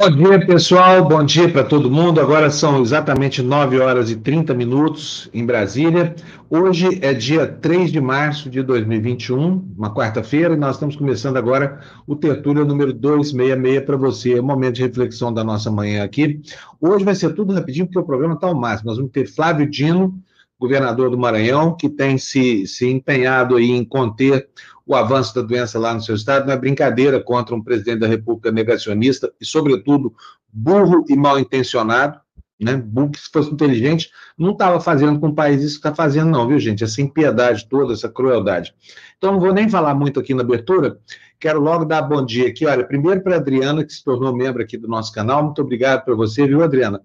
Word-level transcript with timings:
Bom 0.00 0.08
dia, 0.08 0.46
pessoal. 0.46 1.06
Bom 1.06 1.22
dia 1.22 1.46
para 1.46 1.62
todo 1.62 1.90
mundo. 1.90 2.22
Agora 2.22 2.50
são 2.50 2.80
exatamente 2.80 3.42
9 3.42 3.80
horas 3.80 4.10
e 4.10 4.16
30 4.16 4.54
minutos 4.54 5.28
em 5.34 5.44
Brasília. 5.44 6.16
Hoje 6.48 6.98
é 7.02 7.12
dia 7.12 7.46
3 7.46 7.92
de 7.92 8.00
março 8.00 8.48
de 8.48 8.62
2021, 8.62 9.62
uma 9.76 9.92
quarta-feira, 9.92 10.54
e 10.54 10.56
nós 10.56 10.76
estamos 10.76 10.96
começando 10.96 11.36
agora 11.36 11.80
o 12.06 12.16
Tertúlia 12.16 12.64
número 12.64 12.94
266 12.94 13.84
para 13.84 13.98
você. 13.98 14.38
É 14.38 14.40
um 14.40 14.46
momento 14.46 14.76
de 14.76 14.82
reflexão 14.84 15.34
da 15.34 15.44
nossa 15.44 15.70
manhã 15.70 16.02
aqui. 16.02 16.40
Hoje 16.80 17.04
vai 17.04 17.14
ser 17.14 17.34
tudo 17.34 17.52
rapidinho, 17.52 17.84
porque 17.84 17.98
o 17.98 18.02
programa 18.02 18.32
está 18.32 18.46
ao 18.46 18.54
máximo. 18.54 18.88
Nós 18.88 18.96
vamos 18.96 19.12
ter 19.12 19.26
Flávio 19.26 19.68
Dino, 19.68 20.18
governador 20.58 21.10
do 21.10 21.18
Maranhão, 21.18 21.76
que 21.76 21.90
tem 21.90 22.16
se, 22.16 22.66
se 22.66 22.88
empenhado 22.88 23.54
aí 23.54 23.70
em 23.70 23.84
conter 23.84 24.48
o 24.90 24.96
avanço 24.96 25.32
da 25.36 25.42
doença 25.42 25.78
lá 25.78 25.94
no 25.94 26.02
seu 26.02 26.16
estado, 26.16 26.48
não 26.48 26.52
é 26.52 26.56
brincadeira 26.56 27.22
contra 27.22 27.54
um 27.54 27.62
presidente 27.62 28.00
da 28.00 28.08
República 28.08 28.50
negacionista 28.50 29.32
e, 29.40 29.44
sobretudo, 29.44 30.12
burro 30.52 31.04
e 31.08 31.14
mal 31.14 31.38
intencionado, 31.38 32.18
né? 32.60 32.74
Burro 32.74 33.12
que, 33.12 33.20
se 33.20 33.30
fosse 33.32 33.52
inteligente, 33.52 34.10
não 34.36 34.50
estava 34.50 34.80
fazendo 34.80 35.20
com 35.20 35.28
o 35.28 35.34
país 35.34 35.62
isso 35.62 35.80
que 35.80 35.86
está 35.86 35.94
fazendo, 35.94 36.30
não, 36.30 36.48
viu, 36.48 36.58
gente? 36.58 36.82
Essa 36.82 37.00
impiedade 37.00 37.68
toda, 37.68 37.92
essa 37.92 38.08
crueldade. 38.08 38.74
Então, 39.16 39.30
não 39.30 39.38
vou 39.38 39.54
nem 39.54 39.68
falar 39.68 39.94
muito 39.94 40.18
aqui 40.18 40.34
na 40.34 40.42
abertura, 40.42 40.98
quero 41.38 41.60
logo 41.60 41.84
dar 41.84 42.02
bom 42.02 42.26
dia 42.26 42.48
aqui. 42.48 42.66
Olha, 42.66 42.84
primeiro 42.84 43.22
para 43.22 43.36
a 43.36 43.38
Adriana, 43.38 43.84
que 43.84 43.92
se 43.92 44.02
tornou 44.02 44.34
membro 44.34 44.60
aqui 44.60 44.76
do 44.76 44.88
nosso 44.88 45.12
canal, 45.12 45.44
muito 45.44 45.62
obrigado 45.62 46.04
para 46.04 46.16
você, 46.16 46.48
viu, 46.48 46.64
Adriana? 46.64 47.00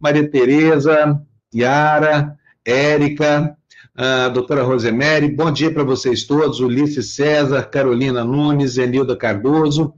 Maria 0.00 0.28
Tereza, 0.28 1.22
Yara, 1.54 2.36
Érica, 2.64 3.56
a 3.98 4.28
doutora 4.28 4.62
Rosemary, 4.62 5.28
bom 5.28 5.50
dia 5.50 5.74
para 5.74 5.82
vocês 5.82 6.22
todos, 6.22 6.60
Ulisses 6.60 7.16
César, 7.16 7.64
Carolina 7.64 8.22
Nunes, 8.22 8.78
Enilda 8.78 9.16
Cardoso, 9.16 9.92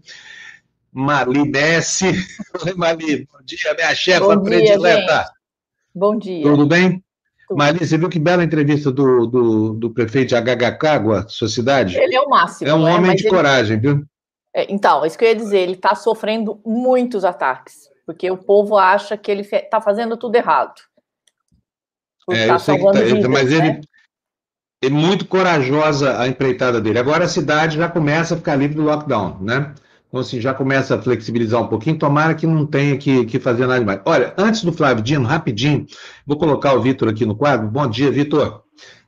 Marli 0.90 1.46
Messi. 1.46 2.06
Oi, 2.64 2.72
Marli, 2.74 3.28
bom 3.30 3.38
dia, 3.44 3.74
minha 3.74 3.94
chefa 3.94 4.40
predileta. 4.40 5.30
Bom 5.94 6.16
dia. 6.16 6.42
Tudo 6.42 6.64
bem? 6.64 7.04
Tudo. 7.46 7.58
Marli, 7.58 7.86
você 7.86 7.98
viu 7.98 8.08
que 8.08 8.18
bela 8.18 8.42
entrevista 8.42 8.90
do, 8.90 9.26
do, 9.26 9.72
do 9.74 9.90
prefeito 9.90 10.28
de 10.28 10.34
HHCágua, 10.34 11.26
sua 11.28 11.48
cidade? 11.48 11.98
Ele 11.98 12.14
é 12.14 12.20
o 12.22 12.30
máximo. 12.30 12.70
É 12.70 12.74
um 12.74 12.84
né? 12.84 12.94
homem 12.94 13.14
de 13.14 13.24
ele... 13.24 13.28
coragem, 13.28 13.78
viu? 13.78 14.02
É, 14.56 14.72
então, 14.72 15.04
isso 15.04 15.18
que 15.18 15.26
eu 15.26 15.28
ia 15.28 15.36
dizer, 15.36 15.58
ele 15.58 15.74
está 15.74 15.94
sofrendo 15.94 16.58
muitos 16.64 17.22
ataques, 17.22 17.90
porque 18.06 18.30
o 18.30 18.38
povo 18.38 18.78
acha 18.78 19.14
que 19.18 19.30
ele 19.30 19.42
está 19.42 19.78
fazendo 19.78 20.16
tudo 20.16 20.36
errado 20.36 20.80
é, 22.32 22.46
tá 22.46 22.58
salvando 22.58 22.98
tá, 22.98 23.04
vidas, 23.04 23.26
mas 23.26 23.50
né? 23.50 23.56
ele 23.56 23.80
é 24.82 24.88
muito 24.88 25.26
corajosa 25.26 26.18
a 26.18 26.26
empreitada 26.26 26.80
dele. 26.80 26.98
Agora 26.98 27.24
a 27.24 27.28
cidade 27.28 27.76
já 27.76 27.88
começa 27.88 28.34
a 28.34 28.36
ficar 28.36 28.56
livre 28.56 28.76
do 28.76 28.82
lockdown, 28.82 29.36
né? 29.40 29.74
Então, 30.08 30.20
assim, 30.20 30.40
já 30.40 30.52
começa 30.52 30.96
a 30.96 31.02
flexibilizar 31.02 31.62
um 31.62 31.68
pouquinho. 31.68 31.98
Tomara 31.98 32.34
que 32.34 32.46
não 32.46 32.66
tenha 32.66 32.96
que, 32.96 33.24
que 33.26 33.38
fazer 33.38 33.66
nada 33.66 33.84
mais. 33.84 34.00
Olha, 34.04 34.34
antes 34.36 34.64
do 34.64 34.72
Flávio 34.72 35.04
Dino, 35.04 35.24
rapidinho, 35.24 35.86
vou 36.26 36.36
colocar 36.36 36.74
o 36.74 36.80
Vitor 36.80 37.08
aqui 37.08 37.24
no 37.24 37.36
quadro. 37.36 37.68
Bom 37.68 37.86
dia, 37.86 38.10
Vitor. 38.10 38.62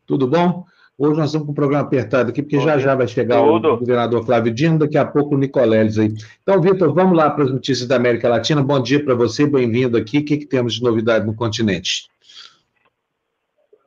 Tudo 0.07 0.29
bom? 0.29 0.65
Hoje 0.97 1.19
nós 1.19 1.27
estamos 1.27 1.47
com 1.47 1.53
o 1.53 1.55
programa 1.55 1.85
apertado 1.85 2.31
aqui, 2.31 2.43
porque 2.43 2.61
já 2.61 2.79
já 2.79 2.95
vai 2.95 3.09
chegar 3.09 3.41
Tudo. 3.43 3.73
o 3.73 3.79
governador 3.79 4.25
Flávio 4.25 4.55
Dino, 4.55 4.79
daqui 4.79 4.97
a 4.97 5.05
pouco 5.05 5.35
o 5.35 5.39
Nicoleles 5.39 5.99
aí. 5.99 6.15
Então, 6.43 6.61
Vitor, 6.61 6.95
vamos 6.95 7.17
lá 7.17 7.31
para 7.31 7.45
as 7.45 7.51
notícias 7.51 7.89
da 7.89 7.97
América 7.97 8.29
Latina. 8.29 8.63
Bom 8.63 8.81
dia 8.81 9.03
para 9.03 9.15
você, 9.15 9.47
bem-vindo 9.47 9.97
aqui. 9.97 10.19
O 10.19 10.25
que, 10.25 10.37
que 10.37 10.47
temos 10.47 10.75
de 10.75 10.83
novidade 10.83 11.27
no 11.27 11.35
continente? 11.35 12.12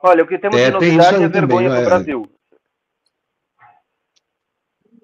Olha, 0.05 0.23
o 0.23 0.27
que 0.27 0.37
temos 0.37 0.55
é, 0.55 0.65
de 0.65 0.71
novidade 0.71 1.23
é 1.23 1.27
vergonha 1.27 1.67
para 1.67 1.79
o 1.79 1.81
é. 1.81 1.85
Brasil. 1.85 2.29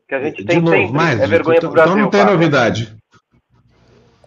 Que 0.08 0.14
a 0.14 0.20
gente 0.20 0.46
tem 0.46 0.62
novo, 0.62 0.78
sempre 0.78 0.94
mais, 0.94 1.20
é 1.20 1.26
vergonha 1.26 1.60
para 1.60 1.70
o 1.70 1.72
Brasil. 1.72 1.92
Então 1.94 2.04
não 2.04 2.10
tem 2.12 2.26
novidade. 2.26 2.98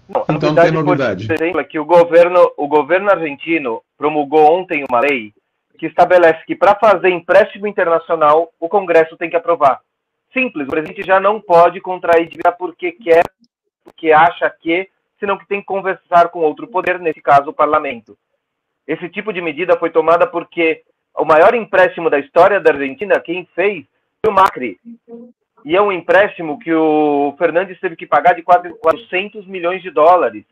Não, 0.09 0.23
então 0.23 0.53
não 0.53 0.63
tem 0.63 0.73
novidade. 0.73 1.27
Por 1.29 1.35
exemplo, 1.35 1.61
é 1.61 1.65
que 1.65 1.79
o 1.79 1.85
governo, 1.85 2.53
o 2.57 2.67
governo 2.67 3.09
argentino 3.09 3.83
promulgou 3.97 4.53
ontem 4.53 4.85
uma 4.91 4.99
lei 4.99 5.33
que 5.79 5.87
estabelece 5.87 6.45
que 6.45 6.57
para 6.57 6.75
fazer 6.75 7.11
empréstimo 7.11 7.69
internacional, 7.69 8.53
o 8.59 8.69
Congresso 8.69 9.17
tem 9.17 9.31
que 9.31 9.37
aprovar. 9.37 9.81
Simples, 10.33 10.67
o 10.67 10.71
presidente 10.71 11.07
já 11.07 11.21
não 11.21 11.41
pode 11.41 11.81
contrair 11.81 12.27
dívida 12.29 12.51
porque 12.51 12.91
quer, 12.91 13.23
porque 13.85 14.11
acha 14.11 14.51
que, 14.51 14.89
senão 15.21 15.39
que 15.39 15.47
tem 15.47 15.61
que 15.61 15.67
conversar 15.67 16.31
com 16.31 16.41
outro 16.41 16.67
poder, 16.67 16.99
nesse 16.99 17.23
caso 17.23 17.51
o 17.51 17.55
parlamento. 17.55 18.19
Esse 18.87 19.09
tipo 19.09 19.33
de 19.33 19.41
medida 19.41 19.79
foi 19.79 19.91
tomada 19.91 20.27
porque 20.27 20.83
o 21.17 21.25
maior 21.25 21.55
empréstimo 21.55 22.11
da 22.11 22.19
história 22.19 22.61
da 22.61 22.73
Argentina, 22.73 23.21
quem 23.21 23.49
fez 23.55 23.85
foi 24.23 24.33
o 24.33 24.35
Macri. 24.35 24.79
E 25.65 25.75
é 25.75 25.81
um 25.81 25.91
empréstimo 25.91 26.59
que 26.59 26.73
o 26.73 27.35
Fernandes 27.39 27.81
teve 27.81 27.97
que 27.97 28.07
pagar 28.07 28.35
de 28.35 28.43
quase 28.43 28.69
400 28.75 29.47
milhões 29.47 29.83
de 29.83 29.91
dólares. 29.91 30.45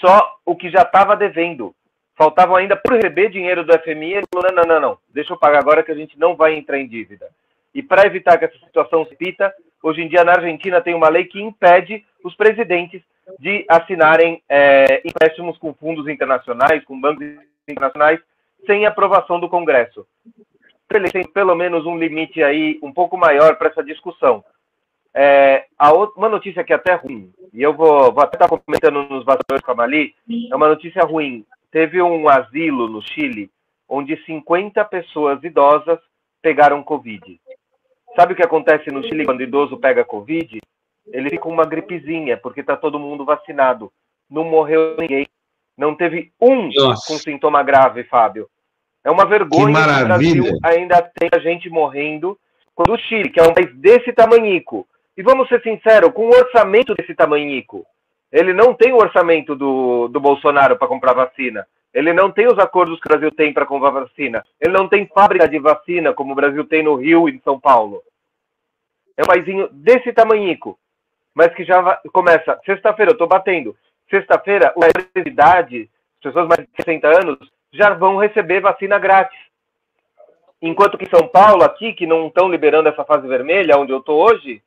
Só 0.00 0.36
o 0.44 0.54
que 0.54 0.70
já 0.70 0.82
estava 0.82 1.16
devendo. 1.16 1.74
Faltavam 2.14 2.54
ainda 2.54 2.76
por 2.76 2.94
receber 2.94 3.30
dinheiro 3.30 3.64
do 3.64 3.76
FMI. 3.80 4.12
Ele 4.14 4.26
falou: 4.32 4.48
não, 4.52 4.62
não, 4.62 4.74
não, 4.74 4.80
não, 4.80 4.98
deixa 5.08 5.32
eu 5.32 5.38
pagar 5.38 5.58
agora 5.58 5.82
que 5.82 5.90
a 5.90 5.96
gente 5.96 6.18
não 6.18 6.36
vai 6.36 6.54
entrar 6.54 6.78
em 6.78 6.86
dívida. 6.86 7.28
E 7.74 7.82
para 7.82 8.06
evitar 8.06 8.38
que 8.38 8.44
essa 8.44 8.58
situação 8.58 9.04
se 9.04 9.10
repita, 9.10 9.52
hoje 9.82 10.02
em 10.02 10.08
dia 10.08 10.22
na 10.22 10.32
Argentina 10.32 10.80
tem 10.80 10.94
uma 10.94 11.08
lei 11.08 11.24
que 11.24 11.40
impede 11.40 12.04
os 12.22 12.34
presidentes 12.36 13.02
de 13.38 13.64
assinarem 13.68 14.42
é, 14.48 15.02
empréstimos 15.06 15.56
com 15.58 15.72
fundos 15.74 16.08
internacionais, 16.08 16.84
com 16.84 17.00
bancos 17.00 17.26
internacionais, 17.68 18.20
sem 18.66 18.86
aprovação 18.86 19.40
do 19.40 19.48
Congresso. 19.48 20.06
Ele 20.92 21.10
tem 21.10 21.26
pelo 21.26 21.54
menos 21.54 21.86
um 21.86 21.96
limite 21.98 22.42
aí 22.42 22.78
um 22.82 22.92
pouco 22.92 23.16
maior 23.16 23.56
para 23.56 23.68
essa 23.68 23.82
discussão. 23.82 24.44
É, 25.14 25.66
outra, 25.90 26.18
uma 26.18 26.28
notícia 26.28 26.62
que 26.62 26.72
é 26.72 26.76
até 26.76 26.94
ruim, 26.94 27.32
e 27.52 27.62
eu 27.62 27.74
vou, 27.74 28.12
vou 28.12 28.22
até 28.22 28.36
estar 28.36 28.48
comentando 28.48 29.02
nos 29.08 29.24
bastidores 29.24 29.62
com 29.64 29.72
a 29.72 29.74
Mali, 29.74 30.14
é 30.50 30.54
uma 30.54 30.68
notícia 30.68 31.02
ruim. 31.02 31.44
Teve 31.70 32.02
um 32.02 32.28
asilo 32.28 32.88
no 32.88 33.00
Chile 33.00 33.50
onde 33.88 34.16
50 34.24 34.84
pessoas 34.86 35.42
idosas 35.44 35.98
pegaram 36.40 36.82
Covid. 36.82 37.40
Sabe 38.16 38.32
o 38.32 38.36
que 38.36 38.42
acontece 38.42 38.90
no 38.90 39.02
Chile 39.02 39.24
quando 39.24 39.40
o 39.40 39.42
idoso 39.42 39.76
pega 39.78 40.04
Covid? 40.04 40.58
Ele 41.06 41.30
fica 41.30 41.48
uma 41.48 41.64
gripezinha, 41.64 42.36
porque 42.36 42.60
está 42.60 42.76
todo 42.76 42.98
mundo 42.98 43.24
vacinado. 43.24 43.92
Não 44.30 44.44
morreu 44.44 44.96
ninguém. 44.98 45.26
Não 45.76 45.94
teve 45.94 46.32
um 46.40 46.68
Nossa. 46.74 47.06
com 47.06 47.18
sintoma 47.18 47.62
grave, 47.62 48.04
Fábio. 48.04 48.48
É 49.04 49.10
uma 49.10 49.26
vergonha 49.26 49.74
que, 49.74 49.84
que 49.84 50.02
o 50.02 50.06
Brasil 50.06 50.44
ainda 50.62 51.02
tem 51.02 51.28
a 51.32 51.38
gente 51.38 51.68
morrendo. 51.68 52.38
Quando 52.74 52.92
o 52.94 52.98
Chile, 52.98 53.30
que 53.30 53.40
é 53.40 53.42
um 53.42 53.52
país 53.52 53.74
desse 53.76 54.12
tamanhico, 54.12 54.86
e 55.16 55.22
vamos 55.22 55.48
ser 55.48 55.60
sinceros, 55.62 56.12
com 56.12 56.26
um 56.26 56.30
orçamento 56.30 56.94
desse 56.94 57.14
tamanhico, 57.14 57.84
ele 58.30 58.54
não 58.54 58.72
tem 58.72 58.92
o 58.92 58.96
orçamento 58.96 59.54
do, 59.54 60.08
do 60.08 60.20
Bolsonaro 60.20 60.76
para 60.76 60.88
comprar 60.88 61.12
vacina. 61.12 61.66
Ele 61.92 62.12
não 62.14 62.30
tem 62.30 62.46
os 62.46 62.58
acordos 62.58 62.98
que 62.98 63.06
o 63.06 63.10
Brasil 63.10 63.30
tem 63.30 63.52
para 63.52 63.66
comprar 63.66 63.90
vacina. 63.90 64.42
Ele 64.58 64.72
não 64.72 64.88
tem 64.88 65.06
fábrica 65.06 65.46
de 65.46 65.58
vacina 65.58 66.14
como 66.14 66.32
o 66.32 66.36
Brasil 66.36 66.64
tem 66.64 66.82
no 66.82 66.94
Rio 66.94 67.28
e 67.28 67.32
em 67.32 67.40
São 67.40 67.60
Paulo. 67.60 68.02
É 69.16 69.22
um 69.22 69.26
paísinho 69.26 69.68
desse 69.70 70.10
tamanhico, 70.12 70.78
mas 71.34 71.54
que 71.54 71.64
já 71.64 72.00
começa. 72.12 72.58
Sexta-feira, 72.64 73.10
eu 73.10 73.14
estou 73.14 73.26
batendo. 73.26 73.76
Sexta-feira, 74.10 74.74
a 74.76 75.18
idade, 75.18 75.88
as 76.16 76.22
pessoas 76.22 76.48
mais 76.48 76.66
de 76.66 76.76
60 76.76 77.08
anos, 77.08 77.38
já 77.72 77.94
vão 77.94 78.18
receber 78.18 78.60
vacina 78.60 78.98
grátis. 78.98 79.38
Enquanto 80.60 80.96
que 80.96 81.04
em 81.04 81.10
São 81.10 81.26
Paulo, 81.26 81.64
aqui, 81.64 81.92
que 81.92 82.06
não 82.06 82.28
estão 82.28 82.48
liberando 82.48 82.88
essa 82.88 83.04
fase 83.04 83.26
vermelha, 83.26 83.78
onde 83.78 83.92
eu 83.92 83.98
estou 83.98 84.22
hoje, 84.22 84.62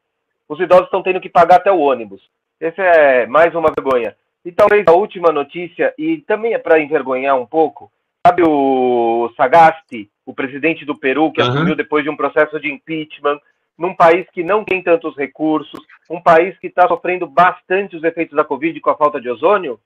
os 0.50 0.60
idosos 0.60 0.86
estão 0.86 1.02
tendo 1.02 1.22
que 1.22 1.30
pagar 1.30 1.58
até 1.58 1.72
o 1.72 1.80
ônibus. 1.80 2.22
Essa 2.60 2.82
é 2.82 3.26
mais 3.28 3.54
uma 3.56 3.72
vergonha. 3.72 4.16
E 4.44 4.52
talvez 4.52 4.86
a 4.88 4.92
última 4.92 5.32
notícia, 5.32 5.94
e 5.98 6.18
também 6.20 6.54
é 6.54 6.58
para 6.58 6.80
envergonhar 6.80 7.40
um 7.40 7.46
pouco, 7.46 7.92
sabe 8.26 8.44
o 8.44 9.32
Sagasti, 9.38 10.10
o 10.26 10.34
presidente 10.34 10.86
do 10.86 10.98
Peru, 10.98 11.32
que 11.32 11.42
uhum. 11.42 11.50
assumiu 11.50 11.76
depois 11.76 12.04
de 12.04 12.10
um 12.10 12.18
processo 12.18 12.60
de 12.60 12.72
impeachment, 12.72 13.40
num 13.78 13.96
país 13.96 14.26
que 14.32 14.44
não 14.44 14.64
tem 14.64 14.82
tantos 14.82 15.16
recursos, 15.16 15.80
um 16.10 16.22
país 16.22 16.58
que 16.60 16.68
está 16.68 16.88
sofrendo 16.88 17.28
bastante 17.28 17.96
os 17.96 18.04
efeitos 18.04 18.36
da 18.36 18.44
Covid 18.44 18.80
com 18.80 18.90
a 18.90 18.98
falta 18.98 19.20
de 19.20 19.30
ozônio, 19.30 19.80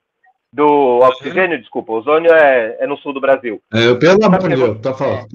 do 0.52 1.00
oxigênio, 1.00 1.56
uhum. 1.56 1.62
desculpa, 1.62 1.94
ozônio 1.94 2.32
é, 2.34 2.78
é, 2.80 2.88
no 2.88 2.98
sul 2.98 3.14
do 3.14 3.22
Brasil. 3.22 3.62
É, 3.74 3.94
pelo 3.96 4.26
amor 4.26 4.40
de 4.40 4.56
Deus, 4.56 4.80
tá 4.80 4.94
falando. 4.94 5.28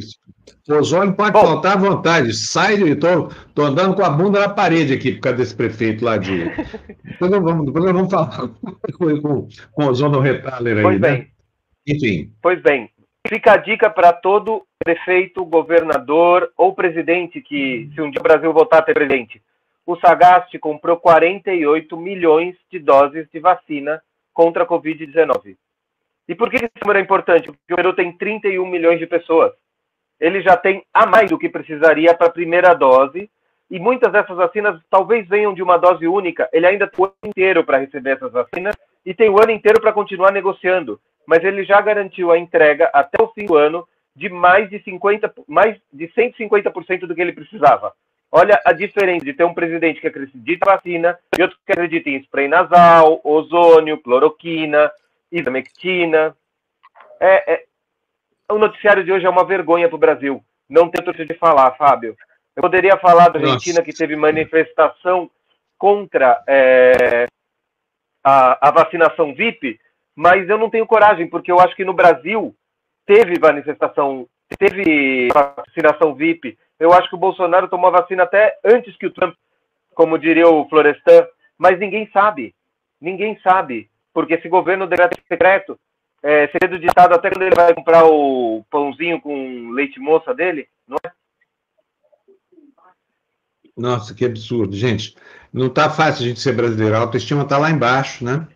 O 0.68 0.74
ozônio 0.74 1.14
pode 1.14 1.32
Bom, 1.32 1.40
faltar 1.40 1.76
à 1.76 1.80
vontade. 1.80 2.32
Sai, 2.32 2.74
estou 2.74 3.30
tô, 3.54 3.62
andando 3.62 3.94
com 3.94 4.02
a 4.02 4.10
bunda 4.10 4.40
na 4.40 4.48
parede 4.48 4.92
aqui 4.92 5.12
por 5.12 5.20
causa 5.20 5.38
desse 5.38 5.54
prefeito 5.54 6.04
lá 6.04 6.16
de. 6.16 6.44
depois, 7.04 7.30
nós 7.30 7.42
vamos, 7.42 7.66
depois 7.66 7.84
nós 7.84 7.94
vamos 7.94 8.10
falar 8.10 8.48
com, 8.98 9.20
com, 9.20 9.48
com 9.72 9.86
ozônio 9.86 10.20
retáler 10.20 10.78
aí, 10.78 10.82
pois 10.82 11.00
né? 11.00 11.10
Bem. 11.10 11.26
Enfim. 11.86 12.32
Pois 12.42 12.62
bem, 12.62 12.90
fica 13.28 13.52
a 13.52 13.56
dica 13.56 13.90
para 13.90 14.12
todo 14.12 14.62
prefeito, 14.84 15.44
governador 15.44 16.52
ou 16.56 16.74
presidente 16.74 17.40
que, 17.40 17.90
se 17.94 18.00
um 18.00 18.10
dia 18.10 18.20
o 18.20 18.22
Brasil 18.22 18.52
voltar 18.52 18.78
a 18.78 18.82
ter 18.82 18.94
presidente, 18.94 19.42
o 19.86 19.96
Sagasti 19.96 20.58
comprou 20.58 20.98
48 20.98 21.96
milhões 21.96 22.54
de 22.70 22.78
doses 22.78 23.26
de 23.32 23.40
vacina 23.40 24.02
contra 24.32 24.64
a 24.64 24.66
Covid-19. 24.66 25.56
E 26.28 26.34
por 26.34 26.50
que 26.50 26.56
esse 26.56 26.70
número 26.82 26.98
é 26.98 27.02
importante? 27.02 27.46
Porque 27.46 27.72
o 27.72 27.76
Peru 27.76 27.94
tem 27.94 28.12
31 28.12 28.66
milhões 28.66 28.98
de 28.98 29.06
pessoas. 29.06 29.52
Ele 30.20 30.40
já 30.40 30.56
tem 30.56 30.84
a 30.92 31.06
mais 31.06 31.30
do 31.30 31.38
que 31.38 31.48
precisaria 31.48 32.14
para 32.14 32.28
a 32.28 32.32
primeira 32.32 32.74
dose, 32.74 33.30
e 33.70 33.78
muitas 33.78 34.12
dessas 34.12 34.36
vacinas 34.36 34.80
talvez 34.90 35.26
venham 35.26 35.54
de 35.54 35.62
uma 35.62 35.76
dose 35.76 36.06
única. 36.06 36.48
Ele 36.52 36.66
ainda 36.66 36.86
tem 36.86 37.02
o 37.02 37.06
ano 37.06 37.14
inteiro 37.24 37.64
para 37.64 37.78
receber 37.78 38.10
essas 38.10 38.32
vacinas 38.32 38.76
e 39.04 39.12
tem 39.12 39.28
o 39.28 39.40
ano 39.40 39.50
inteiro 39.50 39.80
para 39.80 39.92
continuar 39.92 40.30
negociando. 40.30 41.00
Mas 41.26 41.42
ele 41.42 41.64
já 41.64 41.80
garantiu 41.80 42.30
a 42.30 42.38
entrega 42.38 42.90
até 42.92 43.22
o 43.22 43.28
fim 43.28 43.46
do 43.46 43.56
ano 43.56 43.86
de 44.14 44.28
mais 44.28 44.70
de 44.70 44.82
50, 44.82 45.32
mais 45.48 45.76
de 45.92 46.08
150% 46.08 47.00
do 47.00 47.14
que 47.14 47.20
ele 47.20 47.32
precisava. 47.32 47.92
Olha 48.30 48.60
a 48.64 48.72
diferença 48.72 49.24
de 49.24 49.32
ter 49.32 49.44
um 49.44 49.54
presidente 49.54 50.00
que 50.00 50.08
acredita 50.08 50.38
em 50.52 50.58
vacina 50.58 51.18
e 51.38 51.42
outro 51.42 51.56
que 51.64 51.72
acredita 51.72 52.10
em 52.10 52.16
spray 52.16 52.48
nasal, 52.48 53.20
ozônio, 53.22 53.98
cloroquina, 53.98 54.90
ivermectina. 55.30 56.36
É, 57.20 57.54
é, 57.54 57.64
o 58.50 58.58
noticiário 58.58 59.04
de 59.04 59.12
hoje 59.12 59.24
é 59.24 59.30
uma 59.30 59.44
vergonha 59.44 59.88
para 59.88 59.96
o 59.96 60.00
Brasil. 60.00 60.44
Não 60.68 60.88
tem 60.88 61.06
outro 61.06 61.24
de 61.24 61.34
falar, 61.34 61.76
Fábio. 61.76 62.16
Eu 62.56 62.62
poderia 62.62 62.96
falar 62.96 63.28
da 63.28 63.38
Argentina 63.38 63.78
Nossa. 63.78 63.82
que 63.82 63.96
teve 63.96 64.16
manifestação 64.16 65.30
contra 65.78 66.42
é, 66.46 67.26
a, 68.22 68.68
a, 68.68 68.70
vacinação 68.70 69.34
VIP, 69.34 69.78
mas 70.14 70.48
eu 70.48 70.56
não 70.56 70.70
tenho 70.70 70.86
coragem, 70.86 71.28
porque 71.28 71.50
eu 71.50 71.60
acho 71.60 71.74
que 71.74 71.84
no 71.84 71.92
Brasil 71.92 72.54
teve 73.06 73.38
manifestação, 73.38 74.26
teve 74.58 75.28
vacinação 75.32 76.14
VIP. 76.14 76.58
Eu 76.78 76.92
acho 76.92 77.08
que 77.08 77.14
o 77.14 77.18
Bolsonaro 77.18 77.68
tomou 77.68 77.88
a 77.88 78.00
vacina 78.00 78.24
até 78.24 78.58
antes 78.64 78.96
que 78.96 79.06
o 79.06 79.12
Trump, 79.12 79.34
como 79.94 80.18
diria 80.18 80.48
o 80.48 80.68
Florestan, 80.68 81.26
mas 81.58 81.78
ninguém 81.78 82.08
sabe. 82.12 82.54
Ninguém 83.00 83.38
sabe, 83.42 83.90
porque 84.12 84.34
esse 84.34 84.48
governo 84.48 84.86
decreto 84.86 85.20
secreto, 85.28 85.78
é, 86.22 86.48
segredo 86.48 86.78
de 86.78 86.86
Estado 86.86 87.14
até 87.14 87.30
quando 87.30 87.42
ele 87.42 87.54
vai 87.54 87.74
comprar 87.74 88.04
o 88.06 88.64
pãozinho 88.70 89.20
com 89.20 89.70
leite 89.70 90.00
moça 90.00 90.34
dele, 90.34 90.66
não 90.88 90.96
é? 91.04 91.10
Nossa, 93.76 94.14
que 94.14 94.24
absurdo. 94.24 94.74
Gente, 94.74 95.16
não 95.52 95.66
está 95.66 95.90
fácil 95.90 96.24
a 96.24 96.28
gente 96.28 96.40
ser 96.40 96.52
brasileiro. 96.52 96.94
A 96.94 97.00
autoestima 97.00 97.42
está 97.42 97.58
lá 97.58 97.70
embaixo, 97.70 98.24
né? 98.24 98.46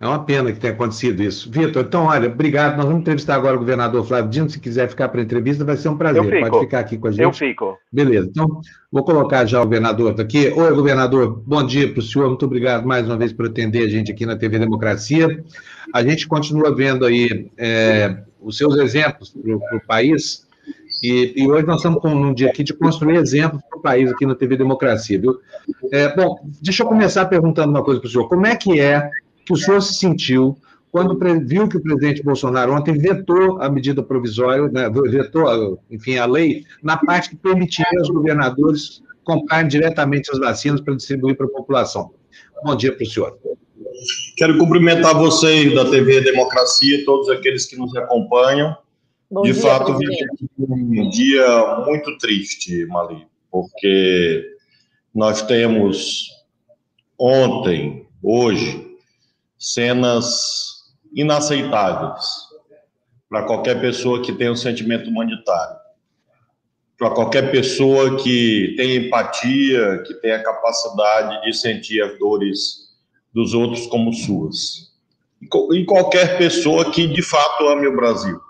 É 0.00 0.06
uma 0.06 0.24
pena 0.24 0.50
que 0.50 0.58
tenha 0.58 0.72
acontecido 0.72 1.22
isso. 1.22 1.50
Vitor, 1.50 1.84
então, 1.84 2.06
olha, 2.06 2.26
obrigado. 2.26 2.74
Nós 2.78 2.86
vamos 2.86 3.02
entrevistar 3.02 3.34
agora 3.34 3.54
o 3.54 3.58
governador 3.58 4.02
Flávio 4.06 4.30
Dino. 4.30 4.48
Se 4.48 4.58
quiser 4.58 4.88
ficar 4.88 5.10
para 5.10 5.20
a 5.20 5.24
entrevista, 5.24 5.62
vai 5.62 5.76
ser 5.76 5.90
um 5.90 5.96
prazer. 5.98 6.22
Pode 6.48 6.60
ficar 6.60 6.78
aqui 6.78 6.96
com 6.96 7.08
a 7.08 7.10
gente. 7.10 7.20
Eu 7.20 7.32
fico. 7.34 7.76
Beleza. 7.92 8.26
Então, 8.30 8.62
vou 8.90 9.04
colocar 9.04 9.44
já 9.44 9.60
o 9.60 9.64
governador 9.64 10.18
aqui. 10.18 10.48
Oi, 10.48 10.74
governador. 10.74 11.42
Bom 11.46 11.62
dia 11.66 11.92
para 11.92 11.98
o 11.98 12.02
senhor. 12.02 12.28
Muito 12.28 12.46
obrigado 12.46 12.86
mais 12.86 13.06
uma 13.06 13.18
vez 13.18 13.30
por 13.30 13.44
atender 13.44 13.84
a 13.84 13.88
gente 13.88 14.10
aqui 14.10 14.24
na 14.24 14.36
TV 14.36 14.58
Democracia. 14.58 15.44
A 15.92 16.02
gente 16.02 16.26
continua 16.26 16.74
vendo 16.74 17.04
aí 17.04 17.50
é, 17.58 18.22
os 18.40 18.56
seus 18.56 18.78
exemplos 18.78 19.28
para 19.28 19.76
o 19.76 19.86
país. 19.86 20.46
E, 21.02 21.34
e, 21.36 21.46
hoje 21.46 21.66
nós 21.66 21.76
estamos 21.76 22.00
com 22.00 22.08
um 22.08 22.32
dia 22.32 22.48
aqui 22.48 22.64
de 22.64 22.72
construir 22.72 23.16
exemplos 23.16 23.60
para 23.68 23.78
o 23.78 23.82
país 23.82 24.10
aqui 24.10 24.24
na 24.24 24.34
TV 24.34 24.56
Democracia, 24.56 25.20
viu? 25.20 25.38
É, 25.92 26.14
bom, 26.14 26.38
deixa 26.62 26.82
eu 26.82 26.86
começar 26.86 27.26
perguntando 27.26 27.68
uma 27.68 27.84
coisa 27.84 28.00
para 28.00 28.08
o 28.08 28.10
senhor. 28.10 28.28
Como 28.28 28.46
é 28.46 28.56
que 28.56 28.80
é 28.80 29.10
que 29.44 29.52
o 29.52 29.56
senhor 29.56 29.80
se 29.80 29.94
sentiu 29.94 30.56
quando 30.90 31.16
viu 31.46 31.68
que 31.68 31.76
o 31.76 31.82
presidente 31.82 32.22
Bolsonaro 32.22 32.74
ontem 32.74 32.98
vetou 32.98 33.62
a 33.62 33.70
medida 33.70 34.02
provisória, 34.02 34.68
né, 34.68 34.90
vetou, 35.08 35.80
enfim, 35.88 36.16
a 36.16 36.26
lei, 36.26 36.64
na 36.82 36.96
parte 36.96 37.30
que 37.30 37.36
permitiria 37.36 38.00
aos 38.00 38.10
governadores 38.10 39.00
comprarem 39.22 39.68
diretamente 39.68 40.30
as 40.32 40.38
vacinas 40.38 40.80
para 40.80 40.96
distribuir 40.96 41.36
para 41.36 41.46
a 41.46 41.50
população. 41.50 42.12
Bom 42.64 42.74
dia 42.74 42.92
para 42.92 43.04
o 43.04 43.06
senhor. 43.06 43.38
Quero 44.36 44.58
cumprimentar 44.58 45.14
vocês 45.14 45.72
da 45.74 45.88
TV 45.88 46.22
Democracia, 46.22 47.04
todos 47.04 47.28
aqueles 47.28 47.66
que 47.66 47.76
nos 47.76 47.94
acompanham. 47.96 48.76
Bom 49.30 49.42
De 49.42 49.52
dia, 49.52 49.62
fato, 49.62 49.92
um 50.58 51.08
dia 51.10 51.84
muito 51.86 52.18
triste, 52.18 52.84
Mali, 52.86 53.26
porque 53.48 54.56
nós 55.14 55.42
temos 55.42 56.30
ontem, 57.16 58.08
hoje, 58.20 58.89
cenas 59.60 60.90
inaceitáveis 61.14 62.24
para 63.28 63.44
qualquer 63.44 63.78
pessoa 63.80 64.22
que 64.22 64.32
tenha 64.32 64.50
um 64.50 64.56
sentimento 64.56 65.10
humanitário, 65.10 65.76
para 66.98 67.10
qualquer 67.10 67.52
pessoa 67.52 68.16
que 68.16 68.74
tenha 68.76 68.96
empatia, 68.96 70.02
que 70.06 70.14
tenha 70.14 70.42
capacidade 70.42 71.42
de 71.42 71.52
sentir 71.52 72.02
as 72.02 72.18
dores 72.18 72.90
dos 73.32 73.54
outros 73.54 73.86
como 73.86 74.12
suas. 74.12 74.90
E 75.40 75.84
qualquer 75.84 76.38
pessoa 76.38 76.90
que 76.90 77.06
de 77.06 77.22
fato 77.22 77.68
ame 77.68 77.86
o 77.86 77.96
Brasil. 77.96 78.40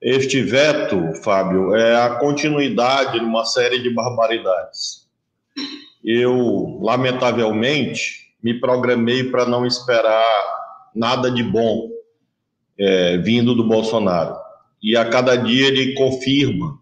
Este 0.00 0.42
veto, 0.42 1.14
Fábio, 1.22 1.76
é 1.76 1.94
a 1.94 2.16
continuidade 2.16 3.20
de 3.20 3.24
uma 3.24 3.44
série 3.44 3.80
de 3.80 3.88
barbaridades. 3.88 5.08
Eu, 6.04 6.80
lamentavelmente, 6.82 8.31
me 8.42 8.58
programei 8.58 9.24
para 9.30 9.46
não 9.46 9.64
esperar 9.64 10.24
nada 10.94 11.30
de 11.30 11.42
bom 11.42 11.88
é, 12.78 13.16
vindo 13.18 13.54
do 13.54 13.64
Bolsonaro. 13.64 14.36
E 14.82 14.96
a 14.96 15.04
cada 15.04 15.36
dia 15.36 15.68
ele 15.68 15.94
confirma 15.94 16.80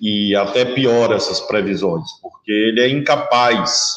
e 0.00 0.34
até 0.34 0.64
piora 0.64 1.16
essas 1.16 1.40
previsões, 1.40 2.08
porque 2.20 2.50
ele 2.50 2.80
é 2.80 2.88
incapaz 2.88 3.94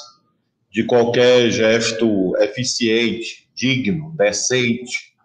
de 0.70 0.84
qualquer 0.84 1.50
gesto 1.50 2.36
eficiente, 2.38 3.48
digno, 3.56 4.14
decente, 4.18 5.16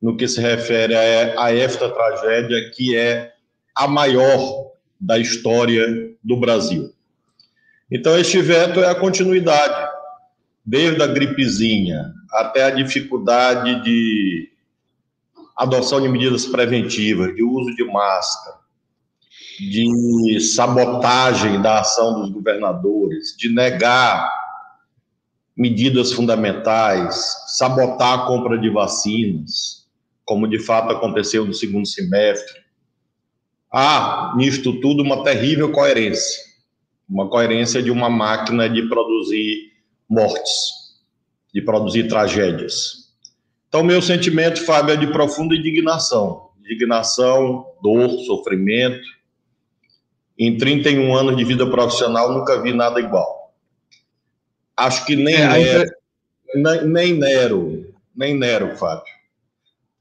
no 0.00 0.16
que 0.16 0.26
se 0.26 0.40
refere 0.40 0.94
a, 0.94 1.44
a 1.44 1.54
esta 1.54 1.90
tragédia 1.90 2.70
que 2.70 2.96
é 2.96 3.32
a 3.74 3.86
maior 3.86 4.72
da 4.98 5.18
história 5.18 5.86
do 6.24 6.38
Brasil. 6.38 6.90
Então, 7.90 8.18
este 8.18 8.40
veto 8.40 8.80
é 8.80 8.88
a 8.88 8.94
continuidade 8.94 9.95
desde 10.66 11.00
a 11.00 11.06
gripezinha 11.06 12.12
até 12.32 12.64
a 12.64 12.70
dificuldade 12.70 13.84
de 13.84 14.50
adoção 15.56 16.00
de 16.00 16.08
medidas 16.08 16.44
preventivas, 16.44 17.34
de 17.36 17.42
uso 17.42 17.74
de 17.76 17.84
máscara, 17.84 18.56
de 19.58 20.40
sabotagem 20.40 21.62
da 21.62 21.80
ação 21.80 22.20
dos 22.20 22.30
governadores, 22.30 23.34
de 23.38 23.48
negar 23.48 24.30
medidas 25.56 26.12
fundamentais, 26.12 27.32
sabotar 27.56 28.18
a 28.18 28.26
compra 28.26 28.58
de 28.58 28.68
vacinas, 28.68 29.86
como 30.24 30.48
de 30.48 30.58
fato 30.58 30.92
aconteceu 30.92 31.46
no 31.46 31.54
segundo 31.54 31.86
semestre. 31.86 32.60
Há, 33.72 34.34
nisto 34.36 34.80
tudo, 34.80 35.02
uma 35.02 35.22
terrível 35.22 35.72
coerência, 35.72 36.44
uma 37.08 37.30
coerência 37.30 37.82
de 37.82 37.90
uma 37.90 38.10
máquina 38.10 38.68
de 38.68 38.82
produzir 38.88 39.75
mortes, 40.08 40.52
de 41.52 41.60
produzir 41.62 42.08
tragédias. 42.08 43.06
Então, 43.68 43.82
meu 43.82 44.00
sentimento, 44.00 44.64
Fábio, 44.64 44.94
é 44.94 44.96
de 44.96 45.06
profunda 45.08 45.54
indignação. 45.54 46.50
Indignação, 46.60 47.66
dor, 47.82 48.08
sofrimento. 48.24 49.06
Em 50.38 50.56
31 50.56 51.14
anos 51.14 51.36
de 51.36 51.44
vida 51.44 51.68
profissional, 51.68 52.32
nunca 52.32 52.60
vi 52.60 52.72
nada 52.72 53.00
igual. 53.00 53.54
Acho 54.76 55.06
que 55.06 55.16
nem 55.16 55.34
é, 55.34 55.48
Nero, 55.48 55.90
nem, 56.54 56.84
nem 56.86 57.14
Nero, 57.14 57.94
nem 58.14 58.34
Nero, 58.34 58.76
Fábio. 58.76 59.14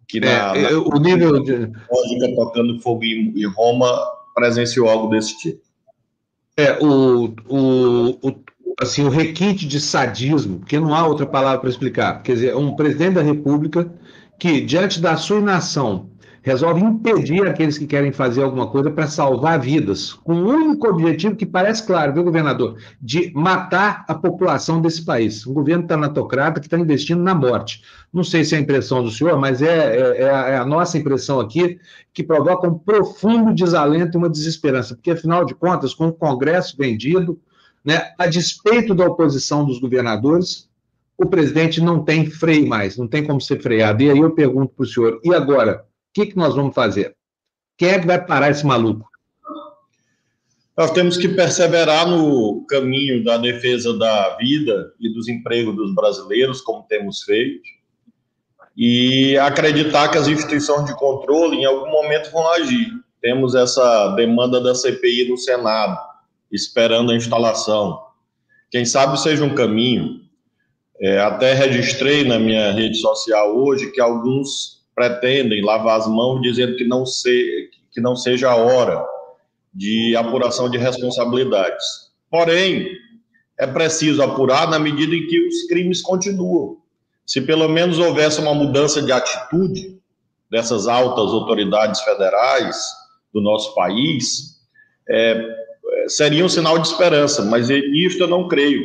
Que 0.07 0.19
na, 0.19 0.55
é, 0.55 0.71
na 0.71 0.79
o 0.79 0.99
nível 0.99 1.41
de 1.41 1.53
lógica 1.55 2.35
tocando 2.35 2.79
fogo 2.81 3.03
em, 3.03 3.33
em 3.37 3.47
Roma 3.47 3.87
presenciou 4.35 4.89
algo 4.89 5.07
desse 5.07 5.37
tipo. 5.39 5.63
É, 6.57 6.77
o, 6.81 7.33
o, 7.47 8.09
o, 8.21 8.35
assim, 8.79 9.03
o 9.03 9.09
requinte 9.09 9.67
de 9.67 9.79
sadismo, 9.79 10.59
porque 10.59 10.79
não 10.79 10.93
há 10.93 11.05
outra 11.05 11.25
palavra 11.25 11.59
para 11.59 11.69
explicar. 11.69 12.21
Quer 12.21 12.33
dizer, 12.33 12.55
um 12.55 12.75
presidente 12.75 13.15
da 13.15 13.21
República 13.21 13.91
que, 14.37 14.61
diante 14.61 14.99
da 14.99 15.15
sua 15.15 15.39
inação, 15.39 16.09
resolve 16.45 16.79
impedir 16.79 17.47
aqueles 17.47 17.75
que 17.75 17.87
querem 17.87 18.11
fazer 18.11 18.43
alguma 18.43 18.67
coisa 18.67 18.91
para 18.91 19.07
salvar 19.07 19.59
vidas, 19.59 20.13
com 20.13 20.35
o 20.35 20.47
único 20.47 20.87
objetivo 20.87 21.35
que 21.35 21.45
parece 21.45 21.83
claro, 21.83 22.13
viu, 22.13 22.23
governador? 22.23 22.77
De 23.01 23.31
matar 23.33 24.05
a 24.07 24.13
população 24.13 24.79
desse 24.79 25.03
país. 25.03 25.47
Um 25.47 25.53
governo 25.53 25.87
tanatocrata 25.87 26.59
que 26.59 26.67
está 26.67 26.77
investindo 26.77 27.23
na 27.23 27.33
morte. 27.33 27.81
Não 28.13 28.23
sei 28.23 28.43
se 28.43 28.53
é 28.53 28.59
a 28.59 28.61
impressão 28.61 29.03
do 29.03 29.09
senhor, 29.09 29.39
mas 29.39 29.63
é, 29.63 29.97
é, 29.97 30.21
é, 30.21 30.25
é 30.25 30.57
a 30.57 30.65
nossa 30.65 30.99
impressão 30.99 31.39
aqui 31.39 31.79
que 32.13 32.21
provoca 32.21 32.67
um 32.67 32.77
profundo 32.77 33.51
desalento 33.51 34.15
e 34.15 34.19
uma 34.19 34.29
desesperança, 34.29 34.93
porque, 34.93 35.09
afinal 35.09 35.45
de 35.45 35.55
contas, 35.55 35.95
com 35.95 36.09
o 36.09 36.13
Congresso 36.13 36.77
vendido, 36.77 37.39
né, 37.85 38.13
a 38.17 38.25
despeito 38.25 38.95
da 38.95 39.05
oposição 39.05 39.63
dos 39.63 39.79
governadores, 39.79 40.67
o 41.17 41.25
presidente 41.27 41.79
não 41.79 42.03
tem 42.03 42.25
freio 42.25 42.67
mais, 42.67 42.97
não 42.97 43.07
tem 43.07 43.23
como 43.23 43.39
ser 43.39 43.61
freado. 43.61 44.01
E 44.01 44.09
aí 44.09 44.17
eu 44.17 44.31
pergunto 44.31 44.73
para 44.73 44.83
o 44.83 44.87
senhor, 44.87 45.21
e 45.23 45.33
agora? 45.33 45.85
O 45.85 45.85
que, 46.13 46.25
que 46.25 46.35
nós 46.35 46.55
vamos 46.55 46.73
fazer? 46.73 47.15
Quem 47.77 47.89
é 47.89 47.99
que 47.99 48.07
vai 48.07 48.25
parar 48.25 48.49
esse 48.49 48.65
maluco? 48.65 49.07
Nós 50.77 50.91
temos 50.91 51.15
que 51.15 51.29
perseverar 51.29 52.07
no 52.07 52.65
caminho 52.67 53.23
da 53.23 53.37
defesa 53.37 53.97
da 53.97 54.35
vida 54.37 54.93
e 54.99 55.07
dos 55.13 55.27
empregos 55.29 55.75
dos 55.75 55.93
brasileiros, 55.93 56.61
como 56.61 56.83
temos 56.83 57.23
feito, 57.23 57.61
e 58.75 59.37
acreditar 59.37 60.09
que 60.09 60.17
as 60.17 60.27
instituições 60.27 60.85
de 60.85 60.95
controle, 60.97 61.57
em 61.57 61.65
algum 61.65 61.89
momento, 61.89 62.31
vão 62.31 62.45
agir. 62.53 62.91
Temos 63.21 63.55
essa 63.55 64.09
demanda 64.15 64.59
da 64.59 64.75
CPI 64.75 65.29
no 65.29 65.37
Senado 65.37 65.97
esperando 66.55 67.11
a 67.11 67.15
instalação. 67.15 67.99
Quem 68.71 68.85
sabe 68.85 69.19
seja 69.19 69.43
um 69.43 69.53
caminho. 69.53 70.21
É, 70.99 71.19
até 71.19 71.53
registrei 71.53 72.23
na 72.23 72.39
minha 72.39 72.71
rede 72.71 72.97
social 72.97 73.55
hoje 73.55 73.91
que 73.91 73.99
alguns 73.99 74.75
pretendem 74.95 75.63
lavar 75.63 75.99
as 75.99 76.07
mãos 76.07 76.41
dizendo 76.41 76.77
que 76.77 76.85
não, 76.85 77.05
se, 77.05 77.69
que 77.91 77.99
não 77.99 78.15
seja 78.15 78.49
a 78.49 78.55
hora 78.55 79.05
de 79.73 80.15
apuração 80.15 80.69
de 80.69 80.77
responsabilidades. 80.77 81.83
Porém, 82.31 82.87
é 83.59 83.67
preciso 83.67 84.23
apurar 84.23 84.69
na 84.69 84.79
medida 84.79 85.13
em 85.13 85.27
que 85.27 85.47
os 85.47 85.67
crimes 85.67 86.01
continuam. 86.01 86.77
Se 87.25 87.41
pelo 87.41 87.67
menos 87.67 87.99
houvesse 87.99 88.39
uma 88.39 88.53
mudança 88.53 89.01
de 89.01 89.11
atitude 89.11 89.99
dessas 90.49 90.87
altas 90.87 91.31
autoridades 91.31 91.99
federais 92.01 92.77
do 93.33 93.41
nosso 93.41 93.75
país, 93.75 94.61
é, 95.09 95.64
seria 96.07 96.45
um 96.45 96.49
sinal 96.49 96.79
de 96.79 96.87
esperança, 96.87 97.43
mas 97.43 97.69
nisto 97.69 98.21
eu 98.21 98.27
não 98.27 98.47
creio. 98.47 98.83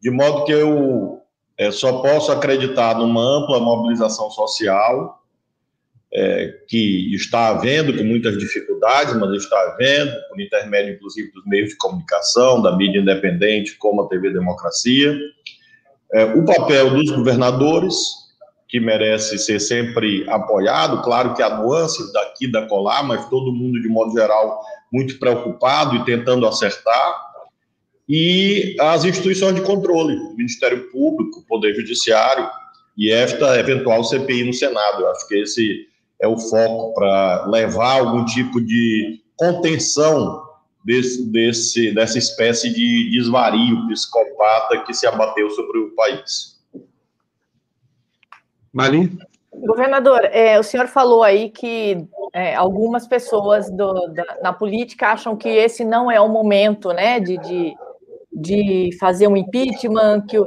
De 0.00 0.10
modo 0.10 0.44
que 0.44 0.52
eu 0.52 1.20
é, 1.56 1.70
só 1.70 2.00
posso 2.00 2.30
acreditar 2.30 2.96
numa 2.96 3.20
ampla 3.20 3.58
mobilização 3.58 4.30
social 4.30 5.18
é, 6.12 6.54
que 6.68 7.14
está 7.14 7.48
havendo 7.48 7.96
com 7.96 8.04
muitas 8.04 8.38
dificuldades, 8.38 9.14
mas 9.14 9.42
está 9.42 9.60
havendo, 9.60 10.12
por 10.28 10.40
intermédio, 10.40 10.94
inclusive, 10.94 11.30
dos 11.32 11.44
meios 11.46 11.70
de 11.70 11.76
comunicação, 11.76 12.62
da 12.62 12.76
mídia 12.76 13.00
independente, 13.00 13.76
como 13.76 14.02
a 14.02 14.08
TV 14.08 14.30
Democracia. 14.30 15.18
É, 16.12 16.24
o 16.24 16.44
papel 16.44 16.90
dos 16.90 17.10
governadores, 17.10 17.96
que 18.68 18.78
merece 18.78 19.38
ser 19.38 19.60
sempre 19.60 20.28
apoiado, 20.28 21.02
claro 21.02 21.34
que 21.34 21.42
há 21.42 21.56
nuances 21.56 22.12
daqui 22.12 22.50
da 22.50 22.66
colar, 22.66 23.02
mas 23.02 23.28
todo 23.30 23.52
mundo, 23.52 23.80
de 23.80 23.88
modo 23.88 24.12
geral, 24.12 24.60
muito 24.92 25.18
preocupado 25.18 25.96
e 25.96 26.04
tentando 26.04 26.46
acertar. 26.46 27.28
E 28.06 28.76
as 28.80 29.04
instituições 29.04 29.54
de 29.54 29.62
controle, 29.62 30.16
Ministério 30.34 30.90
Público, 30.90 31.44
Poder 31.46 31.74
Judiciário 31.74 32.48
e 32.96 33.10
esta 33.10 33.58
eventual 33.58 34.04
CPI 34.04 34.44
no 34.44 34.52
Senado. 34.52 35.02
Eu 35.02 35.10
acho 35.12 35.26
que 35.28 35.36
esse 35.36 35.86
é 36.20 36.26
o 36.26 36.38
foco 36.38 36.94
para 36.94 37.46
levar 37.46 38.00
algum 38.00 38.24
tipo 38.24 38.60
de 38.60 39.20
contenção 39.36 40.42
desse, 40.84 41.30
desse, 41.30 41.94
dessa 41.94 42.18
espécie 42.18 42.72
de 42.72 43.10
desvario 43.10 43.86
psicopata 43.88 44.84
que 44.84 44.92
se 44.92 45.06
abateu 45.06 45.50
sobre 45.50 45.78
o 45.78 45.94
país. 45.94 46.47
Mali? 48.78 49.10
Governador, 49.52 50.20
é, 50.26 50.56
o 50.56 50.62
senhor 50.62 50.86
falou 50.86 51.24
aí 51.24 51.50
que 51.50 52.06
é, 52.32 52.54
algumas 52.54 53.08
pessoas 53.08 53.68
do, 53.68 53.92
da, 54.12 54.38
na 54.40 54.52
política 54.52 55.08
acham 55.08 55.34
que 55.34 55.48
esse 55.48 55.84
não 55.84 56.08
é 56.08 56.20
o 56.20 56.28
momento 56.28 56.92
né, 56.92 57.18
de, 57.18 57.36
de, 57.38 57.74
de 58.32 58.96
fazer 59.00 59.26
um 59.26 59.36
impeachment. 59.36 60.20
Que 60.28 60.38
o, 60.38 60.46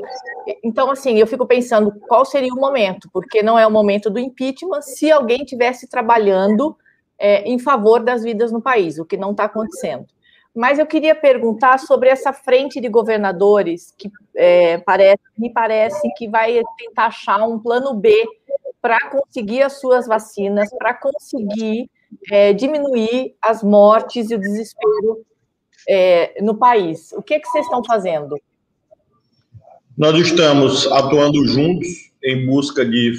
então, 0.64 0.90
assim, 0.90 1.18
eu 1.18 1.28
fico 1.28 1.46
pensando 1.46 1.92
qual 2.08 2.24
seria 2.24 2.54
o 2.54 2.62
momento, 2.62 3.10
porque 3.12 3.44
não 3.44 3.60
é 3.60 3.68
o 3.68 3.72
momento 3.72 4.10
do 4.10 4.18
impeachment 4.18 4.82
se 4.82 5.12
alguém 5.12 5.40
tivesse 5.40 5.90
trabalhando 5.90 6.78
é, 7.20 7.42
em 7.42 7.60
favor 7.60 8.02
das 8.02 8.24
vidas 8.24 8.50
no 8.50 8.62
país, 8.62 8.98
o 8.98 9.04
que 9.04 9.18
não 9.18 9.32
está 9.32 9.44
acontecendo. 9.44 10.06
Mas 10.54 10.80
eu 10.80 10.86
queria 10.86 11.16
perguntar 11.16 11.80
sobre 11.80 12.10
essa 12.10 12.34
frente 12.34 12.82
de 12.82 12.90
governadores 12.90 13.94
que 13.98 14.12
é, 14.36 14.78
parece, 14.80 15.22
me 15.38 15.52
parece 15.52 16.14
que 16.16 16.28
vai 16.28 16.62
tentar 16.78 17.06
achar 17.06 17.48
um 17.48 17.58
plano 17.58 17.94
B 17.94 18.14
para 18.82 19.00
conseguir 19.10 19.62
as 19.62 19.80
suas 19.80 20.08
vacinas, 20.08 20.70
para 20.78 20.94
conseguir 20.94 21.90
é, 22.30 22.52
diminuir 22.52 23.36
as 23.42 23.64
mortes 23.64 24.30
e 24.30 24.36
o 24.36 24.40
desespero 24.40 25.26
é, 25.88 26.42
no 26.42 26.58
país. 26.58 27.12
O 27.14 27.22
que, 27.22 27.40
que 27.40 27.48
vocês 27.48 27.66
estão 27.66 27.84
fazendo? 27.84 28.36
Nós 29.98 30.16
estamos 30.20 30.92
atuando 30.92 31.46
juntos 31.48 31.88
em 32.24 32.46
busca 32.46 32.84
de 32.84 33.14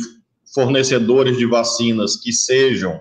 fornecedores 0.54 1.38
de 1.38 1.46
vacinas 1.46 2.16
que 2.16 2.32
sejam 2.32 3.00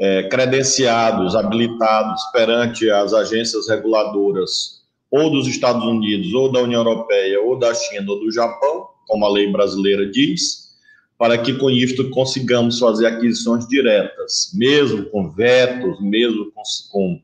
é, 0.00 0.22
credenciados, 0.24 1.36
habilitados 1.36 2.22
perante 2.32 2.90
as 2.90 3.12
agências 3.12 3.68
reguladoras 3.68 4.80
ou 5.10 5.30
dos 5.30 5.46
Estados 5.46 5.84
Unidos, 5.84 6.32
ou 6.32 6.50
da 6.50 6.60
União 6.60 6.80
Europeia, 6.80 7.40
ou 7.42 7.58
da 7.58 7.74
China, 7.74 8.12
ou 8.12 8.20
do 8.20 8.32
Japão, 8.32 8.86
como 9.06 9.26
a 9.26 9.30
lei 9.30 9.50
brasileira 9.50 10.06
diz, 10.06 10.70
para 11.18 11.36
que 11.36 11.52
com 11.54 11.68
isto 11.68 12.08
consigamos 12.10 12.78
fazer 12.78 13.06
aquisições 13.06 13.66
diretas, 13.68 14.52
mesmo 14.54 15.04
com 15.06 15.28
vetos, 15.30 16.00
mesmo 16.00 16.50
com, 16.52 16.62
com 16.90 17.20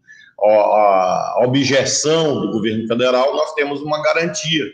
a, 0.50 1.45
objeção 1.45 2.40
do 2.40 2.50
governo 2.50 2.87
federal, 2.87 3.35
nós 3.35 3.54
temos 3.54 3.80
uma 3.80 4.02
garantia 4.02 4.64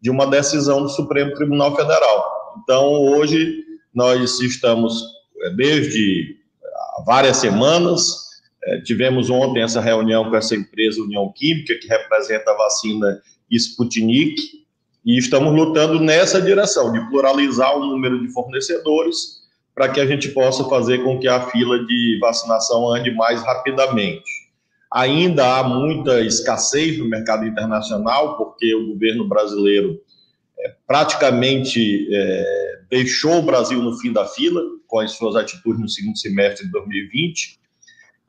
de 0.00 0.10
uma 0.10 0.26
decisão 0.26 0.82
do 0.82 0.88
Supremo 0.90 1.34
Tribunal 1.34 1.74
Federal. 1.74 2.54
Então, 2.62 2.92
hoje, 2.92 3.64
nós 3.92 4.38
estamos, 4.40 5.02
é, 5.42 5.50
várias 7.04 7.38
semanas, 7.38 8.28
é, 8.64 8.80
tivemos 8.80 9.30
ontem 9.30 9.62
essa 9.62 9.80
reunião 9.80 10.28
com 10.28 10.36
essa 10.36 10.54
empresa 10.54 11.02
União 11.02 11.32
Química, 11.34 11.74
que 11.80 11.88
representa 11.88 12.50
a 12.50 12.56
vacina 12.56 13.20
Sputnik, 13.50 14.36
e 15.04 15.16
estamos 15.16 15.54
lutando 15.54 15.98
nessa 16.00 16.40
direção, 16.40 16.92
de 16.92 17.00
pluralizar 17.08 17.76
o 17.76 17.86
número 17.86 18.20
de 18.20 18.32
fornecedores, 18.32 19.38
para 19.74 19.88
que 19.88 20.00
a 20.00 20.06
gente 20.06 20.28
possa 20.30 20.64
fazer 20.64 21.04
com 21.04 21.18
que 21.18 21.28
a 21.28 21.48
fila 21.50 21.84
de 21.86 22.18
vacinação 22.20 22.92
ande 22.92 23.10
mais 23.12 23.40
rapidamente. 23.42 24.48
Ainda 24.92 25.58
há 25.58 25.62
muita 25.62 26.20
escassez 26.20 26.98
no 26.98 27.04
mercado 27.04 27.46
internacional, 27.46 28.36
porque 28.36 28.74
o 28.74 28.88
governo 28.88 29.28
brasileiro 29.28 30.00
praticamente 30.86 32.08
é, 32.12 32.80
deixou 32.90 33.38
o 33.38 33.42
Brasil 33.42 33.80
no 33.82 33.96
fim 33.98 34.12
da 34.12 34.26
fila, 34.26 34.62
com 34.86 34.98
as 34.98 35.12
suas 35.12 35.36
atitudes 35.36 35.80
no 35.80 35.88
segundo 35.88 36.18
semestre 36.18 36.66
de 36.66 36.72
2020, 36.72 37.58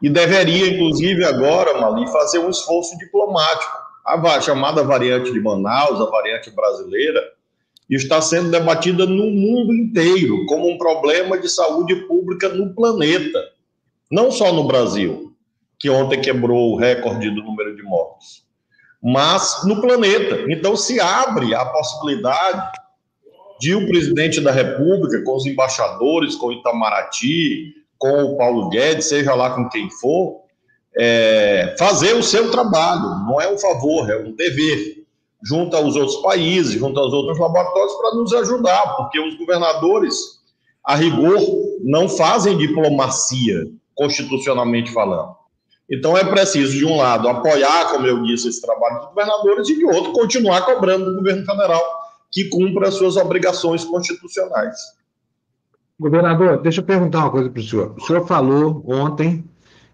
e 0.01 0.09
deveria, 0.09 0.67
inclusive, 0.67 1.25
agora, 1.25 1.79
Mali, 1.79 2.09
fazer 2.11 2.39
um 2.39 2.49
esforço 2.49 2.97
diplomático. 2.97 3.89
A 4.05 4.41
chamada 4.41 4.83
variante 4.83 5.31
de 5.31 5.39
Manaus, 5.39 5.99
a 5.99 6.09
variante 6.09 6.49
brasileira, 6.51 7.21
está 7.89 8.21
sendo 8.21 8.49
debatida 8.49 9.05
no 9.05 9.29
mundo 9.29 9.73
inteiro 9.73 10.45
como 10.45 10.69
um 10.69 10.77
problema 10.77 11.37
de 11.37 11.49
saúde 11.49 11.95
pública 12.07 12.49
no 12.49 12.73
planeta, 12.73 13.39
não 14.09 14.31
só 14.31 14.53
no 14.53 14.63
Brasil 14.65 15.35
que 15.77 15.89
ontem 15.89 16.19
quebrou 16.19 16.73
o 16.73 16.75
recorde 16.75 17.29
do 17.29 17.41
número 17.41 17.75
de 17.75 17.81
mortos, 17.83 18.43
mas 19.01 19.63
no 19.65 19.79
planeta. 19.81 20.45
Então, 20.49 20.75
se 20.75 20.99
abre 20.99 21.55
a 21.55 21.65
possibilidade 21.65 22.79
de 23.59 23.75
o 23.75 23.87
presidente 23.87 24.39
da 24.41 24.51
República, 24.51 25.21
com 25.23 25.35
os 25.35 25.45
embaixadores, 25.45 26.35
com 26.35 26.47
o 26.47 26.53
Itamaraty, 26.53 27.73
com 27.97 28.23
o 28.23 28.37
Paulo 28.37 28.69
Guedes, 28.69 29.09
seja 29.09 29.35
lá 29.35 29.51
com 29.51 29.67
quem 29.67 29.89
for, 29.89 30.41
é, 30.97 31.75
fazer 31.77 32.13
o 32.13 32.23
seu 32.23 32.49
trabalho. 32.51 33.25
Não 33.25 33.39
é 33.39 33.51
um 33.51 33.57
favor, 33.57 34.09
é 34.09 34.17
um 34.17 34.33
dever. 34.33 35.03
Junto 35.43 35.75
aos 35.75 35.95
outros 35.95 36.17
países, 36.17 36.73
junto 36.73 36.99
aos 36.99 37.13
outros 37.13 37.39
laboratórios, 37.39 37.93
para 37.95 38.15
nos 38.15 38.33
ajudar, 38.33 38.95
porque 38.97 39.19
os 39.19 39.37
governadores, 39.37 40.15
a 40.83 40.95
rigor, 40.95 41.39
não 41.81 42.09
fazem 42.09 42.57
diplomacia, 42.57 43.65
constitucionalmente 43.95 44.91
falando. 44.91 45.38
Então 45.91 46.15
é 46.17 46.23
preciso, 46.23 46.77
de 46.77 46.85
um 46.85 46.97
lado, 46.97 47.27
apoiar, 47.27 47.89
como 47.89 48.05
eu 48.05 48.21
disse, 48.23 48.49
esse 48.49 48.61
trabalho 48.61 48.99
dos 48.99 49.07
governadores, 49.07 49.69
e 49.69 49.75
de 49.75 49.85
outro, 49.85 50.13
continuar 50.13 50.61
cobrando 50.61 51.05
do 51.05 51.15
governo 51.15 51.45
federal 51.45 51.81
que 52.31 52.45
cumpra 52.45 52.89
as 52.89 52.93
suas 52.93 53.17
obrigações 53.17 53.83
constitucionais. 53.83 54.77
Governador, 55.99 56.61
deixa 56.61 56.79
eu 56.79 56.85
perguntar 56.85 57.19
uma 57.19 57.31
coisa 57.31 57.49
para 57.49 57.59
o 57.59 57.63
senhor. 57.63 57.95
O 57.97 58.01
senhor 58.01 58.25
falou 58.27 58.83
ontem 58.87 59.43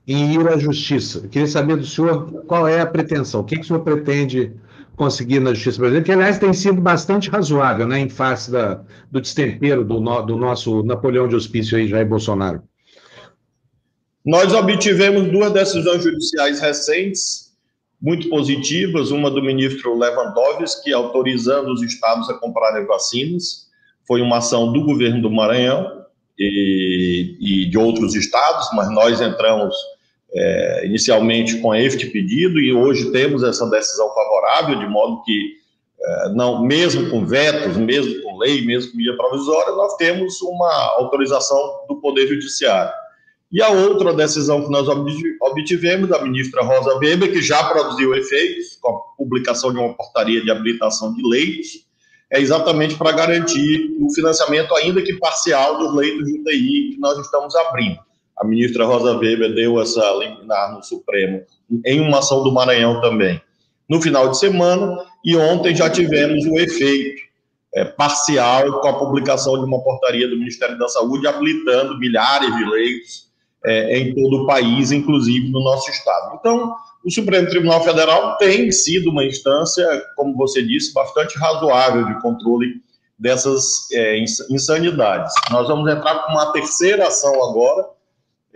em 0.07 0.33
ir 0.33 0.47
à 0.47 0.57
justiça. 0.57 1.19
Eu 1.23 1.29
queria 1.29 1.47
saber 1.47 1.77
do 1.77 1.85
senhor 1.85 2.43
qual 2.45 2.67
é 2.67 2.81
a 2.81 2.85
pretensão, 2.85 3.41
o 3.41 3.43
que, 3.43 3.55
que 3.55 3.61
o 3.61 3.65
senhor 3.65 3.79
pretende 3.79 4.53
conseguir 4.95 5.39
na 5.39 5.53
justiça 5.53 5.79
brasileira, 5.79 6.05
que 6.05 6.11
aliás 6.11 6.37
tem 6.37 6.53
sido 6.53 6.79
bastante 6.79 7.29
razoável, 7.29 7.87
né, 7.87 7.99
em 7.99 8.09
face 8.09 8.51
da, 8.51 8.81
do 9.11 9.19
destempero 9.19 9.83
do, 9.83 9.99
no, 9.99 10.21
do 10.21 10.37
nosso 10.37 10.83
Napoleão 10.83 11.27
de 11.27 11.35
Hospício 11.35 11.77
aí, 11.77 11.87
Jair 11.87 12.07
Bolsonaro. 12.07 12.61
Nós 14.25 14.51
obtivemos 14.53 15.31
duas 15.31 15.53
decisões 15.53 16.03
judiciais 16.03 16.59
recentes, 16.59 17.53
muito 18.01 18.27
positivas, 18.27 19.11
uma 19.11 19.29
do 19.29 19.41
ministro 19.41 19.97
Lewandowski, 19.97 20.91
autorizando 20.91 21.71
os 21.71 21.83
estados 21.83 22.27
a 22.29 22.33
comprarem 22.33 22.85
vacinas, 22.87 23.67
foi 24.07 24.21
uma 24.21 24.37
ação 24.37 24.73
do 24.73 24.83
governo 24.83 25.21
do 25.21 25.29
Maranhão 25.29 26.05
e, 26.39 27.37
e 27.39 27.69
de 27.69 27.77
outros 27.77 28.15
estados, 28.15 28.67
mas 28.73 28.91
nós 28.91 29.21
entramos 29.21 29.75
é, 30.33 30.85
inicialmente 30.85 31.59
com 31.59 31.73
este 31.73 32.07
pedido 32.07 32.59
e 32.59 32.73
hoje 32.73 33.11
temos 33.11 33.43
essa 33.43 33.69
decisão 33.69 34.11
favorável, 34.13 34.79
de 34.79 34.87
modo 34.87 35.21
que, 35.23 35.53
é, 35.99 36.29
não, 36.29 36.63
mesmo 36.63 37.09
com 37.11 37.25
vetos, 37.25 37.77
mesmo 37.77 38.21
com 38.23 38.37
lei, 38.37 38.65
mesmo 38.65 38.91
com 38.91 38.97
medida 38.97 39.17
provisória, 39.17 39.73
nós 39.73 39.95
temos 39.97 40.41
uma 40.41 40.73
autorização 40.97 41.85
do 41.87 41.95
Poder 42.01 42.27
Judiciário. 42.27 42.91
E 43.55 43.61
a 43.61 43.69
outra 43.69 44.13
decisão 44.13 44.65
que 44.65 44.69
nós 44.69 44.85
obtivemos, 45.39 46.09
da 46.09 46.21
ministra 46.21 46.61
Rosa 46.61 46.97
Weber, 46.97 47.31
que 47.31 47.41
já 47.41 47.63
produziu 47.63 48.13
efeitos 48.13 48.77
com 48.81 48.89
a 48.89 48.99
publicação 49.15 49.71
de 49.71 49.79
uma 49.79 49.93
portaria 49.93 50.43
de 50.43 50.51
habilitação 50.51 51.13
de 51.13 51.25
leitos, 51.25 51.87
é 52.29 52.41
exatamente 52.41 52.95
para 52.95 53.13
garantir 53.13 53.95
o 54.01 54.13
financiamento, 54.13 54.75
ainda 54.75 55.01
que 55.01 55.13
parcial, 55.13 55.77
dos 55.77 55.95
leitos 55.95 56.25
de 56.25 56.37
UTI 56.37 56.95
que 56.95 56.97
nós 56.99 57.17
estamos 57.17 57.55
abrindo. 57.55 57.97
A 58.37 58.45
ministra 58.45 58.85
Rosa 58.85 59.17
Weber 59.17 59.55
deu 59.55 59.79
essa 59.79 60.03
liminar 60.19 60.75
no 60.75 60.83
Supremo, 60.83 61.41
em 61.85 62.01
uma 62.01 62.19
ação 62.19 62.43
do 62.43 62.51
Maranhão 62.51 62.99
também, 62.99 63.41
no 63.89 64.01
final 64.01 64.27
de 64.27 64.37
semana, 64.37 64.97
e 65.23 65.33
ontem 65.33 65.73
já 65.73 65.89
tivemos 65.89 66.45
o 66.45 66.59
efeito 66.59 67.21
é, 67.73 67.85
parcial 67.85 68.81
com 68.81 68.87
a 68.89 68.99
publicação 68.99 69.57
de 69.57 69.63
uma 69.63 69.81
portaria 69.81 70.27
do 70.27 70.35
Ministério 70.35 70.77
da 70.77 70.89
Saúde 70.89 71.25
habilitando 71.25 71.97
milhares 71.97 72.53
de 72.53 72.65
leitos 72.65 73.24
é, 73.65 73.97
em 73.97 74.13
todo 74.13 74.43
o 74.43 74.45
país, 74.45 74.91
inclusive 74.91 75.49
no 75.49 75.63
nosso 75.63 75.89
estado. 75.89 76.37
Então, 76.39 76.75
o 77.03 77.11
Supremo 77.11 77.47
Tribunal 77.49 77.83
Federal 77.83 78.37
tem 78.37 78.71
sido 78.71 79.09
uma 79.09 79.25
instância, 79.25 79.85
como 80.15 80.35
você 80.35 80.63
disse, 80.63 80.93
bastante 80.93 81.37
razoável 81.37 82.05
de 82.05 82.21
controle 82.21 82.81
dessas 83.17 83.89
é, 83.91 84.17
insanidades. 84.49 85.33
Nós 85.51 85.67
vamos 85.67 85.89
entrar 85.91 86.23
com 86.23 86.33
uma 86.33 86.51
terceira 86.51 87.07
ação 87.07 87.33
agora, 87.43 87.87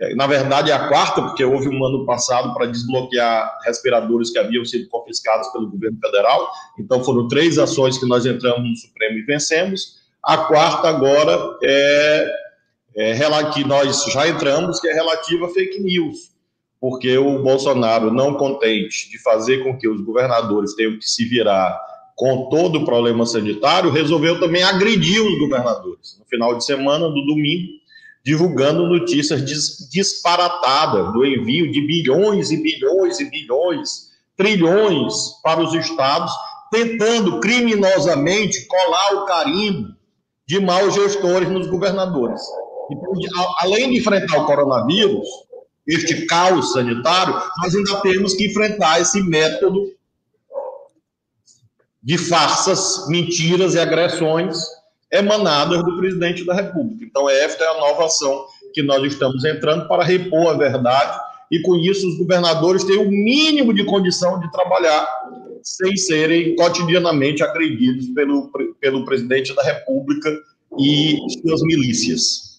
é, 0.00 0.14
na 0.14 0.26
verdade 0.26 0.70
é 0.70 0.74
a 0.74 0.88
quarta, 0.88 1.22
porque 1.22 1.44
houve 1.44 1.68
um 1.68 1.84
ano 1.84 2.06
passado 2.06 2.54
para 2.54 2.66
desbloquear 2.66 3.58
respiradores 3.64 4.30
que 4.30 4.38
haviam 4.38 4.64
sido 4.64 4.88
confiscados 4.88 5.48
pelo 5.48 5.70
governo 5.70 5.98
federal, 6.00 6.48
então 6.78 7.04
foram 7.04 7.28
três 7.28 7.58
ações 7.58 7.98
que 7.98 8.06
nós 8.06 8.24
entramos 8.24 8.68
no 8.68 8.76
Supremo 8.76 9.18
e 9.18 9.22
vencemos. 9.22 10.00
A 10.22 10.38
quarta 10.38 10.88
agora 10.88 11.56
é 11.62 12.49
é, 12.96 13.14
que 13.52 13.64
nós 13.64 14.04
já 14.12 14.28
entramos, 14.28 14.80
que 14.80 14.88
é 14.88 14.92
relativa 14.92 15.46
a 15.46 15.50
fake 15.50 15.80
news, 15.80 16.30
porque 16.80 17.16
o 17.18 17.42
Bolsonaro, 17.42 18.10
não 18.10 18.34
contente 18.34 19.10
de 19.10 19.18
fazer 19.22 19.62
com 19.62 19.76
que 19.76 19.88
os 19.88 20.00
governadores 20.00 20.74
tenham 20.74 20.98
que 20.98 21.08
se 21.08 21.24
virar 21.24 21.78
com 22.16 22.48
todo 22.48 22.80
o 22.80 22.84
problema 22.84 23.24
sanitário, 23.24 23.90
resolveu 23.90 24.38
também 24.38 24.62
agredir 24.62 25.22
os 25.22 25.38
governadores. 25.38 26.18
No 26.18 26.26
final 26.26 26.56
de 26.56 26.64
semana, 26.64 27.08
do 27.08 27.24
domingo, 27.26 27.80
divulgando 28.24 28.86
notícias 28.86 29.42
disparatadas 29.90 31.12
do 31.12 31.24
envio 31.24 31.70
de 31.70 31.80
bilhões 31.80 32.50
e 32.50 32.56
bilhões 32.56 33.20
e 33.20 33.30
bilhões, 33.30 34.10
trilhões 34.36 35.14
para 35.42 35.60
os 35.60 35.74
estados, 35.74 36.32
tentando 36.70 37.40
criminosamente 37.40 38.66
colar 38.66 39.14
o 39.14 39.24
carimbo 39.24 39.88
de 40.46 40.60
maus 40.60 40.94
gestores 40.94 41.48
nos 41.48 41.66
governadores. 41.68 42.40
Então, 42.90 43.54
além 43.58 43.90
de 43.90 43.98
enfrentar 43.98 44.38
o 44.38 44.46
coronavírus, 44.46 45.26
este 45.86 46.26
caos 46.26 46.72
sanitário, 46.72 47.34
nós 47.58 47.74
ainda 47.74 48.00
temos 48.00 48.34
que 48.34 48.46
enfrentar 48.46 49.00
esse 49.00 49.22
método 49.22 49.92
de 52.02 52.16
farsas, 52.16 53.06
mentiras 53.08 53.74
e 53.74 53.78
agressões 53.78 54.58
emanadas 55.12 55.84
do 55.84 55.96
presidente 55.96 56.44
da 56.44 56.54
República. 56.54 57.04
Então, 57.04 57.28
esta 57.28 57.64
é 57.64 57.68
a 57.68 57.80
nova 57.80 58.06
ação 58.06 58.46
que 58.72 58.82
nós 58.82 59.02
estamos 59.04 59.44
entrando 59.44 59.88
para 59.88 60.04
repor 60.04 60.48
a 60.48 60.56
verdade 60.56 61.18
e, 61.50 61.60
com 61.60 61.76
isso, 61.76 62.08
os 62.08 62.16
governadores 62.16 62.84
têm 62.84 62.96
o 62.96 63.10
mínimo 63.10 63.74
de 63.74 63.84
condição 63.84 64.38
de 64.38 64.50
trabalhar 64.52 65.06
sem 65.62 65.96
serem 65.96 66.54
cotidianamente 66.56 67.42
agredidos 67.42 68.06
pelo, 68.10 68.50
pelo 68.80 69.04
presidente 69.04 69.54
da 69.54 69.62
República 69.62 70.30
e 70.78 71.18
suas 71.42 71.62
milícias. 71.62 72.49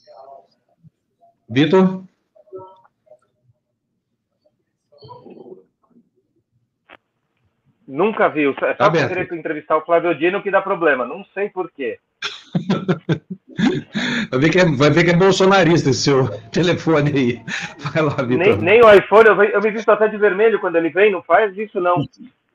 Vitor? 1.51 2.03
Nunca 7.85 8.29
vi. 8.29 8.47
É 8.47 8.53
só 8.53 8.73
tá 8.73 8.89
querer 8.89 9.33
entrevistar 9.33 9.75
o 9.75 9.81
Flávio 9.81 10.15
Dino 10.15 10.41
que 10.41 10.49
dá 10.49 10.61
problema. 10.61 11.05
Não 11.05 11.25
sei 11.33 11.49
por 11.49 11.69
quê. 11.69 11.99
vai, 14.31 14.39
ver 14.39 14.49
que 14.49 14.59
é, 14.59 14.65
vai 14.65 14.89
ver 14.91 15.03
que 15.03 15.09
é 15.09 15.15
bolsonarista 15.17 15.89
esse 15.89 16.03
seu 16.03 16.29
telefone 16.51 17.11
aí. 17.13 17.41
Vai 17.79 18.01
lá, 18.01 18.15
Vitor. 18.23 18.37
Nem, 18.37 18.57
nem, 18.57 18.81
o 18.81 18.93
iPhone, 18.93 19.27
eu, 19.27 19.43
eu 19.43 19.61
me 19.61 19.71
visto 19.71 19.89
até 19.89 20.07
de 20.07 20.15
vermelho 20.15 20.57
quando 20.57 20.77
ele 20.77 20.89
vem, 20.89 21.11
não 21.11 21.21
faz 21.21 21.57
isso 21.57 21.81
não. 21.81 22.05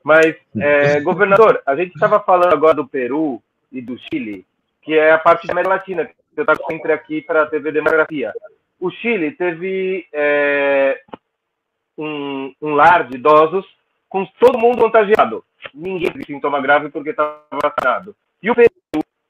Mas, 0.03 0.35
é, 0.59 0.99
governador, 1.01 1.61
a 1.67 1.75
gente 1.75 1.93
estava 1.93 2.19
falando 2.19 2.53
agora 2.53 2.73
do 2.73 2.87
Peru 2.87 3.43
e 3.71 3.79
do 3.79 3.95
Chile, 3.99 4.43
que 4.81 4.95
é 4.95 5.11
a 5.11 5.19
parte 5.19 5.45
da 5.45 5.53
América 5.53 5.75
Latina, 5.75 6.05
que 6.05 6.13
eu 6.35 6.41
estava 6.41 6.59
sempre 6.67 6.91
aqui 6.91 7.21
para 7.21 7.43
a 7.43 7.45
TV 7.45 7.71
Demografia 7.71 8.33
o 8.79 8.89
Chile 8.89 9.31
teve 9.31 10.07
é, 10.13 11.01
um, 11.97 12.53
um, 12.61 12.73
lar 12.75 13.07
de 13.07 13.17
idosos 13.17 13.65
com 14.09 14.25
todo 14.39 14.59
mundo 14.59 14.81
contagiado. 14.81 15.43
Ninguém 15.73 16.11
teve 16.11 16.25
sintoma 16.25 16.61
grave 16.61 16.89
porque 16.89 17.09
estava 17.09 17.41
vacinado. 17.51 18.15
E 18.41 18.49
o 18.51 18.55
Peru, 18.55 18.69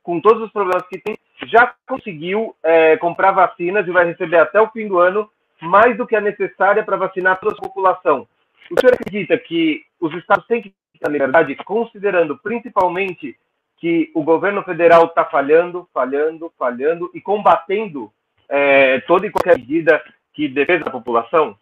com 0.03 0.19
todos 0.19 0.43
os 0.43 0.51
problemas 0.51 0.85
que 0.87 0.99
tem, 0.99 1.17
já 1.45 1.73
conseguiu 1.87 2.55
é, 2.63 2.97
comprar 2.97 3.31
vacinas 3.31 3.87
e 3.87 3.91
vai 3.91 4.05
receber 4.05 4.37
até 4.37 4.59
o 4.59 4.69
fim 4.69 4.87
do 4.87 4.99
ano 4.99 5.29
mais 5.61 5.97
do 5.97 6.05
que 6.05 6.15
a 6.15 6.21
necessária 6.21 6.83
para 6.83 6.97
vacinar 6.97 7.39
toda 7.39 7.55
a 7.55 7.61
população. 7.61 8.27
O 8.69 8.79
senhor 8.79 8.93
acredita 8.93 9.37
que 9.37 9.83
os 9.99 10.13
estados 10.13 10.45
têm 10.45 10.61
que 10.61 10.73
na 11.01 11.09
liberdade, 11.09 11.55
considerando 11.55 12.37
principalmente 12.37 13.37
que 13.77 14.11
o 14.15 14.23
governo 14.23 14.63
federal 14.63 15.05
está 15.05 15.23
falhando, 15.23 15.87
falhando, 15.93 16.51
falhando 16.57 17.11
e 17.13 17.21
combatendo 17.21 18.11
é, 18.49 18.99
toda 19.01 19.25
e 19.25 19.31
qualquer 19.31 19.57
medida 19.57 20.01
que 20.33 20.47
defenda 20.47 20.85
a 20.87 20.91
população? 20.91 21.57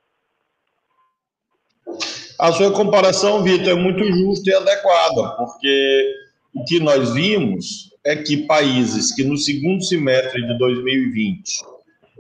A 2.40 2.52
sua 2.52 2.72
comparação, 2.72 3.44
Vitor, 3.44 3.70
é 3.70 3.76
muito 3.76 4.04
justa 4.04 4.50
e 4.50 4.54
adequada, 4.54 5.30
porque 5.38 6.14
o 6.54 6.64
que 6.66 6.80
nós 6.80 7.14
vimos 7.14 7.92
é 8.04 8.16
que 8.16 8.46
países 8.46 9.14
que 9.14 9.24
no 9.24 9.38
segundo 9.38 9.84
semestre 9.84 10.46
de 10.46 10.58
2020 10.58 11.60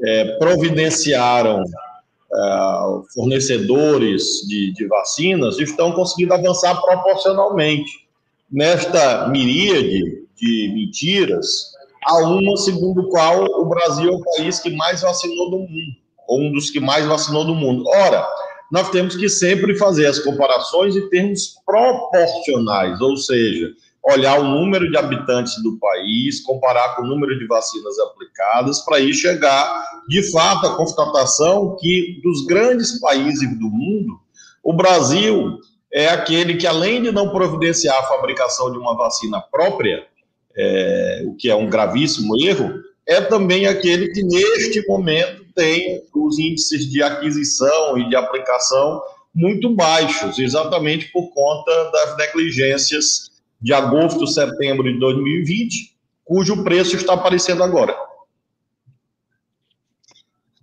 é, 0.03 0.37
providenciaram 0.37 1.61
é, 1.61 3.13
fornecedores 3.13 4.47
de, 4.47 4.73
de 4.73 4.87
vacinas 4.87 5.59
estão 5.59 5.91
conseguindo 5.91 6.33
avançar 6.33 6.79
proporcionalmente. 6.81 8.05
Nesta 8.49 9.27
miríade 9.27 10.23
de 10.35 10.71
mentiras, 10.73 11.74
a 12.05 12.17
uma 12.19 12.55
segundo 12.57 13.09
qual 13.09 13.43
o 13.43 13.65
Brasil 13.65 14.11
é 14.11 14.15
o 14.15 14.23
país 14.35 14.59
que 14.59 14.75
mais 14.75 15.01
vacinou 15.01 15.49
do 15.49 15.59
mundo, 15.59 15.95
ou 16.27 16.41
um 16.41 16.51
dos 16.51 16.69
que 16.69 16.79
mais 16.79 17.05
vacinou 17.05 17.45
do 17.45 17.55
mundo. 17.55 17.83
Ora, 17.87 18.27
nós 18.71 18.89
temos 18.89 19.15
que 19.15 19.27
sempre 19.27 19.75
fazer 19.77 20.05
as 20.05 20.19
comparações 20.19 20.95
em 20.95 21.09
termos 21.09 21.55
proporcionais, 21.65 22.99
ou 23.01 23.17
seja, 23.17 23.71
olhar 24.03 24.39
o 24.39 24.43
número 24.43 24.89
de 24.89 24.97
habitantes 24.97 25.61
do 25.63 25.79
país, 25.79 26.41
comparar 26.41 26.95
com 26.95 27.01
o 27.01 27.07
número 27.07 27.37
de 27.39 27.47
vacinas 27.47 27.97
aplicadas, 27.99 28.79
para 28.81 28.97
aí 28.97 29.13
chegar, 29.13 29.83
de 30.07 30.31
fato, 30.31 30.67
à 30.67 30.75
constatação 30.75 31.75
que 31.79 32.19
dos 32.23 32.45
grandes 32.45 32.99
países 32.99 33.49
do 33.57 33.67
mundo, 33.67 34.19
o 34.63 34.73
Brasil 34.73 35.59
é 35.91 36.09
aquele 36.09 36.55
que, 36.55 36.67
além 36.67 37.01
de 37.01 37.11
não 37.11 37.29
providenciar 37.29 37.97
a 37.97 38.03
fabricação 38.03 38.71
de 38.71 38.77
uma 38.77 38.95
vacina 38.95 39.41
própria, 39.41 40.05
é, 40.55 41.23
o 41.25 41.35
que 41.35 41.49
é 41.49 41.55
um 41.55 41.69
gravíssimo 41.69 42.39
erro, 42.41 42.71
é 43.07 43.21
também 43.21 43.67
aquele 43.67 44.09
que, 44.09 44.23
neste 44.23 44.85
momento, 44.87 45.45
tem 45.53 46.01
os 46.13 46.39
índices 46.39 46.89
de 46.89 47.01
aquisição 47.03 47.97
e 47.97 48.09
de 48.09 48.15
aplicação 48.15 49.01
muito 49.33 49.73
baixos, 49.75 50.39
exatamente 50.39 51.11
por 51.11 51.29
conta 51.33 51.91
das 51.91 52.17
negligências 52.17 53.31
de 53.61 53.73
agosto, 53.73 54.25
setembro 54.25 54.91
de 54.91 54.99
2020, 54.99 55.95
cujo 56.23 56.63
preço 56.63 56.95
está 56.95 57.13
aparecendo 57.13 57.63
agora. 57.63 57.95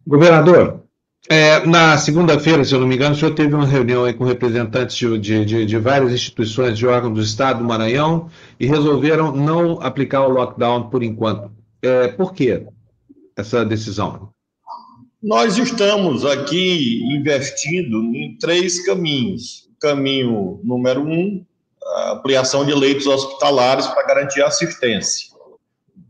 Governador, 0.07 0.81
é, 1.28 1.64
na 1.66 1.96
segunda-feira, 1.98 2.64
se 2.64 2.74
eu 2.74 2.80
não 2.80 2.87
me 2.87 2.96
engano, 2.96 3.14
o 3.14 3.18
senhor 3.18 3.35
teve 3.35 3.54
uma 3.54 3.66
reunião 3.66 4.12
com 4.14 4.24
representantes 4.24 4.96
de, 4.96 5.44
de, 5.44 5.64
de, 5.64 5.78
várias 5.78 6.12
instituições 6.12 6.76
de 6.76 6.87
órgãos 6.87 7.14
do 7.14 7.22
Estado 7.22 7.61
do 7.61 7.64
Maranhão 7.64 8.28
e 8.58 8.66
resolveram 8.66 9.35
não 9.35 9.80
aplicar 9.80 10.26
o 10.26 10.30
lockdown 10.30 10.90
por 10.90 11.02
enquanto. 11.02 11.50
É, 11.80 12.08
por 12.08 12.35
que 12.35 12.64
essa 13.37 13.64
decisão? 13.64 14.30
Nós 15.22 15.56
estamos 15.56 16.26
aqui 16.26 17.00
investindo 17.16 17.98
em 18.16 18.37
três 18.38 18.85
caminhos. 18.85 19.68
Caminho 19.80 20.61
número 20.64 21.02
um, 21.02 21.44
ampliação 22.11 22.64
de 22.64 22.74
leitos 22.74 23.06
hospitalares 23.06 23.87
para 23.87 24.06
garantir 24.06 24.42
assistência. 24.42 25.30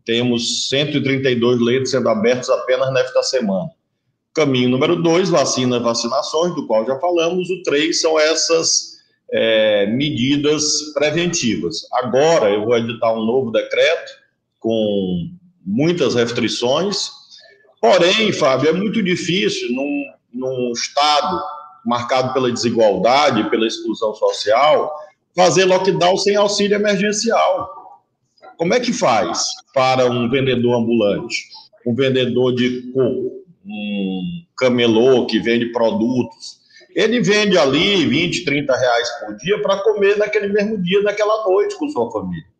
Temos 0.05 0.68
132 0.70 1.61
leitos 1.61 1.90
sendo 1.90 2.09
abertos 2.09 2.48
apenas 2.48 2.92
nesta 2.92 3.22
semana. 3.22 3.70
Caminho 4.35 4.68
número 4.68 5.03
dois, 5.03 5.29
vacina, 5.29 5.79
vacinações, 5.79 6.55
do 6.55 6.66
qual 6.66 6.87
já 6.87 6.99
falamos. 6.99 7.51
O 7.51 7.62
três 7.62 8.01
são 8.01 8.18
essas 8.18 8.99
é, 9.31 9.87
medidas 9.87 10.64
preventivas. 10.95 11.87
Agora 11.92 12.51
eu 12.51 12.64
vou 12.64 12.77
editar 12.77 13.12
um 13.12 13.25
novo 13.25 13.51
decreto 13.51 14.12
com 14.59 15.29
muitas 15.64 16.14
restrições 16.14 17.23
Porém, 17.83 18.33
Fábio, 18.33 18.71
é 18.71 18.73
muito 18.73 19.03
difícil 19.03 19.73
num, 19.73 20.05
num 20.33 20.71
Estado 20.71 21.42
marcado 21.85 22.33
pela 22.33 22.49
desigualdade, 22.49 23.51
pela 23.51 23.66
exclusão 23.66 24.14
social, 24.14 24.95
fazer 25.35 25.64
lockdown 25.64 26.16
sem 26.16 26.37
auxílio 26.37 26.77
emergencial. 26.77 27.68
Como 28.57 28.73
é 28.73 28.79
que 28.79 28.92
faz 28.92 29.49
para 29.75 30.07
um 30.07 30.31
vendedor 30.31 30.77
ambulante, 30.77 31.49
um 31.85 31.92
vendedor 31.92 32.55
de 32.55 32.83
coco, 32.92 33.41
um 33.64 34.44
camelô 34.57 35.27
que 35.27 35.38
vende 35.38 35.66
produtos? 35.72 36.61
Ele 36.94 37.20
vende 37.20 37.57
ali 37.57 38.07
20, 38.07 38.44
30 38.44 38.77
reais 38.77 39.09
por 39.20 39.37
dia 39.37 39.61
para 39.62 39.79
comer 39.79 40.18
naquele 40.18 40.48
mesmo 40.48 40.77
dia, 40.83 41.03
naquela 41.03 41.44
noite 41.48 41.77
com 41.77 41.88
sua 41.88 42.11
família. 42.11 42.53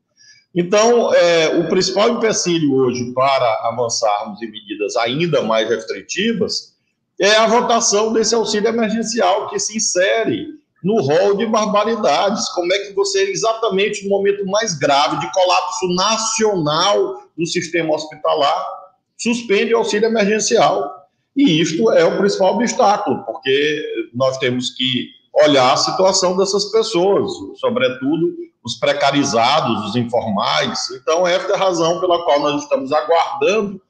Então, 0.55 1.13
é, 1.15 1.59
o 1.59 1.69
principal 1.69 2.11
empecilho 2.11 2.75
hoje 2.75 3.13
para 3.13 3.69
avançarmos 3.69 4.41
em 4.43 4.51
medidas 4.51 4.97
ainda 4.97 5.43
mais 5.43 5.69
restritivas 5.69 6.75
é 7.19 7.37
a 7.37 7.47
votação 7.47 8.13
desse 8.13 8.35
auxílio 8.35 8.69
emergencial 8.69 9.49
que 9.49 9.59
se 9.59 9.77
insere 9.77 10.47
no 10.83 11.01
rol 11.01 11.37
de 11.37 11.47
barbaridades. 11.47 12.49
Como 12.51 12.73
é 12.73 12.79
que 12.81 12.93
você, 12.93 13.31
exatamente 13.31 14.05
no 14.05 14.11
momento 14.11 14.45
mais 14.47 14.75
grave 14.75 15.19
de 15.21 15.33
colapso 15.33 15.87
nacional 15.95 17.23
do 17.37 17.47
sistema 17.47 17.95
hospitalar, 17.95 18.82
suspende 19.23 19.75
o 19.75 19.79
auxílio 19.79 20.09
emergencial? 20.09 20.91
E 21.37 21.61
isto 21.61 21.91
é 21.93 22.05
o 22.05 22.19
principal 22.19 22.55
obstáculo, 22.55 23.25
porque 23.25 23.83
nós 24.15 24.37
temos 24.39 24.71
que 24.75 25.09
olhar 25.45 25.73
a 25.73 25.77
situação 25.77 26.37
dessas 26.37 26.71
pessoas, 26.71 27.31
sobretudo 27.57 28.35
os 28.65 28.79
precarizados, 28.79 29.89
os 29.89 29.97
informais. 29.97 30.91
Então, 30.91 31.27
esta 31.27 31.53
é 31.53 31.55
a 31.55 31.59
razão 31.59 32.01
pela 32.01 32.23
qual 32.25 32.41
nós 32.41 32.63
estamos 32.63 32.93
aguardando 32.93 33.81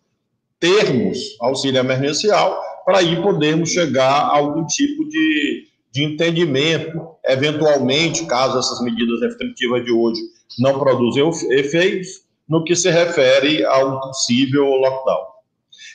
termos 0.61 1.19
auxílio 1.41 1.81
emergencial 1.81 2.63
para 2.85 2.99
aí 2.99 3.21
podermos 3.21 3.71
chegar 3.71 4.23
a 4.23 4.37
algum 4.37 4.65
tipo 4.67 5.07
de, 5.09 5.67
de 5.93 6.05
entendimento, 6.05 7.17
eventualmente, 7.27 8.27
caso 8.27 8.59
essas 8.59 8.81
medidas 8.81 9.21
restritivas 9.21 9.85
de 9.85 9.93
hoje 9.93 10.21
não 10.59 10.79
produzam 10.79 11.31
efeitos, 11.51 12.23
no 12.49 12.65
que 12.65 12.75
se 12.75 12.91
refere 12.91 13.65
a 13.65 13.79
um 13.85 14.01
possível 14.01 14.67
lockdown. 14.67 15.27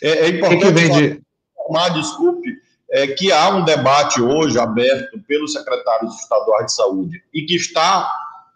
É, 0.01 0.09
é 0.09 0.29
importante 0.29 0.89
que 0.89 1.21
informar, 1.59 1.89
desculpe, 1.89 2.49
é, 2.89 3.07
que 3.07 3.31
há 3.31 3.49
um 3.49 3.65
debate 3.65 4.21
hoje 4.21 4.57
aberto 4.57 5.19
pelos 5.27 5.53
secretários 5.53 6.15
estaduais 6.21 6.67
de 6.67 6.73
saúde 6.73 7.21
e 7.33 7.43
que 7.43 7.55
está 7.55 8.11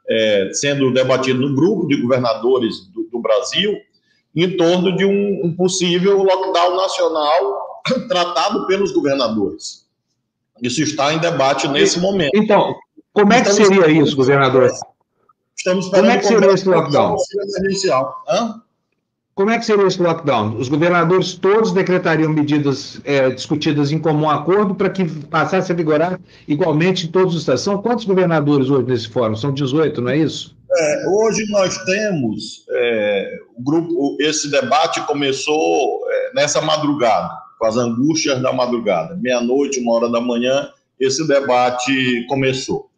é, 0.09 0.49
sendo 0.53 0.93
debatido 0.93 1.39
no 1.41 1.55
grupo 1.55 1.87
de 1.87 2.01
governadores 2.01 2.87
do, 2.87 3.03
do 3.11 3.19
Brasil 3.19 3.77
em 4.35 4.55
torno 4.55 4.95
de 4.95 5.05
um, 5.05 5.45
um 5.45 5.55
possível 5.55 6.23
lockdown 6.23 6.75
nacional 6.75 7.81
tratado 8.07 8.65
pelos 8.67 8.91
governadores. 8.91 9.85
Isso 10.61 10.81
está 10.81 11.13
em 11.13 11.17
debate 11.17 11.67
nesse 11.67 11.99
momento. 11.99 12.31
Então, 12.35 12.75
como 13.13 13.33
é 13.33 13.41
que 13.41 13.49
Estamos 13.49 13.67
seria 13.67 13.91
isso, 13.91 14.15
governador? 14.15 14.71
Estamos 15.61 15.89
como 15.89 16.07
é 16.07 16.17
que 16.17 16.25
seria 16.25 16.51
esse 16.51 16.67
lockdown? 16.67 17.17
Hã? 18.27 18.61
Como 19.35 19.51
é 19.51 19.59
que 19.59 19.65
seria 19.65 19.85
esse 19.85 20.01
lockdown? 20.01 20.57
Os 20.57 20.67
governadores 20.67 21.35
todos 21.35 21.71
decretariam 21.71 22.31
medidas 22.31 22.99
é, 23.03 23.29
discutidas 23.29 23.91
em 23.91 23.99
comum 23.99 24.27
acordo 24.27 24.73
para 24.73 24.89
que 24.89 25.05
passasse 25.05 25.71
a 25.71 25.75
vigorar 25.75 26.19
igualmente 26.47 27.05
em 27.05 27.11
todos 27.11 27.35
os 27.35 27.41
estados. 27.41 27.61
São 27.61 27.79
quantos 27.79 28.05
governadores 28.05 28.71
hoje 28.71 28.87
nesse 28.87 29.07
fórum? 29.09 29.35
São 29.35 29.53
18, 29.53 30.01
não 30.01 30.09
é 30.09 30.17
isso? 30.17 30.57
É, 30.75 31.07
hoje 31.07 31.45
nós 31.51 31.77
temos 31.85 32.65
é, 32.71 33.37
o 33.55 33.61
grupo. 33.61 34.17
Esse 34.19 34.49
debate 34.49 34.99
começou 35.01 36.01
é, 36.09 36.33
nessa 36.33 36.59
madrugada 36.59 37.29
com 37.59 37.67
as 37.67 37.77
angústias 37.77 38.41
da 38.41 38.51
madrugada. 38.51 39.15
Meia-noite, 39.21 39.79
uma 39.79 39.93
hora 39.93 40.09
da 40.09 40.19
manhã, 40.19 40.69
esse 40.99 41.27
debate 41.27 42.25
começou. 42.27 42.90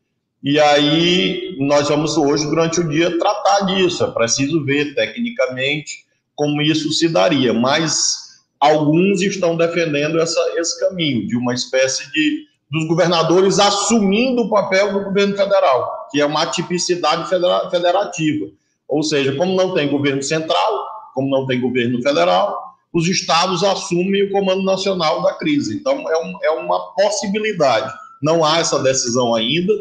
E 0.44 0.60
aí 0.60 1.56
nós 1.60 1.88
vamos 1.88 2.18
hoje, 2.18 2.46
durante 2.46 2.82
o 2.82 2.90
dia, 2.90 3.18
tratar 3.18 3.62
disso. 3.62 4.04
É 4.04 4.12
preciso 4.12 4.64
ver 4.66 4.94
tecnicamente 4.94 6.06
como 6.36 6.62
isso 6.62 6.92
se 6.92 7.08
daria, 7.08 7.54
mas 7.54 8.42
alguns 8.60 9.22
estão 9.22 9.56
defendendo 9.56 10.20
essa, 10.20 10.42
esse 10.58 10.80
caminho 10.80 11.28
de 11.28 11.38
uma 11.38 11.54
espécie 11.54 12.12
de 12.12 12.54
dos 12.74 12.88
governadores 12.88 13.60
assumindo 13.60 14.42
o 14.42 14.50
papel 14.50 14.94
do 14.94 15.04
governo 15.04 15.38
federal, 15.38 16.08
que 16.10 16.20
é 16.20 16.26
uma 16.26 16.48
tipicidade 16.48 17.30
federativa. 17.70 18.48
Ou 18.88 19.04
seja, 19.04 19.36
como 19.36 19.56
não 19.56 19.76
tem 19.76 19.92
governo 19.92 20.24
central, 20.24 20.88
como 21.14 21.30
não 21.30 21.46
tem 21.46 21.62
governo 21.62 22.02
federal, 22.02 22.74
os 22.92 23.08
estados 23.08 23.64
assumem 23.64 24.24
o 24.24 24.32
comando 24.32 24.64
nacional 24.64 25.22
da 25.22 25.34
crise. 25.34 25.76
Então, 25.76 26.10
é, 26.10 26.18
um, 26.18 26.38
é 26.42 26.50
uma 26.50 26.94
possibilidade. 26.96 27.94
Não 28.20 28.44
há 28.44 28.58
essa 28.58 28.82
decisão 28.82 29.36
ainda. 29.36 29.72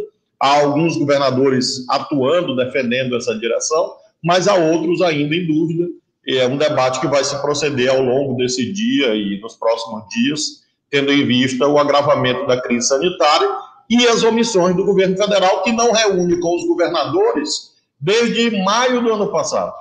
Há 0.43 0.61
alguns 0.63 0.97
governadores 0.97 1.89
atuando, 1.89 2.57
defendendo 2.57 3.17
essa 3.17 3.33
direção, 3.39 3.93
mas 4.21 4.49
há 4.49 4.55
outros 4.55 5.01
ainda 5.01 5.37
em 5.37 5.47
dúvida. 5.47 5.87
É 6.27 6.47
um 6.49 6.57
debate 6.57 7.01
que 7.01 7.07
vai 7.07 7.23
se 7.23 7.41
proceder 7.41 7.91
ao 7.91 8.03
longo 8.03 8.37
desse 8.37 8.73
dia 8.73 9.15
e 9.15 9.41
nos 9.41 9.55
próximos 9.55 10.03
dias, 10.09 10.63
tendo 10.91 11.13
em 11.13 11.25
vista 11.25 11.69
o 11.69 11.79
agravamento 11.79 12.45
da 12.47 12.61
crise 12.61 12.89
sanitária 12.89 13.49
e 13.89 14.05
as 14.09 14.25
omissões 14.25 14.75
do 14.75 14.85
governo 14.85 15.17
federal, 15.17 15.63
que 15.63 15.73
não 15.73 15.93
reúne 15.93 16.41
com 16.41 16.57
os 16.57 16.67
governadores 16.67 17.73
desde 18.01 18.51
maio 18.65 19.01
do 19.01 19.13
ano 19.13 19.31
passado. 19.31 19.73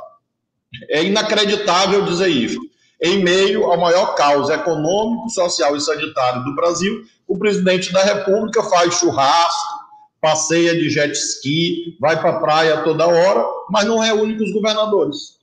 É 0.90 1.04
inacreditável 1.04 2.06
dizer 2.06 2.30
isso 2.30 2.60
em 3.02 3.24
meio 3.24 3.66
ao 3.66 3.80
maior 3.80 4.14
caos 4.14 4.50
econômico, 4.50 5.28
social 5.32 5.76
e 5.76 5.82
sanitário 5.82 6.44
do 6.44 6.54
Brasil, 6.54 7.04
o 7.28 7.38
presidente 7.38 7.92
da 7.92 8.04
República 8.04 8.62
faz 8.62 8.94
churrasco, 8.94 9.81
passeia 10.22 10.76
de 10.76 10.90
jet 10.90 11.12
ski, 11.14 11.98
vai 12.00 12.22
para 12.22 12.30
a 12.30 12.40
praia 12.40 12.84
toda 12.84 13.08
hora, 13.08 13.44
mas 13.70 13.86
não 13.86 13.98
reúne 13.98 14.38
com 14.38 14.44
os 14.44 14.54
governadores. 14.54 15.40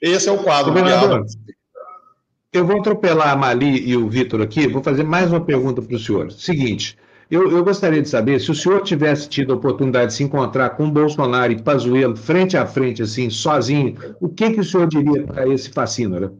Esse 0.00 0.28
é 0.28 0.32
o 0.32 0.42
quadro. 0.42 0.72
Governador, 0.72 1.26
eu 2.52 2.66
vou 2.66 2.80
atropelar 2.80 3.30
a 3.30 3.36
Mali 3.36 3.86
e 3.86 3.96
o 3.96 4.08
Vitor 4.08 4.40
aqui, 4.40 4.66
vou 4.66 4.82
fazer 4.82 5.04
mais 5.04 5.30
uma 5.30 5.44
pergunta 5.44 5.82
para 5.82 5.94
o 5.94 5.98
senhor. 5.98 6.32
Seguinte, 6.32 6.96
eu, 7.30 7.50
eu, 7.50 7.64
gostaria 7.64 8.00
de 8.00 8.08
saber 8.08 8.40
se 8.40 8.50
o 8.50 8.54
senhor 8.54 8.82
tivesse 8.82 9.28
tido 9.28 9.52
a 9.52 9.56
oportunidade 9.56 10.08
de 10.08 10.14
se 10.14 10.22
encontrar 10.22 10.70
com 10.70 10.90
Bolsonaro 10.90 11.52
e 11.52 11.62
Pazuello 11.62 12.16
frente 12.16 12.56
a 12.56 12.66
frente, 12.66 13.02
assim, 13.02 13.28
sozinho, 13.28 13.96
o 14.20 14.28
que, 14.28 14.52
que 14.52 14.60
o 14.60 14.64
senhor 14.64 14.86
diria 14.86 15.24
para 15.24 15.48
esse 15.48 15.70
fascínora? 15.70 16.32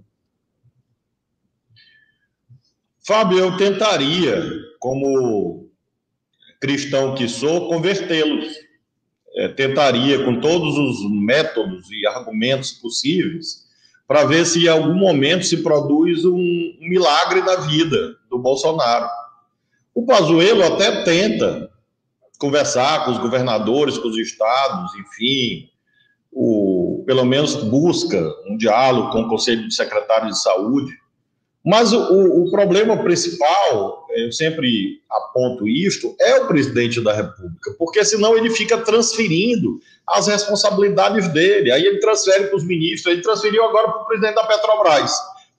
Fábio, 3.07 3.38
eu 3.38 3.57
tentaria, 3.57 4.42
como 4.79 5.63
cristão 6.64 7.14
que 7.14 7.29
sou, 7.29 7.68
convertê-los. 7.68 8.46
É, 9.37 9.48
tentaria, 9.48 10.24
com 10.24 10.40
todos 10.40 10.79
os 10.79 11.11
métodos 11.11 11.90
e 11.90 12.07
argumentos 12.07 12.70
possíveis, 12.72 13.64
para 14.07 14.24
ver 14.24 14.46
se 14.46 14.64
em 14.64 14.68
algum 14.68 14.94
momento 14.94 15.44
se 15.44 15.62
produz 15.62 16.24
um, 16.24 16.38
milagre 16.81 17.42
da 17.42 17.57
vida 17.57 18.16
do 18.31 18.38
Bolsonaro. 18.38 19.09
O 19.94 20.07
Pazuello 20.07 20.62
até 20.62 21.03
tenta 21.03 21.68
conversar 22.38 23.05
com 23.05 23.11
os 23.11 23.18
governadores, 23.18 23.98
com 23.98 24.09
os 24.09 24.16
estados, 24.16 24.92
enfim, 24.94 25.68
o, 26.33 27.03
pelo 27.05 27.24
menos 27.24 27.57
busca 27.57 28.24
um 28.48 28.57
diálogo 28.57 29.11
com 29.11 29.22
o 29.22 29.29
Conselho 29.29 29.68
de 29.68 29.74
Secretários 29.74 30.37
de 30.37 30.42
Saúde, 30.42 30.92
mas 31.64 31.94
o, 31.94 32.42
o, 32.42 32.50
problema 32.50 32.94
principal, 32.98 34.07
eu 34.11 34.31
sempre 34.31 35.00
aponto 35.11 35.66
isto, 35.66 36.14
é 36.20 36.37
o 36.37 36.46
presidente 36.46 37.00
da 37.00 37.14
República, 37.14 37.74
porque 37.79 38.05
senão 38.05 38.37
ele 38.37 38.50
fica 38.50 38.77
transferindo 38.77 39.81
as 40.07 40.27
responsabilidades 40.27 41.27
dele. 41.29 41.72
Aí 41.72 41.83
ele 41.83 42.00
transfere 42.00 42.48
para 42.48 42.57
os 42.57 42.66
ministros, 42.66 43.11
ele 43.11 43.22
transferiu 43.22 43.64
agora 43.64 43.90
para 43.90 44.03
o 44.03 44.05
presidente 44.05 44.35
da 44.35 44.44
Petrobras. 44.44 45.12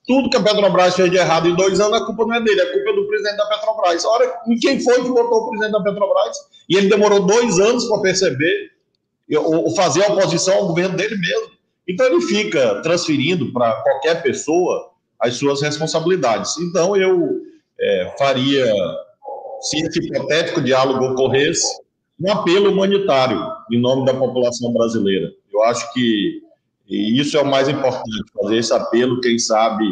Tudo 0.06 0.30
que 0.30 0.36
a 0.36 0.42
Petrobras 0.42 0.94
fez 0.94 1.10
de 1.10 1.16
errado 1.16 1.48
em 1.48 1.56
dois 1.56 1.80
anos, 1.80 2.00
a 2.00 2.06
culpa 2.06 2.24
não 2.24 2.36
é 2.36 2.40
dele, 2.40 2.60
a 2.60 2.72
culpa 2.72 2.90
é 2.90 2.94
do 2.94 3.08
presidente 3.08 3.36
da 3.38 3.46
Petrobras. 3.46 4.04
Ora, 4.04 4.32
quem 4.60 4.80
foi 4.80 5.02
que 5.02 5.08
votou 5.08 5.38
o 5.38 5.48
presidente 5.48 5.72
da 5.72 5.82
Petrobras? 5.82 6.36
E 6.68 6.76
ele 6.76 6.88
demorou 6.88 7.26
dois 7.26 7.58
anos 7.58 7.84
para 7.88 8.02
perceber, 8.02 8.70
ou 9.36 9.74
fazer 9.74 10.04
a 10.04 10.12
oposição 10.12 10.54
ao 10.54 10.68
governo 10.68 10.96
dele 10.96 11.16
mesmo. 11.16 11.50
Então 11.88 12.06
ele 12.06 12.20
fica 12.20 12.80
transferindo 12.82 13.52
para 13.52 13.82
qualquer 13.82 14.22
pessoa 14.22 14.94
as 15.20 15.34
suas 15.36 15.62
responsabilidades. 15.62 16.56
Então, 16.58 16.96
eu 16.96 17.40
é, 17.78 18.14
faria, 18.18 18.66
se 19.60 19.78
esse 19.78 19.98
hipotético 19.98 20.60
diálogo 20.60 21.04
ocorresse, 21.04 21.66
um 22.20 22.30
apelo 22.32 22.70
humanitário 22.70 23.40
em 23.70 23.80
nome 23.80 24.04
da 24.06 24.14
população 24.14 24.72
brasileira. 24.72 25.30
Eu 25.52 25.62
acho 25.64 25.92
que 25.92 26.42
isso 26.88 27.36
é 27.36 27.42
o 27.42 27.46
mais 27.46 27.68
importante, 27.68 28.32
fazer 28.40 28.56
esse 28.56 28.72
apelo, 28.72 29.20
quem 29.20 29.38
sabe 29.38 29.84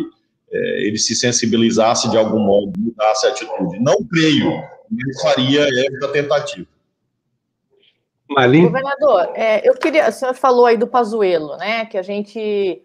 é, 0.50 0.86
ele 0.86 0.96
se 0.98 1.14
sensibilizasse 1.14 2.08
de 2.10 2.16
algum 2.16 2.38
modo, 2.38 2.72
mudasse 2.78 3.26
a 3.26 3.30
atitude. 3.30 3.80
Não 3.80 3.96
creio, 4.04 4.62
mas 4.90 5.22
faria 5.22 5.62
essa 5.62 6.08
tentativa. 6.12 6.66
Mali? 8.28 8.62
Governador, 8.62 9.30
é, 9.34 9.68
eu 9.68 9.74
queria, 9.74 10.08
o 10.08 10.12
senhor 10.12 10.34
falou 10.34 10.66
aí 10.66 10.76
do 10.76 10.86
Pazuello, 10.86 11.56
né, 11.56 11.84
que 11.86 11.98
a 11.98 12.02
gente 12.02 12.82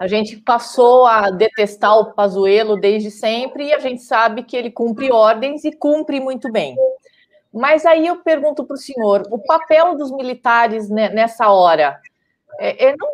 A 0.00 0.06
gente 0.06 0.36
passou 0.36 1.06
a 1.06 1.30
detestar 1.30 1.98
o 1.98 2.12
Pazuello 2.12 2.76
desde 2.76 3.10
sempre 3.10 3.66
e 3.66 3.72
a 3.72 3.78
gente 3.78 4.02
sabe 4.02 4.42
que 4.44 4.56
ele 4.56 4.70
cumpre 4.70 5.10
ordens 5.10 5.64
e 5.64 5.72
cumpre 5.72 6.20
muito 6.20 6.50
bem. 6.50 6.76
Mas 7.52 7.84
aí 7.84 8.06
eu 8.06 8.16
pergunto 8.16 8.64
para 8.64 8.74
o 8.74 8.78
senhor, 8.78 9.26
o 9.30 9.38
papel 9.38 9.96
dos 9.96 10.12
militares 10.12 10.88
nessa 10.88 11.50
hora, 11.50 11.98
é, 12.60 12.88
é 12.88 12.96
não, 12.96 13.08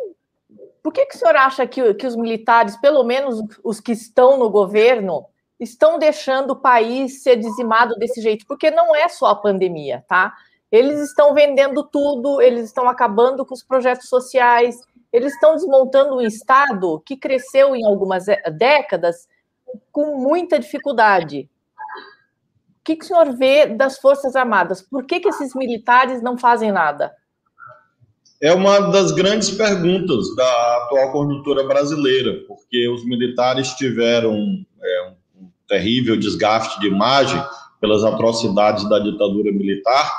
por 0.83 0.93
que, 0.93 1.05
que 1.05 1.15
o 1.15 1.17
senhor 1.17 1.35
acha 1.35 1.65
que, 1.65 1.93
que 1.95 2.05
os 2.05 2.15
militares, 2.15 2.79
pelo 2.79 3.03
menos 3.03 3.41
os 3.63 3.79
que 3.79 3.91
estão 3.91 4.37
no 4.37 4.51
governo, 4.51 5.25
estão 5.59 5.97
deixando 5.97 6.51
o 6.51 6.55
país 6.55 7.23
ser 7.23 7.37
dizimado 7.37 7.95
desse 7.95 8.21
jeito? 8.21 8.45
Porque 8.47 8.69
não 8.69 8.95
é 8.95 9.07
só 9.07 9.27
a 9.27 9.35
pandemia, 9.35 10.05
tá? 10.07 10.33
Eles 10.71 10.99
estão 10.99 11.33
vendendo 11.33 11.83
tudo, 11.83 12.39
eles 12.41 12.65
estão 12.65 12.87
acabando 12.87 13.43
com 13.45 13.53
os 13.55 13.63
projetos 13.63 14.09
sociais, 14.09 14.79
eles 15.15 15.33
estão 15.33 15.55
desmontando 15.55 16.17
um 16.17 16.21
Estado 16.21 17.01
que 17.05 17.15
cresceu 17.15 17.73
em 17.73 17.85
algumas 17.85 18.25
décadas 18.57 19.29
com 19.89 20.17
muita 20.17 20.59
dificuldade. 20.59 21.49
O 22.81 22.83
que, 22.83 22.97
que 22.97 23.05
o 23.05 23.07
senhor 23.07 23.33
vê 23.37 23.65
das 23.65 23.97
Forças 23.97 24.35
Armadas? 24.35 24.81
Por 24.81 25.05
que, 25.05 25.21
que 25.21 25.29
esses 25.29 25.55
militares 25.55 26.21
não 26.21 26.37
fazem 26.37 26.69
nada? 26.69 27.13
É 28.41 28.53
uma 28.53 28.91
das 28.91 29.13
grandes 29.13 29.49
perguntas 29.51 30.35
da 30.35 30.77
atual 30.83 31.13
conjuntura 31.13 31.63
brasileira, 31.63 32.43
porque 32.45 32.89
os 32.89 33.05
militares 33.05 33.69
tiveram 33.69 34.35
é, 34.83 35.13
um 35.39 35.47
terrível 35.65 36.17
desgaste 36.17 36.77
de 36.81 36.87
imagem 36.87 37.41
pelas 37.79 38.03
atrocidades 38.03 38.87
da 38.89 38.99
ditadura 38.99 39.51
militar, 39.53 40.11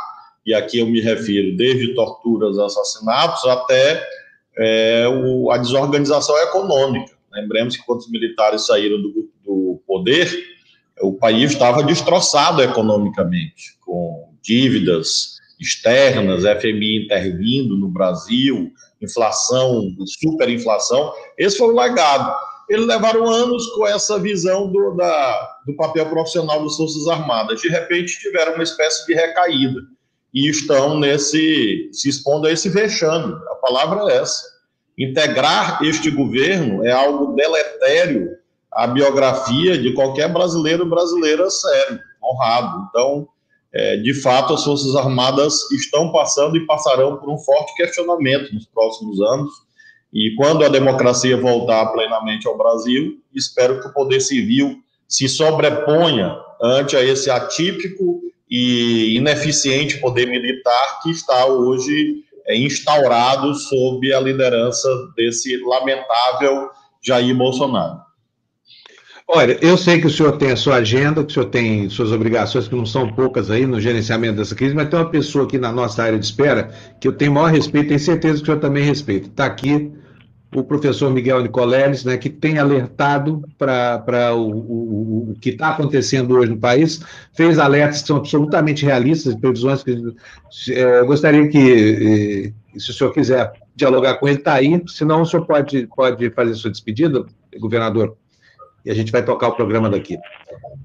e 0.47 0.55
aqui 0.55 0.79
eu 0.79 0.87
me 0.87 1.01
refiro 1.01 1.55
desde 1.55 1.95
torturas, 1.95 2.59
assassinatos, 2.59 3.45
até 3.45 4.03
é, 4.59 5.07
o, 5.09 5.51
a 5.51 5.59
desorganização 5.59 6.37
econômica. 6.39 7.15
Lembremos 7.33 7.77
que 7.77 7.85
quando 7.85 8.01
os 8.01 8.11
militares 8.11 8.67
saíram 8.67 9.01
do, 9.01 9.31
do 9.45 9.83
poder, 9.87 10.31
o 11.01 11.13
país 11.13 11.53
estava 11.53 11.83
destroçado 11.83 12.63
economicamente, 12.63 13.77
com 13.85 14.31
dívidas 14.43 15.37
externas, 15.61 16.45
FMI 16.61 17.05
intervindo 17.05 17.77
no 17.77 17.89
Brasil, 17.89 18.73
inflação, 19.03 19.95
superinflação. 20.21 21.13
Esse 21.37 21.59
foi 21.59 21.69
o 21.69 21.77
legado. 21.77 22.35
Eles 22.69 22.87
levaram 22.87 23.27
anos 23.27 23.67
com 23.75 23.87
essa 23.87 24.19
visão 24.19 24.71
do, 24.71 24.95
da, 24.97 25.59
do 25.67 25.77
papel 25.77 26.07
profissional 26.07 26.63
das 26.65 26.77
Forças 26.77 27.07
Armadas. 27.07 27.61
De 27.61 27.69
repente, 27.69 28.19
tiveram 28.19 28.55
uma 28.55 28.65
espécie 28.65 29.07
de 29.07 29.15
recaída 29.15 29.81
e 30.33 30.49
estão 30.49 30.99
nesse 30.99 31.89
se 31.93 32.09
expondo 32.09 32.47
a 32.47 32.53
esse 32.53 32.69
vexame. 32.69 33.33
A 33.51 33.55
palavra 33.57 34.13
é 34.13 34.19
essa. 34.19 34.43
Integrar 34.99 35.83
este 35.83 36.11
governo 36.11 36.85
é 36.85 36.93
algo 36.93 37.35
deletério 37.35 38.31
à 38.73 38.87
biografia 38.87 39.79
de 39.79 39.93
qualquer 39.95 40.33
brasileiro 40.33 40.87
brasileira 40.87 41.49
sério, 41.51 42.01
honrado. 42.23 42.87
Então, 42.89 43.29
é, 43.73 43.97
de 43.97 44.15
fato, 44.15 44.55
as 44.55 44.65
Forças 44.65 44.95
Armadas 44.97 45.71
estão 45.73 46.11
passando 46.11 46.57
e 46.57 46.67
passarão 46.67 47.17
por 47.17 47.31
um 47.31 47.39
forte 47.39 47.75
questionamento 47.75 48.55
nos 48.55 48.67
próximos 48.67 49.21
anos. 49.21 49.51
E 50.13 50.35
quando 50.37 50.65
a 50.65 50.69
democracia 50.69 51.37
voltar 51.37 51.87
plenamente 51.93 52.47
ao 52.47 52.57
Brasil, 52.57 53.19
espero 53.35 53.81
que 53.81 53.89
o 53.89 53.93
Poder 53.93 54.21
Civil 54.21 54.79
se 55.09 55.29
sobreponha 55.29 56.37
ante 56.61 56.97
a 56.97 57.05
esse 57.05 57.31
atípico 57.31 58.23
e 58.49 59.17
ineficiente 59.17 59.99
poder 59.99 60.27
militar 60.27 61.01
que 61.03 61.11
está 61.11 61.47
hoje 61.47 62.25
é, 62.47 62.57
instaurado 62.57 63.55
sob 63.55 64.13
a 64.13 64.21
liderança 64.21 64.89
desse 65.17 65.57
lamentável 65.65 66.71
Jair 67.03 67.35
Bolsonaro. 67.35 68.07
Olha, 69.29 69.59
eu 69.61 69.77
sei 69.77 70.01
que 70.01 70.07
o 70.07 70.11
senhor 70.11 70.37
tem 70.39 70.53
a 70.53 70.57
sua 70.57 70.77
agenda, 70.77 71.25
que 71.25 71.33
o 71.33 71.35
senhor 71.35 71.47
tem 71.47 71.91
suas 71.91 72.13
obrigações, 72.13 72.69
que 72.69 72.77
não 72.77 72.87
são 72.87 73.13
poucas 73.13 73.51
aí 73.51 73.67
no 73.67 73.81
gerenciamento 73.81 74.37
dessa 74.37 74.55
crise, 74.55 74.73
mas 74.73 74.89
tem 74.89 75.01
uma 75.01 75.11
pessoa 75.11 75.45
aqui 75.45 75.59
na 75.59 75.73
nossa 75.73 76.05
área 76.05 76.17
de 76.17 76.25
espera 76.25 76.73
que 77.01 77.09
eu 77.09 77.13
tenho 77.13 77.33
maior 77.33 77.51
respeito, 77.51 77.89
tenho 77.89 77.99
certeza 77.99 78.37
que 78.37 78.43
o 78.45 78.47
senhor 78.47 78.61
também 78.61 78.85
respeita. 78.85 79.27
Está 79.27 79.47
aqui 79.47 79.93
o 80.61 80.65
professor 80.65 81.11
Miguel 81.11 81.43
Nicoleles, 81.43 82.05
né, 82.05 82.17
que 82.17 82.31
tem 82.31 82.59
alertado 82.59 83.43
para 83.59 84.35
o, 84.35 84.51
o, 84.51 85.31
o, 85.31 85.35
que 85.41 85.51
está 85.51 85.71
acontecendo 85.71 86.35
hoje 86.35 86.53
no 86.53 86.59
país, 86.59 87.01
fez 87.35 87.59
alertas 87.59 88.03
que 88.03 88.09
são 88.09 88.17
absolutamente 88.17 88.85
realistas, 88.85 89.35
previsões 89.35 89.83
que 89.83 90.15
é, 90.71 91.03
gostaria 91.05 91.47
que, 91.49 92.55
se 92.77 92.91
o 92.91 92.95
senhor 92.95 93.13
quiser 93.13 93.53
dialogar 93.75 94.15
com 94.15 94.27
ele, 94.27 94.39
está 94.39 94.55
aí, 94.55 94.83
senão 94.87 95.23
o 95.23 95.27
senhor 95.27 95.45
pode, 95.45 95.87
pode 95.89 96.31
fazer 96.31 96.55
sua 96.55 96.71
despedida, 96.71 97.25
governador, 97.59 98.17
e 98.85 98.91
a 98.91 98.95
gente 98.95 99.13
vai 99.13 99.25
tocar 99.25 99.49
o 99.49 99.57
programa 99.57 99.91
daqui. 99.91 100.17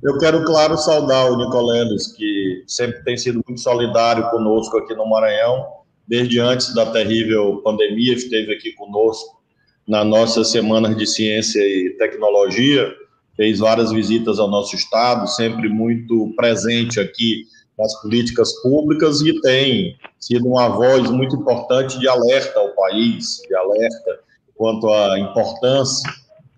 Eu 0.03 0.17
quero, 0.17 0.43
claro, 0.43 0.77
saudar 0.77 1.31
o 1.31 1.37
Nicoleles, 1.37 2.07
que 2.07 2.63
sempre 2.67 3.03
tem 3.03 3.15
sido 3.15 3.41
muito 3.47 3.61
solidário 3.61 4.29
conosco 4.31 4.77
aqui 4.77 4.93
no 4.95 5.09
Maranhão, 5.09 5.65
desde 6.07 6.39
antes 6.39 6.73
da 6.73 6.91
terrível 6.91 7.61
pandemia, 7.63 8.13
esteve 8.13 8.53
aqui 8.53 8.73
conosco 8.73 9.40
na 9.91 10.05
nossa 10.05 10.45
Semana 10.45 10.95
de 10.95 11.05
Ciência 11.05 11.59
e 11.59 11.89
Tecnologia, 11.97 12.95
fez 13.35 13.59
várias 13.59 13.91
visitas 13.91 14.39
ao 14.39 14.49
nosso 14.49 14.73
estado, 14.73 15.27
sempre 15.27 15.67
muito 15.67 16.33
presente 16.33 16.97
aqui 16.97 17.43
nas 17.77 18.01
políticas 18.01 18.53
públicas 18.61 19.19
e 19.19 19.37
tem 19.41 19.97
sido 20.17 20.47
uma 20.47 20.69
voz 20.69 21.11
muito 21.11 21.35
importante 21.35 21.99
de 21.99 22.07
alerta 22.07 22.57
ao 22.57 22.69
país, 22.69 23.41
de 23.45 23.53
alerta 23.53 24.19
quanto 24.55 24.87
à 24.87 25.19
importância 25.19 26.09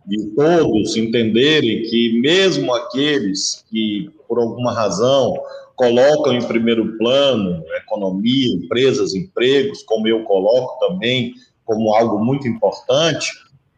de 0.05 0.27
todos 0.35 0.95
entenderem 0.95 1.81
que 1.89 2.21
mesmo 2.21 2.71
aqueles 2.71 3.65
que 3.67 4.11
por 4.27 4.37
alguma 4.37 4.71
razão 4.71 5.33
colocam 5.75 6.33
em 6.33 6.45
primeiro 6.45 6.99
plano 6.99 7.63
economia, 7.77 8.53
empresas, 8.53 9.15
empregos, 9.15 9.81
como 9.81 10.07
eu 10.07 10.23
coloco 10.23 10.77
também 10.87 11.33
como 11.65 11.93
algo 11.93 12.23
muito 12.23 12.47
importante, 12.47 13.31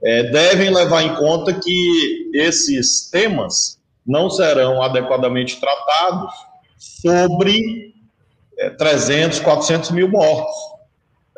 é, 0.04 0.24
devem 0.24 0.74
levar 0.74 1.04
em 1.04 1.16
conta 1.16 1.54
que 1.54 2.30
esses 2.34 3.10
temas 3.10 3.80
não 4.06 4.30
serão 4.30 4.82
adequadamente 4.82 5.60
tratados 5.60 6.34
sobre 6.78 7.94
é, 8.58 8.70
300, 8.70 9.40
400 9.40 9.92
mil 9.92 10.10
mortos. 10.10 10.54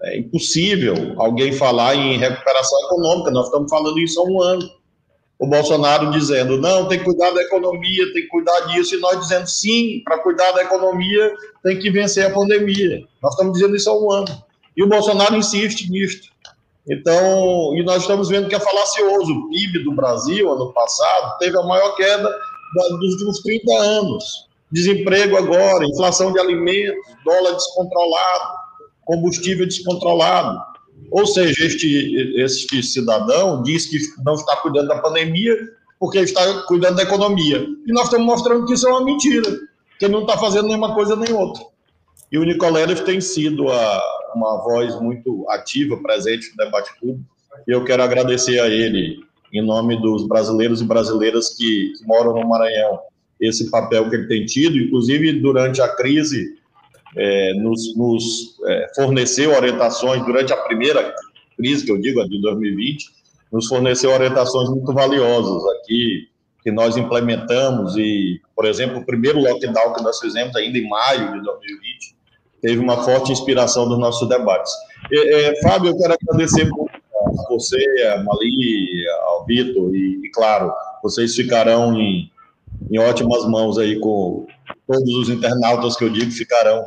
É 0.01 0.17
impossível 0.17 1.15
alguém 1.17 1.51
falar 1.53 1.95
em 1.95 2.17
recuperação 2.17 2.79
econômica, 2.86 3.31
nós 3.31 3.45
estamos 3.45 3.69
falando 3.69 3.97
isso 3.99 4.19
há 4.19 4.23
um 4.23 4.41
ano. 4.41 4.69
O 5.39 5.47
Bolsonaro 5.47 6.10
dizendo, 6.12 6.60
não, 6.60 6.88
tem 6.88 6.97
que 6.97 7.05
cuidar 7.05 7.29
da 7.31 7.41
economia, 7.41 8.12
tem 8.12 8.23
que 8.23 8.27
cuidar 8.27 8.60
disso, 8.67 8.95
e 8.95 8.99
nós 8.99 9.19
dizendo, 9.19 9.47
sim, 9.47 10.01
para 10.03 10.17
cuidar 10.19 10.51
da 10.51 10.63
economia 10.63 11.33
tem 11.63 11.77
que 11.77 11.91
vencer 11.91 12.25
a 12.25 12.33
pandemia. 12.33 13.03
Nós 13.21 13.33
estamos 13.33 13.53
dizendo 13.53 13.75
isso 13.75 13.89
há 13.89 13.97
um 13.97 14.12
ano. 14.12 14.43
E 14.75 14.83
o 14.83 14.88
Bolsonaro 14.88 15.36
insiste 15.36 15.89
nisto. 15.91 16.29
Então, 16.89 17.76
e 17.76 17.84
nós 17.84 18.04
estamos 18.04 18.30
vendo 18.30 18.47
que 18.47 18.56
é 18.56 18.60
falacioso. 18.60 19.32
O 19.32 19.50
PIB 19.50 19.84
do 19.84 19.93
Brasil, 19.93 20.52
ano 20.52 20.71
passado, 20.71 21.38
teve 21.39 21.58
a 21.58 21.63
maior 21.63 21.95
queda 21.95 22.30
dos 23.00 23.13
últimos 23.13 23.41
30 23.41 23.73
anos. 23.73 24.47
Desemprego 24.71 25.38
agora, 25.38 25.86
inflação 25.86 26.32
de 26.32 26.39
alimentos, 26.39 26.97
dólar 27.26 27.54
descontrolado, 27.54 28.54
combustível 29.06 29.65
descontrolado. 29.65 30.60
Ou 31.12 31.26
seja, 31.26 31.65
este, 31.65 32.41
este 32.41 32.84
cidadão 32.84 33.62
diz 33.63 33.86
que 33.86 33.97
não 34.23 34.34
está 34.34 34.56
cuidando 34.58 34.88
da 34.88 35.00
pandemia 35.00 35.56
porque 36.00 36.19
está 36.19 36.63
cuidando 36.63 36.97
da 36.97 37.04
economia. 37.04 37.65
E 37.86 37.91
nós 37.93 38.06
estamos 38.06 38.26
mostrando 38.26 38.65
que 38.65 38.73
isso 38.73 38.88
é 38.88 38.91
uma 38.91 39.04
mentira, 39.04 39.50
que 39.97 40.06
ele 40.06 40.13
não 40.13 40.21
está 40.21 40.38
fazendo 40.38 40.67
nenhuma 40.67 40.93
coisa 40.93 41.15
nem 41.15 41.34
outra. 41.34 41.63
E 42.32 42.38
o 42.38 42.43
Nicoleles 42.43 43.00
tem 43.02 43.21
sido 43.21 43.69
a, 43.71 44.02
uma 44.35 44.61
voz 44.63 44.99
muito 45.01 45.45
ativa, 45.49 45.97
presente 45.97 46.49
no 46.51 46.65
debate 46.65 46.91
público, 46.99 47.25
e 47.67 47.71
eu 47.71 47.83
quero 47.83 48.03
agradecer 48.03 48.59
a 48.59 48.67
ele, 48.67 49.19
em 49.53 49.61
nome 49.61 49.99
dos 50.01 50.27
brasileiros 50.27 50.81
e 50.81 50.85
brasileiras 50.85 51.55
que, 51.55 51.93
moram 52.05 52.33
no 52.33 52.47
Maranhão, 52.47 52.99
esse 53.39 53.69
papel 53.69 54.09
que 54.09 54.15
ele 54.15 54.27
tem 54.27 54.45
tido, 54.45 54.77
inclusive 54.77 55.33
durante 55.33 55.81
a 55.81 55.87
crise, 55.87 56.57
é, 57.15 57.53
nos, 57.53 57.95
nos 57.95 58.57
é, 58.65 58.91
forneceu 58.95 59.51
orientações, 59.51 60.25
durante 60.25 60.51
a 60.51 60.57
primeira 60.57 61.13
crise, 61.55 61.85
que 61.85 61.91
eu 61.91 61.99
digo, 61.99 62.21
a 62.21 62.27
de 62.27 62.41
2020, 62.41 63.05
nos 63.51 63.67
forneceu 63.67 64.11
orientações 64.11 64.69
muito 64.69 64.93
valiosas 64.93 65.63
aqui, 65.77 66.27
que 66.63 66.71
nós 66.71 66.97
implementamos, 66.97 67.95
e, 67.95 68.41
por 68.55 68.65
exemplo, 68.65 68.99
o 68.99 69.05
primeiro 69.05 69.39
lockdown 69.39 69.93
que 69.93 70.03
nós 70.03 70.19
fizemos 70.19 70.55
ainda 70.55 70.77
em 70.77 70.87
maio 70.87 71.33
de 71.33 71.41
2020, 71.41 72.16
teve 72.62 72.80
uma 72.80 73.04
forte 73.04 73.32
inspiração 73.32 73.88
dos 73.88 74.00
nossos 74.00 74.28
debates. 74.28 74.72
É, 75.12 75.41
é, 75.41 75.62
Fábio, 75.62 75.91
eu 75.91 75.98
quero 75.98 76.13
agradecer 76.13 76.65
muito 76.70 76.91
a 77.15 77.50
você, 77.50 77.78
a 78.13 78.24
Mali, 78.24 79.08
ao 79.28 79.46
Vitor, 79.46 79.93
e, 79.96 80.26
e, 80.26 80.32
claro, 80.32 80.74
vocês 81.04 81.36
ficarão 81.36 81.93
em, 82.00 82.32
em 82.89 83.00
ótimas 83.00 83.46
mãos 83.46 83.78
aí 83.78 84.00
com 84.00 84.48
todos 84.88 85.13
os 85.15 85.30
internautas 85.30 85.96
que 85.98 86.06
eu 86.06 86.10
digo 86.10 86.32
ficarão 86.32 86.84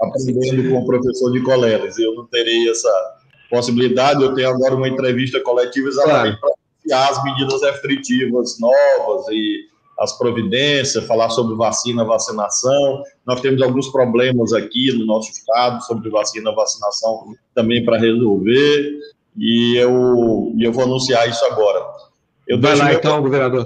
aprendendo 0.00 0.70
com 0.70 0.78
o 0.78 0.86
professor 0.86 1.30
Nicoleles. 1.30 1.98
Eu 1.98 2.14
não 2.14 2.26
terei 2.26 2.68
essa 2.70 2.90
possibilidade, 3.50 4.22
eu 4.22 4.34
tenho 4.34 4.48
agora 4.48 4.74
uma 4.74 4.88
entrevista 4.88 5.40
coletiva 5.40 5.88
exatamente 5.88 6.40
claro. 6.40 6.54
anunciar 6.82 7.10
as 7.10 7.24
medidas 7.24 7.62
restritivas 7.62 8.58
novas 8.58 9.28
e 9.30 9.71
as 10.02 10.18
providências, 10.18 11.06
falar 11.06 11.30
sobre 11.30 11.54
vacina, 11.54 12.04
vacinação. 12.04 13.02
Nós 13.24 13.40
temos 13.40 13.62
alguns 13.62 13.88
problemas 13.88 14.52
aqui 14.52 14.92
no 14.98 15.06
nosso 15.06 15.30
estado 15.30 15.80
sobre 15.84 16.10
vacina, 16.10 16.52
vacinação 16.52 17.32
também 17.54 17.84
para 17.84 17.98
resolver, 17.98 18.98
e 19.38 19.76
eu, 19.76 20.52
eu 20.58 20.72
vou 20.72 20.82
anunciar 20.82 21.28
isso 21.28 21.44
agora. 21.44 21.86
Eu 22.48 22.60
Vai 22.60 22.74
lá 22.74 22.92
então, 22.92 23.22
governador. 23.22 23.64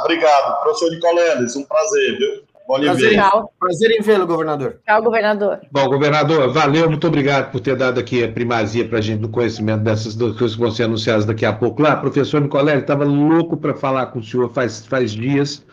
Obrigado. 0.00 0.62
Professor 0.62 0.90
Nicoleles, 0.90 1.56
um 1.56 1.64
prazer, 1.64 2.18
viu? 2.18 2.44
Prazer, 2.66 3.22
prazer 3.60 3.90
em 3.90 4.00
vê-lo, 4.00 4.26
governador. 4.26 4.80
Tchau, 4.86 5.02
governador. 5.02 5.60
Bom, 5.70 5.86
governador, 5.86 6.50
valeu, 6.50 6.88
muito 6.88 7.06
obrigado 7.06 7.52
por 7.52 7.60
ter 7.60 7.76
dado 7.76 8.00
aqui 8.00 8.24
a 8.24 8.32
primazia 8.32 8.88
para 8.88 8.98
a 8.98 9.02
gente 9.02 9.20
no 9.20 9.28
conhecimento 9.28 9.82
dessas 9.82 10.14
duas 10.14 10.36
coisas 10.38 10.56
que 10.56 10.62
vão 10.62 10.70
ser 10.70 10.84
anunciadas 10.84 11.26
daqui 11.26 11.44
a 11.44 11.52
pouco. 11.52 11.82
Lá, 11.82 11.94
professor 11.94 12.40
Nicolelli, 12.40 12.80
estava 12.80 13.04
louco 13.04 13.56
para 13.56 13.74
falar 13.74 14.06
com 14.06 14.18
o 14.18 14.24
senhor 14.24 14.50
faz, 14.50 14.86
faz 14.86 15.12
dias. 15.12 15.64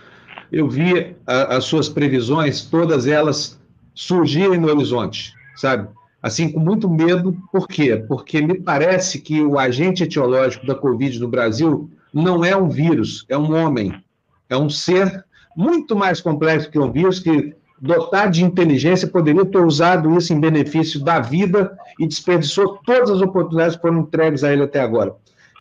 Eu 0.52 0.70
vi 0.70 1.16
a, 1.26 1.56
as 1.56 1.64
suas 1.64 1.88
previsões, 1.88 2.62
todas 2.66 3.08
elas 3.08 3.58
surgirem 3.96 4.60
no 4.60 4.68
horizonte, 4.68 5.34
sabe? 5.56 5.88
Assim, 6.22 6.52
com 6.52 6.60
muito 6.60 6.90
medo, 6.90 7.36
por 7.54 7.70
quê? 7.70 8.04
Porque 8.06 8.42
me 8.42 8.60
parece 8.60 9.20
que 9.20 9.42
o 9.42 9.58
agente 9.58 10.04
etiológico 10.04 10.68
da 10.68 10.76
Covid 10.76 11.20
no 11.20 11.28
Brasil 11.30 11.90
não 12.14 12.44
é 12.44 12.56
um 12.56 12.68
vírus, 12.68 13.26
é 13.30 13.38
um 13.38 13.56
homem, 13.56 14.04
é 14.50 14.58
um 14.58 14.70
ser 14.70 15.24
muito 15.56 15.96
mais 15.96 16.22
complexo 16.22 16.70
que 16.70 16.80
um 16.80 16.92
vírus, 16.92 17.20
que 17.20 17.56
dotar 17.82 18.30
de 18.30 18.44
inteligência 18.44 19.08
poderia 19.08 19.44
ter 19.44 19.58
usado 19.58 20.16
isso 20.16 20.32
em 20.34 20.40
benefício 20.40 21.04
da 21.04 21.20
vida 21.20 21.76
e 22.00 22.08
desperdiçou 22.08 22.80
todas 22.86 23.10
as 23.10 23.22
oportunidades 23.22 23.76
que 23.76 23.82
foram 23.82 24.02
entregues 24.02 24.44
a 24.44 24.54
ele 24.54 24.64
até 24.64 24.80
agora. 24.80 25.16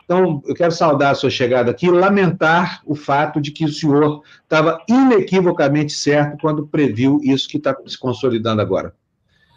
Então, 0.05 0.42
eu 0.44 0.55
quero 0.55 0.72
saudar 0.72 1.12
a 1.12 1.14
sua 1.14 1.31
chegada 1.31 1.70
aqui 1.70 1.88
lamentar 1.88 2.83
o 2.85 2.96
fato 2.96 3.40
de 3.40 3.53
que 3.53 3.64
o 3.64 3.72
senhor 3.72 4.22
estava 4.42 4.83
inequivocamente 4.88 5.92
certo 5.92 6.37
quando 6.40 6.66
previu 6.66 7.20
isso 7.22 7.48
que 7.48 7.59
está 7.59 7.76
se 7.87 7.96
consolidando 7.96 8.61
agora. 8.61 8.92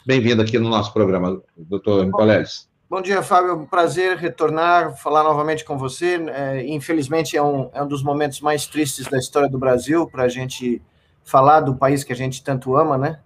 Bem-vindo 0.06 0.42
aqui 0.42 0.60
no 0.60 0.70
nosso 0.70 0.94
programa, 0.94 1.42
doutor 1.58 2.06
Nicoleles. 2.06 2.73
Bom 2.94 3.02
dia, 3.02 3.24
Fábio. 3.24 3.60
É 3.60 3.66
prazer 3.66 4.18
retornar, 4.18 4.96
falar 4.96 5.24
novamente 5.24 5.66
com 5.66 5.76
você. 5.80 6.24
É, 6.30 6.64
infelizmente, 6.68 7.36
é 7.36 7.42
um, 7.42 7.68
é 7.74 7.82
um 7.82 7.88
dos 7.88 8.04
momentos 8.04 8.40
mais 8.40 8.68
tristes 8.68 9.08
da 9.08 9.18
história 9.18 9.50
do 9.50 9.58
Brasil 9.58 10.06
para 10.06 10.26
a 10.26 10.28
gente 10.28 10.80
falar 11.24 11.62
do 11.62 11.74
país 11.74 12.04
que 12.04 12.14
a 12.14 12.16
gente 12.16 12.44
tanto 12.44 12.78
ama, 12.78 12.96
né? 12.96 13.20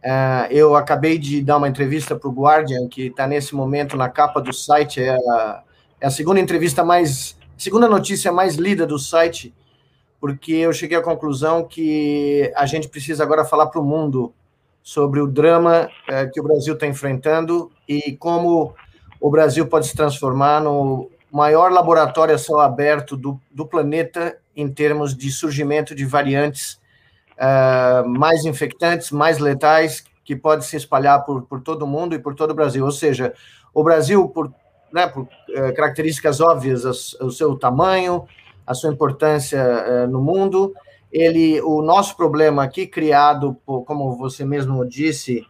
É, 0.00 0.46
eu 0.52 0.76
acabei 0.76 1.18
de 1.18 1.42
dar 1.42 1.56
uma 1.56 1.66
entrevista 1.66 2.14
para 2.14 2.28
o 2.28 2.32
Guardian, 2.32 2.86
que 2.86 3.08
está 3.08 3.26
nesse 3.26 3.56
momento 3.56 3.96
na 3.96 4.08
capa 4.08 4.40
do 4.40 4.52
site. 4.52 5.02
É 5.02 5.16
a, 5.16 5.64
é 6.00 6.06
a 6.06 6.10
segunda 6.10 6.38
entrevista 6.38 6.84
mais, 6.84 7.36
segunda 7.58 7.88
notícia 7.88 8.30
mais 8.30 8.54
lida 8.54 8.86
do 8.86 9.00
site, 9.00 9.52
porque 10.20 10.52
eu 10.52 10.72
cheguei 10.72 10.96
à 10.96 11.02
conclusão 11.02 11.66
que 11.66 12.52
a 12.54 12.66
gente 12.66 12.88
precisa 12.88 13.24
agora 13.24 13.44
falar 13.44 13.66
para 13.66 13.80
o 13.80 13.84
mundo 13.84 14.32
sobre 14.86 15.20
o 15.20 15.26
drama 15.26 15.90
é, 16.06 16.26
que 16.26 16.40
o 16.40 16.44
Brasil 16.44 16.74
está 16.74 16.86
enfrentando 16.86 17.72
e 17.88 18.16
como 18.16 18.72
o 19.20 19.28
Brasil 19.28 19.66
pode 19.66 19.88
se 19.88 19.96
transformar 19.96 20.60
no 20.60 21.10
maior 21.28 21.72
laboratório 21.72 22.32
a 22.32 22.38
céu 22.38 22.60
aberto 22.60 23.16
do, 23.16 23.40
do 23.50 23.66
planeta 23.66 24.38
em 24.54 24.72
termos 24.72 25.16
de 25.16 25.28
surgimento 25.32 25.92
de 25.92 26.04
variantes 26.04 26.80
uh, 27.32 28.08
mais 28.08 28.44
infectantes, 28.44 29.10
mais 29.10 29.40
letais, 29.40 30.04
que 30.24 30.36
pode 30.36 30.64
se 30.64 30.76
espalhar 30.76 31.24
por, 31.24 31.42
por 31.42 31.60
todo 31.62 31.82
o 31.82 31.88
mundo 31.88 32.14
e 32.14 32.20
por 32.20 32.36
todo 32.36 32.52
o 32.52 32.54
Brasil. 32.54 32.84
Ou 32.84 32.92
seja, 32.92 33.34
o 33.74 33.82
Brasil, 33.82 34.28
por, 34.28 34.54
né, 34.92 35.08
por 35.08 35.22
uh, 35.24 35.74
características 35.74 36.40
óbvias, 36.40 36.84
o 37.14 37.30
seu 37.32 37.58
tamanho, 37.58 38.24
a 38.64 38.72
sua 38.72 38.92
importância 38.92 39.60
uh, 39.60 40.06
no 40.06 40.20
mundo, 40.20 40.72
ele, 41.12 41.60
o 41.60 41.82
nosso 41.82 42.16
problema 42.16 42.62
aqui, 42.64 42.86
criado, 42.86 43.56
por, 43.64 43.82
como 43.84 44.16
você 44.16 44.44
mesmo 44.44 44.84
disse, 44.84 45.46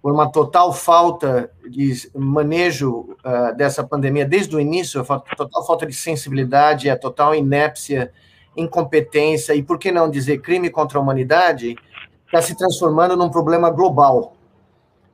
por 0.00 0.12
uma 0.12 0.30
total 0.30 0.72
falta 0.72 1.50
de 1.68 2.10
manejo 2.14 3.16
uh, 3.24 3.54
dessa 3.56 3.84
pandemia 3.84 4.24
desde 4.24 4.54
o 4.56 4.60
início, 4.60 5.00
a 5.00 5.18
total 5.36 5.66
falta 5.66 5.86
de 5.86 5.92
sensibilidade, 5.92 6.88
a 6.88 6.96
total 6.96 7.34
inépcia, 7.34 8.12
incompetência 8.56 9.54
e, 9.54 9.62
por 9.62 9.78
que 9.78 9.92
não 9.92 10.10
dizer, 10.10 10.38
crime 10.38 10.70
contra 10.70 10.98
a 10.98 11.02
humanidade, 11.02 11.76
está 12.26 12.40
se 12.40 12.56
transformando 12.56 13.16
num 13.16 13.28
problema 13.28 13.68
global. 13.68 14.34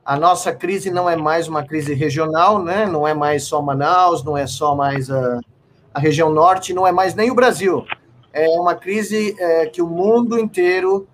A 0.05 0.15
nossa 0.15 0.53
crise 0.53 0.89
não 0.89 1.09
é 1.09 1.17
mais 1.17 1.49
uma 1.49 1.65
crise 1.65 1.93
regional, 1.93 2.63
né? 2.63 2.85
não 2.85 3.05
é 3.05 3.13
mais 3.13 3.43
só 3.43 3.61
Manaus, 3.61 4.23
não 4.23 4.37
é 4.37 4.47
só 4.47 4.73
mais 4.73 5.11
a, 5.11 5.39
a 5.93 5.99
região 5.99 6.31
norte, 6.31 6.73
não 6.73 6.87
é 6.87 6.93
mais 6.93 7.13
nem 7.13 7.29
o 7.29 7.35
Brasil 7.35 7.85
é 8.37 8.47
uma 8.49 8.75
crise 8.75 9.35
é, 9.39 9.65
que 9.65 9.81
o 9.81 9.87
mundo 9.87 10.37
inteiro 10.37 11.07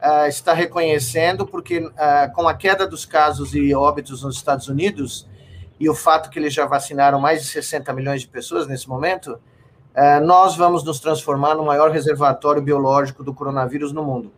é, 0.00 0.28
está 0.28 0.52
reconhecendo, 0.52 1.46
porque 1.46 1.90
é, 1.96 2.28
com 2.28 2.46
a 2.46 2.54
queda 2.54 2.86
dos 2.86 3.04
casos 3.04 3.54
e 3.54 3.74
óbitos 3.74 4.22
nos 4.22 4.36
Estados 4.36 4.68
Unidos 4.68 5.28
e 5.80 5.88
o 5.88 5.94
fato 5.94 6.30
que 6.30 6.38
eles 6.38 6.54
já 6.54 6.66
vacinaram 6.66 7.20
mais 7.20 7.42
de 7.42 7.48
60 7.48 7.92
milhões 7.92 8.20
de 8.20 8.28
pessoas 8.28 8.66
nesse 8.66 8.88
momento, 8.88 9.38
é, 9.94 10.20
nós 10.20 10.56
vamos 10.56 10.84
nos 10.84 11.00
transformar 11.00 11.56
no 11.56 11.64
maior 11.64 11.90
reservatório 11.90 12.62
biológico 12.62 13.24
do 13.24 13.34
coronavírus 13.34 13.92
no 13.92 14.04
mundo. 14.04 14.32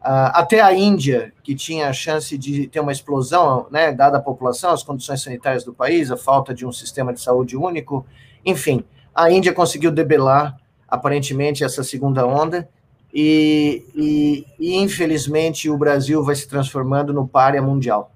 Uh, 0.00 0.34
até 0.34 0.60
a 0.60 0.74
Índia, 0.74 1.32
que 1.44 1.54
tinha 1.54 1.88
a 1.88 1.92
chance 1.92 2.36
de 2.36 2.66
ter 2.66 2.80
uma 2.80 2.90
explosão, 2.90 3.68
né, 3.70 3.92
dada 3.92 4.18
a 4.18 4.20
população, 4.20 4.70
as 4.70 4.82
condições 4.82 5.22
sanitárias 5.22 5.62
do 5.62 5.72
país, 5.72 6.10
a 6.10 6.16
falta 6.16 6.52
de 6.52 6.66
um 6.66 6.72
sistema 6.72 7.12
de 7.12 7.20
saúde 7.20 7.56
único, 7.56 8.04
enfim, 8.44 8.84
a 9.14 9.30
Índia 9.30 9.52
conseguiu 9.52 9.92
debelar 9.92 10.56
aparentemente, 10.92 11.64
essa 11.64 11.82
segunda 11.82 12.26
onda, 12.26 12.68
e, 13.14 13.82
e, 13.96 14.76
infelizmente 14.76 15.70
o 15.70 15.78
Brasil 15.78 16.22
vai 16.22 16.34
se 16.34 16.46
transformando 16.46 17.14
no 17.14 17.26
párea 17.26 17.62
mundial. 17.62 18.12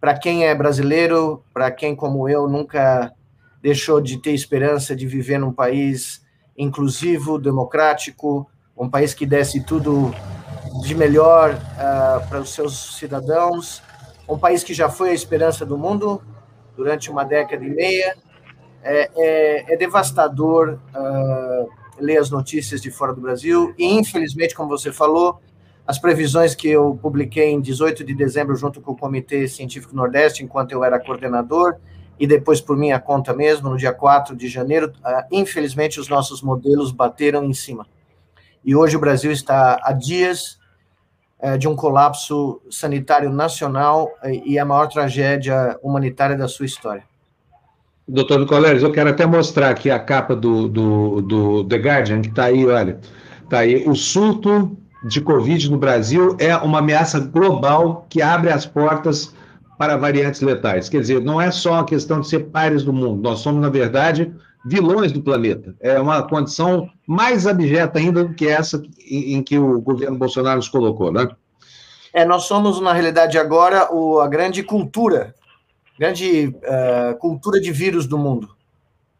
Para 0.00 0.18
quem 0.18 0.44
é 0.44 0.52
brasileiro, 0.52 1.40
para 1.54 1.70
quem 1.70 1.94
como 1.94 2.28
eu 2.28 2.48
nunca 2.48 3.12
deixou 3.62 4.00
de 4.00 4.18
ter 4.18 4.32
esperança 4.32 4.96
de 4.96 5.06
viver 5.06 5.38
num 5.38 5.52
país 5.52 6.20
inclusivo, 6.58 7.38
democrático, 7.38 8.50
um 8.76 8.90
país 8.90 9.14
que 9.14 9.24
desse 9.24 9.62
tudo 9.62 10.12
de 10.82 10.96
melhor 10.96 11.54
uh, 11.54 12.28
para 12.28 12.40
os 12.40 12.52
seus 12.52 12.96
cidadãos, 12.96 13.84
um 14.28 14.36
país 14.36 14.64
que 14.64 14.74
já 14.74 14.88
foi 14.88 15.10
a 15.10 15.14
esperança 15.14 15.64
do 15.64 15.78
mundo 15.78 16.20
durante 16.76 17.08
uma 17.08 17.24
década 17.24 17.64
e 17.64 17.70
meia, 17.70 18.16
é, 18.82 19.10
é, 19.16 19.74
é 19.74 19.76
devastador 19.76 20.80
uh, 20.92 21.49
ler 22.00 22.18
as 22.18 22.30
notícias 22.30 22.80
de 22.80 22.90
fora 22.90 23.14
do 23.14 23.20
Brasil, 23.20 23.74
e 23.78 23.84
infelizmente, 23.86 24.54
como 24.54 24.68
você 24.68 24.92
falou, 24.92 25.40
as 25.86 25.98
previsões 25.98 26.54
que 26.54 26.68
eu 26.68 26.98
publiquei 27.00 27.50
em 27.50 27.60
18 27.60 28.04
de 28.04 28.14
dezembro, 28.14 28.56
junto 28.56 28.80
com 28.80 28.92
o 28.92 28.96
Comitê 28.96 29.48
Científico 29.48 29.94
Nordeste, 29.94 30.42
enquanto 30.44 30.72
eu 30.72 30.84
era 30.84 31.00
coordenador, 31.00 31.76
e 32.18 32.26
depois 32.26 32.60
por 32.60 32.76
minha 32.76 33.00
conta 33.00 33.32
mesmo, 33.34 33.70
no 33.70 33.76
dia 33.76 33.92
4 33.92 34.36
de 34.36 34.46
janeiro, 34.46 34.92
ah, 35.02 35.26
infelizmente 35.32 35.98
os 35.98 36.08
nossos 36.08 36.42
modelos 36.42 36.92
bateram 36.92 37.44
em 37.44 37.54
cima. 37.54 37.86
E 38.64 38.76
hoje 38.76 38.96
o 38.96 39.00
Brasil 39.00 39.32
está 39.32 39.80
a 39.82 39.92
dias 39.92 40.60
eh, 41.40 41.56
de 41.56 41.66
um 41.66 41.74
colapso 41.74 42.60
sanitário 42.70 43.30
nacional 43.30 44.10
eh, 44.22 44.42
e 44.44 44.58
a 44.58 44.64
maior 44.64 44.86
tragédia 44.86 45.78
humanitária 45.82 46.36
da 46.36 46.46
sua 46.46 46.66
história. 46.66 47.02
Doutor 48.12 48.40
Nicoleles, 48.40 48.82
eu 48.82 48.90
quero 48.90 49.10
até 49.10 49.24
mostrar 49.24 49.70
aqui 49.70 49.88
a 49.88 49.98
capa 49.98 50.34
do, 50.34 50.68
do, 50.68 51.20
do 51.22 51.64
The 51.64 51.76
Guardian, 51.76 52.20
que 52.20 52.28
está 52.28 52.46
aí, 52.46 52.66
olha. 52.66 52.98
Está 53.44 53.60
aí. 53.60 53.88
O 53.88 53.94
surto 53.94 54.76
de 55.04 55.20
Covid 55.20 55.70
no 55.70 55.78
Brasil 55.78 56.36
é 56.40 56.56
uma 56.56 56.80
ameaça 56.80 57.20
global 57.20 58.06
que 58.08 58.20
abre 58.20 58.50
as 58.50 58.66
portas 58.66 59.32
para 59.78 59.96
variantes 59.96 60.40
letais. 60.40 60.88
Quer 60.88 61.00
dizer, 61.00 61.20
não 61.20 61.40
é 61.40 61.52
só 61.52 61.74
uma 61.74 61.84
questão 61.84 62.20
de 62.20 62.28
ser 62.28 62.50
pares 62.50 62.82
do 62.82 62.92
mundo, 62.92 63.22
nós 63.22 63.38
somos, 63.38 63.62
na 63.62 63.68
verdade, 63.68 64.34
vilões 64.64 65.12
do 65.12 65.22
planeta. 65.22 65.76
É 65.80 66.00
uma 66.00 66.20
condição 66.26 66.90
mais 67.06 67.46
abjeta 67.46 68.00
ainda 68.00 68.24
do 68.24 68.34
que 68.34 68.48
essa 68.48 68.82
em, 69.08 69.34
em 69.34 69.42
que 69.42 69.56
o 69.56 69.80
governo 69.80 70.18
Bolsonaro 70.18 70.56
nos 70.56 70.68
colocou, 70.68 71.12
né? 71.12 71.28
É, 72.12 72.24
nós 72.24 72.42
somos, 72.42 72.80
na 72.80 72.92
realidade, 72.92 73.38
agora 73.38 73.88
o, 73.94 74.18
a 74.18 74.26
grande 74.26 74.64
cultura 74.64 75.32
grande 76.00 76.46
uh, 76.46 77.14
cultura 77.18 77.60
de 77.60 77.70
vírus 77.70 78.06
do 78.06 78.16
mundo. 78.16 78.56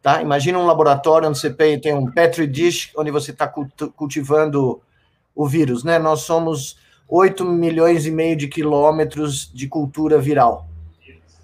Tá? 0.01 0.22
Imagina 0.22 0.59
um 0.59 0.64
laboratório 0.64 1.28
onde 1.28 1.39
você 1.39 1.51
tem 1.51 1.93
um 1.93 2.11
petri 2.11 2.47
dish, 2.47 2.91
onde 2.97 3.11
você 3.11 3.33
está 3.33 3.47
cultivando 3.47 4.81
o 5.35 5.47
vírus. 5.47 5.85
Né? 5.85 5.99
Nós 5.99 6.22
somos 6.22 6.78
8 7.07 7.45
milhões 7.45 8.07
e 8.07 8.11
meio 8.11 8.35
de 8.35 8.49
quilômetros 8.49 9.53
de 9.53 9.68
cultura 9.68 10.18
viral. 10.18 10.66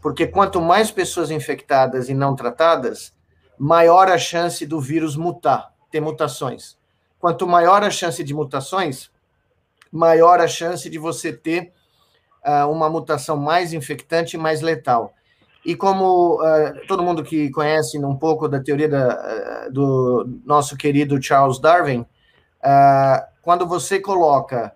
Porque 0.00 0.26
quanto 0.26 0.58
mais 0.58 0.90
pessoas 0.90 1.30
infectadas 1.30 2.08
e 2.08 2.14
não 2.14 2.34
tratadas, 2.34 3.12
maior 3.58 4.08
a 4.08 4.16
chance 4.16 4.64
do 4.64 4.80
vírus 4.80 5.16
mutar, 5.16 5.70
ter 5.90 6.00
mutações. 6.00 6.78
Quanto 7.20 7.46
maior 7.46 7.82
a 7.82 7.90
chance 7.90 8.24
de 8.24 8.32
mutações, 8.32 9.10
maior 9.92 10.40
a 10.40 10.48
chance 10.48 10.88
de 10.88 10.96
você 10.98 11.30
ter 11.30 11.74
uh, 12.42 12.70
uma 12.72 12.88
mutação 12.88 13.36
mais 13.36 13.74
infectante 13.74 14.36
e 14.36 14.40
mais 14.40 14.62
letal. 14.62 15.12
E 15.66 15.74
como 15.74 16.36
uh, 16.36 16.86
todo 16.86 17.02
mundo 17.02 17.24
que 17.24 17.50
conhece 17.50 17.98
um 17.98 18.14
pouco 18.14 18.46
da 18.46 18.60
teoria 18.60 18.88
da, 18.88 19.66
uh, 19.66 19.72
do 19.72 20.38
nosso 20.44 20.76
querido 20.76 21.20
Charles 21.20 21.58
Darwin, 21.58 22.02
uh, 22.02 23.26
quando 23.42 23.66
você 23.66 23.98
coloca, 23.98 24.72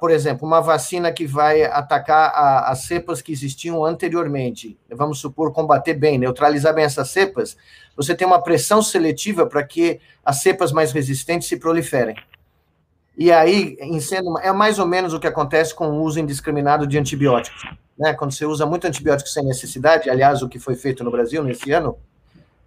por 0.00 0.10
exemplo, 0.10 0.46
uma 0.46 0.62
vacina 0.62 1.12
que 1.12 1.26
vai 1.26 1.62
atacar 1.64 2.32
as 2.70 2.84
cepas 2.84 3.20
que 3.20 3.32
existiam 3.32 3.84
anteriormente, 3.84 4.78
vamos 4.90 5.18
supor, 5.18 5.52
combater 5.52 5.94
bem, 5.94 6.16
neutralizar 6.16 6.74
bem 6.74 6.84
essas 6.84 7.10
cepas, 7.10 7.56
você 7.96 8.14
tem 8.14 8.26
uma 8.26 8.42
pressão 8.42 8.80
seletiva 8.80 9.46
para 9.46 9.62
que 9.62 10.00
as 10.24 10.42
cepas 10.42 10.70
mais 10.70 10.92
resistentes 10.92 11.48
se 11.48 11.58
proliferem. 11.58 12.14
E 13.16 13.32
aí, 13.32 13.76
sendo, 14.00 14.38
é 14.38 14.52
mais 14.52 14.78
ou 14.78 14.86
menos 14.86 15.12
o 15.12 15.18
que 15.18 15.26
acontece 15.26 15.74
com 15.74 15.88
o 15.88 16.02
uso 16.02 16.20
indiscriminado 16.20 16.86
de 16.86 16.98
antibióticos. 16.98 17.62
Né? 17.98 18.14
Quando 18.14 18.32
você 18.32 18.46
usa 18.46 18.64
muito 18.64 18.86
antibiótico 18.86 19.28
sem 19.28 19.44
necessidade, 19.44 20.08
aliás, 20.08 20.42
o 20.42 20.48
que 20.48 20.58
foi 20.58 20.76
feito 20.76 21.02
no 21.02 21.10
Brasil 21.10 21.42
nesse 21.42 21.72
ano, 21.72 21.96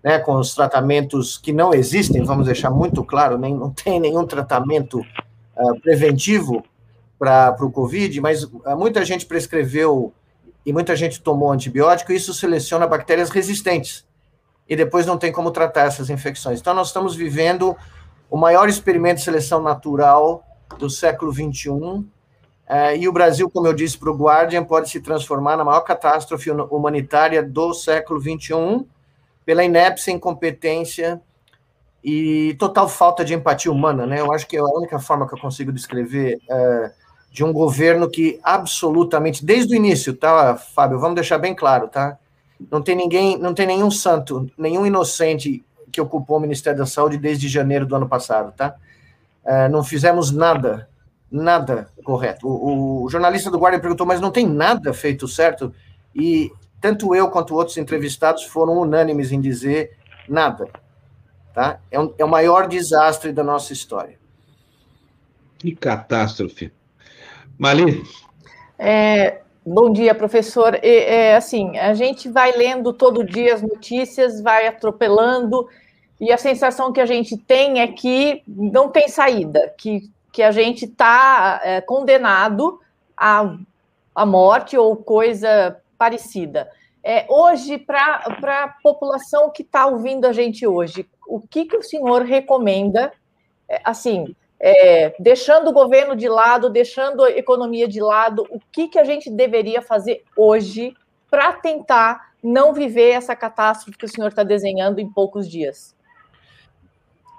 né, 0.04 0.20
com 0.20 0.36
os 0.36 0.56
tratamentos 0.56 1.38
que 1.38 1.54
não 1.54 1.74
existem, 1.74 2.24
vamos 2.24 2.48
deixar 2.48 2.72
muito 2.72 3.04
claro, 3.04 3.38
nem, 3.38 3.56
não 3.56 3.70
tem 3.70 4.00
nenhum 4.00 4.26
tratamento 4.26 5.00
uh, 5.00 5.80
preventivo 5.82 6.64
para 7.20 7.56
o 7.60 7.72
Covid, 7.72 8.20
mas 8.20 8.44
uh, 8.44 8.76
muita 8.76 9.06
gente 9.06 9.28
prescreveu 9.28 10.12
e 10.66 10.74
muita 10.74 10.96
gente 10.96 11.22
tomou 11.22 11.52
antibiótico, 11.52 12.12
e 12.12 12.16
isso 12.16 12.34
seleciona 12.34 12.88
bactérias 12.88 13.30
resistentes. 13.30 14.06
E 14.68 14.76
depois 14.76 15.06
não 15.06 15.18
tem 15.18 15.32
como 15.32 15.52
tratar 15.52 15.86
essas 15.86 16.10
infecções. 16.10 16.60
Então, 16.60 16.74
nós 16.74 16.88
estamos 16.88 17.16
vivendo 17.16 17.76
o 18.30 18.38
maior 18.38 18.70
experimento 18.70 19.18
de 19.18 19.24
seleção 19.24 19.62
natural 19.62 20.44
do 20.78 20.90
século 20.90 21.34
XXI. 21.34 22.06
É, 22.72 22.96
e 22.96 23.06
o 23.06 23.12
Brasil, 23.12 23.50
como 23.50 23.68
eu 23.68 23.74
disse 23.74 23.98
para 23.98 24.10
o 24.10 24.16
Guardian, 24.16 24.64
pode 24.64 24.90
se 24.90 25.02
transformar 25.02 25.58
na 25.58 25.66
maior 25.66 25.82
catástrofe 25.82 26.50
humanitária 26.50 27.44
do 27.44 27.74
século 27.74 28.18
XXI 28.22 28.88
pela 29.46 29.62
inépcia, 29.62 30.14
incompetência 30.14 31.22
e 32.02 32.56
total 32.58 32.88
falta 32.88 33.26
de 33.26 33.34
empatia 33.34 33.70
humana. 33.70 34.08
Né? 34.08 34.22
Eu 34.22 34.32
acho 34.32 34.48
que 34.48 34.56
é 34.56 34.62
a 34.62 34.64
única 34.64 35.00
forma 35.00 35.28
que 35.28 35.34
eu 35.34 35.40
consigo 35.40 35.70
descrever 35.70 36.40
é, 36.50 36.92
de 37.30 37.44
um 37.44 37.52
governo 37.52 38.10
que 38.10 38.40
absolutamente, 38.42 39.44
desde 39.44 39.74
o 39.74 39.76
início, 39.76 40.16
tá, 40.16 40.56
Fábio? 40.56 40.98
Vamos 40.98 41.16
deixar 41.16 41.40
bem 41.40 41.54
claro, 41.54 41.90
tá? 41.90 42.18
Não 42.72 42.82
tem 42.82 42.96
ninguém, 42.96 43.38
não 43.38 43.54
tem 43.54 43.68
nenhum 43.68 43.92
santo, 43.92 44.50
nenhum 44.58 44.86
inocente 44.86 45.62
que 45.92 46.00
ocupou 46.00 46.38
o 46.38 46.40
Ministério 46.40 46.80
da 46.80 46.86
Saúde 46.86 47.18
desde 47.18 47.50
janeiro 47.50 47.86
do 47.86 47.98
ano 47.98 48.08
passado, 48.08 48.54
tá? 48.56 48.76
É, 49.44 49.68
não 49.68 49.84
fizemos 49.84 50.32
nada, 50.32 50.88
nada 51.32 51.90
correto. 52.04 52.48
O, 52.48 53.04
o, 53.04 53.10
jornalista 53.10 53.50
do 53.50 53.58
Guardian 53.58 53.80
perguntou, 53.80 54.06
mas 54.06 54.20
não 54.20 54.32
tem 54.32 54.48
nada 54.48 54.94
feito 54.94 55.28
certo? 55.28 55.74
E 56.14 56.52
tanto 56.80 57.16
eu 57.16 57.30
quanto 57.30 57.56
outros 57.56 57.78
entrevistados 57.78 58.44
foram 58.44 58.78
unânimes 58.78 59.32
em 59.32 59.40
dizer 59.40 59.98
nada, 60.28 60.68
tá? 61.54 61.80
É, 61.90 62.00
um, 62.00 62.14
é 62.18 62.26
o 62.26 62.30
maior 62.30 62.68
desastre 62.68 63.32
da 63.32 63.44
nossa 63.44 63.72
história. 63.72 64.20
Que 65.58 65.76
catástrofe. 65.76 66.72
Mali? 67.58 68.04
É, 68.78 69.42
Bom 69.64 69.92
dia, 69.94 70.16
professor. 70.16 70.74
É, 70.82 71.30
é, 71.30 71.36
assim, 71.36 71.78
a 71.78 71.94
gente 71.94 72.28
vai 72.28 72.52
lendo 72.58 72.92
todo 72.92 73.24
dia 73.24 73.54
as 73.54 73.62
notícias, 73.62 74.42
vai 74.42 74.66
atropelando, 74.66 75.68
e 76.20 76.32
a 76.32 76.38
sensação 76.38 76.92
que 76.92 77.00
a 77.00 77.06
gente 77.06 77.38
tem 77.38 77.80
é 77.80 77.88
que 77.88 78.42
não 78.48 78.90
tem 78.90 79.08
saída, 79.08 79.72
que, 79.78 80.10
que 80.32 80.42
a 80.42 80.52
gente 80.52 80.86
está 80.86 81.62
é, 81.64 81.82
condenado 81.82 82.80
à, 83.16 83.56
à 84.16 84.26
morte 84.26 84.78
ou 84.78 84.96
coisa 84.96 85.78
parecida. 85.98 86.70
É, 87.04 87.26
hoje, 87.28 87.78
para 87.78 88.24
a 88.64 88.68
população 88.82 89.50
que 89.50 89.64
está 89.64 89.88
ouvindo 89.88 90.26
a 90.26 90.34
gente 90.34 90.66
hoje, 90.68 91.08
o 91.28 91.40
que, 91.40 91.66
que 91.66 91.78
o 91.78 91.84
senhor 91.84 92.24
recomenda, 92.24 93.12
é, 93.68 93.82
assim, 93.84 94.36
é, 94.60 95.16
deixando 95.20 95.70
o 95.70 95.74
governo 95.74 96.16
de 96.16 96.30
lado, 96.30 96.70
deixando 96.70 97.24
a 97.24 97.32
economia 97.32 97.88
de 97.88 98.00
lado, 98.00 98.46
o 98.52 98.60
que, 98.72 98.88
que 98.88 99.00
a 99.00 99.04
gente 99.04 99.30
deveria 99.30 99.82
fazer 99.82 100.24
hoje 100.38 100.96
para 101.30 101.54
tentar 101.54 102.32
não 102.44 102.74
viver 102.74 103.12
essa 103.12 103.36
catástrofe 103.36 103.98
que 103.98 104.06
o 104.06 104.10
senhor 104.10 104.28
está 104.28 104.44
desenhando 104.44 105.00
em 105.00 105.10
poucos 105.10 105.50
dias? 105.50 105.96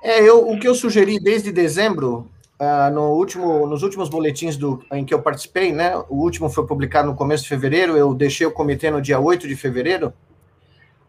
É, 0.02 0.20
eu, 0.20 0.48
o 0.48 0.58
que 0.58 0.66
eu 0.66 0.74
sugeri 0.74 1.20
desde 1.20 1.52
dezembro, 1.52 2.28
uh, 2.62 2.94
no 2.94 3.10
último, 3.10 3.66
nos 3.66 3.82
últimos 3.82 4.08
boletins 4.08 4.56
do, 4.56 4.82
em 4.92 5.04
que 5.04 5.12
eu 5.12 5.20
participei, 5.20 5.72
né? 5.72 5.96
O 6.08 6.16
último 6.16 6.48
foi 6.48 6.64
publicado 6.64 7.08
no 7.08 7.16
começo 7.16 7.42
de 7.42 7.48
fevereiro, 7.48 7.96
eu 7.96 8.14
deixei 8.14 8.46
o 8.46 8.52
comitê 8.52 8.90
no 8.90 9.02
dia 9.02 9.18
8 9.18 9.48
de 9.48 9.56
fevereiro. 9.56 10.12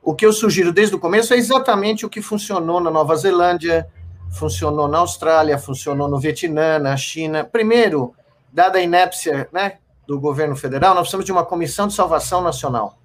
O 0.02 0.16
que 0.16 0.26
eu 0.26 0.34
sugiro 0.34 0.74
desde 0.74 0.96
o 0.96 1.00
começo 1.00 1.34
é 1.34 1.38
exatamente 1.38 2.06
o 2.06 2.10
que 2.10 2.22
funcionou 2.22 2.82
na 2.82 2.90
Nova 2.90 3.16
Zelândia, 3.16 3.88
funcionou 4.32 4.88
na 4.88 4.98
Austrália, 4.98 5.58
funcionou 5.58 6.10
no 6.10 6.20
Vietnã, 6.20 6.80
na 6.80 6.98
China. 6.98 7.44
Primeiro, 7.44 8.14
dada 8.52 8.80
a 8.80 8.82
inépcia 8.82 9.48
né, 9.54 9.78
do 10.08 10.20
governo 10.20 10.56
federal, 10.56 10.94
nós 10.94 11.04
precisamos 11.04 11.26
de 11.26 11.32
uma 11.32 11.46
comissão 11.46 11.88
de 11.88 11.94
salvação 11.94 12.42
nacional. 12.42 12.98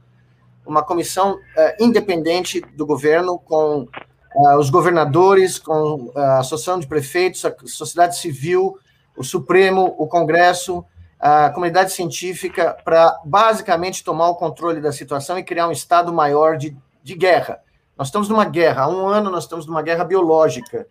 Uma 0.66 0.82
comissão 0.82 1.34
uh, 1.34 1.38
independente 1.78 2.60
do 2.60 2.84
governo, 2.84 3.38
com 3.38 3.86
uh, 4.34 4.58
os 4.58 4.70
governadores, 4.70 5.58
com 5.58 6.12
a 6.14 6.38
Associação 6.38 6.78
de 6.78 6.86
Prefeitos, 6.86 7.44
a 7.44 7.54
sociedade 7.66 8.18
civil, 8.18 8.78
o 9.16 9.24
Supremo, 9.24 9.94
o 9.98 10.06
Congresso, 10.06 10.84
a 11.18 11.50
comunidade 11.50 11.92
científica, 11.92 12.76
para 12.84 13.20
basicamente 13.24 14.04
tomar 14.04 14.28
o 14.28 14.36
controle 14.36 14.80
da 14.80 14.92
situação 14.92 15.38
e 15.38 15.42
criar 15.42 15.68
um 15.68 15.72
Estado 15.72 16.12
maior 16.12 16.56
de, 16.56 16.76
de 17.02 17.14
guerra. 17.14 17.60
Nós 17.96 18.08
estamos 18.08 18.28
numa 18.28 18.44
guerra, 18.44 18.82
há 18.82 18.88
um 18.88 19.08
ano 19.08 19.30
nós 19.30 19.44
estamos 19.44 19.66
numa 19.66 19.82
guerra 19.82 20.04
biológica 20.04 20.86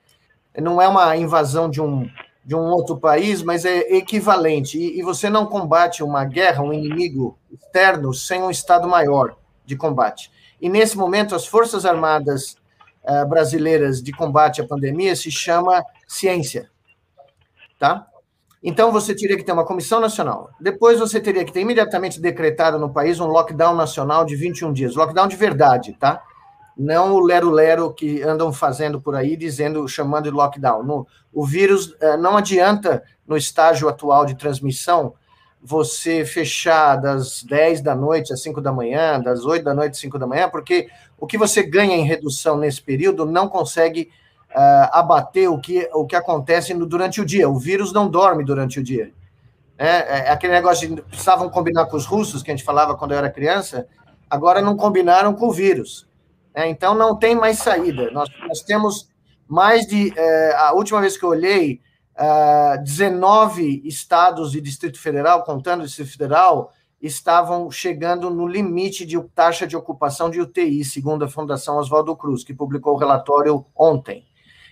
não 0.62 0.82
é 0.82 0.88
uma 0.88 1.16
invasão 1.16 1.70
de 1.70 1.82
um, 1.82 2.10
de 2.44 2.56
um 2.56 2.70
outro 2.72 2.98
país, 2.98 3.44
mas 3.44 3.66
é 3.66 3.96
equivalente. 3.96 4.78
E, 4.78 5.00
e, 5.00 5.04
você 5.04 5.30
não 5.30 5.46
combate 5.46 6.04
uma 6.04 6.26
guerra, 6.26 6.64
um 6.64 6.74
inimigo 6.74 7.38
externo, 7.52 8.14
sem 8.14 8.42
um 8.42 8.50
Estado 8.50 8.88
maior 8.88 9.36
de 9.66 9.76
combate. 9.76 10.32
E 10.60 10.70
nesse 10.70 10.98
momento, 10.98 11.36
as 11.36 11.46
Forças 11.46 11.86
Armadas 11.86 12.56
brasileiras 13.28 14.02
de 14.02 14.12
combate 14.12 14.62
à 14.62 14.68
pandemia 14.68 15.16
se 15.16 15.32
chama 15.32 15.84
ciência. 16.08 16.70
Tá? 17.80 18.08
Então, 18.64 18.92
você 18.92 19.16
teria 19.16 19.38
que 19.38 19.44
ter 19.44 19.52
uma 19.52 19.66
comissão 19.66 20.00
nacional. 20.00 20.50
Depois, 20.60 21.00
você 21.00 21.20
teria 21.20 21.46
que 21.46 21.54
ter 21.54 21.62
imediatamente 21.62 22.20
decretado 22.20 22.78
no 22.80 22.92
país 22.92 23.20
um 23.20 23.28
lockdown 23.28 23.76
nacional 23.76 24.26
de 24.26 24.36
21 24.36 24.74
dias. 24.74 24.96
Lockdown 24.96 25.28
de 25.28 25.36
verdade, 25.36 25.94
tá? 25.94 26.22
não 26.78 27.14
o 27.14 27.20
lero-lero 27.20 27.92
que 27.92 28.22
andam 28.22 28.54
fazendo 28.54 29.02
por 29.02 29.16
aí, 29.16 29.36
dizendo, 29.36 29.88
chamando 29.88 30.26
de 30.26 30.32
lockdown. 30.32 30.84
No, 30.84 31.08
o 31.34 31.46
vírus 31.46 31.96
eh, 32.00 32.16
não 32.18 32.38
adianta, 32.38 33.04
no 33.28 33.36
estágio 33.36 33.90
atual 33.90 34.26
de 34.26 34.36
transmissão, 34.36 35.16
você 35.62 36.24
fechar 36.24 36.96
das 36.96 37.44
10 37.44 37.82
da 37.82 37.96
noite 37.96 38.32
às 38.32 38.42
5 38.42 38.62
da 38.62 38.72
manhã, 38.72 39.20
das 39.20 39.46
8 39.46 39.64
da 39.64 39.74
noite 39.74 39.92
às 39.92 40.00
5 40.00 40.18
da 40.20 40.28
manhã, 40.28 40.50
porque 40.50 40.88
o 41.18 41.26
que 41.26 41.38
você 41.38 41.64
ganha 41.64 41.96
em 41.96 42.04
redução 42.04 42.58
nesse 42.58 42.82
período 42.82 43.26
não 43.26 43.48
consegue 43.48 44.10
uh, 44.52 44.90
abater 44.92 45.50
o 45.50 45.60
que, 45.60 45.90
o 45.94 46.06
que 46.06 46.16
acontece 46.16 46.74
no, 46.74 46.86
durante 46.86 47.20
o 47.20 47.26
dia. 47.26 47.50
O 47.50 47.58
vírus 47.58 47.92
não 47.92 48.08
dorme 48.10 48.44
durante 48.44 48.80
o 48.80 48.84
dia. 48.84 49.12
É, 49.78 50.28
é 50.28 50.32
aquele 50.32 50.54
negócio 50.54 50.88
de 50.88 51.02
precisavam 51.02 51.50
combinar 51.50 51.86
com 51.86 51.98
os 51.98 52.06
russos, 52.06 52.42
que 52.42 52.52
a 52.52 52.56
gente 52.56 52.66
falava 52.66 52.96
quando 52.96 53.12
eu 53.12 53.18
era 53.18 53.30
criança, 53.30 53.88
agora 54.30 54.62
não 54.62 54.76
combinaram 54.76 55.34
com 55.34 55.48
o 55.48 55.52
vírus. 55.52 56.08
É, 56.54 56.68
então, 56.68 56.96
não 56.96 57.16
tem 57.16 57.36
mais 57.36 57.60
saída. 57.60 58.10
Nós, 58.12 58.30
nós 58.48 58.62
temos 58.62 59.10
mais 59.48 59.86
de. 59.86 60.12
É, 60.18 60.56
a 60.56 60.74
última 60.74 61.00
vez 61.00 61.16
que 61.16 61.24
eu 61.24 61.30
olhei, 61.30 61.80
é, 62.18 62.78
19 62.78 63.82
estados 63.86 64.56
e 64.56 64.62
Distrito 64.62 65.00
Federal, 65.00 65.44
contando 65.44 65.82
o 65.82 65.86
Distrito 65.86 66.12
Federal, 66.12 66.74
estavam 67.02 67.70
chegando 67.70 68.30
no 68.30 68.48
limite 68.48 69.06
de 69.06 69.22
taxa 69.36 69.68
de 69.68 69.78
ocupação 69.78 70.30
de 70.30 70.42
UTI, 70.42 70.84
segundo 70.84 71.24
a 71.24 71.30
Fundação 71.30 71.78
Oswaldo 71.78 72.16
Cruz, 72.16 72.44
que 72.44 72.54
publicou 72.54 72.96
o 72.96 72.98
relatório 72.98 73.66
ontem. 73.76 74.26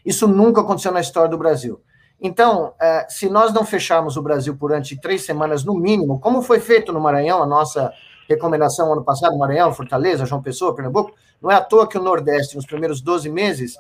Isso 0.04 0.28
nunca 0.28 0.62
aconteceu 0.62 0.92
na 0.92 1.02
história 1.02 1.30
do 1.30 1.38
Brasil. 1.38 1.82
Então, 2.20 2.74
é, 2.80 3.06
se 3.10 3.30
nós 3.30 3.54
não 3.54 3.66
fecharmos 3.66 4.18
o 4.18 4.22
Brasil 4.22 4.54
durante 4.54 5.00
três 5.00 5.24
semanas 5.24 5.64
no 5.64 5.76
mínimo, 5.76 6.20
como 6.20 6.42
foi 6.42 6.60
feito 6.60 6.92
no 6.92 7.00
Maranhão, 7.00 7.44
a 7.44 7.46
nossa 7.46 7.92
recomendação 8.28 8.92
ano 8.92 9.04
passado, 9.04 9.38
Maranhão, 9.38 9.74
Fortaleza, 9.74 10.26
João 10.26 10.42
Pessoa, 10.42 10.74
Pernambuco, 10.74 11.14
não 11.42 11.52
é 11.52 11.56
à 11.56 11.62
toa 11.62 11.88
que 11.88 11.98
o 11.98 12.02
Nordeste, 12.02 12.56
nos 12.56 12.66
primeiros 12.66 13.02
12 13.02 13.30
meses, 13.30 13.76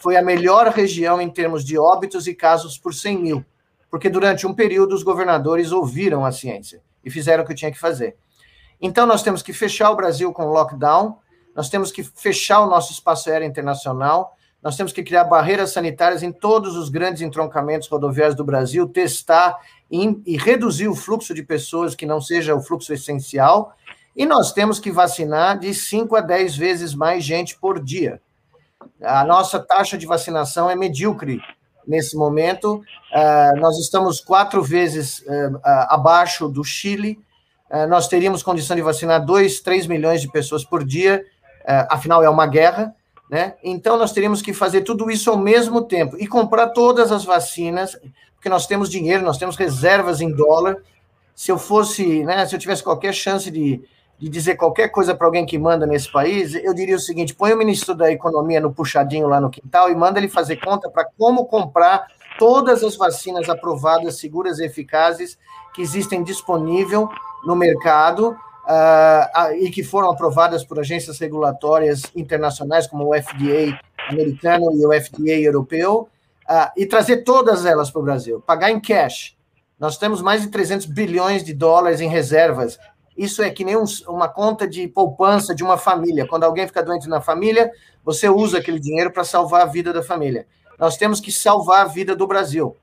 foi 0.00 0.16
a 0.16 0.22
melhor 0.22 0.66
região 0.68 1.20
em 1.20 1.28
termos 1.28 1.62
de 1.62 1.78
óbitos 1.78 2.26
e 2.26 2.34
casos 2.34 2.78
por 2.78 2.94
100 2.94 3.18
mil, 3.18 3.44
porque 3.90 4.08
durante 4.08 4.46
um 4.46 4.54
período 4.54 4.94
os 4.94 5.02
governadores 5.02 5.72
ouviram 5.72 6.24
a 6.24 6.32
ciência 6.32 6.80
e 7.04 7.10
fizeram 7.10 7.44
o 7.44 7.46
que 7.46 7.54
tinha 7.54 7.70
que 7.70 7.78
fazer. 7.78 8.16
Então, 8.80 9.06
nós 9.06 9.22
temos 9.22 9.42
que 9.42 9.52
fechar 9.52 9.90
o 9.90 9.96
Brasil 9.96 10.32
com 10.32 10.46
lockdown, 10.46 11.18
nós 11.54 11.68
temos 11.68 11.92
que 11.92 12.02
fechar 12.02 12.60
o 12.60 12.66
nosso 12.66 12.92
espaço 12.92 13.28
aéreo 13.28 13.46
internacional, 13.46 14.34
nós 14.62 14.74
temos 14.74 14.90
que 14.90 15.02
criar 15.02 15.24
barreiras 15.24 15.72
sanitárias 15.72 16.22
em 16.22 16.32
todos 16.32 16.76
os 16.76 16.88
grandes 16.88 17.20
entroncamentos 17.20 17.86
rodoviários 17.86 18.34
do 18.34 18.44
Brasil, 18.44 18.88
testar 18.88 19.58
e, 19.90 20.18
e 20.26 20.38
reduzir 20.38 20.88
o 20.88 20.94
fluxo 20.94 21.34
de 21.34 21.42
pessoas 21.42 21.94
que 21.94 22.06
não 22.06 22.22
seja 22.22 22.54
o 22.54 22.62
fluxo 22.62 22.92
essencial, 22.92 23.74
E 24.16 24.24
nós 24.24 24.52
temos 24.52 24.80
que 24.80 24.90
vacinar 24.90 25.58
de 25.58 25.72
5 25.74 26.16
a 26.16 26.20
10 26.20 26.56
vezes 26.56 26.94
mais 26.94 27.22
gente 27.22 27.56
por 27.58 27.78
dia. 27.78 28.20
A 29.02 29.24
nossa 29.24 29.58
taxa 29.58 29.96
de 29.96 30.06
vacinação 30.06 30.70
é 30.70 30.76
medíocre 30.76 31.40
nesse 31.86 32.16
momento. 32.16 32.76
Uh, 32.76 33.60
nós 33.60 33.78
estamos 33.78 34.20
quatro 34.20 34.62
vezes 34.62 35.20
uh, 35.20 35.60
abaixo 35.88 36.48
do 36.48 36.62
Chile. 36.62 37.18
nós 37.88 38.08
teríamos 38.08 38.42
condição 38.42 38.74
de 38.74 38.82
vacinar 38.82 39.24
2, 39.24 39.60
3 39.60 39.86
milhões 39.86 40.20
de 40.20 40.28
pessoas 40.28 40.64
por 40.64 40.84
dia, 40.84 41.24
afinal 41.88 42.20
é 42.20 42.28
uma 42.28 42.44
guerra. 42.44 42.92
Né? 43.30 43.54
Então, 43.62 43.96
nós 43.96 44.12
teríamos 44.12 44.42
que 44.42 44.52
fazer 44.52 44.80
tudo 44.80 45.08
isso 45.08 45.30
ao 45.30 45.38
mesmo 45.38 45.82
tempo 45.82 46.16
e 46.18 46.26
comprar 46.26 46.70
todas 46.70 47.12
as 47.12 47.24
vacinas, 47.24 47.96
porque 48.34 48.48
nós 48.48 48.66
temos 48.66 48.90
dinheiro, 48.90 49.24
nós 49.24 49.38
temos 49.38 49.56
reservas 49.56 50.20
em 50.20 50.32
dólar. 50.34 50.78
Se 51.32 51.52
eu 51.52 51.56
fosse, 51.56 52.24
né, 52.24 52.44
se 52.44 52.56
eu 52.56 52.58
tivesse 52.58 52.82
qualquer 52.82 53.14
chance 53.14 53.48
de, 53.48 53.80
de 54.20 54.28
dizer 54.28 54.56
qualquer 54.56 54.88
coisa 54.88 55.14
para 55.14 55.26
alguém 55.26 55.46
que 55.46 55.58
manda 55.58 55.86
nesse 55.86 56.12
país, 56.12 56.54
eu 56.54 56.74
diria 56.74 56.96
o 56.96 57.00
seguinte: 57.00 57.34
põe 57.34 57.54
o 57.54 57.56
ministro 57.56 57.94
da 57.94 58.12
Economia 58.12 58.60
no 58.60 58.72
puxadinho 58.72 59.26
lá 59.26 59.40
no 59.40 59.48
quintal 59.48 59.90
e 59.90 59.94
manda 59.94 60.18
ele 60.18 60.28
fazer 60.28 60.56
conta 60.56 60.90
para 60.90 61.06
como 61.18 61.46
comprar 61.46 62.06
todas 62.38 62.84
as 62.84 62.96
vacinas 62.96 63.48
aprovadas, 63.48 64.18
seguras 64.18 64.58
e 64.58 64.66
eficazes 64.66 65.38
que 65.74 65.80
existem 65.80 66.22
disponível 66.22 67.08
no 67.46 67.56
mercado 67.56 68.30
uh, 68.30 69.54
e 69.58 69.70
que 69.70 69.82
foram 69.82 70.10
aprovadas 70.10 70.62
por 70.64 70.78
agências 70.78 71.18
regulatórias 71.18 72.02
internacionais, 72.14 72.86
como 72.86 73.10
o 73.10 73.14
FDA 73.14 73.78
americano 74.10 74.70
e 74.74 74.84
o 74.84 74.92
FDA 74.92 75.38
europeu, 75.40 76.08
uh, 76.48 76.70
e 76.76 76.84
trazer 76.84 77.18
todas 77.18 77.64
elas 77.64 77.90
para 77.90 78.00
o 78.00 78.04
Brasil, 78.04 78.42
pagar 78.46 78.70
em 78.70 78.80
cash. 78.80 79.34
Nós 79.78 79.96
temos 79.96 80.20
mais 80.20 80.42
de 80.42 80.48
300 80.48 80.84
bilhões 80.84 81.42
de 81.42 81.54
dólares 81.54 82.02
em 82.02 82.08
reservas. 82.08 82.78
Isso 83.16 83.42
é 83.42 83.50
que 83.50 83.64
nem 83.64 83.76
um, 83.76 83.84
uma 84.08 84.28
conta 84.28 84.66
de 84.66 84.86
poupança 84.88 85.54
de 85.54 85.62
uma 85.62 85.76
família. 85.76 86.26
Quando 86.26 86.44
alguém 86.44 86.66
fica 86.66 86.82
doente 86.82 87.08
na 87.08 87.20
família, 87.20 87.70
você 88.04 88.28
usa 88.28 88.58
aquele 88.58 88.80
dinheiro 88.80 89.10
para 89.12 89.24
salvar 89.24 89.62
a 89.62 89.66
vida 89.66 89.92
da 89.92 90.02
família. 90.02 90.46
Nós 90.78 90.96
temos 90.96 91.20
que 91.20 91.30
salvar 91.30 91.82
a 91.82 91.88
vida 91.88 92.16
do 92.16 92.26
Brasil. 92.26 92.76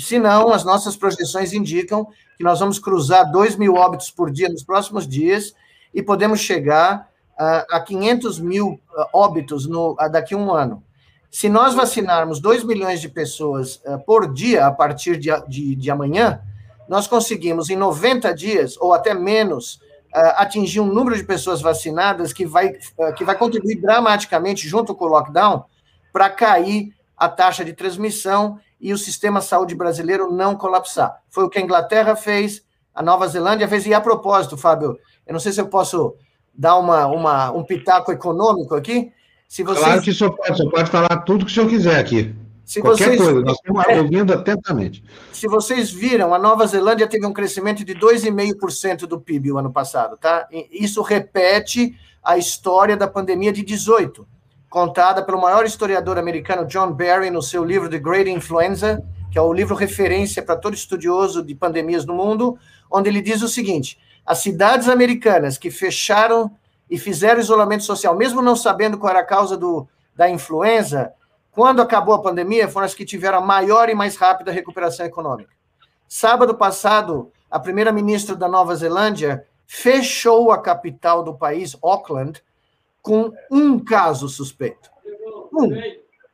Se 0.00 0.18
não, 0.18 0.52
as 0.52 0.64
nossas 0.64 0.96
projeções 0.96 1.52
indicam 1.52 2.06
que 2.36 2.44
nós 2.44 2.60
vamos 2.60 2.78
cruzar 2.78 3.30
2 3.30 3.56
mil 3.56 3.74
óbitos 3.74 4.10
por 4.10 4.30
dia 4.30 4.48
nos 4.48 4.62
próximos 4.62 5.06
dias 5.06 5.54
e 5.92 6.02
podemos 6.02 6.40
chegar 6.40 7.08
a, 7.38 7.76
a 7.76 7.80
500 7.80 8.38
mil 8.38 8.68
uh, 8.68 9.06
óbitos 9.12 9.66
no, 9.66 9.96
daqui 10.10 10.34
a 10.34 10.36
um 10.36 10.52
ano. 10.52 10.82
Se 11.30 11.48
nós 11.48 11.74
vacinarmos 11.74 12.40
2 12.40 12.64
milhões 12.64 13.00
de 13.00 13.08
pessoas 13.08 13.80
por 14.04 14.32
dia 14.32 14.66
a 14.66 14.72
partir 14.72 15.16
de, 15.16 15.30
de, 15.46 15.76
de, 15.76 15.90
amanhã, 15.90 16.40
nós 16.90 17.06
conseguimos, 17.06 17.70
em 17.70 17.76
90 17.76 18.34
dias, 18.34 18.76
ou 18.80 18.92
até 18.92 19.14
menos, 19.14 19.74
uh, 20.12 20.34
atingir 20.38 20.80
um 20.80 20.92
número 20.92 21.16
de 21.16 21.22
pessoas 21.22 21.62
vacinadas 21.62 22.32
que 22.32 22.44
vai, 22.44 22.72
que 23.16 23.24
vai 23.24 23.38
contribuir 23.38 23.80
dramaticamente, 23.80 24.66
junto 24.66 24.92
com 24.92 25.04
o 25.04 25.08
lockdown, 25.08 25.62
para 26.12 26.28
cair 26.28 26.92
a 27.16 27.28
taxa 27.28 27.64
de 27.64 27.74
transmissão 27.74 28.58
e 28.80 28.92
o 28.92 28.98
sistema 28.98 29.38
de 29.38 29.46
saúde 29.46 29.72
brasileiro 29.76 30.32
não 30.32 30.56
colapsar. 30.56 31.22
Foi 31.28 31.44
o 31.44 31.48
que 31.48 31.60
a 31.60 31.62
Inglaterra 31.62 32.16
fez, 32.16 32.64
a 32.92 33.04
Nova 33.04 33.28
Zelândia 33.28 33.68
fez, 33.68 33.86
e 33.86 33.94
a 33.94 34.00
propósito, 34.00 34.56
Fábio, 34.56 34.98
eu 35.24 35.32
não 35.32 35.38
sei 35.38 35.52
se 35.52 35.60
eu 35.60 35.68
posso 35.68 36.16
dar 36.52 36.76
uma, 36.76 37.06
uma, 37.06 37.52
um 37.52 37.62
pitaco 37.62 38.10
econômico 38.10 38.74
aqui. 38.74 39.12
Se 39.46 39.62
vocês... 39.62 39.84
Claro 39.84 40.02
que 40.02 40.10
o 40.10 40.14
senhor 40.14 40.36
pode, 40.36 40.52
o 40.54 40.56
senhor 40.56 40.70
pode 40.72 40.90
falar 40.90 41.18
tudo 41.18 41.44
que 41.44 41.52
o 41.52 41.54
senhor 41.54 41.68
quiser 41.68 42.00
aqui. 42.00 42.34
Se 42.70 42.80
Qualquer 42.80 43.16
vocês... 43.16 43.20
coisa, 43.20 43.40
nós 43.40 43.56
estamos 43.56 43.84
é. 43.88 44.00
ouvindo 44.00 44.32
atentamente. 44.32 45.02
Se 45.32 45.48
vocês 45.48 45.90
viram, 45.90 46.32
a 46.32 46.38
Nova 46.38 46.64
Zelândia 46.68 47.08
teve 47.08 47.26
um 47.26 47.32
crescimento 47.32 47.84
de 47.84 47.96
2,5% 47.96 49.08
do 49.08 49.20
PIB 49.20 49.50
o 49.50 49.58
ano 49.58 49.72
passado, 49.72 50.16
tá? 50.16 50.46
Isso 50.70 51.02
repete 51.02 51.98
a 52.22 52.38
história 52.38 52.96
da 52.96 53.08
pandemia 53.08 53.52
de 53.52 53.64
18 53.64 54.24
contada 54.68 55.20
pelo 55.20 55.40
maior 55.40 55.66
historiador 55.66 56.16
americano 56.16 56.64
John 56.64 56.92
Barry 56.92 57.28
no 57.28 57.42
seu 57.42 57.64
livro 57.64 57.90
The 57.90 57.98
Great 57.98 58.30
Influenza, 58.30 59.02
que 59.32 59.36
é 59.36 59.42
o 59.42 59.52
livro 59.52 59.74
referência 59.74 60.40
para 60.40 60.54
todo 60.54 60.72
estudioso 60.72 61.42
de 61.42 61.56
pandemias 61.56 62.06
no 62.06 62.14
mundo, 62.14 62.56
onde 62.88 63.08
ele 63.08 63.20
diz 63.20 63.42
o 63.42 63.48
seguinte: 63.48 63.98
as 64.24 64.38
cidades 64.38 64.88
americanas 64.88 65.58
que 65.58 65.72
fecharam 65.72 66.52
e 66.88 66.96
fizeram 66.96 67.40
isolamento 67.40 67.82
social, 67.82 68.16
mesmo 68.16 68.40
não 68.40 68.54
sabendo 68.54 68.96
qual 68.96 69.10
era 69.10 69.22
a 69.22 69.26
causa 69.26 69.56
do, 69.56 69.88
da 70.14 70.30
influenza, 70.30 71.12
quando 71.60 71.82
acabou 71.82 72.14
a 72.14 72.22
pandemia, 72.22 72.68
foram 72.68 72.86
as 72.86 72.94
que 72.94 73.04
tiveram 73.04 73.36
a 73.36 73.42
maior 73.42 73.90
e 73.90 73.94
mais 73.94 74.16
rápida 74.16 74.50
recuperação 74.50 75.04
econômica. 75.04 75.52
Sábado 76.08 76.54
passado, 76.54 77.30
a 77.50 77.60
primeira-ministra 77.60 78.34
da 78.34 78.48
Nova 78.48 78.74
Zelândia 78.74 79.46
fechou 79.66 80.52
a 80.52 80.62
capital 80.62 81.22
do 81.22 81.34
país, 81.34 81.76
Auckland, 81.82 82.42
com 83.02 83.30
um 83.50 83.78
caso 83.78 84.26
suspeito. 84.26 84.90
Um. 85.52 85.70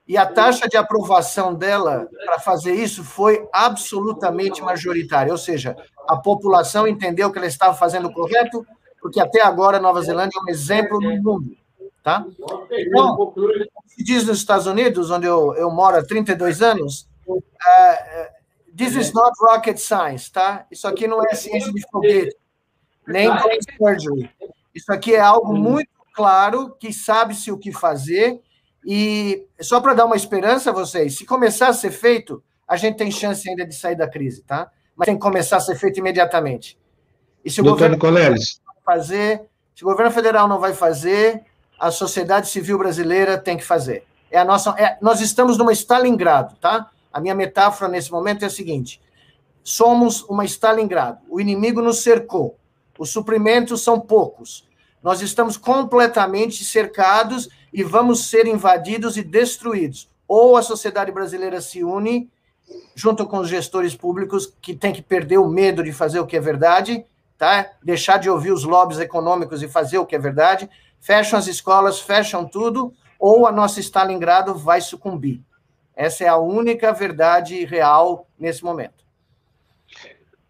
E 0.06 0.16
a 0.16 0.24
taxa 0.26 0.68
de 0.68 0.76
aprovação 0.76 1.56
dela 1.56 2.08
para 2.24 2.38
fazer 2.38 2.76
isso 2.76 3.02
foi 3.02 3.48
absolutamente 3.52 4.62
majoritária, 4.62 5.32
ou 5.32 5.38
seja, 5.38 5.76
a 6.06 6.16
população 6.16 6.86
entendeu 6.86 7.32
que 7.32 7.38
ela 7.38 7.48
estava 7.48 7.74
fazendo 7.74 8.06
o 8.06 8.12
correto, 8.12 8.64
porque 9.02 9.18
até 9.18 9.42
agora 9.42 9.78
a 9.78 9.82
Nova 9.82 10.00
Zelândia 10.02 10.38
é 10.38 10.42
um 10.44 10.48
exemplo 10.48 11.00
no 11.00 11.20
mundo. 11.20 11.56
Tá? 12.07 12.24
Então, 12.70 13.34
se 13.84 14.04
diz 14.04 14.24
nos 14.24 14.38
Estados 14.38 14.68
Unidos, 14.68 15.11
onde 15.11 15.26
eu, 15.26 15.57
eu 15.57 15.68
moro 15.72 15.96
há 15.96 16.04
32 16.04 16.62
anos, 16.62 17.09
uh, 17.26 17.42
this 18.76 18.94
is 18.94 19.12
not 19.12 19.32
rocket 19.40 19.76
science, 19.76 20.30
tá? 20.30 20.64
Isso 20.70 20.86
aqui 20.86 21.09
não 21.09 21.20
é 21.24 21.34
ciência 21.34 21.72
de 21.72 21.82
foguete, 21.90 22.36
nem 23.09 23.28
brain 23.28 23.59
surgery. 23.76 24.30
Isso 24.72 24.92
aqui 24.92 25.16
é 25.16 25.20
algo 25.20 25.52
muito 25.52 25.90
claro, 26.14 26.76
que 26.78 26.92
sabe-se 26.92 27.50
o 27.50 27.59
que 27.59 27.72
fazer, 27.72 28.40
e 28.86 29.44
só 29.61 29.80
para 29.80 29.94
dar 29.94 30.04
uma 30.04 30.14
esperança 30.14 30.70
a 30.70 30.72
vocês, 30.72 31.18
se 31.18 31.26
começar 31.26 31.70
a 31.70 31.74
ser 31.74 31.90
feito, 31.90 32.40
a 32.68 32.76
gente 32.76 32.98
tem 32.98 33.11
chance 33.11 33.50
ainda 33.50 33.66
de 33.66 33.74
sair 33.74 33.96
da 33.96 34.09
crise, 34.09 34.44
tá? 34.44 34.70
Mas 34.94 35.07
tem 35.07 35.16
que 35.16 35.22
começar 35.22 35.57
a 35.57 35.61
ser 35.61 35.74
feito 35.74 35.98
imediatamente. 35.98 36.78
E 37.44 37.50
se 37.50 37.61
o 37.61 37.64
Doutor 37.64 37.88
governo 37.88 37.96
Nicoleles. 37.96 38.62
fazer, 38.84 39.42
se 39.74 39.82
o 39.82 39.88
governo 39.88 40.12
federal 40.12 40.46
não 40.46 40.61
vai 40.61 40.72
fazer, 40.72 41.44
a 41.78 41.90
sociedade 41.90 42.48
civil 42.48 42.78
brasileira 42.78 43.38
tem 43.38 43.56
que 43.56 43.64
fazer. 43.64 44.04
É 44.30 44.38
a 44.38 44.44
nossa, 44.44 44.70
é, 44.78 44.96
nós 45.00 45.20
estamos 45.20 45.56
numa 45.56 45.72
Stalingrado, 45.72 46.56
tá? 46.56 46.90
A 47.12 47.20
minha 47.20 47.34
metáfora 47.34 47.90
nesse 47.90 48.10
momento 48.10 48.42
é 48.42 48.46
a 48.46 48.50
seguinte: 48.50 49.00
somos 49.62 50.22
uma 50.22 50.44
Stalingrado. 50.44 51.18
O 51.28 51.40
inimigo 51.40 51.80
nos 51.80 52.02
cercou. 52.02 52.58
Os 52.98 53.10
suprimentos 53.10 53.82
são 53.82 54.00
poucos. 54.00 54.66
Nós 55.02 55.20
estamos 55.20 55.56
completamente 55.56 56.64
cercados 56.64 57.48
e 57.72 57.82
vamos 57.82 58.28
ser 58.28 58.46
invadidos 58.46 59.16
e 59.16 59.22
destruídos. 59.22 60.10
Ou 60.26 60.56
a 60.56 60.62
sociedade 60.62 61.12
brasileira 61.12 61.60
se 61.60 61.84
une, 61.84 62.28
junto 62.94 63.26
com 63.26 63.38
os 63.38 63.48
gestores 63.48 63.94
públicos, 63.94 64.52
que 64.60 64.74
tem 64.74 64.92
que 64.92 65.02
perder 65.02 65.38
o 65.38 65.48
medo 65.48 65.84
de 65.84 65.92
fazer 65.92 66.18
o 66.18 66.26
que 66.26 66.36
é 66.36 66.40
verdade, 66.40 67.04
tá? 67.38 67.70
deixar 67.82 68.18
de 68.18 68.28
ouvir 68.28 68.50
os 68.50 68.64
lobbies 68.64 68.98
econômicos 68.98 69.62
e 69.62 69.68
fazer 69.68 69.98
o 69.98 70.06
que 70.06 70.16
é 70.16 70.18
verdade, 70.18 70.68
fecham 71.01 71.38
as 71.38 71.47
escolas, 71.47 72.01
fecham 72.01 72.44
tudo, 72.44 72.92
ou 73.18 73.47
a 73.47 73.53
nossa 73.53 73.80
Stalingrado 73.80 74.55
vai 74.55 74.80
sucumbir. 74.80 75.40
Essa 75.94 76.24
é 76.24 76.28
a 76.28 76.36
única 76.36 76.92
verdade 76.92 77.64
real 77.64 78.28
nesse 78.38 78.62
momento. 78.62 79.07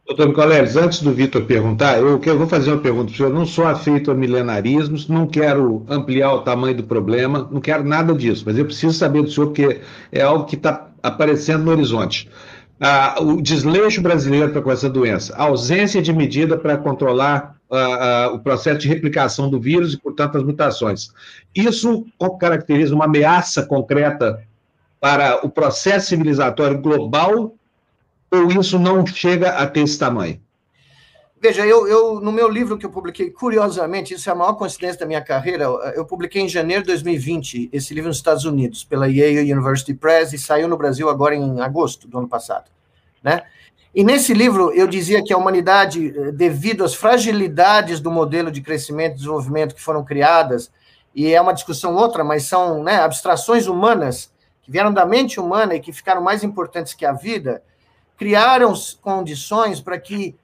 Doutor 0.07 0.29
Nicoleles, 0.29 0.77
antes 0.77 1.03
do 1.03 1.13
Vitor 1.13 1.45
perguntar, 1.47 1.99
eu, 1.99 2.21
eu 2.23 2.39
vou 2.39 2.47
fazer 2.47 2.71
uma 2.71 2.81
pergunta 2.81 3.07
para 3.07 3.13
o 3.13 3.17
senhor. 3.17 3.33
Não 3.33 3.45
sou 3.45 3.67
afeito 3.67 4.09
a 4.11 4.15
milenarismos, 4.15 5.09
não 5.09 5.27
quero 5.27 5.85
ampliar 5.89 6.33
o 6.33 6.43
tamanho 6.43 6.77
do 6.77 6.85
problema, 6.85 7.49
não 7.51 7.61
quero 7.61 7.83
nada 7.83 8.15
disso, 8.15 8.45
mas 8.47 8.57
eu 8.57 8.65
preciso 8.65 8.97
saber 8.97 9.23
do 9.23 9.31
senhor, 9.31 9.49
porque 9.49 9.81
é 10.13 10.23
algo 10.23 10.45
que 10.45 10.55
está 10.55 10.91
aparecendo 11.03 11.65
no 11.65 11.73
horizonte. 11.73 12.31
Ah, 12.79 13.17
o 13.21 13.41
desleixo 13.41 14.03
brasileiro 14.03 14.53
para 14.53 14.61
com 14.61 14.71
essa 14.71 14.89
doença, 14.89 15.35
a 15.35 15.45
ausência 15.45 16.03
de 16.03 16.13
medida 16.13 16.59
para 16.59 16.77
controlar 16.77 17.57
ah, 17.71 17.77
ah, 17.77 18.33
o 18.35 18.39
processo 18.41 18.81
de 18.81 18.89
replicação 18.89 19.49
do 19.49 19.59
vírus 19.59 19.95
e, 19.95 19.99
portanto, 19.99 20.37
as 20.37 20.45
mutações. 20.45 21.11
Isso 21.55 22.07
caracteriza 22.39 22.95
uma 22.95 23.07
ameaça 23.07 23.65
concreta 23.65 24.43
para 25.01 25.45
o 25.45 25.49
processo 25.49 26.09
civilizatório 26.09 26.79
global 26.79 27.55
ou 28.31 28.51
isso 28.51 28.79
não 28.79 29.07
chega 29.07 29.51
a 29.51 29.67
ter 29.67 29.81
esse 29.81 29.99
tamanho? 29.99 30.41
Veja, 31.39 31.67
eu, 31.67 31.87
eu, 31.87 32.21
no 32.21 32.33
meu 32.33 32.49
livro 32.49 32.79
que 32.79 32.87
eu 32.87 32.91
publiquei, 32.91 33.31
curiosamente, 33.31 34.15
isso 34.15 34.29
é 34.29 34.33
a 34.33 34.37
maior 34.37 34.55
coincidência 34.55 35.01
da 35.01 35.07
minha 35.07 35.21
carreira, 35.21 35.65
eu 35.95 36.05
publiquei 36.07 36.41
em 36.41 36.49
janeiro 36.49 36.83
de 36.83 36.89
2020 36.89 37.69
esse 37.73 37.93
livro 37.93 38.09
nos 38.09 38.17
Estados 38.17 38.47
Unidos, 38.47 38.85
pela 38.85 39.07
Yale 39.07 39.53
University 39.53 39.93
Press, 39.93 40.33
e 40.33 40.39
saiu 40.39 40.67
no 40.67 40.79
Brasil 40.79 41.11
agora 41.11 41.35
em 41.35 41.61
agosto 41.61 42.09
do 42.09 42.19
ano 42.19 42.29
passado. 42.29 42.71
Né? 43.23 43.43
E 43.95 44.03
nesse 44.03 44.33
livro 44.33 44.73
eu 44.73 44.87
dizia 44.87 45.23
que 45.23 45.33
a 45.33 45.37
humanidade, 45.37 46.11
devido 46.33 46.83
às 46.83 46.95
fragilidades 46.95 48.01
do 48.01 48.11
modelo 48.11 48.51
de 48.51 48.63
crescimento 48.63 49.13
e 49.13 49.17
desenvolvimento 49.17 49.75
que 49.75 49.83
foram 49.83 50.03
criadas, 50.03 50.73
e 51.15 51.33
é 51.33 51.41
uma 51.41 51.53
discussão 51.53 51.95
outra, 51.95 52.25
mas 52.25 52.45
são 52.45 52.83
né, 52.83 52.97
abstrações 52.97 53.67
humanas 53.67 54.33
que 54.63 54.71
vieram 54.71 54.93
da 54.93 55.05
mente 55.05 55.39
humana 55.39 55.75
e 55.75 55.81
que 55.81 55.93
ficaram 55.93 56.23
mais 56.23 56.43
importantes 56.43 56.95
que 56.95 57.05
a 57.05 57.13
vida, 57.13 57.63
criaram 58.17 58.73
condições 59.03 59.81
para 59.81 59.99
que 59.99 60.35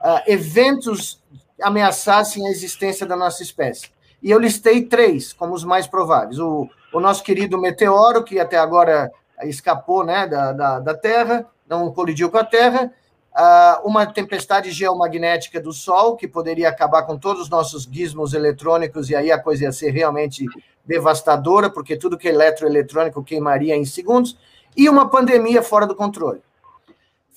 uh, 0.00 0.22
eventos 0.26 1.22
ameaçassem 1.60 2.46
a 2.46 2.50
existência 2.50 3.06
da 3.06 3.16
nossa 3.16 3.42
espécie. 3.42 3.90
E 4.22 4.30
eu 4.30 4.38
listei 4.38 4.82
três 4.82 5.32
como 5.32 5.54
os 5.54 5.64
mais 5.64 5.86
prováveis. 5.86 6.38
O, 6.38 6.68
o 6.92 7.00
nosso 7.00 7.22
querido 7.22 7.58
meteoro, 7.58 8.24
que 8.24 8.38
até 8.38 8.56
agora 8.58 9.10
escapou 9.44 10.04
né, 10.04 10.26
da, 10.26 10.52
da, 10.52 10.80
da 10.80 10.94
Terra, 10.94 11.46
não 11.68 11.92
colidiu 11.92 12.30
com 12.30 12.38
a 12.38 12.44
Terra. 12.44 12.92
Uh, 13.32 13.86
uma 13.86 14.04
tempestade 14.04 14.70
geomagnética 14.72 15.60
do 15.60 15.72
Sol, 15.72 16.16
que 16.16 16.26
poderia 16.26 16.68
acabar 16.68 17.02
com 17.02 17.16
todos 17.16 17.42
os 17.42 17.48
nossos 17.48 17.84
gizmos 17.84 18.34
eletrônicos, 18.34 19.10
e 19.10 19.14
aí 19.14 19.30
a 19.30 19.38
coisa 19.38 19.64
ia 19.64 19.72
ser 19.72 19.90
realmente 19.90 20.44
devastadora, 20.84 21.70
porque 21.70 21.96
tudo 21.96 22.18
que 22.18 22.26
é 22.26 22.32
eletroeletrônico 22.32 23.22
queimaria 23.22 23.76
em 23.76 23.84
segundos. 23.84 24.36
E 24.76 24.88
uma 24.88 25.08
pandemia 25.08 25.62
fora 25.62 25.86
do 25.86 25.94
controle. 25.94 26.42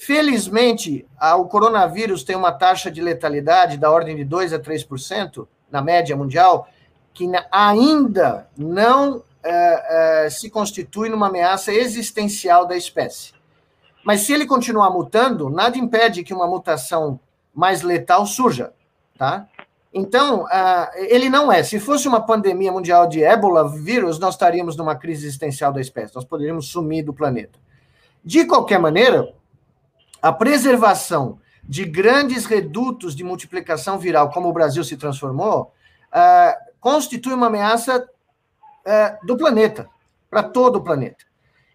Felizmente, 0.03 1.05
o 1.37 1.45
coronavírus 1.45 2.23
tem 2.23 2.35
uma 2.35 2.51
taxa 2.51 2.89
de 2.89 2.99
letalidade 2.99 3.77
da 3.77 3.91
ordem 3.91 4.15
de 4.15 4.25
2 4.25 4.51
a 4.51 4.57
3%, 4.57 5.47
na 5.69 5.79
média 5.79 6.17
mundial, 6.17 6.67
que 7.13 7.29
ainda 7.51 8.47
não 8.57 9.21
é, 9.43 10.25
é, 10.25 10.29
se 10.31 10.49
constitui 10.49 11.07
numa 11.07 11.27
ameaça 11.27 11.71
existencial 11.71 12.65
da 12.65 12.75
espécie. 12.75 13.33
Mas 14.03 14.21
se 14.21 14.33
ele 14.33 14.47
continuar 14.47 14.89
mutando, 14.89 15.51
nada 15.51 15.77
impede 15.77 16.23
que 16.23 16.33
uma 16.33 16.47
mutação 16.47 17.19
mais 17.53 17.83
letal 17.83 18.25
surja, 18.25 18.73
tá? 19.19 19.47
Então, 19.93 20.47
ele 20.95 21.29
não 21.29 21.51
é. 21.51 21.61
Se 21.61 21.79
fosse 21.79 22.07
uma 22.07 22.21
pandemia 22.25 22.71
mundial 22.71 23.05
de 23.05 23.23
ébola 23.23 23.69
vírus, 23.69 24.17
nós 24.17 24.33
estaríamos 24.33 24.75
numa 24.75 24.95
crise 24.95 25.27
existencial 25.27 25.71
da 25.71 25.79
espécie, 25.79 26.15
nós 26.15 26.25
poderíamos 26.25 26.69
sumir 26.69 27.03
do 27.03 27.13
planeta. 27.13 27.59
De 28.25 28.45
qualquer 28.45 28.79
maneira, 28.79 29.31
a 30.21 30.31
preservação 30.31 31.39
de 31.63 31.85
grandes 31.85 32.45
redutos 32.45 33.15
de 33.15 33.23
multiplicação 33.23 33.97
viral, 33.97 34.29
como 34.29 34.49
o 34.49 34.53
Brasil 34.53 34.83
se 34.83 34.97
transformou, 34.97 35.73
uh, 36.11 36.71
constitui 36.79 37.33
uma 37.33 37.47
ameaça 37.47 37.97
uh, 37.99 39.25
do 39.25 39.37
planeta, 39.37 39.87
para 40.29 40.43
todo 40.43 40.77
o 40.77 40.83
planeta. 40.83 41.23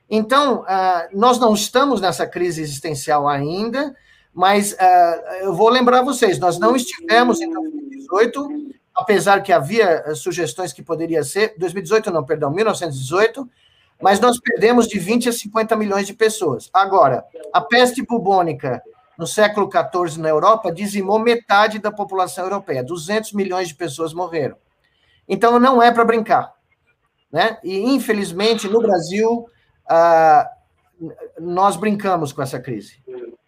Então, 0.09 0.61
uh, 0.61 1.09
nós 1.13 1.39
não 1.39 1.55
estamos 1.55 2.01
nessa 2.01 2.27
crise 2.27 2.61
existencial 2.61 3.29
ainda, 3.29 3.95
mas 4.33 4.77
eu 5.41 5.55
vou 5.55 5.71
lembrar 5.71 6.03
vocês, 6.03 6.39
nós 6.39 6.59
não 6.59 6.77
estivemos 6.77 7.41
em 7.41 7.51
2018, 7.51 8.49
apesar 8.95 9.43
que 9.43 9.51
havia 9.51 10.15
sugestões 10.15 10.75
que 10.75 10.83
poderia 10.83 11.25
ser, 11.25 11.55
2018 11.57 12.11
não, 12.11 12.23
perdão, 12.23 12.51
1918, 12.51 13.49
mas 14.01 14.21
nós 14.21 14.39
perdemos 14.39 14.87
de 14.87 14.99
20 14.99 15.29
a 15.29 15.33
50 15.33 15.77
milhões 15.77 16.07
de 16.07 16.15
pessoas. 16.15 16.69
Agora, 16.73 17.25
a 17.53 17.61
peste 17.61 18.03
bubônica 18.03 18.83
no 19.19 19.27
século 19.27 19.71
XIV 19.71 20.21
na 20.21 20.29
Europa 20.29 20.73
dizimou 20.73 21.19
metade 21.19 21.79
da 21.79 21.91
população 21.91 22.45
europeia, 22.45 22.85
200 22.85 23.33
milhões 23.33 23.69
de 23.69 23.75
pessoas 23.75 24.13
morreram. 24.13 24.57
Então 25.29 25.59
não 25.59 25.83
é 25.83 25.91
para 25.91 26.05
brincar, 26.05 26.53
né? 27.33 27.59
E 27.65 27.79
infelizmente 27.79 28.69
no 28.69 28.81
Brasil 28.81 29.49
ah, 29.89 30.49
nós 31.41 31.77
brincamos 31.77 32.33
com 32.33 32.43
essa 32.43 32.61
crise. 32.61 33.01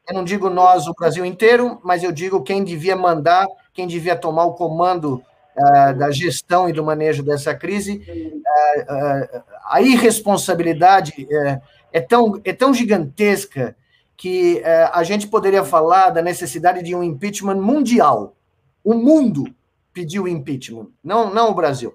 Eu 0.08 0.14
não 0.14 0.24
digo 0.24 0.48
nós, 0.48 0.86
o 0.86 0.94
Brasil 0.94 1.24
inteiro, 1.24 1.78
mas 1.84 2.02
eu 2.02 2.10
digo 2.10 2.42
quem 2.42 2.64
devia 2.64 2.96
mandar, 2.96 3.46
quem 3.74 3.86
devia 3.86 4.16
tomar 4.16 4.44
o 4.44 4.54
comando 4.54 5.22
uh, 5.56 5.98
da 5.98 6.10
gestão 6.10 6.68
e 6.68 6.72
do 6.72 6.82
manejo 6.82 7.22
dessa 7.22 7.54
crise, 7.54 8.02
uh, 8.06 9.36
uh, 9.36 9.42
a 9.68 9.82
irresponsabilidade 9.82 11.26
é, 11.30 11.60
é, 11.92 12.00
tão, 12.00 12.40
é 12.44 12.52
tão 12.52 12.72
gigantesca 12.72 13.76
que 14.16 14.60
a 14.92 15.04
gente 15.04 15.28
poderia 15.28 15.62
falar 15.62 16.10
da 16.10 16.20
necessidade 16.20 16.82
de 16.82 16.92
um 16.92 17.04
impeachment 17.04 17.54
mundial. 17.54 18.34
O 18.82 18.94
mundo 18.94 19.44
pediu 19.92 20.26
impeachment, 20.26 20.88
não, 21.04 21.32
não 21.32 21.50
o 21.50 21.54
Brasil. 21.54 21.94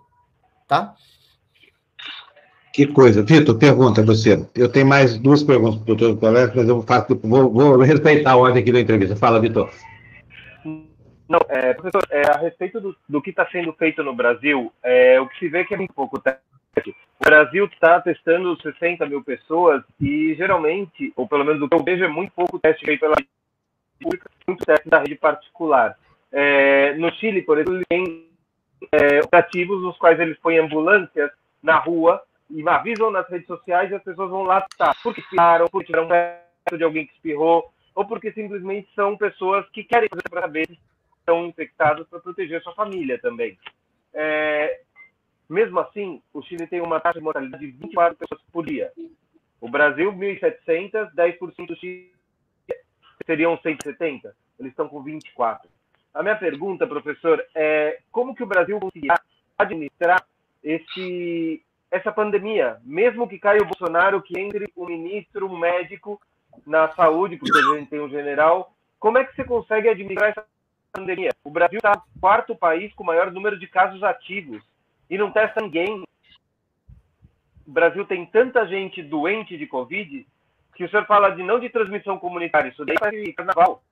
Tá? 0.68 0.96
Que 2.74 2.88
coisa. 2.88 3.22
Vitor, 3.22 3.56
pergunta 3.56 4.02
a 4.02 4.04
você. 4.04 4.44
Eu 4.56 4.68
tenho 4.68 4.88
mais 4.88 5.16
duas 5.20 5.44
perguntas 5.44 5.76
para 5.76 5.94
o 5.94 5.96
doutor 5.96 6.20
Colégio, 6.20 6.54
mas 6.56 6.68
eu 6.68 6.82
faço, 6.82 7.16
vou, 7.24 7.52
vou 7.52 7.78
respeitar 7.78 8.32
a 8.32 8.36
ordem 8.36 8.64
aqui 8.64 8.72
da 8.72 8.80
entrevista. 8.80 9.16
Fala, 9.16 9.40
Vitor. 9.40 9.70
Não, 11.30 11.40
é, 11.50 11.74
professor, 11.76 12.04
é, 12.10 12.28
a 12.32 12.38
respeito 12.40 12.82
do, 12.82 12.96
do 13.08 13.22
que 13.22 13.30
está 13.30 13.48
sendo 13.52 13.72
feito 13.74 14.04
no 14.04 14.16
Brasil, 14.16 14.74
é, 14.84 15.22
o 15.22 15.28
que 15.30 15.38
se 15.38 15.50
vê 15.50 15.60
é 15.60 15.64
que 15.64 15.76
é 15.76 15.78
muito 15.78 15.94
pouco 15.94 16.20
teste. 16.20 16.42
O 16.78 17.24
Brasil 17.24 17.66
está 17.66 18.02
testando 18.02 18.60
60 18.62 19.06
mil 19.06 19.24
pessoas 19.24 19.84
e 20.02 20.34
geralmente, 20.36 21.14
ou 21.16 21.28
pelo 21.28 21.46
menos 21.46 21.62
o 21.62 21.70
que 21.70 21.76
eu 21.76 21.84
vejo, 21.84 22.04
é 22.04 22.08
muito 22.08 22.34
pouco 22.34 22.60
teste 22.60 22.86
feito 22.86 23.00
pela 23.00 23.16
rede 23.16 23.30
pública, 24.02 24.30
muito 24.48 24.66
teste 24.66 24.90
da 24.90 25.00
rede 25.00 25.16
particular. 25.16 25.98
É, 26.32 26.96
no 26.96 27.14
Chile, 27.14 27.44
por 27.44 27.60
exemplo, 27.60 27.82
tem 27.88 28.28
é, 28.92 29.22
ativos 29.32 29.82
nos 29.84 29.98
quais 29.98 30.20
eles 30.20 30.38
põem 30.40 30.58
ambulâncias 30.58 31.32
na 31.62 31.78
rua 31.78 32.22
e 32.50 32.68
avisam 32.68 33.12
nas 33.12 33.28
redes 33.30 33.48
sociais 33.48 33.90
e 33.92 33.96
as 33.96 34.04
pessoas 34.04 34.30
vão 34.30 34.44
lá 34.44 34.66
estar. 34.70 34.94
Porque 35.02 35.22
espirraram, 35.22 35.68
porque 35.72 35.88
tiveram 35.88 36.08
um 36.72 36.78
de 36.78 36.84
alguém 36.84 37.06
que 37.06 37.14
espirrou, 37.14 37.72
ou 37.96 38.06
porque 38.06 38.32
simplesmente 38.32 38.90
são 38.96 39.16
pessoas 39.16 39.68
que 39.70 39.84
querem 39.84 40.10
fazer 40.10 40.30
para 40.30 40.42
saber 40.42 40.68
estão 41.20 41.46
infectados 41.48 42.08
para 42.10 42.20
proteger 42.20 42.62
sua 42.62 42.74
família 42.74 43.18
também. 43.20 43.58
É, 44.14 44.82
mesmo 45.54 45.80
assim, 45.80 46.22
o 46.34 46.42
Chile 46.42 46.68
tem 46.68 46.82
uma 46.82 47.00
taxa 47.00 47.20
de 47.20 47.24
mortalidade 47.24 47.66
de 47.66 47.72
24 47.72 48.18
pessoas 48.18 48.42
por 48.52 48.66
dia. 48.66 48.92
O 49.62 49.70
Brasil, 49.70 50.12
1.700, 50.12 51.14
10% 51.14 51.68
do 51.68 51.76
Chile 51.76 52.12
seriam 53.26 53.58
170. 53.58 54.36
Eles 54.60 54.72
estão 54.72 54.90
com 54.90 55.02
24. 55.02 55.70
A 56.14 56.22
minha 56.22 56.36
pergunta, 56.36 56.86
professor, 56.86 57.44
é 57.56 58.00
como 58.12 58.36
que 58.36 58.44
o 58.44 58.48
Brasil 58.48 58.80
conseguirá 58.80 59.20
administrar 59.58 60.26
esse, 60.64 61.64
essa 61.90 62.12
pandemia? 62.12 62.78
Mesmo 62.84 63.28
que 63.28 63.40
caia 63.40 63.62
o 63.62 63.66
Bolsonaro, 63.66 64.22
que 64.22 64.40
entre 64.40 64.68
um 64.76 64.86
ministro, 64.86 65.48
um 65.48 65.58
médico 65.58 66.20
na 66.66 66.92
saúde, 66.94 67.38
porque 67.38 67.58
a 67.58 67.78
gente 67.78 67.90
tem 67.90 68.00
um 68.00 68.10
general, 68.10 68.74
como 69.00 69.18
é 69.18 69.24
que 69.24 69.36
você 69.36 69.44
consegue 69.44 69.90
administrar 69.90 70.30
essa 70.30 70.46
pandemia. 70.92 71.32
O 71.44 71.50
Brasil 71.50 71.78
está 71.78 71.94
o 71.94 72.20
quarto 72.20 72.56
país 72.56 72.94
com 72.94 73.04
o 73.04 73.08
maior 73.08 73.32
número 73.32 73.58
de 73.58 73.68
casos 73.68 74.04
ativos 74.04 74.62
e 75.14 75.18
não 75.18 75.32
testa 75.32 75.62
ninguém. 75.62 76.04
O 77.68 77.72
Brasil 77.72 78.04
tem 78.04 78.26
tanta 78.26 78.66
gente 78.66 79.04
doente 79.04 79.56
de 79.56 79.68
Covid 79.68 80.26
que 80.76 80.84
o 80.84 80.90
senhor 80.90 81.06
fala 81.06 81.30
de 81.30 81.44
não 81.44 81.60
de 81.60 81.70
transmissão 81.70 82.18
comunitária, 82.18 82.70
isso 82.70 82.84
daí 82.84 82.98
faz 82.98 83.36
carnaval. 83.36 83.84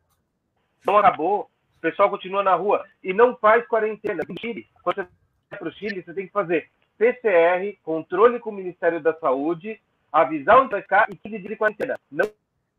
Não 0.84 0.98
acabou, 0.98 1.42
o 1.78 1.80
pessoal 1.80 2.10
continua 2.10 2.42
na 2.42 2.56
rua 2.56 2.84
e 3.04 3.14
não 3.14 3.36
faz 3.36 3.68
quarentena. 3.68 4.24
No 4.28 4.40
Chile, 4.40 4.68
quando 4.82 4.96
você 4.96 5.08
vai 5.52 5.60
para 5.60 5.68
o 5.70 5.74
Chile, 5.74 6.02
você 6.02 6.12
tem 6.12 6.26
que 6.26 6.34
fazer 6.34 6.72
PCR, 6.98 7.78
controle 7.84 8.40
com 8.40 8.50
o 8.50 8.54
Ministério 8.54 9.00
da 9.00 9.14
Saúde, 9.14 9.80
avisar 10.12 10.60
onde 10.60 10.72
vai 10.72 10.82
ficar 10.82 11.06
e 11.08 11.16
15 11.16 11.38
dias 11.38 11.50
de 11.52 11.56
quarentena. 11.56 12.00
Não 12.12 12.28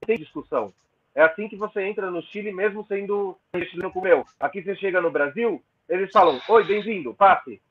tem 0.04 0.18
discussão. 0.18 0.74
É 1.14 1.22
assim 1.22 1.48
que 1.48 1.54
você 1.54 1.82
entra 1.82 2.10
no 2.10 2.20
Chile, 2.22 2.50
mesmo 2.52 2.84
sendo 2.88 3.38
chileno 3.70 3.92
como 3.92 4.08
eu. 4.08 4.26
Aqui 4.40 4.62
você 4.62 4.74
chega 4.74 5.00
no 5.00 5.12
Brasil, 5.12 5.62
eles 5.88 6.10
falam: 6.10 6.40
Oi, 6.48 6.64
bem-vindo, 6.64 7.14
passe. 7.14 7.62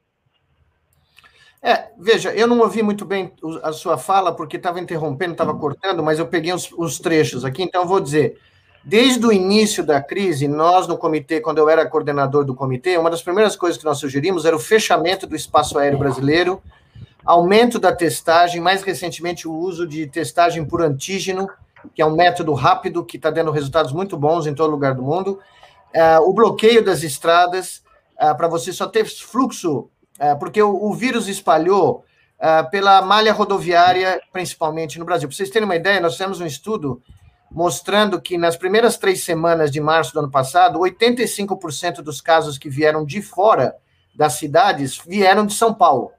É, 1.63 1.89
veja, 1.95 2.33
eu 2.33 2.47
não 2.47 2.59
ouvi 2.59 2.81
muito 2.81 3.05
bem 3.05 3.31
a 3.61 3.71
sua 3.71 3.95
fala, 3.95 4.33
porque 4.33 4.57
estava 4.57 4.79
interrompendo, 4.79 5.33
estava 5.33 5.53
cortando, 5.53 6.01
mas 6.01 6.17
eu 6.17 6.25
peguei 6.25 6.51
os, 6.51 6.71
os, 6.75 6.97
trechos 6.97 7.45
aqui, 7.45 7.61
então 7.61 7.85
vou 7.85 7.99
dizer. 7.99 8.39
Desde 8.83 9.23
o 9.23 9.31
início 9.31 9.85
da 9.85 10.01
crise, 10.01 10.47
nós 10.47 10.87
no 10.87 10.97
comitê, 10.97 11.39
quando 11.39 11.59
eu 11.59 11.69
era 11.69 11.87
coordenador 11.87 12.43
do 12.43 12.55
comitê, 12.55 12.97
uma 12.97 13.11
das 13.11 13.21
primeiras 13.21 13.55
coisas 13.55 13.77
que 13.77 13.85
nós 13.85 13.99
sugerimos 13.99 14.43
era 14.43 14.55
o 14.55 14.59
fechamento 14.59 15.27
do 15.27 15.35
espaço 15.35 15.77
aéreo 15.77 15.99
brasileiro, 15.99 16.59
aumento 17.23 17.77
da 17.77 17.95
testagem, 17.95 18.59
mais 18.59 18.81
recentemente 18.81 19.47
o 19.47 19.53
uso 19.53 19.87
de 19.87 20.07
testagem 20.07 20.65
por 20.65 20.81
antígeno, 20.81 21.47
que 21.93 22.01
é 22.01 22.05
um 22.07 22.15
método 22.15 22.53
rápido 22.53 23.05
que 23.05 23.17
está 23.17 23.29
dando 23.29 23.51
resultados 23.51 23.91
muito 23.91 24.17
bons 24.17 24.47
em 24.47 24.55
todo 24.55 24.71
lugar 24.71 24.95
do 24.95 25.03
mundo. 25.03 25.39
Uh, 25.93 26.27
o 26.27 26.33
bloqueio 26.33 26.83
das 26.83 27.03
estradas, 27.03 27.83
uh, 28.19 28.35
para 28.35 28.47
você 28.47 28.73
só 28.73 28.87
ter 28.87 29.05
fluxo, 29.05 29.91
porque 30.39 30.61
o, 30.61 30.85
o, 30.85 30.93
vírus 30.93 31.27
espalhou 31.27 32.05
pela 32.71 33.01
malha 33.01 33.31
rodoviária, 33.31 34.19
principalmente 34.31 34.97
no 34.97 35.05
Brasil. 35.05 35.27
Para 35.27 35.35
vocês 35.35 35.49
terem 35.49 35.65
uma 35.65 35.75
ideia, 35.75 35.99
nós 35.99 36.13
fizemos 36.13 36.41
um 36.41 36.45
estudo 36.45 37.01
mostrando 37.51 38.19
que 38.19 38.37
nas 38.37 38.55
primeiras 38.55 38.97
três 38.97 39.23
semanas 39.23 39.69
de 39.71 39.79
março 39.79 40.13
do 40.13 40.19
ano 40.19 40.31
passado, 40.31 40.79
85% 40.79 42.01
dos 42.01 42.19
casos 42.19 42.57
que 42.57 42.69
vieram 42.69 43.05
de 43.05 43.21
fora 43.21 43.75
das 44.15 44.33
cidades 44.33 44.99
vieram 45.05 45.45
de 45.45 45.53
São 45.53 45.73
Paulo. 45.73 46.11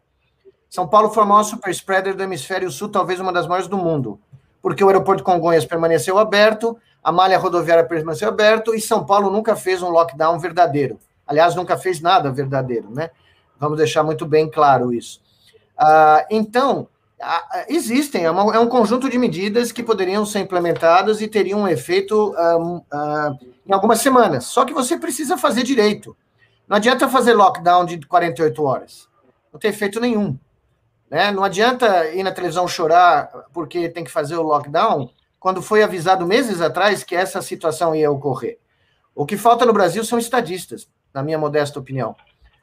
São 0.70 0.86
Paulo 0.86 1.10
foi 1.10 1.24
o 1.24 1.26
maior 1.26 1.42
super 1.42 1.70
spreader 1.70 2.14
do 2.14 2.22
hemisfério 2.22 2.70
sul, 2.70 2.88
talvez 2.88 3.18
uma 3.18 3.32
das 3.32 3.46
maiores 3.46 3.68
do 3.68 3.76
mundo 3.76 4.20
porque 4.62 4.84
o 4.84 4.86
aeroporto 4.86 5.24
Congonhas 5.24 5.66
permaneceu 5.66 6.16
aberto, 6.16 6.78
a 7.02 7.10
malha 7.10 7.36
rodoviária 7.36 7.84
permaneceu 7.84 8.28
aberto 8.28 8.74
e 8.74 8.80
São 8.80 9.04
Paulo 9.04 9.28
nunca 9.28 9.56
fez 9.56 9.82
um 9.82 9.90
lockdown 9.90 10.38
verdadeiro. 10.38 10.98
Aliás, 11.26 11.56
nunca 11.56 11.76
fez 11.76 12.00
nada 12.00 12.30
verdadeiro, 12.30 12.88
né? 12.88 13.10
Vamos 13.62 13.78
deixar 13.78 14.02
muito 14.02 14.26
bem 14.26 14.50
claro 14.50 14.92
isso. 14.92 15.20
Ah, 15.78 16.26
então, 16.28 16.88
existem, 17.68 18.24
é, 18.24 18.30
uma, 18.30 18.56
é, 18.56 18.58
um 18.58 18.66
conjunto 18.66 19.08
de 19.08 19.16
medidas 19.16 19.70
que 19.70 19.84
poderiam 19.84 20.26
ser 20.26 20.40
implementadas 20.40 21.20
e 21.20 21.28
teriam 21.28 21.60
um 21.60 21.68
efeito 21.68 22.34
em 23.64 23.72
algumas 23.72 24.00
semanas. 24.00 24.46
Só 24.46 24.64
que 24.64 24.74
você 24.74 24.96
precisa 24.96 25.38
fazer 25.38 25.62
direito. 25.62 26.16
Não 26.66 26.76
adianta 26.76 27.08
fazer 27.08 27.34
lockdown 27.34 27.86
de 27.86 28.04
48 28.04 28.64
horas. 28.64 29.08
Não 29.52 29.60
tem 29.60 29.70
efeito 29.70 30.00
nenhum. 30.00 30.36
Né? 31.08 31.30
Não 31.30 31.44
adianta 31.44 32.08
ir 32.08 32.24
na 32.24 32.32
televisão 32.32 32.66
chorar 32.66 33.30
porque 33.52 33.88
tem 33.88 34.02
que 34.02 34.10
fazer 34.10 34.34
o 34.34 34.42
lockdown, 34.42 35.08
quando 35.38 35.62
foi 35.62 35.84
avisado 35.84 36.26
meses 36.26 36.60
atrás 36.60 37.04
que 37.04 37.14
essa 37.14 37.40
situação 37.40 37.94
ia 37.94 38.10
ocorrer. 38.10 38.58
O 39.14 39.24
que 39.24 39.36
falta 39.36 39.64
no 39.64 39.72
Brasil 39.72 40.04
são 40.04 40.18
estadistas, 40.18 40.88
na 41.14 41.22
minha 41.22 41.38
modesta 41.38 41.78
opinião. 41.78 42.16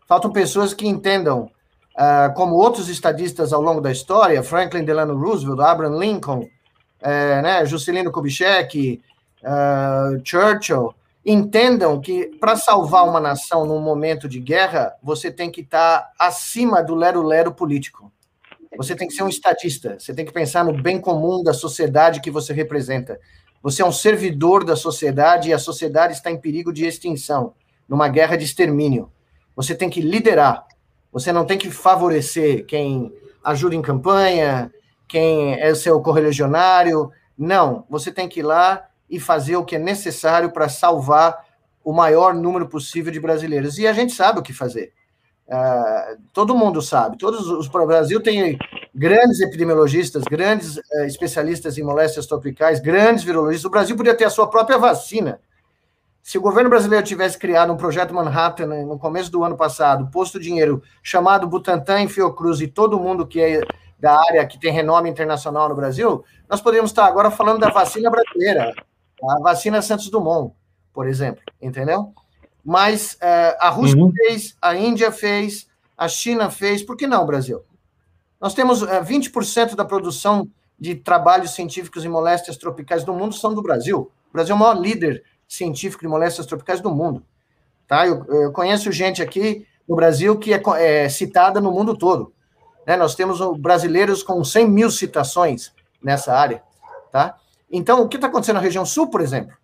Faltam 0.10 0.32
pessoas 0.32 0.74
que 0.74 0.88
entendam, 0.88 1.52
uh, 1.96 2.34
como 2.34 2.56
outros 2.56 2.90
estadistas 2.90 3.54
ao 3.54 3.62
longo 3.62 3.80
da 3.80 3.92
história, 3.92 4.42
Franklin 4.42 4.84
Delano 4.84 5.16
Roosevelt, 5.16 5.60
Abraham 5.60 6.00
Lincoln, 6.00 6.40
uh, 6.40 7.42
né, 7.44 7.64
Juscelino 7.68 8.12
Kubitschek, 8.12 9.00
uh, 9.44 10.20
Churchill, 10.26 10.96
entendam 11.24 12.02
que 12.02 12.26
para 12.40 12.56
salvar 12.56 13.08
uma 13.08 13.20
nação 13.20 13.68
num 13.68 13.80
momento 13.80 14.28
de 14.28 14.40
guerra, 14.40 14.96
você 15.04 15.30
tem 15.30 15.52
que 15.52 15.62
estar 15.62 16.00
tá 16.00 16.12
acima 16.18 16.82
do 16.82 16.96
lero-lero 16.96 17.54
político. 17.54 18.12
Você 18.78 18.96
tem 18.96 19.08
que 19.08 19.14
ser 19.14 19.22
um 19.22 19.30
estatista, 19.30 20.00
você 20.00 20.12
tem 20.12 20.26
que 20.26 20.34
pensar 20.34 20.66
no 20.66 20.74
bem 20.74 21.00
comum 21.00 21.44
da 21.44 21.54
sociedade 21.54 22.20
que 22.20 22.32
você 22.32 22.52
representa. 22.52 23.20
Você 23.62 23.84
é 23.84 23.86
um 23.86 23.92
servidor 23.92 24.66
da 24.66 24.76
sociedade 24.76 25.50
e 25.50 25.54
a 25.54 25.60
sociedade 25.60 26.14
está 26.14 26.32
em 26.32 26.38
perigo 26.38 26.74
de 26.74 26.88
extinção, 26.88 27.54
numa 27.88 28.08
guerra 28.08 28.36
de 28.36 28.46
extermínio. 28.46 29.12
Você 29.60 29.76
tem 29.76 29.90
que 29.90 30.00
liderar. 30.00 30.66
Você 31.12 31.34
não 31.34 31.44
tem 31.44 31.58
que 31.58 31.70
favorecer 31.70 32.66
quem 32.66 33.14
ajuda 33.44 33.76
em 33.76 33.82
campanha, 33.82 34.72
quem 35.06 35.60
é 35.60 35.76
seu 35.76 36.00
correligionário. 36.02 37.12
Não, 37.38 37.84
você 37.90 38.10
tem 38.10 38.30
que 38.30 38.40
ir 38.40 38.44
lá 38.44 38.88
e 39.10 39.20
fazer 39.20 39.58
o 39.58 39.66
que 39.66 39.76
é 39.76 39.80
necessário 39.80 40.54
para 40.54 40.70
salvar 40.70 41.46
o 41.84 41.92
maior 41.92 42.34
número 42.34 42.70
possível 42.70 43.12
de 43.12 43.20
brasileiros. 43.20 43.78
E 43.78 43.86
a 43.86 43.92
gente 43.92 44.14
sabe 44.14 44.40
o 44.40 44.42
que 44.42 44.54
fazer. 44.54 44.94
Uh, 45.46 46.22
todo 46.32 46.56
mundo 46.56 46.82
sabe. 46.82 47.18
Todos 47.18 47.50
os 47.50 47.68
o 47.68 47.86
Brasil 47.86 48.24
tem 48.24 48.58
grandes 48.96 49.42
epidemiologistas, 49.42 50.24
grandes 50.24 50.78
uh, 50.78 51.04
especialistas 51.06 51.78
em 51.78 51.84
moléstias 51.84 52.26
tropicais, 52.26 52.80
grandes 52.80 53.26
virologistas. 53.26 53.66
O 53.66 53.72
Brasil 53.72 53.98
podia 53.98 54.16
ter 54.16 54.24
a 54.24 54.30
sua 54.30 54.50
própria 54.50 54.78
vacina. 54.78 55.42
Se 56.30 56.38
o 56.38 56.42
governo 56.42 56.70
brasileiro 56.70 57.04
tivesse 57.04 57.40
criado 57.40 57.74
um 57.74 57.76
projeto 57.76 58.14
Manhattan 58.14 58.68
no 58.86 59.00
começo 59.00 59.32
do 59.32 59.44
ano 59.44 59.58
passado, 59.58 60.12
posto 60.12 60.40
dinheiro 60.40 60.84
chamado 61.02 61.48
Butantan 61.48 62.02
em 62.02 62.08
Fiocruz 62.08 62.62
e 62.62 62.68
todo 62.68 63.00
mundo 63.00 63.26
que 63.26 63.42
é 63.42 63.62
da 64.00 64.16
área 64.16 64.46
que 64.46 64.60
tem 64.60 64.72
renome 64.72 65.10
internacional 65.10 65.68
no 65.68 65.74
Brasil, 65.74 66.24
nós 66.48 66.62
poderíamos 66.62 66.92
estar 66.92 67.08
agora 67.08 67.32
falando 67.32 67.58
da 67.58 67.72
vacina 67.72 68.12
brasileira, 68.12 68.76
a 69.24 69.40
vacina 69.40 69.82
Santos 69.82 70.08
Dumont, 70.12 70.54
por 70.94 71.08
exemplo, 71.08 71.42
entendeu? 71.60 72.14
Mas 72.64 73.14
uh, 73.14 73.58
a 73.60 73.70
Rússia 73.70 73.98
uhum. 73.98 74.14
fez, 74.14 74.56
a 74.62 74.76
Índia 74.76 75.12
fez, 75.12 75.68
a 75.98 76.08
China 76.08 76.52
fez, 76.52 76.84
por 76.84 76.96
que 76.96 77.08
não, 77.08 77.26
Brasil? 77.26 77.64
Nós 78.40 78.54
temos 78.54 78.84
uh, 78.84 78.88
eh, 78.88 79.02
20% 79.02 79.74
da 79.74 79.84
produção 79.84 80.48
de 80.80 80.94
trabalhos 80.94 81.56
científicos 81.56 82.06
em 82.06 82.08
moléstias 82.08 82.56
tropicais 82.56 83.04
do 83.04 83.16
mundo 83.16 83.34
são 83.34 83.52
do 83.52 83.64
Brasil. 83.64 84.12
O 84.30 84.34
Brasil 84.34 84.54
é 84.54 84.56
o 84.56 84.60
maior 84.60 84.80
líder 84.80 85.24
científico 85.50 86.04
de 86.04 86.08
moléstias 86.08 86.46
tropicais 86.46 86.80
do 86.80 86.92
mundo. 86.92 87.26
Tá? 87.88 88.08
Eu, 88.08 88.24
eu 88.26 88.52
conheço 88.54 88.92
gente 88.92 89.22
aqui 89.22 89.66
no 89.88 89.96
Brasil 89.96 90.38
que 90.38 90.54
é, 90.54 90.62
é 90.78 91.10
citada 91.10 91.60
no 91.60 91.72
mundo 91.72 91.98
todo. 91.98 92.32
Né? 92.86 92.96
Nós 92.96 93.16
temos 93.16 93.40
brasileiros 93.58 94.22
com 94.22 94.44
100 94.44 94.70
mil 94.70 94.92
citações 94.92 95.74
nessa 96.02 96.34
área. 96.34 96.64
Tá? 97.12 97.36
Então, 97.70 98.02
o 98.02 98.08
que 98.08 98.18
está 98.18 98.28
acontecendo 98.28 98.56
na 98.56 98.62
região 98.62 98.86
sul, 98.86 99.10
por 99.10 99.22
exemplo? 99.22 99.58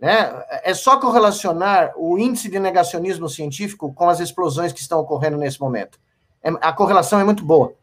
Né? 0.00 0.44
É 0.62 0.72
só 0.72 0.98
correlacionar 1.00 1.92
o 1.96 2.16
índice 2.16 2.48
de 2.48 2.60
negacionismo 2.60 3.28
científico 3.28 3.92
com 3.92 4.08
as 4.08 4.20
explosões 4.20 4.72
que 4.72 4.80
estão 4.80 5.00
ocorrendo 5.00 5.36
nesse 5.36 5.60
momento. 5.60 5.98
É, 6.42 6.50
a 6.60 6.72
correlação 6.72 7.18
é 7.18 7.24
muito 7.24 7.44
boa. 7.44 7.74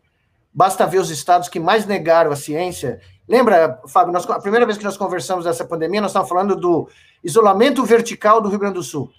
Basta 0.53 0.87
ver 0.87 0.99
os 0.99 1.09
estados 1.09 1.49
que 1.49 1.59
mais 1.59 1.85
negaram 1.85 2.31
a 2.31 2.35
ciência. 2.37 3.01
Lembra, 3.27 3.81
Fábio, 3.87 4.13
nós, 4.13 4.29
a 4.29 4.39
primeira 4.39 4.65
vez 4.65 4.77
que 4.77 4.85
nós 4.85 4.95
conversamos 4.95 5.43
dessa 5.43 5.65
pandemia, 5.65 5.99
nós 5.99 6.11
estávamos 6.11 6.29
falando 6.29 6.55
do 6.55 6.87
isolamento 7.25 7.83
vertical 7.83 8.39
do 8.39 8.47
Rio 8.47 8.59
Grande 8.59 8.75
do 8.75 8.83
Sul. 8.83 9.11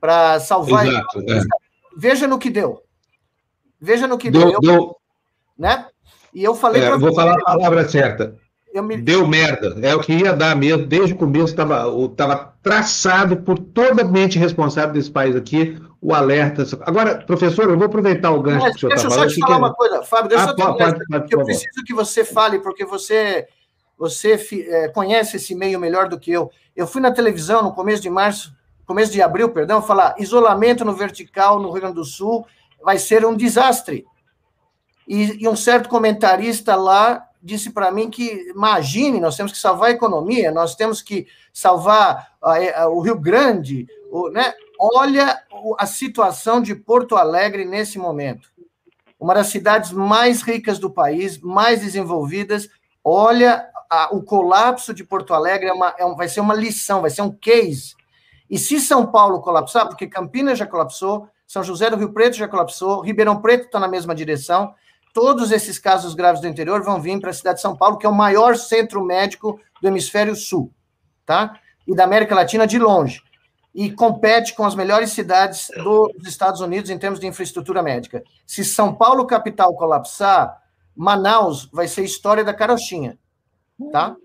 Para 0.00 0.40
salvar. 0.40 0.86
Exato, 0.86 1.20
é. 1.28 1.40
Veja 1.96 2.26
no 2.26 2.38
que 2.38 2.48
deu. 2.48 2.82
Veja 3.80 4.06
no 4.06 4.16
que 4.16 4.30
deu. 4.30 4.52
deu, 4.52 4.60
deu. 4.60 4.96
Né? 5.58 5.86
E 6.32 6.44
eu 6.44 6.54
falei. 6.54 6.82
É, 6.82 6.96
vou 6.96 7.14
falar 7.14 7.34
a 7.34 7.44
palavra 7.44 7.88
certa 7.88 8.36
me... 8.82 8.96
Deu 8.96 9.26
merda. 9.26 9.76
É 9.82 9.94
o 9.94 10.00
que 10.00 10.12
ia 10.12 10.32
dar 10.32 10.56
mesmo. 10.56 10.86
Desde 10.86 11.12
o 11.12 11.16
começo 11.16 11.54
estava 11.54 12.54
traçado 12.62 13.36
por 13.38 13.58
toda 13.58 14.02
a 14.02 14.04
mente 14.04 14.38
responsável 14.38 14.92
desse 14.92 15.10
país 15.10 15.36
aqui 15.36 15.78
o 16.00 16.14
alerta. 16.14 16.64
Agora, 16.82 17.16
professor, 17.16 17.68
eu 17.68 17.76
vou 17.76 17.86
aproveitar 17.86 18.30
o 18.30 18.42
gancho 18.42 18.60
Mas, 18.60 18.76
que 18.76 18.76
o 18.76 18.80
senhor 18.80 18.94
está 18.94 19.08
falando. 19.08 19.26
Deixa 19.26 19.40
eu 19.40 19.40
só 19.40 19.40
te 19.40 19.40
falar 19.40 19.56
que... 19.56 19.62
uma 19.62 19.74
coisa, 19.74 20.02
Fábio. 20.02 20.28
Deixa 20.28 20.44
ah, 20.44 20.50
eu 20.50 20.56
pode, 20.56 20.78
pode, 20.78 21.06
pode, 21.06 21.32
eu 21.32 21.44
preciso 21.44 21.84
que 21.84 21.94
você 21.94 22.24
fale, 22.24 22.58
porque 22.60 22.84
você, 22.84 23.46
você 23.98 24.34
é, 24.68 24.88
conhece 24.88 25.36
esse 25.36 25.54
meio 25.54 25.80
melhor 25.80 26.08
do 26.08 26.18
que 26.18 26.30
eu. 26.30 26.50
Eu 26.74 26.86
fui 26.86 27.00
na 27.00 27.10
televisão 27.10 27.62
no 27.62 27.72
começo 27.72 28.02
de 28.02 28.10
março, 28.10 28.54
começo 28.84 29.10
de 29.12 29.22
abril, 29.22 29.50
perdão, 29.50 29.82
falar 29.82 30.14
isolamento 30.18 30.84
no 30.84 30.94
vertical 30.94 31.58
no 31.58 31.70
Rio 31.70 31.80
Grande 31.80 31.96
do 31.96 32.04
Sul 32.04 32.46
vai 32.82 32.98
ser 32.98 33.24
um 33.24 33.34
desastre. 33.34 34.06
E, 35.08 35.42
e 35.42 35.48
um 35.48 35.56
certo 35.56 35.88
comentarista 35.88 36.74
lá 36.76 37.26
disse 37.42 37.70
para 37.70 37.90
mim 37.92 38.10
que, 38.10 38.50
imagine, 38.50 39.20
nós 39.20 39.36
temos 39.36 39.52
que 39.52 39.58
salvar 39.58 39.90
a 39.90 39.92
economia, 39.92 40.50
nós 40.50 40.74
temos 40.74 41.00
que 41.00 41.26
salvar 41.52 42.32
a, 42.42 42.82
a, 42.82 42.88
o 42.88 43.00
Rio 43.00 43.18
Grande, 43.18 43.86
o, 44.10 44.28
né? 44.30 44.52
Olha 44.78 45.42
a 45.78 45.86
situação 45.86 46.60
de 46.60 46.74
Porto 46.74 47.16
Alegre 47.16 47.64
nesse 47.64 47.98
momento. 47.98 48.50
Uma 49.18 49.34
das 49.34 49.46
cidades 49.46 49.90
mais 49.90 50.42
ricas 50.42 50.78
do 50.78 50.90
país, 50.90 51.38
mais 51.38 51.80
desenvolvidas. 51.80 52.68
Olha 53.02 53.66
a, 53.90 54.14
o 54.14 54.22
colapso 54.22 54.92
de 54.92 55.04
Porto 55.04 55.34
Alegre, 55.34 55.68
é 55.68 55.72
uma, 55.72 55.94
é 55.98 56.04
um, 56.04 56.14
vai 56.14 56.28
ser 56.28 56.40
uma 56.40 56.54
lição, 56.54 57.00
vai 57.00 57.10
ser 57.10 57.22
um 57.22 57.32
case. 57.32 57.94
E 58.48 58.58
se 58.58 58.80
São 58.80 59.06
Paulo 59.06 59.40
colapsar, 59.40 59.88
porque 59.88 60.06
Campinas 60.06 60.58
já 60.58 60.66
colapsou, 60.66 61.28
São 61.46 61.62
José 61.62 61.90
do 61.90 61.96
Rio 61.96 62.12
Preto 62.12 62.36
já 62.36 62.48
colapsou, 62.48 63.00
Ribeirão 63.00 63.40
Preto 63.40 63.66
está 63.66 63.80
na 63.80 63.88
mesma 63.88 64.14
direção, 64.14 64.74
todos 65.12 65.50
esses 65.50 65.78
casos 65.78 66.14
graves 66.14 66.40
do 66.40 66.46
interior 66.46 66.82
vão 66.82 67.00
vir 67.00 67.18
para 67.20 67.30
a 67.30 67.32
cidade 67.32 67.56
de 67.56 67.62
São 67.62 67.76
Paulo, 67.76 67.98
que 67.98 68.06
é 68.06 68.08
o 68.08 68.14
maior 68.14 68.56
centro 68.56 69.04
médico 69.04 69.58
do 69.80 69.88
hemisfério 69.88 70.36
sul, 70.36 70.70
tá? 71.24 71.58
E 71.86 71.94
da 71.94 72.04
América 72.04 72.34
Latina 72.34 72.66
de 72.66 72.78
longe. 72.78 73.22
E 73.74 73.90
compete 73.90 74.54
com 74.54 74.64
as 74.64 74.74
melhores 74.74 75.10
cidades 75.10 75.70
dos 75.76 76.28
Estados 76.28 76.60
Unidos 76.60 76.90
em 76.90 76.98
termos 76.98 77.20
de 77.20 77.26
infraestrutura 77.26 77.82
médica. 77.82 78.22
Se 78.46 78.64
São 78.64 78.94
Paulo 78.94 79.26
capital 79.26 79.74
colapsar, 79.74 80.62
Manaus 80.94 81.68
vai 81.70 81.86
ser 81.86 82.02
história 82.02 82.42
da 82.42 82.54
carochinha, 82.54 83.18
tá? 83.92 84.16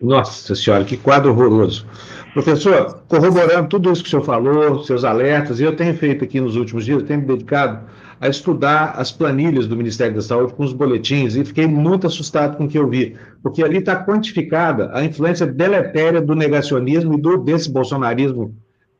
Nossa 0.00 0.54
senhora, 0.54 0.84
que 0.84 0.96
quadro 0.96 1.30
horroroso. 1.30 1.86
Professor, 2.32 3.02
corroborando 3.06 3.68
tudo 3.68 3.92
isso 3.92 4.02
que 4.02 4.08
o 4.08 4.10
senhor 4.10 4.24
falou, 4.24 4.82
seus 4.84 5.04
alertas, 5.04 5.60
e 5.60 5.64
eu 5.64 5.76
tenho 5.76 5.94
feito 5.94 6.24
aqui 6.24 6.40
nos 6.40 6.56
últimos 6.56 6.84
dias, 6.84 7.02
tenho 7.02 7.20
me 7.20 7.26
dedicado 7.26 7.84
a 8.20 8.28
estudar 8.28 8.94
as 8.96 9.10
planilhas 9.10 9.66
do 9.66 9.76
Ministério 9.76 10.14
da 10.14 10.22
Saúde 10.22 10.54
com 10.54 10.62
os 10.62 10.72
boletins 10.72 11.34
e 11.34 11.44
fiquei 11.44 11.66
muito 11.66 12.06
assustado 12.06 12.56
com 12.56 12.64
o 12.64 12.68
que 12.68 12.78
eu 12.78 12.88
vi, 12.88 13.16
porque 13.42 13.62
ali 13.62 13.78
está 13.78 14.04
quantificada 14.04 14.90
a 14.92 15.02
influência 15.04 15.46
deletéria 15.46 16.20
do 16.20 16.34
negacionismo 16.34 17.14
e 17.14 17.20
do, 17.20 17.38
desse 17.38 17.70
bolsonarismo, 17.70 18.54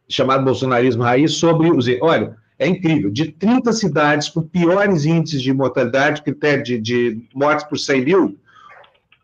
chamado 0.09 0.45
bolsonarismo 0.45 1.03
raiz, 1.03 1.35
sobre 1.35 1.71
os. 1.71 1.87
Olha, 2.01 2.35
é 2.59 2.67
incrível, 2.67 3.11
de 3.11 3.33
30 3.33 3.73
cidades 3.73 4.29
com 4.29 4.43
piores 4.43 5.05
índices 5.05 5.41
de 5.41 5.53
mortalidade, 5.53 6.23
critério 6.23 6.65
de, 6.65 6.79
de 6.79 7.29
mortes 7.35 7.65
por 7.65 7.79
100 7.79 8.05
mil, 8.05 8.39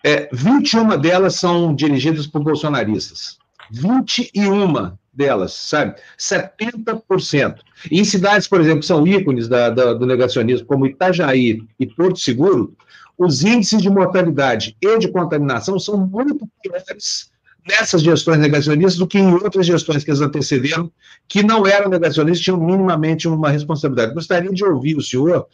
é, 0.04 0.28
21 0.32 0.98
delas 0.98 1.36
são 1.36 1.74
dirigidas 1.74 2.26
por 2.26 2.42
bolsonaristas. 2.42 3.38
21 3.70 4.92
delas, 5.12 5.52
sabe? 5.52 5.96
70%. 6.18 7.56
E 7.90 8.00
em 8.00 8.04
cidades, 8.04 8.46
por 8.46 8.60
exemplo, 8.60 8.80
que 8.80 8.86
são 8.86 9.06
ícones 9.06 9.48
da, 9.48 9.70
da, 9.70 9.94
do 9.94 10.06
negacionismo, 10.06 10.66
como 10.66 10.86
Itajaí 10.86 11.62
e 11.80 11.86
Porto 11.86 12.18
Seguro, 12.18 12.76
os 13.18 13.42
índices 13.42 13.80
de 13.80 13.88
mortalidade 13.88 14.76
e 14.80 14.98
de 14.98 15.08
contaminação 15.08 15.78
são 15.78 15.96
muito 15.96 16.46
piores 16.62 17.30
nessas 17.66 18.02
gestões 18.02 18.38
negacionistas 18.38 18.96
do 18.96 19.06
que 19.06 19.18
em 19.18 19.32
outras 19.32 19.66
gestões 19.66 20.04
que 20.04 20.10
as 20.10 20.20
antecederam, 20.20 20.90
que 21.26 21.42
não 21.42 21.66
eram 21.66 21.90
negacionistas, 21.90 22.44
tinham 22.44 22.60
minimamente 22.60 23.26
uma 23.26 23.50
responsabilidade. 23.50 24.14
Gostaria 24.14 24.50
de 24.50 24.64
ouvir 24.64 24.96
o 24.96 25.02
senhor 25.02 25.46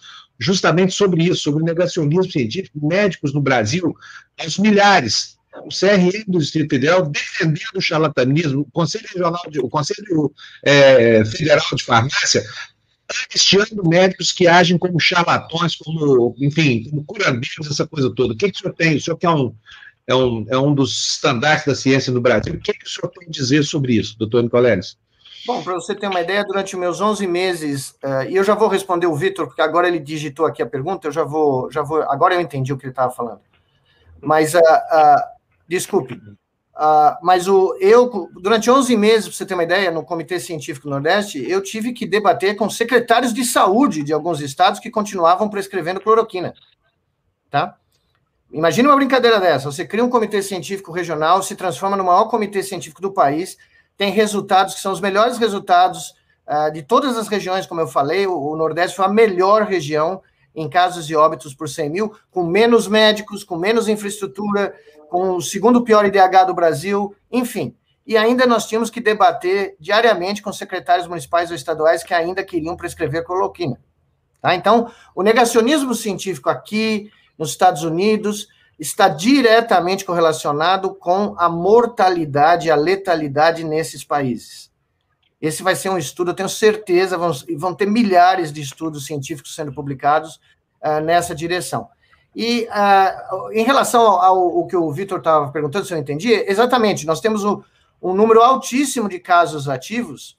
justamente 0.42 0.92
sobre 0.92 1.24
isso, 1.24 1.42
sobre 1.42 1.62
o 1.62 1.66
negacionismo 1.66 2.30
científico, 2.30 2.86
médicos 2.86 3.32
no 3.32 3.40
Brasil, 3.40 3.94
aos 4.38 4.58
milhares, 4.58 5.38
o 5.64 5.68
CRM 5.68 6.24
do 6.26 6.38
Distrito 6.38 6.70
Federal 6.70 7.06
defendendo 7.06 7.76
o 7.76 7.80
charlatanismo, 7.80 8.62
o 8.62 8.70
Conselho 8.72 9.06
Regional, 9.06 9.42
de, 9.50 9.60
o 9.60 9.68
Conselho 9.68 10.32
é, 10.64 11.24
Federal 11.24 11.66
de 11.74 11.84
Farmácia 11.84 12.42
anistiando 13.30 13.88
médicos 13.88 14.32
que 14.32 14.46
agem 14.46 14.78
como 14.78 14.98
charlatões, 14.98 15.76
como, 15.76 16.34
enfim, 16.38 16.84
como 16.84 17.04
curandeiros, 17.04 17.70
essa 17.70 17.86
coisa 17.86 18.12
toda. 18.14 18.32
O 18.32 18.36
que, 18.36 18.50
que 18.50 18.58
o 18.58 18.60
senhor 18.60 18.74
tem? 18.74 18.96
O 18.96 19.00
senhor 19.00 19.16
que 19.16 19.26
é 19.26 19.30
um, 19.30 19.54
é 20.06 20.14
um, 20.14 20.46
é 20.48 20.58
um 20.58 20.74
dos 20.74 21.12
estandartes 21.12 21.66
da 21.66 21.74
ciência 21.74 22.12
no 22.12 22.20
Brasil, 22.20 22.54
o 22.54 22.60
que, 22.60 22.72
que 22.72 22.86
o 22.86 22.88
senhor 22.88 23.10
tem 23.10 23.28
a 23.28 23.30
dizer 23.30 23.62
sobre 23.64 23.94
isso, 23.94 24.18
doutor 24.18 24.42
Nicoleles? 24.42 24.96
Bom, 25.44 25.60
para 25.62 25.74
você 25.74 25.94
ter 25.94 26.06
uma 26.06 26.20
ideia, 26.20 26.44
durante 26.44 26.76
meus 26.76 27.00
11 27.00 27.26
meses, 27.26 27.90
uh, 28.04 28.28
e 28.28 28.36
eu 28.36 28.44
já 28.44 28.54
vou 28.54 28.68
responder 28.68 29.06
o 29.06 29.14
Vitor, 29.14 29.46
porque 29.46 29.60
agora 29.60 29.88
ele 29.88 29.98
digitou 29.98 30.46
aqui 30.46 30.62
a 30.62 30.66
pergunta, 30.66 31.08
eu 31.08 31.12
já 31.12 31.24
vou, 31.24 31.70
já 31.70 31.82
vou, 31.82 32.02
agora 32.02 32.34
eu 32.34 32.40
entendi 32.40 32.72
o 32.72 32.78
que 32.78 32.84
ele 32.84 32.92
estava 32.92 33.12
falando. 33.12 33.40
Mas, 34.20 34.54
uh, 34.54 34.58
uh, 34.58 35.20
desculpe, 35.66 36.20
mas 37.22 37.48
o, 37.48 37.76
eu, 37.80 38.30
durante 38.40 38.70
11 38.70 38.96
meses, 38.96 39.28
para 39.28 39.36
você 39.36 39.44
ter 39.46 39.54
uma 39.54 39.64
ideia, 39.64 39.90
no 39.90 40.04
Comitê 40.04 40.40
Científico 40.40 40.88
Nordeste, 40.88 41.44
eu 41.48 41.60
tive 41.60 41.92
que 41.92 42.06
debater 42.06 42.56
com 42.56 42.70
secretários 42.70 43.34
de 43.34 43.44
saúde 43.44 44.02
de 44.02 44.12
alguns 44.12 44.40
estados 44.40 44.80
que 44.80 44.90
continuavam 44.90 45.48
prescrevendo 45.48 46.00
cloroquina, 46.00 46.54
tá? 47.50 47.76
Imagina 48.50 48.88
uma 48.88 48.96
brincadeira 48.96 49.40
dessa, 49.40 49.70
você 49.70 49.84
cria 49.84 50.04
um 50.04 50.10
comitê 50.10 50.40
científico 50.42 50.92
regional, 50.92 51.42
se 51.42 51.56
transforma 51.56 51.96
no 51.96 52.04
maior 52.04 52.26
comitê 52.26 52.62
científico 52.62 53.02
do 53.02 53.12
país, 53.12 53.58
tem 53.96 54.10
resultados 54.10 54.74
que 54.74 54.80
são 54.80 54.92
os 54.92 55.00
melhores 55.00 55.38
resultados 55.38 56.14
uh, 56.46 56.72
de 56.72 56.82
todas 56.82 57.16
as 57.16 57.28
regiões, 57.28 57.66
como 57.66 57.80
eu 57.80 57.86
falei, 57.86 58.26
o, 58.26 58.36
o, 58.36 58.56
Nordeste 58.56 58.96
foi 58.96 59.04
a 59.04 59.08
melhor 59.08 59.62
região 59.62 60.20
em 60.54 60.68
casos 60.68 61.06
de 61.06 61.16
óbitos 61.16 61.54
por 61.54 61.68
100 61.68 61.90
mil, 61.90 62.14
com 62.30 62.44
menos 62.44 62.86
médicos, 62.86 63.42
com 63.42 63.56
menos 63.56 63.88
infraestrutura, 63.88 64.74
com 65.08 65.36
o 65.36 65.42
segundo 65.42 65.82
pior 65.82 66.04
IDH 66.04 66.46
do 66.46 66.54
Brasil, 66.54 67.14
enfim. 67.30 67.74
E 68.06 68.16
ainda 68.16 68.46
nós 68.46 68.66
tínhamos 68.66 68.90
que 68.90 69.00
debater 69.00 69.76
diariamente 69.78 70.42
com 70.42 70.52
secretários 70.52 71.06
municipais 71.06 71.50
ou 71.50 71.56
estaduais 71.56 72.02
que 72.02 72.12
ainda 72.12 72.44
queriam 72.44 72.76
prescrever 72.76 73.24
cloroquina. 73.24 73.80
Tá? 74.40 74.54
Então, 74.54 74.90
o 75.14 75.22
negacionismo 75.22 75.94
científico 75.94 76.50
aqui, 76.50 77.10
nos 77.38 77.50
Estados 77.50 77.84
Unidos, 77.84 78.48
está 78.82 79.06
diretamente 79.06 80.04
correlacionado 80.04 80.92
com 80.92 81.36
a 81.38 81.48
mortalidade, 81.48 82.68
a 82.68 82.74
letalidade 82.74 83.62
nesses 83.62 84.02
países. 84.02 84.72
Esse 85.40 85.62
vai 85.62 85.76
ser 85.76 85.88
um 85.88 85.96
estudo, 85.96 86.32
eu 86.32 86.34
tenho 86.34 86.48
certeza, 86.48 87.16
vão, 87.16 87.30
vão 87.56 87.74
ter 87.74 87.86
milhares 87.86 88.52
de 88.52 88.60
estudos 88.60 89.06
científicos 89.06 89.54
sendo 89.54 89.72
publicados 89.72 90.40
uh, 90.84 91.00
nessa 91.00 91.32
direção. 91.32 91.88
E 92.34 92.66
uh, 92.70 93.52
em 93.52 93.62
relação 93.62 94.02
ao, 94.02 94.20
ao, 94.20 94.58
ao 94.58 94.66
que 94.66 94.76
o 94.76 94.90
Vitor 94.90 95.18
estava 95.18 95.52
perguntando, 95.52 95.84
se 95.84 95.94
eu 95.94 95.98
entendi, 95.98 96.32
exatamente, 96.32 97.06
nós 97.06 97.20
temos 97.20 97.44
um, 97.44 97.62
um 98.02 98.12
número 98.12 98.42
altíssimo 98.42 99.08
de 99.08 99.20
casos 99.20 99.68
ativos, 99.68 100.36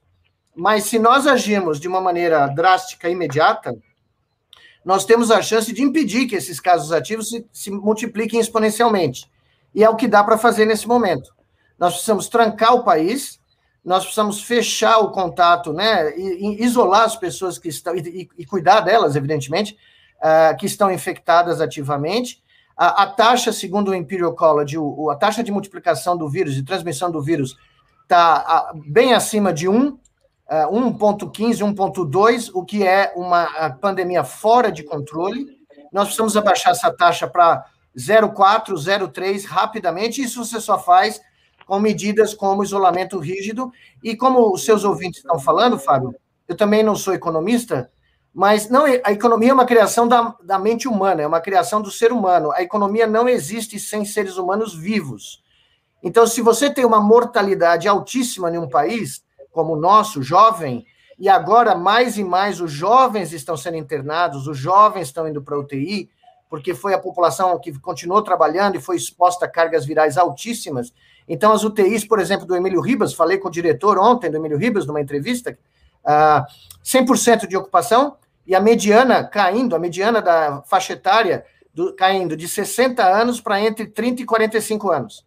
mas 0.54 0.84
se 0.84 0.98
nós 0.98 1.26
agirmos 1.26 1.80
de 1.80 1.88
uma 1.88 2.00
maneira 2.00 2.46
drástica, 2.48 3.08
imediata, 3.08 3.74
nós 4.84 5.04
temos 5.04 5.30
a 5.30 5.40
chance 5.40 5.72
de 5.72 5.82
impedir 5.82 6.26
que 6.26 6.36
esses 6.36 6.60
casos 6.60 6.92
ativos 6.92 7.30
se, 7.30 7.46
se 7.52 7.70
multipliquem 7.70 8.38
exponencialmente. 8.38 9.30
E 9.74 9.82
é 9.82 9.88
o 9.88 9.96
que 9.96 10.06
dá 10.06 10.22
para 10.22 10.38
fazer 10.38 10.66
nesse 10.66 10.86
momento. 10.86 11.34
Nós 11.78 11.94
precisamos 11.94 12.28
trancar 12.28 12.74
o 12.74 12.84
país, 12.84 13.40
nós 13.84 14.04
precisamos 14.04 14.42
fechar 14.42 14.98
o 14.98 15.10
contato, 15.10 15.72
né, 15.72 16.16
e, 16.16 16.60
e 16.60 16.64
isolar 16.64 17.02
as 17.02 17.16
pessoas 17.16 17.58
que 17.58 17.68
estão, 17.68 17.94
e, 17.96 18.28
e 18.38 18.46
cuidar 18.46 18.80
delas, 18.80 19.16
evidentemente, 19.16 19.76
uh, 20.18 20.56
que 20.56 20.66
estão 20.66 20.90
infectadas 20.90 21.60
ativamente. 21.60 22.42
A, 22.76 23.02
a, 23.02 23.06
taxa, 23.06 23.52
segundo 23.52 23.90
o 23.90 23.94
Imperial 23.94 24.34
College, 24.34 24.78
o, 24.78 25.10
a 25.10 25.16
taxa 25.16 25.42
de 25.42 25.52
multiplicação 25.52 26.16
do 26.16 26.28
vírus, 26.28 26.54
de 26.54 26.62
transmissão 26.62 27.10
do 27.10 27.22
vírus, 27.22 27.56
está 28.02 28.72
bem 28.86 29.12
acima 29.12 29.52
de 29.52 29.68
1, 29.68 29.98
1,15, 30.50 31.60
é, 31.60 31.64
1,2, 31.64 32.50
o 32.52 32.64
que 32.64 32.86
é 32.86 33.12
uma 33.16 33.70
pandemia 33.80 34.22
fora 34.24 34.70
de 34.70 34.82
controle. 34.82 35.46
Nós 35.92 36.04
precisamos 36.04 36.36
abaixar 36.36 36.72
essa 36.72 36.92
taxa 36.92 37.26
para 37.26 37.64
0,4, 37.96 38.74
0,3 38.74 39.46
rapidamente. 39.46 40.22
Isso 40.22 40.44
você 40.44 40.60
só 40.60 40.78
faz 40.78 41.20
com 41.66 41.78
medidas 41.78 42.34
como 42.34 42.62
isolamento 42.62 43.18
rígido. 43.18 43.72
E 44.02 44.16
como 44.16 44.52
os 44.52 44.64
seus 44.64 44.84
ouvintes 44.84 45.20
estão 45.20 45.38
falando, 45.38 45.78
Fábio, 45.78 46.14
eu 46.46 46.56
também 46.56 46.82
não 46.82 46.94
sou 46.94 47.14
economista, 47.14 47.90
mas 48.32 48.68
não 48.68 48.84
a 48.84 49.12
economia 49.12 49.50
é 49.50 49.54
uma 49.54 49.64
criação 49.64 50.06
da, 50.06 50.34
da 50.42 50.58
mente 50.58 50.88
humana, 50.88 51.22
é 51.22 51.26
uma 51.26 51.40
criação 51.40 51.80
do 51.80 51.90
ser 51.90 52.12
humano. 52.12 52.52
A 52.52 52.62
economia 52.62 53.06
não 53.06 53.28
existe 53.28 53.78
sem 53.78 54.04
seres 54.04 54.36
humanos 54.36 54.74
vivos. 54.74 55.42
Então, 56.02 56.26
se 56.26 56.42
você 56.42 56.68
tem 56.68 56.84
uma 56.84 57.00
mortalidade 57.00 57.88
altíssima 57.88 58.50
em 58.50 58.58
um 58.58 58.68
país, 58.68 59.24
como 59.54 59.74
o 59.74 59.80
nosso, 59.80 60.20
jovem, 60.20 60.84
e 61.16 61.28
agora 61.28 61.76
mais 61.76 62.18
e 62.18 62.24
mais 62.24 62.60
os 62.60 62.72
jovens 62.72 63.32
estão 63.32 63.56
sendo 63.56 63.76
internados, 63.76 64.48
os 64.48 64.58
jovens 64.58 65.06
estão 65.06 65.28
indo 65.28 65.40
para 65.40 65.58
UTI, 65.58 66.10
porque 66.50 66.74
foi 66.74 66.92
a 66.92 66.98
população 66.98 67.58
que 67.58 67.72
continuou 67.78 68.20
trabalhando 68.20 68.76
e 68.76 68.80
foi 68.80 68.96
exposta 68.96 69.46
a 69.46 69.48
cargas 69.48 69.86
virais 69.86 70.18
altíssimas. 70.18 70.92
Então, 71.26 71.52
as 71.52 71.62
UTIs, 71.62 72.04
por 72.04 72.18
exemplo, 72.18 72.44
do 72.44 72.54
Emílio 72.54 72.80
Ribas, 72.80 73.14
falei 73.14 73.38
com 73.38 73.48
o 73.48 73.50
diretor 73.50 73.96
ontem 73.98 74.30
do 74.30 74.36
Emílio 74.36 74.58
Ribas, 74.58 74.86
numa 74.86 75.00
entrevista, 75.00 75.52
uh, 75.52 75.56
ah, 76.04 76.46
100% 76.84 77.46
de 77.46 77.56
ocupação, 77.56 78.16
e 78.46 78.54
a 78.54 78.60
mediana 78.60 79.24
caindo, 79.24 79.74
a 79.74 79.78
mediana 79.78 80.20
da 80.20 80.62
faixa 80.66 80.92
etária 80.92 81.46
do, 81.72 81.94
caindo 81.94 82.36
de 82.36 82.46
60 82.46 83.02
anos 83.02 83.40
para 83.40 83.60
entre 83.60 83.86
30 83.86 84.22
e 84.22 84.24
45 84.26 84.90
anos. 84.90 85.24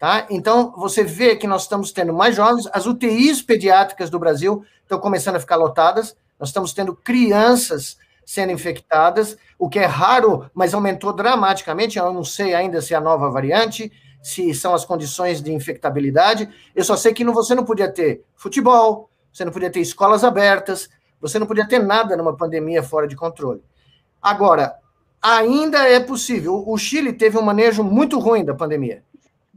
Tá? 0.00 0.26
Então, 0.30 0.72
você 0.78 1.04
vê 1.04 1.36
que 1.36 1.46
nós 1.46 1.64
estamos 1.64 1.92
tendo 1.92 2.14
mais 2.14 2.34
jovens, 2.34 2.66
as 2.72 2.86
UTIs 2.86 3.42
pediátricas 3.42 4.08
do 4.08 4.18
Brasil 4.18 4.64
estão 4.80 4.98
começando 4.98 5.36
a 5.36 5.40
ficar 5.40 5.56
lotadas, 5.56 6.16
nós 6.38 6.48
estamos 6.48 6.72
tendo 6.72 6.96
crianças 6.96 7.98
sendo 8.24 8.50
infectadas, 8.50 9.36
o 9.58 9.68
que 9.68 9.78
é 9.78 9.84
raro, 9.84 10.50
mas 10.54 10.72
aumentou 10.72 11.12
dramaticamente. 11.12 11.98
Eu 11.98 12.14
não 12.14 12.24
sei 12.24 12.54
ainda 12.54 12.80
se 12.80 12.94
é 12.94 12.96
a 12.96 13.00
nova 13.00 13.28
variante, 13.28 13.92
se 14.22 14.54
são 14.54 14.72
as 14.72 14.86
condições 14.86 15.42
de 15.42 15.52
infectabilidade. 15.52 16.48
Eu 16.74 16.82
só 16.82 16.96
sei 16.96 17.12
que 17.12 17.22
não, 17.22 17.34
você 17.34 17.54
não 17.54 17.64
podia 17.64 17.92
ter 17.92 18.24
futebol, 18.34 19.10
você 19.30 19.44
não 19.44 19.52
podia 19.52 19.70
ter 19.70 19.80
escolas 19.80 20.24
abertas, 20.24 20.88
você 21.20 21.38
não 21.38 21.46
podia 21.46 21.68
ter 21.68 21.78
nada 21.78 22.16
numa 22.16 22.34
pandemia 22.34 22.82
fora 22.82 23.06
de 23.06 23.16
controle. 23.16 23.62
Agora, 24.22 24.76
ainda 25.20 25.86
é 25.86 26.00
possível. 26.00 26.64
O 26.66 26.78
Chile 26.78 27.12
teve 27.12 27.36
um 27.36 27.42
manejo 27.42 27.84
muito 27.84 28.18
ruim 28.18 28.46
da 28.46 28.54
pandemia. 28.54 29.04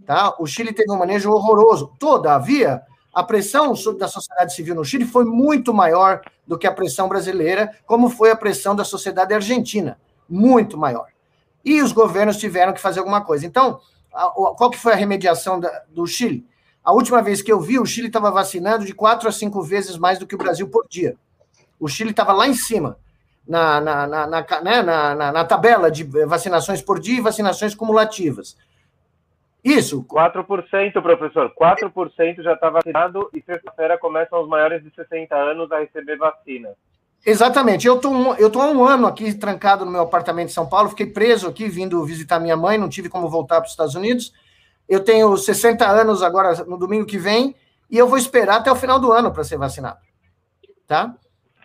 Tá? 0.05 0.35
O 0.39 0.45
Chile 0.45 0.73
teve 0.73 0.91
um 0.91 0.97
manejo 0.97 1.31
horroroso. 1.31 1.91
Todavia, 1.99 2.81
a 3.13 3.23
pressão 3.23 3.73
da 3.97 4.07
sociedade 4.07 4.53
civil 4.53 4.75
no 4.75 4.83
Chile 4.83 5.05
foi 5.05 5.23
muito 5.23 5.73
maior 5.73 6.21
do 6.45 6.57
que 6.57 6.67
a 6.67 6.71
pressão 6.71 7.07
brasileira, 7.07 7.71
como 7.85 8.09
foi 8.09 8.31
a 8.31 8.35
pressão 8.35 8.75
da 8.75 8.83
sociedade 8.83 9.33
argentina, 9.33 9.99
muito 10.27 10.77
maior. 10.77 11.07
E 11.63 11.81
os 11.81 11.91
governos 11.91 12.37
tiveram 12.37 12.73
que 12.73 12.81
fazer 12.81 12.99
alguma 12.99 13.21
coisa. 13.21 13.45
Então, 13.45 13.79
qual 14.57 14.69
que 14.69 14.77
foi 14.77 14.93
a 14.93 14.97
remediação 14.97 15.61
do 15.89 16.05
Chile? 16.05 16.45
A 16.83 16.91
última 16.91 17.21
vez 17.21 17.41
que 17.41 17.51
eu 17.51 17.61
vi, 17.61 17.79
o 17.79 17.85
Chile 17.85 18.07
estava 18.07 18.29
vacinando 18.29 18.85
de 18.85 18.93
quatro 18.93 19.29
a 19.29 19.31
cinco 19.31 19.61
vezes 19.61 19.97
mais 19.97 20.19
do 20.19 20.27
que 20.27 20.35
o 20.35 20.37
Brasil 20.37 20.67
por 20.67 20.85
dia. 20.89 21.15
O 21.79 21.87
Chile 21.87 22.11
estava 22.11 22.33
lá 22.33 22.45
em 22.47 22.53
cima, 22.53 22.97
na, 23.47 23.79
na, 23.79 24.07
na, 24.07 24.27
na, 24.27 25.31
né, 25.31 25.43
tabela 25.45 25.89
de 25.89 26.03
vacinações 26.03 26.81
por 26.81 26.99
dia 26.99 27.17
e 27.17 27.21
vacinações 27.21 27.73
cumulativas. 27.73 28.57
Isso. 29.63 30.03
4%, 30.03 31.01
professor. 31.01 31.53
4% 31.59 32.43
já 32.43 32.53
está 32.53 32.69
vacinado 32.69 33.29
e 33.33 33.41
sexta-feira 33.41 33.97
começam 33.97 34.41
os 34.41 34.49
maiores 34.49 34.83
de 34.83 34.93
60 34.93 35.33
anos 35.35 35.71
a 35.71 35.79
receber 35.79 36.17
vacina. 36.17 36.69
Exatamente. 37.25 37.87
Eu 37.87 37.97
tô, 37.99 38.33
eu 38.33 38.49
tô 38.49 38.61
há 38.61 38.69
um 38.69 38.83
ano 38.83 39.07
aqui 39.07 39.33
trancado 39.33 39.85
no 39.85 39.91
meu 39.91 40.01
apartamento 40.01 40.49
em 40.49 40.53
São 40.53 40.67
Paulo, 40.67 40.89
fiquei 40.89 41.05
preso 41.05 41.47
aqui, 41.47 41.69
vindo 41.69 42.03
visitar 42.03 42.39
minha 42.39 42.57
mãe, 42.57 42.77
não 42.77 42.89
tive 42.89 43.07
como 43.07 43.29
voltar 43.29 43.61
para 43.61 43.67
os 43.67 43.71
Estados 43.71 43.95
Unidos. 43.95 44.33
Eu 44.89 44.99
tenho 44.99 45.35
60 45.37 45.87
anos 45.87 46.21
agora, 46.21 46.53
no 46.65 46.77
domingo 46.77 47.05
que 47.05 47.17
vem, 47.17 47.55
e 47.89 47.97
eu 47.97 48.07
vou 48.07 48.17
esperar 48.17 48.57
até 48.57 48.69
o 48.69 48.75
final 48.75 48.99
do 48.99 49.13
ano 49.13 49.31
para 49.31 49.45
ser 49.45 49.57
vacinado. 49.57 49.99
Tá? 50.85 51.15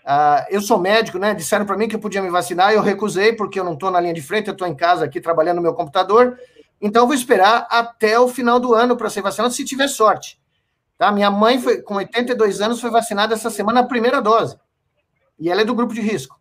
Uh, 0.05 0.47
eu 0.51 0.63
sou 0.63 0.79
médico, 0.79 1.19
né? 1.19 1.35
Disseram 1.35 1.67
para 1.67 1.77
mim 1.77 1.89
que 1.89 1.97
eu 1.97 2.01
podia 2.01 2.23
me 2.23 2.31
vacinar, 2.31 2.73
eu 2.73 2.81
recusei, 2.81 3.33
porque 3.33 3.59
eu 3.59 3.65
não 3.65 3.75
estou 3.75 3.91
na 3.91 4.01
linha 4.01 4.15
de 4.15 4.23
frente, 4.23 4.47
eu 4.47 4.53
estou 4.53 4.67
em 4.67 4.75
casa 4.75 5.05
aqui 5.05 5.21
trabalhando 5.21 5.57
no 5.57 5.63
meu 5.63 5.75
computador. 5.75 6.39
Então, 6.81 7.03
eu 7.03 7.07
vou 7.07 7.15
esperar 7.15 7.67
até 7.71 8.19
o 8.19 8.29
final 8.29 8.61
do 8.61 8.75
ano 8.75 8.97
para 8.97 9.11
ser 9.11 9.23
vacinado, 9.23 9.53
se 9.53 9.65
tiver 9.65 9.89
sorte. 9.89 10.41
Tá? 10.97 11.13
Minha 11.13 11.31
mãe, 11.31 11.61
foi, 11.61 11.83
com 11.83 11.95
82 11.95 12.61
anos, 12.61 12.81
foi 12.81 12.91
vacinada 12.91 13.35
essa 13.35 13.51
semana 13.51 13.81
a 13.81 13.87
primeira 13.87 14.21
dose. 14.21 14.59
E 15.39 15.49
ela 15.49 15.63
é 15.63 15.65
do 15.65 15.75
grupo 15.75 15.95
de 15.95 16.01
risco. 16.01 16.39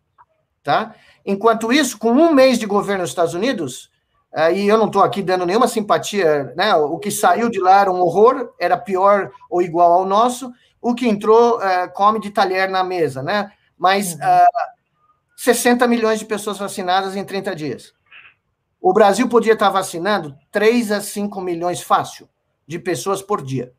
Tá? 0.62 0.94
Enquanto 1.24 1.72
isso, 1.72 1.98
com 1.98 2.10
um 2.10 2.32
mês 2.32 2.58
de 2.58 2.66
governo 2.66 3.02
nos 3.02 3.10
Estados 3.10 3.34
Unidos, 3.34 3.90
uh, 4.32 4.52
e 4.52 4.68
eu 4.68 4.76
não 4.76 4.86
estou 4.86 5.02
aqui 5.02 5.22
dando 5.22 5.46
nenhuma 5.46 5.68
simpatia, 5.68 6.52
né? 6.56 6.74
o 6.74 6.98
que 6.98 7.10
saiu 7.10 7.48
de 7.48 7.60
lá 7.60 7.80
era 7.80 7.92
um 7.92 8.00
horror, 8.00 8.52
era 8.58 8.76
pior 8.76 9.30
ou 9.48 9.62
igual 9.62 9.92
ao 9.92 10.04
nosso, 10.04 10.52
o 10.80 10.94
que 10.94 11.08
entrou 11.08 11.58
uh, 11.58 11.92
come 11.94 12.20
de 12.20 12.30
talher 12.30 12.68
na 12.68 12.84
mesa, 12.84 13.22
né? 13.22 13.50
Mas 13.76 14.14
uh, 14.14 14.16
uhum. 14.16 14.68
60 15.36 15.86
milhões 15.86 16.18
de 16.18 16.24
pessoas 16.24 16.58
vacinadas 16.58 17.16
em 17.16 17.24
30 17.24 17.54
dias. 17.54 17.92
O 18.80 18.92
Brasil 18.92 19.28
podia 19.28 19.54
estar 19.54 19.70
vacinando 19.70 20.36
3 20.52 20.92
a 20.92 21.00
5 21.00 21.40
milhões 21.40 21.82
fácil 21.82 22.28
de 22.66 22.78
pessoas 22.78 23.20
por 23.20 23.42
dia. 23.42 23.72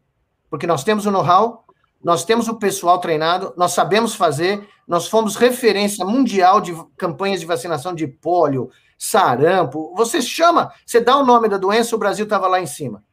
Porque 0.50 0.68
nós 0.68 0.84
temos 0.84 1.06
o 1.06 1.12
know-how, 1.12 1.64
nós 2.04 2.26
temos 2.26 2.47
o 2.47 2.56
pessoal 2.56 3.00
treinado, 3.00 3.54
nós 3.58 3.72
sabemos 3.72 4.16
fazer, 4.16 4.68
nós 4.88 5.08
fomos 5.08 5.36
referência 5.36 6.06
mundial 6.06 6.60
de 6.60 6.76
campanhas 6.97 7.39
de 7.39 7.45
vacinação 7.45 7.93
de 7.93 8.08
pólio, 8.08 8.70
sarampo. 8.97 9.93
Você 9.95 10.22
chama, 10.22 10.72
você 10.86 11.00
dá 11.00 11.18
o 11.18 11.26
nome 11.26 11.47
da 11.47 11.58
doença, 11.58 11.95
o 11.95 12.00
Brasil 12.00 12.24
estava 12.24 12.47
lá 12.47 12.60
em 12.60 12.68
cima, 12.68 13.04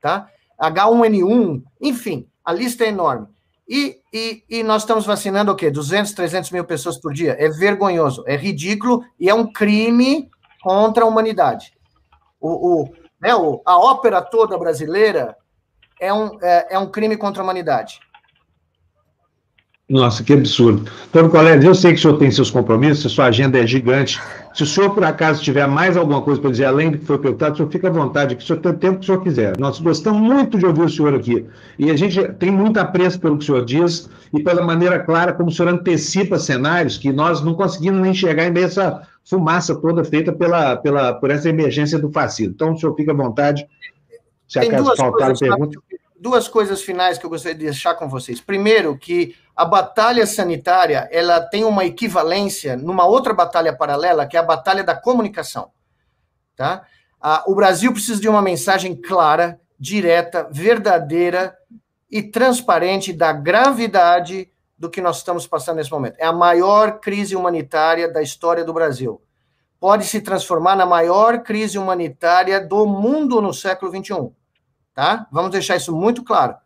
tá? 0.00 0.28
H1N1, 0.60 1.62
enfim, 1.80 2.28
a 2.44 2.52
lista 2.52 2.84
é 2.84 2.88
enorme. 2.88 3.28
E, 3.68 3.96
e, 4.12 4.44
e, 4.48 4.62
nós 4.62 4.82
estamos 4.82 5.04
vacinando 5.04 5.50
o 5.50 5.56
quê? 5.56 5.70
200, 5.70 6.12
300 6.12 6.50
mil 6.52 6.64
pessoas 6.64 6.98
por 7.00 7.12
dia. 7.12 7.36
É 7.36 7.48
vergonhoso, 7.48 8.22
é 8.24 8.36
ridículo 8.36 9.02
e 9.18 9.28
é 9.28 9.34
um 9.34 9.52
crime 9.52 10.30
contra 10.66 11.04
a 11.04 11.06
humanidade. 11.06 11.78
O, 12.40 12.82
o, 12.82 12.92
né, 13.20 13.32
o, 13.36 13.62
a 13.64 13.78
ópera 13.78 14.20
toda 14.20 14.58
brasileira 14.58 15.36
é 16.00 16.12
um, 16.12 16.36
é, 16.42 16.74
é 16.74 16.78
um 16.78 16.90
crime 16.90 17.16
contra 17.16 17.40
a 17.40 17.44
humanidade. 17.44 18.00
Nossa, 19.88 20.24
que 20.24 20.32
absurdo. 20.32 20.90
Então, 21.08 21.28
colegas, 21.30 21.64
eu 21.64 21.72
sei 21.72 21.92
que 21.92 21.98
o 21.98 22.02
senhor 22.02 22.18
tem 22.18 22.28
seus 22.28 22.50
compromissos, 22.50 23.06
a 23.06 23.08
sua 23.08 23.26
agenda 23.26 23.56
é 23.56 23.64
gigante. 23.64 24.20
Se 24.52 24.64
o 24.64 24.66
senhor, 24.66 24.92
por 24.92 25.04
acaso, 25.04 25.40
tiver 25.40 25.64
mais 25.68 25.96
alguma 25.96 26.20
coisa 26.22 26.40
para 26.40 26.50
dizer, 26.50 26.64
além 26.64 26.90
do 26.90 26.98
que 26.98 27.04
foi 27.04 27.18
perguntado, 27.18 27.54
o 27.54 27.56
senhor 27.58 27.70
fica 27.70 27.86
à 27.86 27.90
vontade, 27.90 28.34
que 28.34 28.42
o 28.42 28.46
senhor 28.46 28.58
tem 28.58 28.72
o 28.72 28.76
tempo 28.76 28.98
que 28.98 29.04
o 29.04 29.06
senhor 29.06 29.22
quiser. 29.22 29.56
Nós 29.58 29.78
gostamos 29.78 30.20
muito 30.20 30.58
de 30.58 30.66
ouvir 30.66 30.82
o 30.82 30.88
senhor 30.88 31.14
aqui. 31.14 31.46
E 31.78 31.88
a 31.88 31.96
gente 31.96 32.20
tem 32.32 32.50
muito 32.50 32.78
apreço 32.78 33.20
pelo 33.20 33.38
que 33.38 33.44
o 33.44 33.46
senhor 33.46 33.64
diz 33.64 34.10
e 34.34 34.42
pela 34.42 34.60
maneira 34.60 34.98
clara 34.98 35.32
como 35.32 35.50
o 35.50 35.52
senhor 35.52 35.68
antecipa 35.68 36.36
cenários 36.36 36.98
que 36.98 37.12
nós 37.12 37.40
não 37.40 37.54
conseguimos 37.54 38.00
nem 38.00 38.10
enxergar 38.10 38.48
em 38.48 38.50
meio 38.50 38.66
a 38.66 38.68
essa 38.68 39.02
fumaça 39.24 39.72
toda 39.76 40.02
feita 40.02 40.32
pela, 40.32 40.76
pela, 40.76 41.14
por 41.14 41.30
essa 41.30 41.48
emergência 41.48 41.96
do 41.96 42.10
fascismo. 42.10 42.54
Então, 42.54 42.72
o 42.72 42.76
senhor 42.76 42.92
fica 42.96 43.12
à 43.12 43.14
vontade. 43.14 43.64
Se 44.48 44.58
acaso 44.58 44.96
faltar 44.96 45.38
pergunta 45.38 45.78
duas 46.18 46.48
coisas 46.48 46.82
finais 46.82 47.18
que 47.18 47.26
eu 47.26 47.30
gostaria 47.30 47.56
de 47.56 47.64
deixar 47.64 47.94
com 47.94 48.08
vocês. 48.08 48.40
Primeiro, 48.40 48.96
que 48.96 49.34
a 49.56 49.64
batalha 49.64 50.26
sanitária 50.26 51.08
ela 51.10 51.40
tem 51.40 51.64
uma 51.64 51.84
equivalência 51.84 52.76
numa 52.76 53.06
outra 53.06 53.32
batalha 53.32 53.74
paralela, 53.74 54.26
que 54.26 54.36
é 54.36 54.40
a 54.40 54.42
batalha 54.42 54.84
da 54.84 54.94
comunicação. 54.94 55.70
Tá? 56.54 56.82
o 57.46 57.54
Brasil 57.54 57.92
precisa 57.92 58.20
de 58.20 58.28
uma 58.28 58.40
mensagem 58.40 58.94
clara, 58.94 59.60
direta, 59.78 60.48
verdadeira 60.50 61.56
e 62.10 62.22
transparente 62.22 63.12
da 63.12 63.32
gravidade 63.32 64.48
do 64.78 64.88
que 64.88 65.00
nós 65.00 65.18
estamos 65.18 65.46
passando 65.46 65.78
nesse 65.78 65.90
momento. 65.90 66.16
É 66.18 66.26
a 66.26 66.32
maior 66.32 67.00
crise 67.00 67.34
humanitária 67.34 68.10
da 68.10 68.22
história 68.22 68.64
do 68.64 68.72
Brasil. 68.72 69.20
Pode 69.80 70.04
se 70.04 70.20
transformar 70.20 70.76
na 70.76 70.86
maior 70.86 71.42
crise 71.42 71.78
humanitária 71.78 72.60
do 72.60 72.86
mundo 72.86 73.40
no 73.42 73.52
século 73.52 73.90
XXI 73.90 74.32
tá? 74.96 75.28
Vamos 75.30 75.50
deixar 75.50 75.76
isso 75.76 75.94
muito 75.94 76.24
claro. 76.24 76.56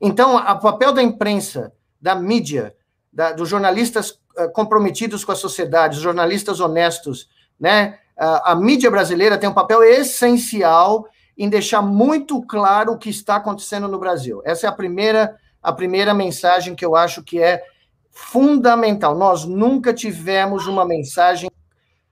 Então, 0.00 0.36
o 0.36 0.60
papel 0.60 0.92
da 0.92 1.02
imprensa, 1.02 1.72
da 2.00 2.14
mídia, 2.14 2.74
da, 3.12 3.32
dos 3.32 3.48
jornalistas 3.48 4.10
uh, 4.10 4.50
comprometidos 4.52 5.24
com 5.24 5.32
a 5.32 5.36
sociedade, 5.36 5.96
os 5.96 6.02
jornalistas 6.02 6.60
honestos, 6.60 7.28
né? 7.58 7.98
Uh, 8.16 8.40
a 8.44 8.54
mídia 8.54 8.90
brasileira 8.90 9.38
tem 9.38 9.48
um 9.48 9.54
papel 9.54 9.82
essencial 9.82 11.06
em 11.36 11.48
deixar 11.48 11.80
muito 11.80 12.42
claro 12.42 12.92
o 12.92 12.98
que 12.98 13.08
está 13.08 13.36
acontecendo 13.36 13.88
no 13.88 13.98
Brasil. 13.98 14.42
Essa 14.44 14.66
é 14.66 14.68
a 14.68 14.72
primeira, 14.72 15.36
a 15.62 15.72
primeira 15.72 16.12
mensagem 16.12 16.74
que 16.74 16.84
eu 16.84 16.94
acho 16.94 17.22
que 17.22 17.40
é 17.40 17.62
fundamental. 18.10 19.16
Nós 19.16 19.44
nunca 19.44 19.94
tivemos 19.94 20.66
uma 20.66 20.84
mensagem 20.84 21.50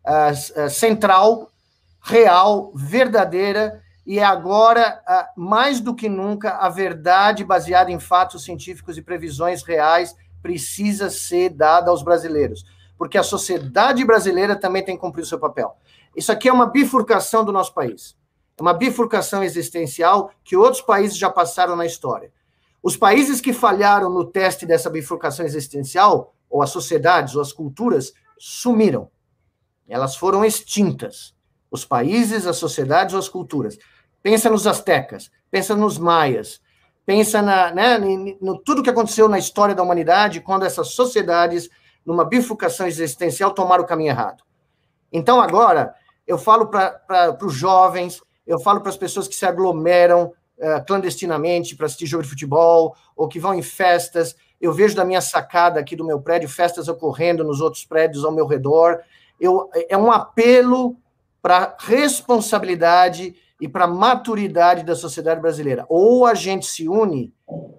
uh, 0.06 0.70
central, 0.70 1.50
real, 2.00 2.72
verdadeira 2.74 3.82
e 4.08 4.18
é 4.18 4.24
agora, 4.24 5.02
ah, 5.06 5.28
mais 5.36 5.80
do 5.80 5.94
que 5.94 6.08
nunca, 6.08 6.52
a 6.52 6.70
verdade 6.70 7.44
baseada 7.44 7.92
em 7.92 8.00
fatos 8.00 8.42
científicos 8.42 8.96
e 8.96 9.02
previsões 9.02 9.62
reais 9.62 10.16
precisa 10.40 11.10
ser 11.10 11.50
dada 11.50 11.90
aos 11.90 12.02
brasileiros, 12.02 12.64
porque 12.96 13.18
a 13.18 13.22
sociedade 13.22 14.02
brasileira 14.06 14.56
também 14.56 14.82
tem 14.82 14.94
que 14.94 15.02
cumprir 15.02 15.20
o 15.20 15.26
seu 15.26 15.38
papel. 15.38 15.76
Isso 16.16 16.32
aqui 16.32 16.48
é 16.48 16.52
uma 16.52 16.64
bifurcação 16.64 17.44
do 17.44 17.52
nosso 17.52 17.74
país, 17.74 18.16
é 18.56 18.62
uma 18.62 18.72
bifurcação 18.72 19.44
existencial 19.44 20.30
que 20.42 20.56
outros 20.56 20.80
países 20.80 21.18
já 21.18 21.28
passaram 21.28 21.76
na 21.76 21.84
história. 21.84 22.32
Os 22.82 22.96
países 22.96 23.42
que 23.42 23.52
falharam 23.52 24.08
no 24.08 24.24
teste 24.24 24.64
dessa 24.64 24.88
bifurcação 24.88 25.44
existencial, 25.44 26.34
ou 26.48 26.62
as 26.62 26.70
sociedades, 26.70 27.34
ou 27.34 27.42
as 27.42 27.52
culturas, 27.52 28.14
sumiram. 28.38 29.10
Elas 29.86 30.16
foram 30.16 30.46
extintas. 30.46 31.36
Os 31.70 31.84
países, 31.84 32.46
as 32.46 32.56
sociedades 32.56 33.12
ou 33.12 33.20
as 33.20 33.28
culturas. 33.28 33.76
Pensa 34.22 34.50
nos 34.50 34.66
astecas, 34.66 35.30
pensa 35.50 35.74
nos 35.74 35.98
maias, 35.98 36.60
pensa 37.06 37.40
na, 37.40 37.70
né, 37.72 37.98
no 38.40 38.58
tudo 38.58 38.82
que 38.82 38.90
aconteceu 38.90 39.28
na 39.28 39.38
história 39.38 39.74
da 39.74 39.82
humanidade 39.82 40.40
quando 40.40 40.64
essas 40.64 40.88
sociedades, 40.88 41.70
numa 42.04 42.24
bifurcação 42.24 42.86
existencial, 42.86 43.52
tomaram 43.52 43.84
o 43.84 43.86
caminho 43.86 44.10
errado. 44.10 44.44
Então, 45.12 45.40
agora, 45.40 45.94
eu 46.26 46.36
falo 46.36 46.66
para 46.66 47.38
os 47.42 47.54
jovens, 47.54 48.22
eu 48.46 48.60
falo 48.60 48.80
para 48.80 48.90
as 48.90 48.96
pessoas 48.96 49.26
que 49.26 49.34
se 49.34 49.46
aglomeram 49.46 50.34
uh, 50.58 50.84
clandestinamente 50.86 51.74
para 51.74 51.86
assistir 51.86 52.06
jogo 52.06 52.24
de 52.24 52.28
futebol, 52.28 52.94
ou 53.16 53.26
que 53.28 53.40
vão 53.40 53.54
em 53.54 53.62
festas. 53.62 54.36
Eu 54.60 54.72
vejo 54.72 54.94
da 54.94 55.04
minha 55.04 55.20
sacada 55.20 55.80
aqui 55.80 55.96
do 55.96 56.04
meu 56.04 56.20
prédio 56.20 56.48
festas 56.48 56.88
ocorrendo 56.88 57.42
nos 57.44 57.60
outros 57.60 57.84
prédios 57.84 58.24
ao 58.24 58.32
meu 58.32 58.46
redor. 58.46 59.00
Eu, 59.40 59.70
é 59.88 59.96
um 59.96 60.12
apelo 60.12 60.96
para 61.40 61.76
responsabilidade 61.78 63.34
e 63.60 63.68
para 63.68 63.84
a 63.84 63.88
maturidade 63.88 64.84
da 64.84 64.94
sociedade 64.94 65.40
brasileira. 65.40 65.84
Ou 65.88 66.26
a 66.26 66.34
gente 66.34 66.66
se 66.66 66.88
une 66.88 67.34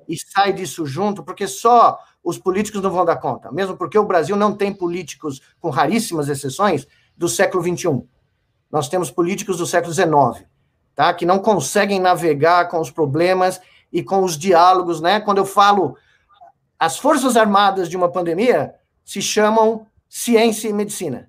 e 0.08 0.18
sai 0.18 0.52
disso 0.52 0.86
junto, 0.86 1.24
porque 1.24 1.48
só 1.48 2.00
os 2.24 2.38
políticos 2.38 2.82
não 2.82 2.92
vão 2.92 3.06
dar 3.06 3.18
conta, 3.18 3.52
mesmo 3.52 3.78
porque 3.78 3.98
o 3.98 4.06
Brasil 4.06 4.36
não 4.36 4.54
tem 4.54 4.74
políticos, 4.74 5.42
com 5.60 5.70
raríssimas 5.70 6.28
exceções, 6.28 6.88
do 7.16 7.28
século 7.30 7.64
XXI. 7.64 8.04
Nós 8.72 8.88
temos 8.88 9.12
políticos 9.12 9.58
do 9.58 9.66
século 9.66 9.94
XIX, 9.94 10.48
tá? 10.96 11.14
que 11.14 11.26
não 11.26 11.40
conseguem 11.40 12.00
navegar 12.00 12.70
com 12.70 12.80
os 12.80 12.92
problemas 12.92 13.60
e 13.92 14.04
com 14.04 14.24
os 14.24 14.38
diálogos. 14.38 15.02
Né? 15.02 15.20
Quando 15.20 15.40
eu 15.40 15.46
falo 15.46 15.96
as 16.78 16.98
Forças 16.98 17.36
Armadas 17.36 17.90
de 17.90 17.98
uma 17.98 18.10
pandemia, 18.10 18.74
se 19.04 19.22
chamam 19.22 19.86
ciência 20.08 20.70
e 20.70 20.74
medicina. 20.74 21.29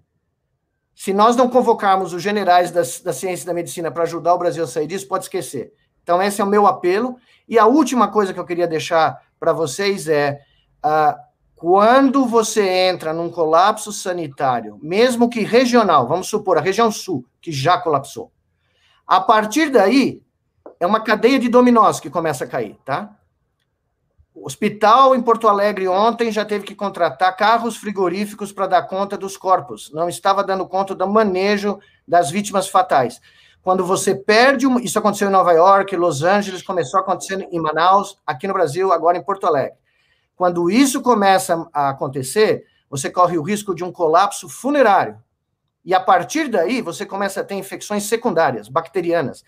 Se 1.00 1.14
nós 1.14 1.34
não 1.34 1.48
convocarmos 1.48 2.12
os 2.12 2.22
generais 2.22 2.70
da, 2.70 2.82
da 2.82 3.10
ciência 3.14 3.44
e 3.44 3.46
da 3.46 3.54
medicina 3.54 3.90
para 3.90 4.02
ajudar 4.02 4.34
o 4.34 4.38
Brasil 4.38 4.62
a 4.62 4.66
sair 4.66 4.86
disso, 4.86 5.08
pode 5.08 5.24
esquecer. 5.24 5.72
Então, 6.02 6.20
esse 6.20 6.42
é 6.42 6.44
o 6.44 6.46
meu 6.46 6.66
apelo. 6.66 7.16
E 7.48 7.58
a 7.58 7.64
última 7.64 8.08
coisa 8.08 8.34
que 8.34 8.38
eu 8.38 8.44
queria 8.44 8.68
deixar 8.68 9.18
para 9.38 9.54
vocês 9.54 10.08
é: 10.08 10.42
uh, 10.84 11.18
quando 11.56 12.26
você 12.26 12.68
entra 12.68 13.14
num 13.14 13.30
colapso 13.30 13.90
sanitário, 13.94 14.78
mesmo 14.82 15.30
que 15.30 15.40
regional, 15.40 16.06
vamos 16.06 16.28
supor 16.28 16.58
a 16.58 16.60
região 16.60 16.92
sul, 16.92 17.24
que 17.40 17.50
já 17.50 17.78
colapsou, 17.78 18.30
a 19.06 19.22
partir 19.22 19.70
daí, 19.70 20.22
é 20.78 20.86
uma 20.86 21.00
cadeia 21.00 21.38
de 21.38 21.48
dominós 21.48 21.98
que 21.98 22.10
começa 22.10 22.44
a 22.44 22.46
cair, 22.46 22.76
tá? 22.84 23.16
Hospital 24.34 25.14
em 25.14 25.20
Porto 25.20 25.48
Alegre 25.48 25.88
ontem 25.88 26.30
já 26.30 26.44
teve 26.44 26.64
que 26.64 26.74
contratar 26.74 27.36
carros 27.36 27.76
frigoríficos 27.76 28.52
para 28.52 28.66
dar 28.66 28.82
conta 28.82 29.16
dos 29.16 29.36
corpos. 29.36 29.90
Não 29.92 30.08
estava 30.08 30.44
dando 30.44 30.66
conta 30.66 30.94
do 30.94 31.06
manejo 31.06 31.78
das 32.06 32.30
vítimas 32.30 32.68
fatais. 32.68 33.20
Quando 33.62 33.84
você 33.84 34.14
perde, 34.14 34.66
isso 34.82 34.98
aconteceu 34.98 35.28
em 35.28 35.32
Nova 35.32 35.52
York, 35.52 35.94
Los 35.94 36.22
Angeles, 36.22 36.62
começou 36.62 37.00
acontecendo 37.00 37.46
em 37.50 37.60
Manaus, 37.60 38.18
aqui 38.26 38.46
no 38.46 38.54
Brasil, 38.54 38.90
agora 38.92 39.18
em 39.18 39.22
Porto 39.22 39.46
Alegre. 39.46 39.78
Quando 40.34 40.70
isso 40.70 41.02
começa 41.02 41.68
a 41.72 41.90
acontecer, 41.90 42.64
você 42.88 43.10
corre 43.10 43.36
o 43.36 43.42
risco 43.42 43.74
de 43.74 43.84
um 43.84 43.92
colapso 43.92 44.48
funerário. 44.48 45.18
E 45.84 45.92
a 45.92 46.00
partir 46.00 46.48
daí, 46.48 46.80
você 46.80 47.04
começa 47.04 47.40
a 47.40 47.44
ter 47.44 47.54
infecções 47.54 48.04
secundárias, 48.04 48.68
bacterianas, 48.68 49.44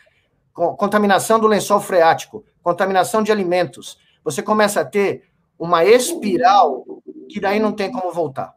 contaminação 0.53 1.41
do 1.41 1.47
lençol 1.47 1.81
freático, 1.81 2.45
contaminação 2.63 3.23
de 3.23 3.33
alimentos, 3.33 3.99
você 4.25 4.43
começa 4.43 4.81
a 4.81 4.85
ter 4.85 5.25
uma 5.59 5.85
espiral 5.85 6.85
que 7.29 7.41
daí 7.41 7.59
não 7.59 7.73
tem 7.73 7.91
como 7.91 8.13
voltar. 8.13 8.55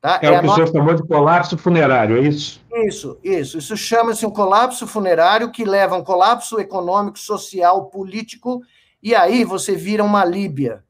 Tá? 0.00 0.18
É, 0.22 0.26
é 0.26 0.38
o 0.38 0.40
que 0.40 0.46
o 0.48 0.54
senhor 0.54 0.70
chamou 0.70 0.94
de 0.94 1.02
colapso 1.02 1.56
funerário, 1.56 2.18
é 2.18 2.28
isso? 2.28 2.60
Isso, 2.70 3.18
isso. 3.24 3.56
Isso 3.56 3.76
chama-se 3.76 4.26
um 4.26 4.30
colapso 4.30 4.86
funerário 4.86 5.50
que 5.50 5.64
leva 5.64 5.94
a 5.94 5.98
um 5.98 6.04
colapso 6.04 6.60
econômico, 6.60 7.18
social, 7.18 7.86
político, 7.86 8.60
e 9.02 9.14
aí 9.14 9.44
você 9.44 9.74
vira 9.74 10.04
uma 10.04 10.24
Líbia. 10.24 10.84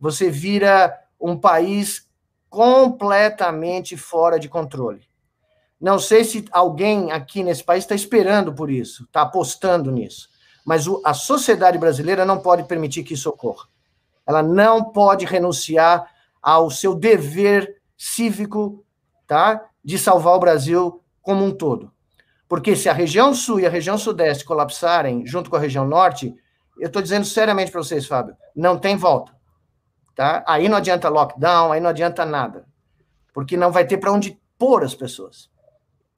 Você 0.00 0.28
vira 0.28 0.98
um 1.20 1.38
país 1.38 2.08
completamente 2.50 3.96
fora 3.96 4.40
de 4.40 4.48
controle. 4.48 5.02
Não 5.80 5.98
sei 5.98 6.24
se 6.24 6.44
alguém 6.50 7.12
aqui 7.12 7.44
nesse 7.44 7.62
país 7.62 7.84
está 7.84 7.94
esperando 7.94 8.52
por 8.52 8.70
isso, 8.70 9.04
está 9.04 9.22
apostando 9.22 9.90
nisso. 9.90 10.28
Mas 10.64 10.86
a 11.04 11.12
sociedade 11.12 11.78
brasileira 11.78 12.24
não 12.24 12.38
pode 12.38 12.64
permitir 12.64 13.02
que 13.02 13.14
isso 13.14 13.28
ocorra. 13.28 13.66
Ela 14.26 14.42
não 14.42 14.84
pode 14.84 15.24
renunciar 15.26 16.06
ao 16.40 16.70
seu 16.70 16.94
dever 16.94 17.76
cívico, 17.96 18.84
tá? 19.26 19.64
De 19.84 19.98
salvar 19.98 20.34
o 20.34 20.40
Brasil 20.40 21.02
como 21.20 21.44
um 21.44 21.50
todo. 21.50 21.92
Porque 22.48 22.76
se 22.76 22.88
a 22.88 22.92
região 22.92 23.34
sul 23.34 23.60
e 23.60 23.66
a 23.66 23.70
região 23.70 23.96
sudeste 23.96 24.44
colapsarem 24.44 25.26
junto 25.26 25.48
com 25.48 25.56
a 25.56 25.60
região 25.60 25.86
norte, 25.86 26.34
eu 26.78 26.86
estou 26.86 27.00
dizendo 27.00 27.24
seriamente 27.24 27.70
para 27.70 27.82
vocês, 27.82 28.06
Fábio, 28.06 28.36
não 28.54 28.78
tem 28.78 28.96
volta. 28.96 29.32
Tá? 30.14 30.44
Aí 30.46 30.68
não 30.68 30.76
adianta 30.76 31.08
lockdown, 31.08 31.72
aí 31.72 31.80
não 31.80 31.90
adianta 31.90 32.24
nada. 32.24 32.66
Porque 33.32 33.56
não 33.56 33.72
vai 33.72 33.86
ter 33.86 33.96
para 33.96 34.12
onde 34.12 34.38
pôr 34.58 34.84
as 34.84 34.94
pessoas. 34.94 35.50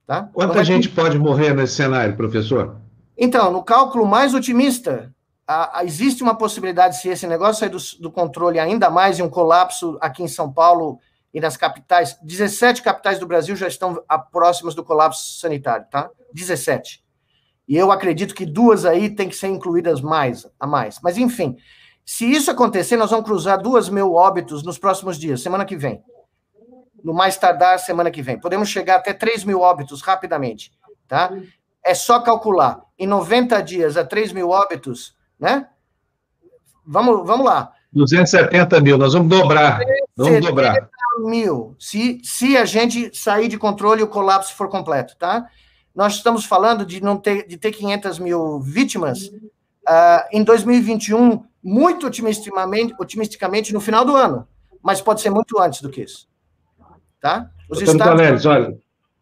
Tá? 0.07 0.29
Quanta 0.33 0.65
gente 0.65 0.89
ter... 0.89 0.95
pode 0.95 1.19
morrer 1.19 1.55
nesse 1.55 1.75
cenário, 1.75 2.17
professor? 2.17 2.77
Então, 3.17 3.51
no 3.51 3.63
cálculo 3.63 4.07
mais 4.07 4.35
otimista, 4.35 5.15
a, 5.47 5.81
a, 5.81 5.85
existe 5.85 6.23
uma 6.23 6.37
possibilidade, 6.37 6.99
se 6.99 7.09
esse 7.09 7.27
negócio 7.27 7.61
sair 7.61 7.69
do, 7.69 7.79
do 8.01 8.11
controle 8.11 8.59
ainda 8.59 8.91
mais, 8.91 9.19
e 9.19 9.23
um 9.23 9.29
colapso 9.29 9.99
aqui 10.01 10.23
em 10.23 10.29
São 10.29 10.53
Paulo 10.53 10.99
e 11.33 11.41
nas 11.41 11.57
capitais, 11.57 12.17
17 12.23 12.83
capitais 12.83 13.19
do 13.19 13.27
Brasil 13.27 13.57
já 13.57 13.67
estão 13.67 14.03
próximas 14.31 14.75
do 14.75 14.85
colapso 14.85 15.39
sanitário, 15.41 15.87
tá? 15.91 16.09
17. 16.33 17.05
E 17.67 17.77
eu 17.77 17.91
acredito 17.91 18.35
que 18.35 18.45
duas 18.45 18.85
aí 18.85 19.11
tem 19.11 19.29
que 19.29 19.37
ser 19.37 19.49
incluídas 19.49 20.01
mais, 20.01 20.47
a 20.61 20.67
mais. 20.67 21.01
Mas, 21.03 21.17
enfim, 21.17 21.57
se 22.05 22.31
isso 22.31 22.51
acontecer, 22.51 22.97
nós 22.97 23.11
vamos 23.11 23.25
cruzar 23.25 23.61
duas 23.61 23.89
mil 23.89 24.13
óbitos 24.13 24.63
nos 24.63 24.79
próximos 24.79 25.19
dias, 25.19 25.41
semana 25.41 25.65
que 25.65 25.77
vem. 25.77 26.03
No 27.03 27.15
mais 27.15 27.37
tardar, 27.37 27.79
semana 27.79 28.11
que 28.11 28.23
vem. 28.23 28.39
Podemos 28.39 28.69
chegar 28.69 28.97
até 28.97 29.13
3 29.13 29.45
mil 29.45 29.61
óbitos 29.61 30.03
rapidamente, 30.03 30.73
tá? 31.09 31.31
É 31.85 31.95
só 31.95 32.21
calcular. 32.21 32.84
Em 32.99 33.07
90 33.07 33.61
dias 33.63 33.97
a 33.97 34.05
3 34.05 34.33
mil 34.33 34.51
óbitos, 34.51 35.17
né? 35.39 35.69
Vamos, 36.87 37.27
vamos 37.27 37.47
lá. 37.47 37.73
270 37.93 38.81
mil, 38.81 38.99
nós 38.99 39.13
vamos 39.13 39.29
dobrar. 39.29 39.81
Vamos 40.17 40.41
dobrar. 40.41 40.89
mil, 41.21 41.77
se, 41.79 42.21
se 42.25 42.57
a 42.57 42.65
gente 42.65 43.17
sair 43.17 43.49
de 43.49 43.57
controle 43.57 44.01
e 44.01 44.05
o 44.05 44.09
colapso 44.09 44.55
for 44.55 44.69
completo, 44.69 45.17
tá? 45.17 45.47
Nós 45.95 46.15
estamos 46.15 46.45
falando 46.45 46.85
de 46.85 47.01
não 47.01 47.17
ter, 47.17 47.47
de 47.47 47.57
ter 47.57 47.71
500 47.71 48.19
mil 48.19 48.59
vítimas 48.61 49.27
uh, 49.29 50.27
em 50.33 50.43
2021, 50.43 51.45
muito 51.63 52.07
otimisticamente, 52.07 52.95
otimisticamente 52.99 53.73
no 53.73 53.81
final 53.81 54.05
do 54.05 54.17
ano, 54.17 54.47
mas 54.83 55.01
pode 55.01 55.21
ser 55.21 55.31
muito 55.31 55.61
antes 55.61 55.81
do 55.81 55.89
que 55.89 56.03
isso. 56.03 56.29
Tá? 57.21 57.49
Os 57.71 57.81
Estados, 57.81 58.45
olha. 58.45 58.77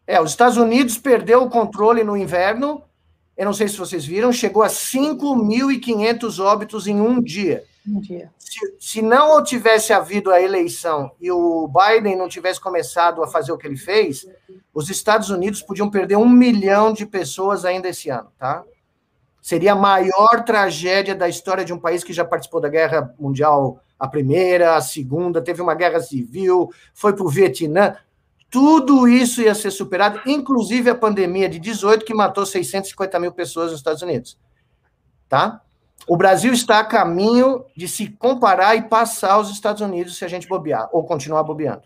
É, 0.05 0.19
os 0.19 0.31
Estados 0.31 0.57
Unidos 0.57 0.97
perdeu 0.97 1.43
o 1.43 1.49
controle 1.49 2.03
no 2.03 2.17
inverno, 2.17 2.83
eu 3.35 3.45
não 3.45 3.53
sei 3.53 3.67
se 3.67 3.77
vocês 3.77 4.05
viram, 4.05 4.31
chegou 4.31 4.63
a 4.63 4.67
5.500 4.67 6.39
óbitos 6.39 6.87
em 6.87 7.01
um 7.01 7.21
dia. 7.21 7.63
Um 7.87 7.99
dia. 7.99 8.31
Se, 8.37 8.59
se 8.79 9.01
não 9.01 9.43
tivesse 9.43 9.91
havido 9.91 10.31
a 10.31 10.41
eleição 10.41 11.11
e 11.19 11.31
o 11.31 11.67
Biden 11.67 12.15
não 12.15 12.29
tivesse 12.29 12.59
começado 12.59 13.23
a 13.23 13.27
fazer 13.27 13.51
o 13.51 13.57
que 13.57 13.65
ele 13.65 13.77
fez, 13.77 14.25
os 14.73 14.89
Estados 14.89 15.29
Unidos 15.29 15.61
podiam 15.61 15.89
perder 15.89 16.15
um 16.15 16.29
milhão 16.29 16.93
de 16.93 17.05
pessoas 17.05 17.65
ainda 17.65 17.89
esse 17.89 18.09
ano, 18.09 18.31
tá? 18.37 18.63
Seria 19.41 19.73
a 19.73 19.75
maior 19.75 20.43
tragédia 20.45 21.13
da 21.13 21.27
história 21.27 21.65
de 21.65 21.73
um 21.73 21.79
país 21.79 22.03
que 22.03 22.13
já 22.13 22.23
participou 22.23 22.61
da 22.61 22.69
Guerra 22.69 23.13
Mundial, 23.19 23.79
a 23.99 24.07
primeira, 24.07 24.75
a 24.75 24.81
segunda, 24.81 25.41
teve 25.41 25.61
uma 25.61 25.75
guerra 25.75 25.99
civil, 25.99 26.69
foi 26.93 27.13
para 27.13 27.25
o 27.25 27.29
Vietnã. 27.29 27.95
Tudo 28.53 29.07
isso 29.07 29.41
ia 29.41 29.55
ser 29.55 29.71
superado, 29.71 30.21
inclusive 30.27 30.87
a 30.87 30.93
pandemia 30.93 31.49
de 31.49 31.57
18, 31.57 32.05
que 32.05 32.13
matou 32.13 32.45
650 32.45 33.19
mil 33.19 33.31
pessoas 33.31 33.71
nos 33.71 33.79
Estados 33.79 34.03
Unidos. 34.03 34.37
Tá? 35.27 35.59
O 36.07 36.15
Brasil 36.15 36.53
está 36.53 36.77
a 36.77 36.85
caminho 36.85 37.65
de 37.75 37.87
se 37.87 38.09
comparar 38.09 38.75
e 38.75 38.83
passar 38.83 39.39
os 39.39 39.49
Estados 39.49 39.81
Unidos 39.81 40.19
se 40.19 40.23
a 40.23 40.27
gente 40.27 40.47
bobear, 40.47 40.87
ou 40.93 41.03
continuar 41.03 41.41
bobeando. 41.41 41.81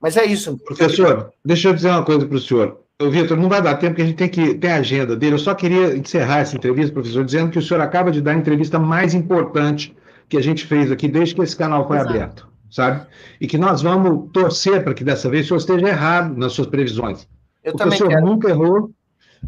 Mas 0.00 0.16
é 0.16 0.24
isso. 0.24 0.56
Professor, 0.64 1.34
deixa 1.44 1.68
eu 1.68 1.74
dizer 1.74 1.90
uma 1.90 2.02
coisa 2.02 2.24
para 2.24 2.36
o 2.36 2.40
senhor. 2.40 2.80
Vitor, 3.10 3.36
não 3.36 3.50
vai 3.50 3.60
dar 3.60 3.74
tempo, 3.74 3.90
porque 3.90 4.02
a 4.02 4.06
gente 4.06 4.16
tem 4.16 4.28
que 4.30 4.54
ter 4.54 4.68
a 4.68 4.76
agenda 4.76 5.14
dele. 5.14 5.34
Eu 5.34 5.38
só 5.38 5.54
queria 5.54 5.94
encerrar 5.94 6.38
essa 6.38 6.56
entrevista, 6.56 6.94
professor, 6.94 7.22
dizendo 7.26 7.50
que 7.50 7.58
o 7.58 7.62
senhor 7.62 7.82
acaba 7.82 8.10
de 8.10 8.22
dar 8.22 8.30
a 8.30 8.36
entrevista 8.36 8.78
mais 8.78 9.12
importante 9.12 9.94
que 10.30 10.38
a 10.38 10.42
gente 10.42 10.64
fez 10.64 10.90
aqui 10.90 11.08
desde 11.08 11.34
que 11.34 11.42
esse 11.42 11.56
canal 11.56 11.86
foi 11.86 11.98
Exato. 11.98 12.10
aberto, 12.10 12.48
sabe? 12.70 13.06
E 13.40 13.46
que 13.46 13.58
nós 13.58 13.82
vamos 13.82 14.30
torcer 14.32 14.82
para 14.84 14.94
que 14.94 15.04
dessa 15.04 15.28
vez 15.28 15.44
o 15.44 15.48
senhor 15.48 15.58
esteja 15.58 15.88
errado 15.88 16.36
nas 16.36 16.52
suas 16.52 16.68
previsões. 16.68 17.26
Eu 17.62 17.72
porque 17.72 17.88
o 17.88 17.92
senhor 17.92 18.08
quero. 18.08 18.26
nunca 18.26 18.48
errou, 18.48 18.90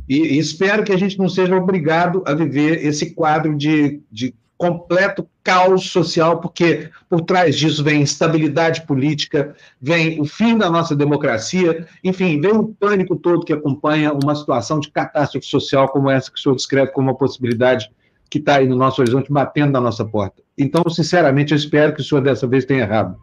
e, 0.08 0.16
e, 0.16 0.38
espero 0.38 0.84
que 0.84 0.92
a 0.92 0.96
gente 0.96 1.18
não 1.18 1.28
seja 1.28 1.56
obrigado 1.56 2.22
a 2.26 2.34
viver 2.34 2.84
esse 2.84 3.14
quadro 3.14 3.54
de, 3.54 4.00
de 4.10 4.34
completo 4.56 5.28
caos 5.42 5.90
social, 5.90 6.40
porque 6.40 6.88
por 7.10 7.22
trás 7.22 7.56
disso 7.56 7.82
vem 7.82 8.02
instabilidade 8.02 8.86
política, 8.86 9.54
vem 9.80 10.20
o 10.20 10.24
fim 10.24 10.56
da 10.56 10.70
nossa 10.70 10.94
democracia, 10.94 11.86
enfim, 12.02 12.40
vem 12.40 12.52
o 12.52 12.68
pânico 12.68 13.16
todo 13.16 13.44
que 13.44 13.52
acompanha 13.52 14.12
uma 14.12 14.34
situação 14.34 14.78
de 14.78 14.90
catástrofe 14.90 15.46
social 15.46 15.88
como 15.88 16.08
essa 16.08 16.30
que 16.30 16.38
o 16.38 16.42
senhor 16.42 16.54
descreve 16.54 16.92
como 16.92 17.08
uma 17.08 17.16
possibilidade 17.16 17.90
que 18.30 18.38
está 18.38 18.56
aí 18.56 18.68
no 18.68 18.76
nosso 18.76 19.02
horizonte, 19.02 19.32
batendo 19.32 19.72
na 19.72 19.80
nossa 19.80 20.04
porta. 20.04 20.41
Então, 20.56 20.82
sinceramente, 20.88 21.52
eu 21.52 21.58
espero 21.58 21.94
que 21.94 22.00
o 22.00 22.04
senhor 22.04 22.20
dessa 22.20 22.46
vez 22.46 22.64
tenha 22.64 22.82
errado. 22.82 23.22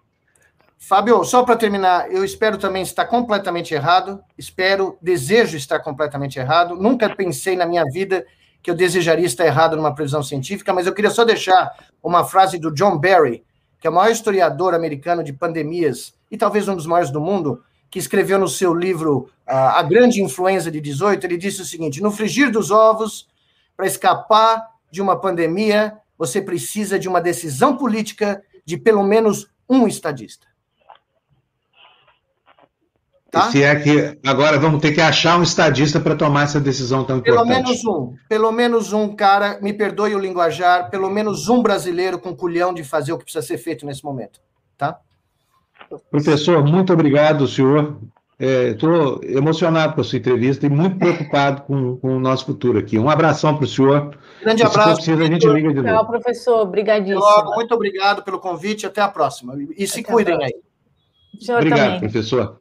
Fábio, 0.78 1.24
só 1.26 1.44
para 1.44 1.58
terminar, 1.58 2.12
eu 2.12 2.24
espero 2.24 2.58
também 2.58 2.82
estar 2.82 3.06
completamente 3.06 3.74
errado, 3.74 4.22
espero, 4.38 4.98
desejo 5.02 5.58
estar 5.58 5.80
completamente 5.80 6.40
errado. 6.40 6.76
Nunca 6.76 7.14
pensei 7.14 7.56
na 7.56 7.66
minha 7.66 7.84
vida 7.84 8.26
que 8.64 8.72
eu 8.72 8.76
desejaria 8.76 9.26
estar 9.26 9.46
errado 9.46 9.76
numa 9.76 9.94
previsão 9.94 10.24
científica, 10.24 10.74
mas 10.74 10.88
eu 10.88 10.94
queria 10.94 11.12
só 11.12 11.24
deixar 11.26 11.70
uma 12.02 12.24
frase 12.24 12.58
do 12.58 12.74
John 12.74 12.98
Barry, 12.98 13.44
que 13.80 13.88
é 13.88 13.90
o 13.90 13.94
maior 13.94 14.12
historiador 14.12 14.74
americano 14.74 15.24
de 15.24 15.34
pandemias 15.34 16.14
e 16.32 16.38
talvez 16.38 16.68
um 16.68 16.76
dos 16.76 16.86
maiores 16.86 17.12
do 17.12 17.22
mundo, 17.22 17.62
que 17.90 18.00
escreveu 18.00 18.38
no 18.38 18.48
seu 18.48 18.74
livro 18.74 19.30
A 19.46 19.82
Grande 19.82 20.22
Influenza 20.22 20.70
de 20.70 20.80
18, 20.80 21.26
ele 21.26 21.38
disse 21.38 21.62
o 21.62 21.66
seguinte: 21.66 22.02
No 22.02 22.12
frigir 22.12 22.52
dos 22.52 22.70
ovos, 22.70 23.28
para 23.76 23.88
escapar 23.88 24.68
de 24.92 25.02
uma 25.02 25.20
pandemia, 25.20 25.98
você 26.20 26.42
precisa 26.42 27.00
de 27.00 27.08
uma 27.08 27.22
decisão 27.22 27.78
política 27.78 28.44
de 28.66 28.78
pelo 28.78 29.04
menos 29.04 29.48
um 29.70 29.88
estadista. 29.88 30.46
Tá? 33.32 33.52
Se 33.52 33.62
é 33.62 33.76
que 33.76 34.18
agora 34.26 34.58
vamos 34.58 34.82
ter 34.82 34.92
que 34.92 35.00
achar 35.00 35.40
um 35.40 35.44
estadista 35.44 36.00
para 36.00 36.16
tomar 36.16 36.44
essa 36.44 36.60
decisão 36.60 37.04
tão 37.04 37.22
pelo 37.22 37.38
importante. 37.38 37.64
Pelo 37.64 37.68
menos 37.68 37.86
um. 37.86 38.16
Pelo 38.28 38.52
menos 38.52 38.92
um 38.92 39.16
cara, 39.16 39.60
me 39.62 39.72
perdoe 39.72 40.16
o 40.16 40.20
linguajar, 40.20 40.90
pelo 40.90 41.10
menos 41.12 41.48
um 41.48 41.62
brasileiro 41.62 42.20
com 42.20 42.36
culhão 42.36 42.74
de 42.74 42.84
fazer 42.84 43.14
o 43.14 43.18
que 43.18 43.24
precisa 43.24 43.46
ser 43.46 43.60
feito 43.60 43.86
nesse 43.86 44.04
momento. 44.04 44.42
Tá? 44.76 45.00
Professor, 46.10 46.66
muito 46.66 46.92
obrigado, 46.92 47.48
senhor. 47.48 48.00
Estou 48.40 49.20
é, 49.22 49.34
emocionado 49.38 49.94
com 49.94 50.02
a 50.02 50.04
sua 50.04 50.18
entrevista 50.18 50.66
e 50.66 50.70
muito 50.70 50.98
preocupado 50.98 51.62
com, 51.64 51.98
com 51.98 52.18
o 52.18 52.20
nosso 52.20 52.46
futuro 52.46 52.80
aqui. 52.80 52.98
Um 52.98 53.10
abração 53.10 53.56
para 53.56 53.66
o 53.66 53.68
senhor. 53.68 54.18
Grande 54.42 54.64
abraço. 54.64 55.02
Se 55.02 55.12
a 55.12 55.16
gente 55.16 55.48
liga 55.48 55.70
de 55.70 55.82
novo. 55.82 55.88
Tchau, 55.88 56.08
professor. 56.08 56.60
Obrigadíssimo. 56.62 57.22
Muito 57.56 57.74
obrigado 57.74 58.24
pelo 58.24 58.40
convite. 58.40 58.86
Até 58.86 59.02
a 59.02 59.08
próxima. 59.08 59.56
E 59.78 59.88
se 59.88 60.00
Até 60.02 60.12
cuidem 60.12 60.44
aí. 60.44 60.54
Obrigado, 61.50 61.80
também. 61.80 62.00
professor. 62.00 62.60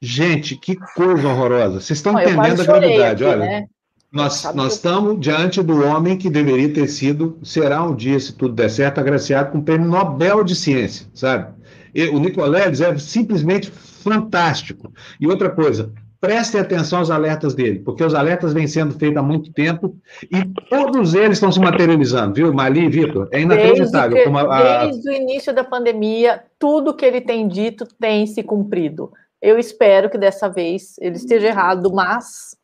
Gente, 0.00 0.56
que 0.56 0.76
coisa 0.94 1.28
horrorosa. 1.28 1.80
Vocês 1.80 1.98
estão 1.98 2.18
entendendo 2.20 2.60
a 2.60 2.64
gravidade, 2.64 3.24
aqui, 3.24 3.34
olha. 3.34 3.44
Né? 3.44 3.66
Nós, 4.12 4.44
nós 4.54 4.74
estamos 4.74 5.20
diante 5.20 5.62
do 5.62 5.84
homem 5.84 6.16
que 6.16 6.30
deveria 6.30 6.72
ter 6.72 6.86
sido, 6.86 7.38
será 7.42 7.82
um 7.82 7.94
dia, 7.94 8.18
se 8.20 8.32
tudo 8.32 8.54
der 8.54 8.70
certo, 8.70 8.98
agraciado 8.98 9.52
com 9.52 9.58
o 9.58 9.62
prêmio 9.62 9.88
Nobel 9.88 10.44
de 10.44 10.54
Ciência, 10.54 11.06
sabe? 11.12 11.52
E, 11.94 12.06
o 12.08 12.18
Nicoleles 12.18 12.80
é 12.80 12.96
simplesmente 12.98 13.70
fantástico. 13.70 14.92
E 15.20 15.26
outra 15.26 15.50
coisa, 15.50 15.92
prestem 16.20 16.60
atenção 16.60 17.00
aos 17.00 17.10
alertas 17.10 17.54
dele, 17.54 17.80
porque 17.80 18.02
os 18.02 18.14
alertas 18.14 18.52
vêm 18.52 18.66
sendo 18.66 18.98
feitos 18.98 19.16
há 19.16 19.22
muito 19.22 19.52
tempo 19.52 19.96
e 20.22 20.44
todos 20.68 21.14
eles 21.14 21.36
estão 21.36 21.52
se 21.52 21.60
materializando, 21.60 22.34
viu, 22.34 22.52
Mali 22.52 22.84
e 22.84 22.88
Vitor? 22.88 23.28
É 23.32 23.40
inacreditável. 23.40 24.16
Desde, 24.16 24.38
a... 24.38 24.84
desde 24.86 25.08
o 25.08 25.12
início 25.12 25.54
da 25.54 25.64
pandemia, 25.64 26.44
tudo 26.58 26.94
que 26.94 27.04
ele 27.04 27.20
tem 27.20 27.46
dito 27.46 27.86
tem 28.00 28.26
se 28.26 28.42
cumprido. 28.42 29.12
Eu 29.40 29.58
espero 29.58 30.08
que 30.08 30.18
dessa 30.18 30.48
vez 30.48 30.96
ele 30.98 31.16
esteja 31.16 31.48
errado, 31.48 31.92
mas 31.92 32.56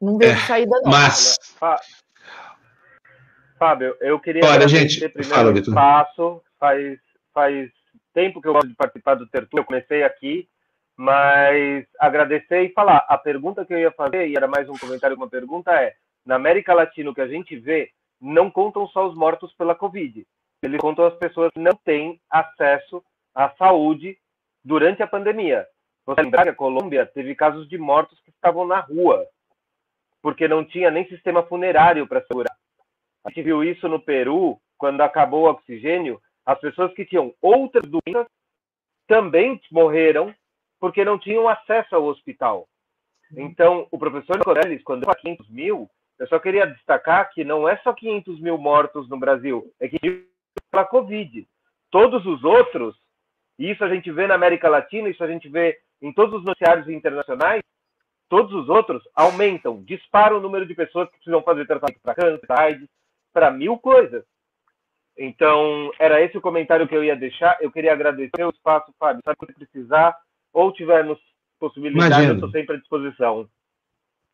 não 0.00 0.18
vejo 0.18 0.32
é, 0.32 0.46
saída 0.46 0.80
não. 0.82 0.90
Mas... 0.90 1.38
Fábio, 3.58 3.96
eu 4.00 4.18
queria 4.18 4.44
Olha, 4.44 4.66
gente, 4.66 5.08
primeiro 5.08 5.34
fala, 5.34 5.56
espaço, 5.56 6.42
faz, 6.58 6.98
faz 7.32 7.70
tempo 8.12 8.40
que 8.42 8.48
eu 8.48 8.52
gosto 8.52 8.68
de 8.68 8.74
participar 8.74 9.14
do 9.14 9.28
Tertúlio, 9.28 9.62
eu 9.62 9.64
comecei 9.64 10.02
aqui, 10.02 10.48
mas 10.96 11.86
agradecer 11.98 12.62
e 12.62 12.72
falar. 12.72 13.04
A 13.08 13.18
pergunta 13.18 13.64
que 13.64 13.72
eu 13.72 13.78
ia 13.78 13.90
fazer, 13.90 14.28
e 14.28 14.36
era 14.36 14.46
mais 14.46 14.68
um 14.68 14.76
comentário, 14.78 15.16
uma 15.16 15.28
pergunta 15.28 15.72
é, 15.72 15.94
na 16.24 16.36
América 16.36 16.74
Latina, 16.74 17.10
o 17.10 17.14
que 17.14 17.20
a 17.20 17.28
gente 17.28 17.56
vê, 17.56 17.90
não 18.20 18.50
contam 18.50 18.86
só 18.88 19.06
os 19.06 19.14
mortos 19.14 19.52
pela 19.54 19.74
Covid, 19.74 20.24
eles 20.62 20.80
contam 20.80 21.04
as 21.06 21.14
pessoas 21.14 21.50
que 21.52 21.58
não 21.58 21.74
têm 21.84 22.20
acesso 22.30 23.02
à 23.34 23.50
saúde 23.50 24.16
durante 24.64 25.02
a 25.02 25.06
pandemia. 25.06 25.66
Você 26.06 26.22
lembrar 26.22 26.44
que 26.44 26.50
a 26.50 26.54
Colômbia 26.54 27.04
teve 27.06 27.34
casos 27.34 27.68
de 27.68 27.76
mortos 27.78 28.20
que 28.20 28.30
estavam 28.30 28.66
na 28.66 28.80
rua, 28.80 29.26
porque 30.20 30.46
não 30.46 30.64
tinha 30.64 30.90
nem 30.90 31.06
sistema 31.08 31.42
funerário 31.42 32.06
para 32.06 32.24
segurar. 32.24 32.54
A 33.24 33.30
gente 33.30 33.42
viu 33.42 33.64
isso 33.64 33.88
no 33.88 34.00
Peru, 34.00 34.60
quando 34.78 35.00
acabou 35.00 35.44
o 35.44 35.50
oxigênio, 35.50 36.20
as 36.44 36.58
pessoas 36.60 36.92
que 36.94 37.04
tinham 37.04 37.32
outras 37.40 37.84
doenças 37.88 38.26
também 39.06 39.60
morreram 39.70 40.34
porque 40.82 41.04
não 41.04 41.16
tinham 41.16 41.48
acesso 41.48 41.94
ao 41.94 42.06
hospital. 42.06 42.66
Então, 43.36 43.86
o 43.88 43.96
professor 43.96 44.36
Nicoleles, 44.36 44.82
quando 44.82 45.04
falou 45.04 45.20
500 45.20 45.48
mil, 45.48 45.88
eu 46.18 46.26
só 46.26 46.40
queria 46.40 46.66
destacar 46.66 47.30
que 47.32 47.44
não 47.44 47.68
é 47.68 47.76
só 47.84 47.92
500 47.92 48.40
mil 48.40 48.58
mortos 48.58 49.08
no 49.08 49.16
Brasil, 49.16 49.72
é 49.78 49.88
que 49.88 50.26
pela 50.72 50.84
Covid. 50.84 51.46
Todos 51.88 52.26
os 52.26 52.42
outros 52.42 52.96
isso 53.56 53.84
a 53.84 53.88
gente 53.88 54.10
vê 54.10 54.26
na 54.26 54.34
América 54.34 54.68
Latina, 54.68 55.08
isso 55.08 55.22
a 55.22 55.28
gente 55.28 55.48
vê 55.48 55.78
em 56.00 56.12
todos 56.12 56.40
os 56.40 56.44
noticiários 56.44 56.88
internacionais. 56.88 57.62
todos 58.28 58.52
os 58.52 58.68
outros 58.68 59.04
aumentam, 59.14 59.84
disparam 59.84 60.38
o 60.38 60.40
número 60.40 60.66
de 60.66 60.74
pessoas 60.74 61.06
que 61.10 61.16
precisam 61.16 61.42
fazer 61.42 61.64
tratamento 61.64 62.00
para 62.02 62.14
câncer, 62.14 62.46
AIDS, 62.48 62.88
para 63.32 63.52
mil 63.52 63.78
coisas. 63.78 64.24
Então, 65.16 65.92
era 65.96 66.20
esse 66.20 66.36
o 66.36 66.40
comentário 66.40 66.88
que 66.88 66.96
eu 66.96 67.04
ia 67.04 67.14
deixar. 67.14 67.56
Eu 67.60 67.70
queria 67.70 67.92
agradecer 67.92 68.42
o 68.44 68.50
espaço, 68.50 68.92
Fábio. 68.98 69.22
Sabe 69.24 69.36
que 69.38 69.52
precisar 69.52 70.16
ou 70.52 70.72
tivermos 70.72 71.18
possibilidade, 71.58 72.06
Imagina. 72.06 72.32
eu 72.32 72.34
estou 72.34 72.50
sempre 72.50 72.76
à 72.76 72.78
disposição. 72.78 73.48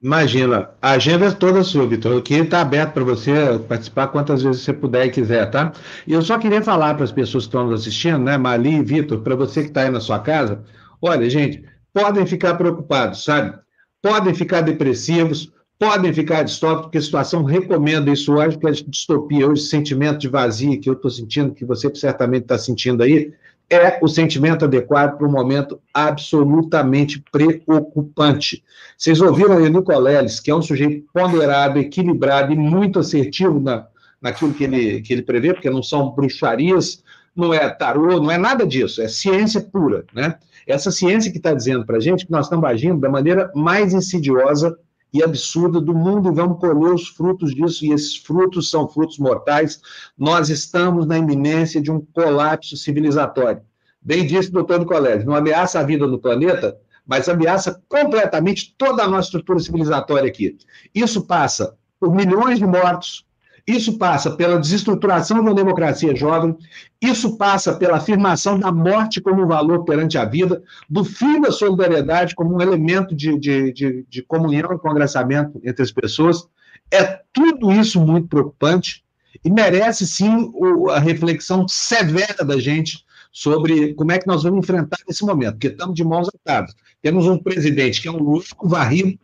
Imagina, 0.01 0.71
a 0.81 0.93
agenda 0.93 1.27
é 1.27 1.31
toda 1.33 1.65
sua, 1.65 1.87
Vitor. 1.87 2.19
Aqui 2.19 2.35
está 2.35 2.61
aberto 2.61 2.93
para 2.93 3.03
você 3.03 3.33
participar 3.69 4.07
quantas 4.09 4.43
vezes 4.43 4.63
você 4.63 4.73
puder 4.73 5.07
e 5.07 5.11
quiser, 5.11 5.51
tá? 5.51 5.73
E 6.07 6.13
eu 6.13 6.23
só 6.23 6.39
queria 6.39 6.63
falar 6.63 6.95
para 6.95 7.03
as 7.03 7.11
pessoas 7.11 7.45
que 7.45 7.49
estão 7.49 7.67
nos 7.67 7.81
assistindo, 7.81 8.19
né, 8.19 8.39
Mali 8.39 8.77
e 8.77 8.83
Vitor, 8.83 9.21
para 9.23 9.35
você 9.35 9.63
que 9.63 9.69
está 9.69 9.83
aí 9.83 9.91
na 9.91 9.99
sua 10.01 10.21
casa, 10.21 10.65
olha, 11.03 11.29
gente, 11.29 11.65
podem 11.93 12.25
ficar 12.27 12.55
preocupados, 12.55 13.25
sabe? 13.25 13.59
Podem 14.01 14.33
ficar 14.35 14.61
depressivos, 14.61 15.53
podem 15.77 16.13
ficar 16.13 16.45
distópicos, 16.45 16.83
porque 16.83 16.99
a 16.99 17.03
situação 17.03 17.43
recomenda 17.43 18.13
isso 18.13 18.35
hoje, 18.35 18.57
que 18.57 18.69
a 18.69 18.71
distopia, 18.71 19.49
hoje, 19.49 19.63
sentimento 19.63 20.19
de 20.19 20.29
vazio 20.29 20.81
que 20.81 20.89
eu 20.89 20.95
estou 20.95 21.11
sentindo, 21.11 21.53
que 21.53 21.65
você 21.65 21.93
certamente 21.93 22.43
está 22.43 22.57
sentindo 22.57 23.03
aí, 23.03 23.33
é 23.71 23.99
o 24.01 24.09
sentimento 24.09 24.65
adequado 24.65 25.19
para 25.19 25.27
um 25.27 25.31
momento 25.31 25.81
absolutamente 25.93 27.23
preocupante. 27.31 28.65
Vocês 28.97 29.21
ouviram 29.21 29.59
aí 29.59 29.65
o 29.65 29.69
Nicoleles, 29.69 30.41
que 30.41 30.51
é 30.51 30.55
um 30.55 30.63
sujeito 30.63 31.07
ponderado, 31.13 31.79
equilibrado 31.79 32.53
e 32.53 32.57
muito 32.57 32.99
assertivo 32.99 33.61
na, 33.61 33.87
naquilo 34.21 34.55
que 34.55 34.65
ele, 34.65 35.03
que 35.03 35.13
ele 35.13 35.23
prevê, 35.23 35.53
porque 35.53 35.69
não 35.69 35.83
são 35.83 36.11
bruxarias, 36.11 37.03
não 37.37 37.53
é 37.53 37.69
tarô, 37.69 38.21
não 38.21 38.31
é 38.31 38.39
nada 38.39 38.67
disso, 38.67 39.03
é 39.03 39.09
ciência 39.09 39.61
pura, 39.61 40.05
né? 40.13 40.37
Essa 40.67 40.91
ciência 40.91 41.31
que 41.31 41.39
está 41.39 41.55
dizendo 41.55 41.87
para 41.87 41.97
a 41.97 42.01
gente 42.01 42.27
que 42.27 42.33
nós 42.33 42.47
estamos 42.47 42.69
agindo 42.69 43.01
da 43.01 43.09
maneira 43.09 43.51
mais 43.55 43.95
insidiosa 43.95 44.77
e 45.13 45.23
absurda 45.23 45.81
do 45.81 45.95
mundo 45.95 46.29
e 46.29 46.35
vamos 46.35 46.59
colher 46.59 46.93
os 46.93 47.09
frutos 47.09 47.55
disso, 47.55 47.85
e 47.85 47.93
esses 47.93 48.17
frutos 48.17 48.71
são 48.71 48.89
frutos 48.89 49.19
mortais. 49.19 49.81
Nós 50.17 50.51
estamos 50.51 51.07
na 51.07 51.19
iminência 51.19 51.81
de 51.81 51.91
um 51.91 52.01
colapso 52.01 52.77
civilizatório. 52.77 53.63
Bem 54.01 54.27
disse 54.27 54.51
doutor 54.51 54.79
Nicolés, 54.79 55.25
não 55.25 55.35
ameaça 55.35 55.81
a 55.81 55.83
vida 55.83 56.07
no 56.07 56.19
planeta, 56.19 56.79
mas 57.07 57.29
ameaça 57.29 57.83
completamente 57.89 58.75
toda 58.77 59.03
a 59.03 59.09
nossa 59.09 59.29
estrutura 59.29 59.59
civilizatória 59.59 60.29
aqui. 60.29 60.57
Isso 60.95 61.23
passa 61.23 61.75
por 61.99 62.15
milhões 62.15 62.59
de 62.59 62.67
mortos, 62.67 63.27
isso 63.69 63.99
passa 63.99 64.31
pela 64.31 64.59
desestruturação 64.59 65.37
de 65.37 65.43
uma 65.43 65.55
democracia 65.55 66.17
jovem, 66.17 66.57
isso 67.03 67.37
passa 67.37 67.75
pela 67.75 67.99
afirmação 67.99 68.59
da 68.59 68.73
morte 68.73 69.21
como 69.21 69.47
valor 69.47 69.85
perante 69.85 70.17
a 70.17 70.25
vida, 70.25 70.63
do 70.89 71.05
fim 71.05 71.39
da 71.39 71.53
solidariedade 71.53 72.35
como 72.35 72.57
um 72.57 72.63
elemento 72.63 73.15
de, 73.15 73.39
de, 73.39 73.71
de, 73.75 74.07
de 74.09 74.23
comunhão 74.23 74.73
e 74.73 74.79
congressamento 74.79 75.61
entre 75.63 75.83
as 75.83 75.93
pessoas. 75.93 76.49
É 76.91 77.21
tudo 77.31 77.71
isso 77.71 78.01
muito 78.01 78.27
preocupante 78.29 79.05
e 79.45 79.51
merece, 79.51 80.07
sim, 80.07 80.51
a 80.91 80.99
reflexão 80.99 81.69
severa 81.69 82.43
da 82.43 82.59
gente 82.59 83.05
sobre 83.31 83.93
como 83.93 84.13
é 84.13 84.19
que 84.19 84.27
nós 84.27 84.45
vamos 84.45 84.61
enfrentar 84.61 84.99
esse 85.07 85.23
momento, 85.27 85.53
porque 85.53 85.69
estamos 85.69 85.95
de 85.95 86.03
mãos 86.03 86.29
atadas. 86.29 86.75
Temos 87.03 87.27
um 87.27 87.37
presidente 87.37 88.01
que 88.01 88.09
é 88.09 88.11
um 88.11 88.19
louco 88.19 88.67
varrido, 88.67 89.19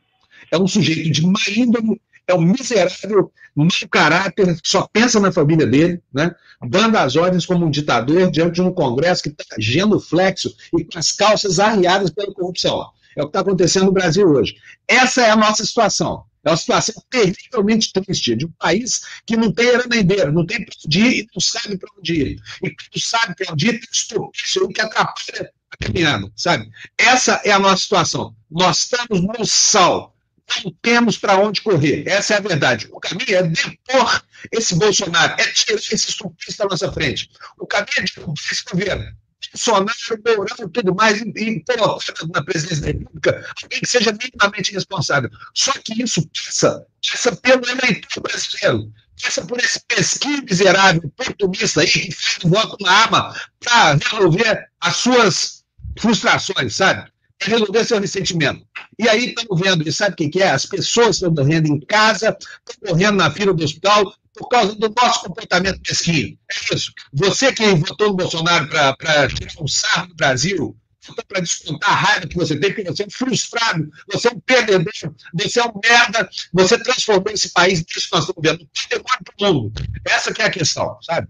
é 0.51 0.59
um 0.59 0.67
sujeito 0.67 1.11
de 1.11 1.27
má 1.27 1.41
índole, 1.57 1.99
é 2.27 2.35
um 2.35 2.41
miserável, 2.41 3.33
mau 3.55 3.69
caráter, 3.91 4.59
só 4.65 4.89
pensa 4.93 5.21
na 5.21 5.31
família 5.31 5.67
dele, 5.67 6.03
né? 6.13 6.35
dando 6.69 6.97
as 6.97 7.17
ordens 7.17 7.47
como 7.47 7.67
um 7.67 7.71
ditador 7.71 8.31
diante 8.31 8.55
de 8.55 8.63
um 8.63 8.73
Congresso 8.73 9.23
que 9.23 9.29
está 9.29 9.57
genuflexo 9.59 10.55
e 10.77 10.85
com 10.85 10.99
as 10.99 11.13
calças 11.13 11.59
arriadas 11.59 12.11
pela 12.11 12.33
corrupção. 12.33 12.89
É 13.17 13.21
o 13.21 13.27
que 13.27 13.29
está 13.31 13.41
acontecendo 13.41 13.87
no 13.87 13.93
Brasil 13.93 14.27
hoje. 14.27 14.57
Essa 14.89 15.23
é 15.23 15.31
a 15.31 15.37
nossa 15.37 15.65
situação. 15.65 16.25
É 16.45 16.51
uma 16.51 16.57
situação 16.57 16.95
terrivelmente 17.09 17.93
triste 17.93 18.37
de 18.37 18.45
um 18.45 18.53
país 18.59 19.03
que 19.25 19.37
não 19.37 19.51
tem 19.51 19.71
aranendeiro, 19.71 20.33
não 20.33 20.45
tem 20.45 20.63
para 20.63 20.75
onde 20.85 21.01
ir 21.01 21.23
e 21.23 21.29
não 21.35 21.41
sabe 21.41 21.79
para 21.79 21.91
onde 21.99 22.15
ir. 22.15 22.41
E 22.63 22.71
quando 22.71 23.01
sabe 23.01 23.35
para 23.35 23.53
onde 23.53 23.67
ir, 23.69 23.81
tem 23.81 23.89
estupício 23.91 24.69
que 24.69 24.81
atrapalha 24.81 25.51
a 25.71 25.77
caminhada, 25.77 26.31
sabe? 26.37 26.69
Essa 26.99 27.41
é 27.45 27.51
a 27.51 27.59
nossa 27.59 27.83
situação. 27.83 28.35
Nós 28.51 28.81
estamos 28.81 29.23
no 29.23 29.47
sal 29.47 30.14
não 30.65 30.73
temos 30.83 31.19
para 31.19 31.37
onde 31.37 31.63
correr. 31.63 32.05
Essa 32.07 32.35
é 32.35 32.37
a 32.37 32.41
verdade. 32.41 32.89
O 32.91 33.01
caminho 33.01 33.37
é 33.37 33.43
depor 33.43 34.23
esse 34.53 34.75
Bolsonaro, 34.75 35.35
é 35.39 35.47
tirar 35.53 35.79
esse 35.79 35.95
estupista 35.95 36.65
da 36.65 36.71
nossa 36.71 36.93
frente. 36.93 37.31
O 37.59 37.67
caminho 37.67 37.93
é 37.99 38.03
derrubar 38.03 38.35
esse 38.51 38.65
governo. 38.65 39.17
Bolsonaro, 39.53 39.93
Mourão, 40.27 40.69
tudo 40.69 40.95
mais, 40.95 41.21
e, 41.21 41.33
e 41.37 41.65
colocar 41.65 42.13
na 42.33 42.45
presidência 42.45 42.81
da 42.81 42.87
República 42.87 43.47
alguém 43.63 43.81
que 43.81 43.89
seja 43.89 44.13
minimamente 44.13 44.73
responsável. 44.73 45.31
Só 45.55 45.73
que 45.73 46.03
isso 46.03 46.29
passa, 46.29 46.87
passa 47.11 47.37
pelo 47.37 47.63
eleitor 47.69 48.23
brasileiro, 48.23 48.93
passa 49.23 49.47
por 49.47 49.59
esse 49.61 49.81
pesquisa 49.87 50.43
miserável, 50.43 51.03
oportunista 51.05 51.83
aí, 51.83 51.87
que 51.87 52.13
faz 52.13 52.39
o 52.45 52.49
voto 52.49 52.77
na 52.81 52.91
arma 52.91 53.35
para 53.61 53.95
resolver 53.95 54.69
as 54.81 54.97
suas 54.97 55.65
frustrações, 55.99 56.75
sabe? 56.75 57.14
Resolver 57.45 57.85
seu 57.85 58.01
ressentimento. 58.01 58.67
E 58.99 59.09
aí 59.09 59.31
estamos 59.31 59.61
vendo, 59.61 59.87
e 59.87 59.93
sabe 59.93 60.13
o 60.13 60.17
que, 60.17 60.29
que 60.29 60.43
é? 60.43 60.51
As 60.51 60.67
pessoas 60.67 61.17
estão 61.17 61.31
morrendo 61.31 61.69
em 61.69 61.81
casa, 61.81 62.37
estão 62.69 62.91
morrendo 62.91 63.17
na 63.17 63.31
fila 63.31 63.53
do 63.53 63.65
hospital 63.65 64.13
por 64.35 64.49
causa 64.49 64.75
do 64.75 64.93
nosso 65.01 65.23
comportamento 65.23 65.81
mesquinho. 65.89 66.37
É 66.51 66.75
isso. 66.75 66.93
Você 67.13 67.53
que 67.53 67.67
votou 67.75 68.09
no 68.09 68.17
Bolsonaro 68.17 68.69
para 68.69 69.29
tirar 69.29 69.53
um 69.61 69.69
sarro 69.69 70.09
do 70.09 70.15
Brasil, 70.17 70.77
para 71.29 71.41
descontar 71.41 71.91
a 71.91 71.95
raiva 71.95 72.27
que 72.27 72.37
você 72.37 72.59
tem, 72.59 72.73
porque 72.73 72.91
você 72.91 73.03
é 73.03 73.07
um 73.07 73.11
frustrado, 73.11 73.91
você 74.11 74.29
é 74.29 74.31
um 74.31 74.41
perdedor, 74.41 74.93
você 75.35 75.61
é 75.61 75.65
um 75.65 75.81
merda, 75.83 76.29
você 76.53 76.79
transformou 76.79 77.31
esse 77.31 77.51
país 77.51 77.81
nisso 77.81 78.09
que 78.09 78.15
nós 78.15 78.27
estamos 78.27 78.43
vendo, 78.43 78.67
patrimônio 78.67 79.19
para 79.37 79.51
o 79.51 79.55
mundo. 79.55 79.83
Essa 80.05 80.33
que 80.33 80.43
é 80.43 80.47
a 80.47 80.51
questão, 80.51 80.97
sabe? 81.03 81.29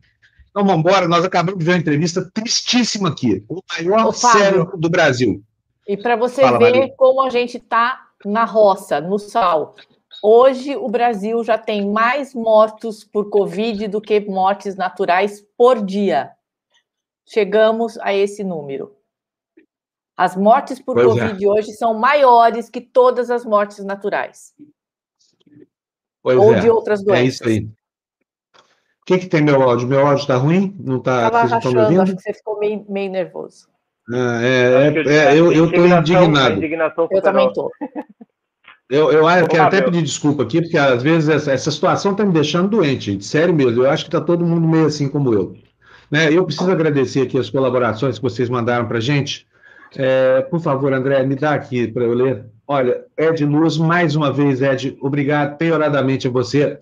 Então 0.51 0.65
vamos 0.65 0.81
embora, 0.81 1.09
nós 1.09 1.25
acabamos 1.25 1.59
de 1.59 1.65
ver 1.65 1.73
uma 1.73 1.79
entrevista 1.79 2.31
tristíssima 2.33 3.09
aqui, 3.09 3.45
o 3.49 3.61
maior 3.77 4.13
cérebro 4.13 4.79
do 4.79 4.89
Brasil. 4.89 5.43
E 5.87 5.97
para 5.97 6.17
você 6.17 6.43
Fala, 6.43 6.59
ver 6.59 6.73
Maria. 6.73 6.95
como 6.97 7.23
a 7.23 7.31
gente 7.31 7.59
está 7.59 8.09
na 8.25 8.45
roça, 8.45 9.01
no 9.01 9.19
sal. 9.19 9.75
Hoje 10.23 10.77
o 10.77 10.89
Brasil 10.89 11.43
já 11.45 11.59
tem 11.59 11.91
mais 11.91 12.35
mortos 12.35 13.05
por 13.05 13.29
Covid 13.29 13.89
do 13.89 14.01
que 14.01 14.21
mortes 14.21 14.77
naturais 14.77 15.45
por 15.57 15.85
dia. 15.85 16.31
Chegamos 17.27 17.99
a 17.99 18.15
esse 18.15 18.43
número. 18.43 18.97
As 20.17 20.37
mortes 20.37 20.81
por 20.81 20.95
pois 20.95 21.17
é. 21.17 21.21
Covid 21.21 21.45
é. 21.45 21.49
hoje 21.49 21.73
são 21.73 21.95
maiores 21.95 22.71
que 22.71 22.81
todas 22.81 23.31
as 23.31 23.45
mortes 23.45 23.85
naturais. 23.85 24.55
Pois 26.23 26.39
ou 26.39 26.55
é. 26.55 26.61
de 26.61 26.71
outras 26.71 27.03
doenças. 27.03 27.23
É 27.23 27.27
isso 27.27 27.49
aí. 27.49 27.65
O 27.67 29.05
que, 29.05 29.19
que 29.19 29.27
tem 29.27 29.43
meu 29.43 29.61
áudio? 29.61 29.87
Meu 29.87 30.07
áudio 30.07 30.23
está 30.23 30.37
ruim? 30.37 30.75
Não 30.81 30.97
está? 30.97 31.27
Estava 31.27 31.45
rachando, 31.45 32.01
acho 32.01 32.17
que 32.17 32.23
você 32.23 32.33
ficou 32.33 32.59
meio, 32.59 32.87
meio 32.89 33.11
nervoso. 33.11 33.69
Ah, 34.11 34.41
é, 34.43 34.89
é, 34.89 35.17
é, 35.35 35.39
eu 35.39 35.65
estou 35.65 35.87
indignado. 35.87 36.61
Eu 37.11 37.23
também 37.23 37.49
estou. 37.49 37.71
Eu, 38.91 39.11
eu, 39.11 39.29
eu 39.29 39.49
quero 39.49 39.65
até 39.65 39.81
pedir 39.81 40.03
desculpa 40.03 40.43
aqui, 40.43 40.61
porque 40.61 40.77
às 40.77 41.03
vezes 41.03 41.29
essa, 41.29 41.53
essa 41.53 41.71
situação 41.71 42.13
está 42.13 42.25
me 42.25 42.33
deixando 42.33 42.69
doente, 42.69 43.25
sério 43.25 43.55
mesmo. 43.55 43.83
Eu 43.83 43.91
acho 43.91 44.05
que 44.05 44.09
está 44.09 44.21
todo 44.21 44.45
mundo 44.45 44.69
meio 44.69 44.87
assim 44.87 45.09
como 45.09 45.33
eu. 45.33 45.57
Né? 46.11 46.31
Eu 46.31 46.45
preciso 46.45 46.71
agradecer 46.71 47.23
aqui 47.23 47.39
as 47.39 47.49
colaborações 47.49 48.19
que 48.19 48.23
vocês 48.23 48.49
mandaram 48.51 48.87
para 48.87 48.99
a 48.99 49.01
gente. 49.01 49.47
É, 49.97 50.43
por 50.43 50.61
favor, 50.61 50.93
André, 50.93 51.23
me 51.25 51.35
dá 51.35 51.55
aqui 51.55 51.89
para 51.89 52.05
eu 52.05 52.13
ler. 52.13 52.45
Olha, 52.69 53.05
Ed 53.17 53.45
Luz, 53.45 53.79
mais 53.79 54.15
uma 54.15 54.33
vez, 54.33 54.61
Ed, 54.61 54.97
obrigado 55.01 55.57
peioradamente 55.57 56.29
a 56.29 56.31
você 56.31 56.79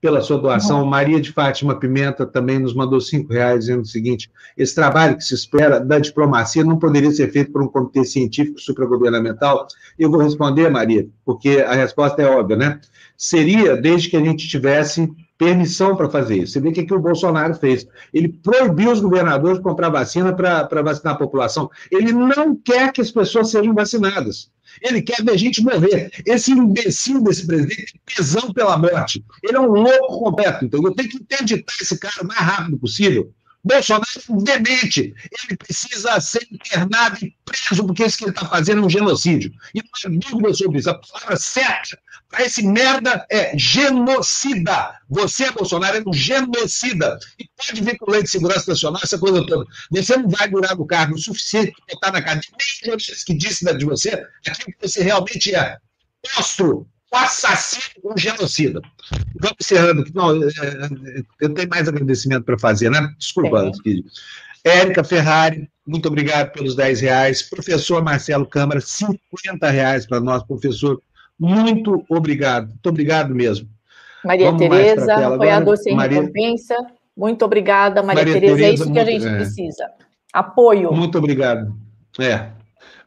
pela 0.00 0.20
sua 0.20 0.38
doação. 0.38 0.84
Maria 0.84 1.20
de 1.20 1.32
Fátima 1.32 1.78
Pimenta 1.78 2.26
também 2.26 2.58
nos 2.58 2.74
mandou 2.74 3.00
cinco 3.00 3.32
reais, 3.32 3.60
dizendo 3.60 3.82
o 3.82 3.86
seguinte: 3.86 4.30
esse 4.56 4.74
trabalho 4.74 5.16
que 5.16 5.24
se 5.24 5.34
espera 5.34 5.80
da 5.80 5.98
diplomacia 5.98 6.64
não 6.64 6.78
poderia 6.78 7.10
ser 7.10 7.30
feito 7.32 7.52
por 7.52 7.62
um 7.62 7.68
comitê 7.68 8.04
científico 8.04 8.60
supragovernamental? 8.60 9.66
Eu 9.98 10.10
vou 10.10 10.20
responder, 10.20 10.70
Maria, 10.70 11.08
porque 11.24 11.64
a 11.66 11.74
resposta 11.74 12.22
é 12.22 12.26
óbvia, 12.26 12.56
né? 12.56 12.80
Seria 13.16 13.76
desde 13.76 14.10
que 14.10 14.16
a 14.16 14.24
gente 14.24 14.48
tivesse 14.48 15.10
permissão 15.38 15.94
para 15.96 16.08
fazer 16.08 16.42
isso. 16.42 16.52
Você 16.52 16.60
vê 16.60 16.68
o 16.68 16.72
que, 16.72 16.94
o 16.94 17.00
Bolsonaro 17.00 17.54
fez. 17.54 17.86
Ele 18.12 18.28
proibiu 18.28 18.90
os 18.90 19.00
governadores 19.00 19.58
de 19.58 19.62
comprar 19.64 19.90
vacina 19.90 20.34
para 20.34 20.82
vacinar 20.82 21.14
a 21.14 21.18
população. 21.18 21.70
Ele 21.90 22.12
não 22.12 22.56
quer 22.56 22.92
que 22.92 23.00
as 23.00 23.10
pessoas 23.10 23.50
sejam 23.50 23.74
vacinadas. 23.74 24.50
Ele 24.82 25.00
quer 25.00 25.22
ver 25.22 25.38
gente 25.38 25.62
morrer. 25.62 26.10
Esse 26.24 26.52
imbecil 26.52 27.22
desse 27.22 27.46
presidente 27.46 27.92
tem 27.92 28.16
tesão 28.16 28.52
pela 28.52 28.76
morte. 28.76 29.24
Ele 29.42 29.56
é 29.56 29.60
um 29.60 29.66
louco 29.66 30.24
completo, 30.24 30.64
entendeu? 30.64 30.94
Tem 30.94 31.08
que 31.08 31.16
interditar 31.16 31.76
esse 31.80 31.98
cara 31.98 32.22
o 32.22 32.26
mais 32.26 32.40
rápido 32.40 32.78
possível. 32.78 33.32
Bolsonaro 33.64 34.06
é 34.16 34.32
um 34.32 34.38
demente. 34.38 35.12
Ele 35.44 35.56
precisa 35.56 36.20
ser 36.20 36.46
internado 36.52 37.18
e 37.24 37.34
preso, 37.44 37.84
porque 37.84 38.04
isso 38.04 38.18
que 38.18 38.24
ele 38.24 38.30
está 38.30 38.46
fazendo 38.46 38.82
é 38.82 38.84
um 38.84 38.90
genocídio. 38.90 39.52
E 39.74 39.82
não 39.82 40.16
há 40.16 40.30
dúvida 40.30 40.54
sobre 40.54 40.78
isso. 40.78 40.90
A 40.90 40.94
palavra 40.94 41.36
certa 41.36 41.98
para 42.28 42.44
esse 42.44 42.62
merda 42.62 43.24
é 43.30 43.56
genocida. 43.56 44.98
Você, 45.08 45.50
Bolsonaro, 45.52 45.98
é 45.98 46.02
um 46.06 46.12
genocida. 46.12 47.18
E 47.38 47.48
pode 47.56 47.82
vir 47.82 47.96
com 47.98 48.10
lei 48.10 48.22
de 48.22 48.30
segurança 48.30 48.70
nacional, 48.70 49.00
essa 49.02 49.18
coisa 49.18 49.46
toda. 49.46 49.64
Você 49.90 50.16
não 50.16 50.28
vai 50.28 50.48
durar 50.48 50.76
no 50.76 50.86
cargo 50.86 51.14
o 51.14 51.18
suficiente 51.18 51.72
para 51.72 51.94
botar 51.94 52.12
na 52.12 52.22
cadeia 52.22 52.42
nem 52.84 52.94
os 52.94 53.24
que 53.24 53.34
disse 53.34 53.64
de 53.76 53.84
você 53.84 54.10
aquilo 54.46 54.76
que 54.78 54.88
você 54.88 55.02
realmente 55.02 55.54
é. 55.54 55.78
monstro, 56.36 56.86
o 57.12 57.16
assassino, 57.16 57.82
o 58.02 58.18
genocida. 58.18 58.80
Vamos 59.40 59.56
encerrando. 59.60 60.04
Não, 60.14 60.42
é, 60.42 60.46
é, 60.46 61.22
eu 61.40 61.54
tenho 61.54 61.68
mais 61.68 61.88
agradecimento 61.88 62.44
para 62.44 62.58
fazer, 62.58 62.90
né? 62.90 63.08
Desculpa, 63.18 63.70
filho. 63.82 64.04
Érica 64.64 65.04
Ferrari, 65.04 65.70
muito 65.86 66.08
obrigado 66.08 66.50
pelos 66.50 66.74
10 66.74 67.00
reais. 67.00 67.42
Professor 67.42 68.02
Marcelo 68.02 68.44
Câmara, 68.44 68.80
50 68.80 69.70
reais 69.70 70.04
para 70.04 70.20
nós, 70.20 70.42
professor. 70.42 71.00
Muito 71.38 72.04
obrigado. 72.08 72.68
Muito 72.68 72.88
obrigado 72.88 73.34
mesmo. 73.34 73.68
Maria 74.24 74.46
Vamos 74.46 74.60
Tereza, 74.60 75.34
apoiador 75.34 75.76
sem 75.76 75.94
Maria... 75.94 76.20
recompensa. 76.20 76.74
Muito 77.16 77.44
obrigada, 77.44 78.02
Maria, 78.02 78.24
Maria 78.24 78.40
Tereza. 78.40 78.64
É 78.64 78.72
isso 78.72 78.82
que 78.84 78.90
muito, 78.90 79.00
a 79.00 79.10
gente 79.10 79.26
é. 79.26 79.36
precisa. 79.36 79.90
Apoio. 80.32 80.92
Muito 80.92 81.16
obrigado. 81.16 81.74
É. 82.18 82.50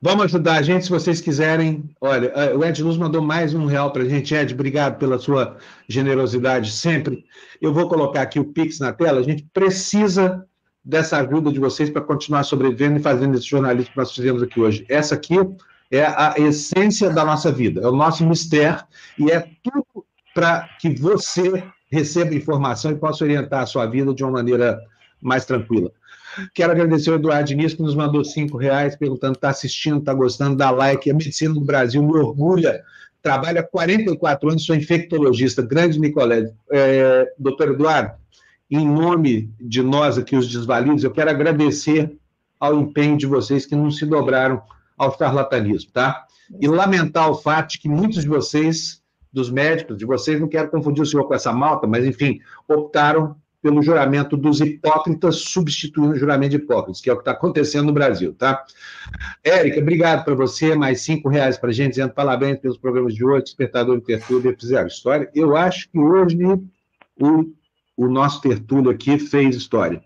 Vamos 0.01 0.26
ajudar 0.26 0.57
a 0.57 0.61
gente 0.61 0.85
se 0.85 0.89
vocês 0.89 1.19
quiserem. 1.19 1.84
Olha, 1.99 2.27
é, 2.27 2.56
o 2.56 2.64
Ed 2.64 2.81
Luz 2.81 2.95
mandou 2.95 3.22
mais 3.22 3.53
um 3.53 3.65
real 3.65 3.91
para 3.91 4.03
a 4.03 4.07
gente. 4.07 4.34
Ed, 4.34 4.53
obrigado 4.53 4.97
pela 4.97 5.19
sua 5.19 5.57
generosidade 5.89 6.72
sempre. 6.72 7.26
Eu 7.61 7.73
vou 7.73 7.89
colocar 7.89 8.22
aqui 8.22 8.39
o 8.39 8.45
Pix 8.45 8.80
na 8.80 8.93
tela. 8.93 9.19
A 9.19 9.23
gente 9.23 9.45
precisa 9.53 10.45
dessa 10.84 11.18
ajuda 11.18 11.51
de 11.51 11.60
vocês 11.60 11.89
para 11.89 12.01
continuar 12.01 12.43
sobrevivendo 12.43 12.97
e 12.97 13.03
fazendo 13.03 13.35
esse 13.35 13.45
jornalismo 13.45 13.91
que 13.91 13.97
nós 13.97 14.14
fizemos 14.14 14.41
aqui 14.41 14.60
hoje. 14.60 14.85
Essa 14.89 15.15
aqui 15.15 15.35
é 15.91 16.06
a 16.06 16.36
essência 16.38 17.10
da 17.10 17.26
nossa 17.26 17.52
vida, 17.52 17.82
é 17.82 17.88
o 17.88 17.95
nosso 17.95 18.26
mistério 18.26 18.84
e 19.18 19.32
é 19.32 19.48
tudo 19.64 20.06
para 20.34 20.70
que 20.80 20.90
você 20.90 21.64
receba 21.91 22.36
informação 22.36 22.91
e 22.91 22.95
possa 22.95 23.24
orientar 23.24 23.64
a 23.64 23.66
sua 23.66 23.86
vida 23.88 24.14
de 24.14 24.24
uma 24.24 24.34
maneira 24.34 24.80
mais 25.22 25.45
tranquila. 25.45 25.91
Quero 26.53 26.72
agradecer 26.72 27.10
ao 27.10 27.16
Eduardo 27.16 27.48
Diniz, 27.48 27.74
que 27.74 27.82
nos 27.82 27.95
mandou 27.95 28.24
cinco 28.24 28.57
reais, 28.57 28.95
perguntando, 28.95 29.34
está 29.34 29.49
assistindo, 29.49 29.98
está 29.98 30.14
gostando, 30.14 30.56
dá 30.56 30.70
like. 30.70 31.10
A 31.10 31.14
medicina 31.14 31.53
do 31.53 31.61
Brasil 31.61 32.02
me 32.03 32.14
orgulha. 32.14 32.84
Trabalho 33.22 33.60
há 33.60 33.64
44 33.64 34.49
anos, 34.49 34.66
sou 34.66 34.76
infectologista. 34.76 35.61
Grande 35.61 35.99
Nicolé. 35.99 36.53
É, 36.72 37.34
doutor 37.38 37.70
Eduardo, 37.70 38.14
em 38.70 38.88
nome 38.88 39.52
de 39.60 39.82
nós 39.82 40.18
aqui, 40.18 40.36
os 40.36 40.48
desvalidos, 40.48 41.03
eu 41.03 41.11
quero 41.11 41.32
agradecer 41.32 42.16
ao 42.60 42.80
empenho 42.80 43.18
de 43.18 43.26
vocês 43.26 43.66
que 43.66 43.76
não 43.76 43.90
se 43.90 44.06
dobraram 44.06 44.61
ao 44.99 45.17
charlatanismo, 45.17 45.91
tá? 45.91 46.26
E 46.59 46.67
lamentar 46.67 47.30
o 47.31 47.35
fato 47.35 47.71
de 47.71 47.80
que 47.80 47.89
muitos 47.89 48.21
de 48.21 48.27
vocês, 48.27 49.01
dos 49.31 49.49
médicos, 49.49 49.97
de 49.97 50.05
vocês, 50.05 50.39
não 50.39 50.47
quero 50.47 50.69
confundir 50.69 51.01
o 51.01 51.05
senhor 51.05 51.26
com 51.26 51.34
essa 51.34 51.51
malta, 51.51 51.88
mas, 51.88 52.05
enfim, 52.05 52.39
optaram 52.67 53.35
pelo 53.61 53.81
juramento 53.81 54.38
dos 54.38 54.61
hipócritas, 54.61 55.38
substituindo 55.38 56.13
o 56.13 56.17
juramento 56.17 56.51
de 56.51 56.57
hipócritas, 56.57 57.01
que 57.01 57.09
é 57.09 57.13
o 57.13 57.17
que 57.17 57.21
está 57.21 57.31
acontecendo 57.31 57.88
no 57.88 57.93
Brasil, 57.93 58.34
tá? 58.34 58.63
Érica, 59.43 59.81
obrigado 59.81 60.23
para 60.23 60.34
você, 60.34 60.76
mais 60.76 61.01
cinco 61.01 61.27
reais 61.27 61.57
para 61.57 61.69
a 61.69 61.73
gente, 61.73 61.91
dizendo 61.91 62.13
parabéns 62.13 62.59
pelos 62.59 62.77
programas 62.77 63.13
de 63.13 63.26
hoje, 63.26 63.45
Despertador 63.45 63.97
Intertúlio 63.97 64.51
e 64.51 64.55
Fizeram 64.55 64.88
História. 64.88 65.30
Eu 65.34 65.57
acho 65.57 65.89
que 65.89 65.99
hoje 65.99 66.38
o 67.19 67.49
o 67.99 68.07
nosso 68.07 68.39
tertúlio 68.39 68.89
aqui 68.89 69.19
fez 69.19 69.57
história. 69.57 70.01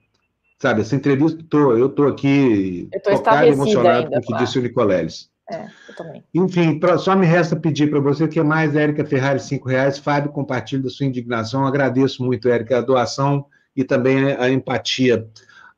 Sabe, 0.64 0.80
essa 0.80 0.96
entrevista, 0.96 1.44
tô, 1.50 1.76
eu 1.76 1.88
estou 1.88 2.08
aqui 2.08 2.88
eu 2.94 3.02
tô 3.02 3.10
tocado 3.10 3.48
e 3.48 3.50
emocionado 3.50 4.10
com 4.10 4.18
o 4.18 4.22
que 4.22 4.38
disse 4.38 4.58
o 4.58 4.62
Nicoleles. 4.62 5.30
É, 5.52 5.66
eu 5.90 5.96
também. 5.98 6.24
Enfim, 6.34 6.80
pra, 6.80 6.98
só 6.98 7.18
me 7.18 7.26
resta 7.26 7.54
pedir 7.54 7.90
para 7.90 8.00
você 8.00 8.30
que 8.30 8.40
é 8.40 8.44
mais, 8.44 8.74
Érica 8.74 9.04
Ferrari, 9.04 9.42
cinco 9.42 9.68
reais. 9.68 9.98
Fábio, 9.98 10.32
compartilhe 10.32 10.82
da 10.82 10.90
sua 10.90 11.06
indignação. 11.06 11.68
Agradeço 11.68 12.24
muito, 12.24 12.48
Érica, 12.48 12.78
a 12.78 12.82
doação 12.82 13.46
e 13.76 13.84
também 13.84 14.32
a, 14.32 14.44
a 14.44 14.50
empatia. 14.50 15.28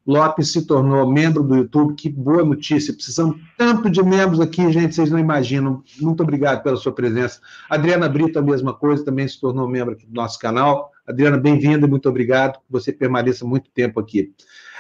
Lopes 0.05 0.51
se 0.51 0.67
tornou 0.67 1.11
membro 1.11 1.41
do 1.41 1.55
YouTube. 1.55 1.95
Que 1.95 2.07
boa 2.07 2.45
notícia. 2.45 2.93
Precisamos 2.93 3.37
tanto 3.57 3.89
de 3.89 4.03
membros 4.03 4.39
aqui, 4.39 4.71
gente, 4.71 4.93
vocês 4.93 5.09
não 5.09 5.17
imaginam. 5.17 5.81
Muito 5.99 6.21
obrigado 6.21 6.61
pela 6.61 6.75
sua 6.75 6.93
presença. 6.93 7.39
Adriana 7.67 8.07
Brito, 8.07 8.37
a 8.37 8.41
mesma 8.43 8.71
coisa, 8.71 9.03
também 9.03 9.27
se 9.27 9.41
tornou 9.41 9.67
membro 9.67 9.95
aqui 9.95 10.05
do 10.05 10.13
nosso 10.13 10.37
canal. 10.37 10.91
Adriana, 11.07 11.39
bem-vinda, 11.39 11.87
muito 11.87 12.07
obrigado. 12.07 12.59
Que 12.59 12.71
você 12.71 12.93
permaneça 12.93 13.43
muito 13.47 13.71
tempo 13.71 13.99
aqui. 13.99 14.31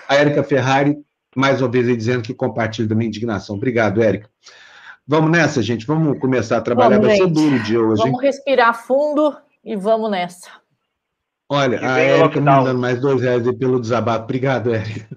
A 0.07 0.15
Érica 0.15 0.43
Ferrari, 0.43 0.97
mais 1.35 1.61
uma 1.61 1.69
vez, 1.69 1.87
aí, 1.87 1.95
dizendo 1.95 2.21
que 2.21 2.33
compartilha 2.33 2.87
da 2.87 2.95
minha 2.95 3.07
indignação. 3.07 3.55
Obrigado, 3.55 4.01
Érica. 4.01 4.29
Vamos 5.07 5.31
nessa, 5.31 5.61
gente. 5.61 5.85
Vamos 5.85 6.19
começar 6.19 6.57
a 6.57 6.61
trabalhar. 6.61 6.99
Vamos, 6.99 7.07
Vai 7.07 7.17
ser 7.17 7.27
duro 7.27 7.59
dia 7.63 7.79
hoje. 7.79 8.01
Vamos 8.01 8.21
hein? 8.21 8.25
respirar 8.27 8.73
fundo 8.85 9.35
e 9.63 9.75
vamos 9.75 10.09
nessa. 10.09 10.49
Olha, 11.47 11.79
a 11.79 11.99
Érica 11.99 12.39
me 12.39 12.45
dando 12.45 12.79
mais 12.79 12.99
dois 12.99 13.21
reais 13.21 13.47
aí 13.47 13.55
pelo 13.55 13.79
desabafo. 13.79 14.23
Obrigado, 14.23 14.73
Érica. 14.73 15.07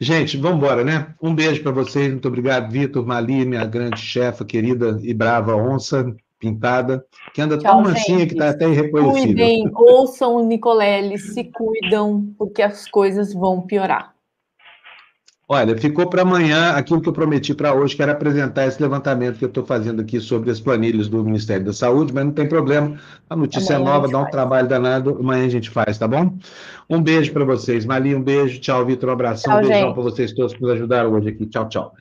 Gente, 0.00 0.36
vamos 0.36 0.58
embora, 0.58 0.84
né? 0.84 1.14
Um 1.20 1.34
beijo 1.34 1.62
para 1.62 1.72
vocês. 1.72 2.08
Muito 2.08 2.28
obrigado, 2.28 2.70
Vitor, 2.70 3.04
Mali, 3.04 3.44
minha 3.44 3.64
grande 3.64 4.00
chefa, 4.00 4.44
querida 4.44 4.98
e 5.02 5.12
brava 5.12 5.56
onça 5.56 6.14
pintada, 6.38 7.04
que 7.34 7.40
anda 7.40 7.58
Tchau, 7.58 7.72
tão 7.72 7.82
mansinha 7.82 8.26
que 8.26 8.32
está 8.32 8.50
até 8.50 8.68
irreconhecível. 8.68 9.26
Cuidem, 9.26 9.70
ouçam 9.74 10.36
o 10.36 10.46
Nicolelli, 10.46 11.18
se 11.18 11.44
cuidam, 11.44 12.32
porque 12.38 12.62
as 12.62 12.88
coisas 12.88 13.32
vão 13.32 13.60
piorar. 13.60 14.14
Olha, 15.50 15.74
ficou 15.78 16.06
para 16.06 16.20
amanhã 16.20 16.72
aquilo 16.72 17.00
que 17.00 17.08
eu 17.08 17.12
prometi 17.12 17.54
para 17.54 17.72
hoje, 17.72 17.96
que 17.96 18.02
era 18.02 18.12
apresentar 18.12 18.66
esse 18.66 18.82
levantamento 18.82 19.38
que 19.38 19.44
eu 19.46 19.48
estou 19.48 19.64
fazendo 19.64 20.02
aqui 20.02 20.20
sobre 20.20 20.50
as 20.50 20.60
planilhas 20.60 21.08
do 21.08 21.24
Ministério 21.24 21.64
da 21.64 21.72
Saúde, 21.72 22.12
mas 22.12 22.26
não 22.26 22.32
tem 22.32 22.46
problema, 22.46 23.00
a 23.30 23.34
notícia 23.34 23.76
amanhã 23.76 23.88
é 23.88 23.92
nova, 23.94 24.08
dá 24.08 24.18
um 24.18 24.22
faz. 24.22 24.30
trabalho 24.30 24.68
danado, 24.68 25.16
amanhã 25.18 25.46
a 25.46 25.48
gente 25.48 25.70
faz, 25.70 25.96
tá 25.96 26.06
bom? 26.06 26.36
Um 26.88 27.02
beijo 27.02 27.32
para 27.32 27.46
vocês. 27.46 27.86
Mali, 27.86 28.14
um 28.14 28.22
beijo, 28.22 28.60
tchau, 28.60 28.84
Vitor, 28.84 29.08
um 29.08 29.12
abração, 29.12 29.54
tchau, 29.54 29.64
um 29.64 29.68
beijão 29.68 29.94
para 29.94 30.02
vocês 30.02 30.34
todos 30.34 30.52
que 30.52 30.60
nos 30.60 30.72
ajudaram 30.72 31.10
hoje 31.12 31.30
aqui. 31.30 31.46
Tchau, 31.46 31.66
tchau. 31.66 31.94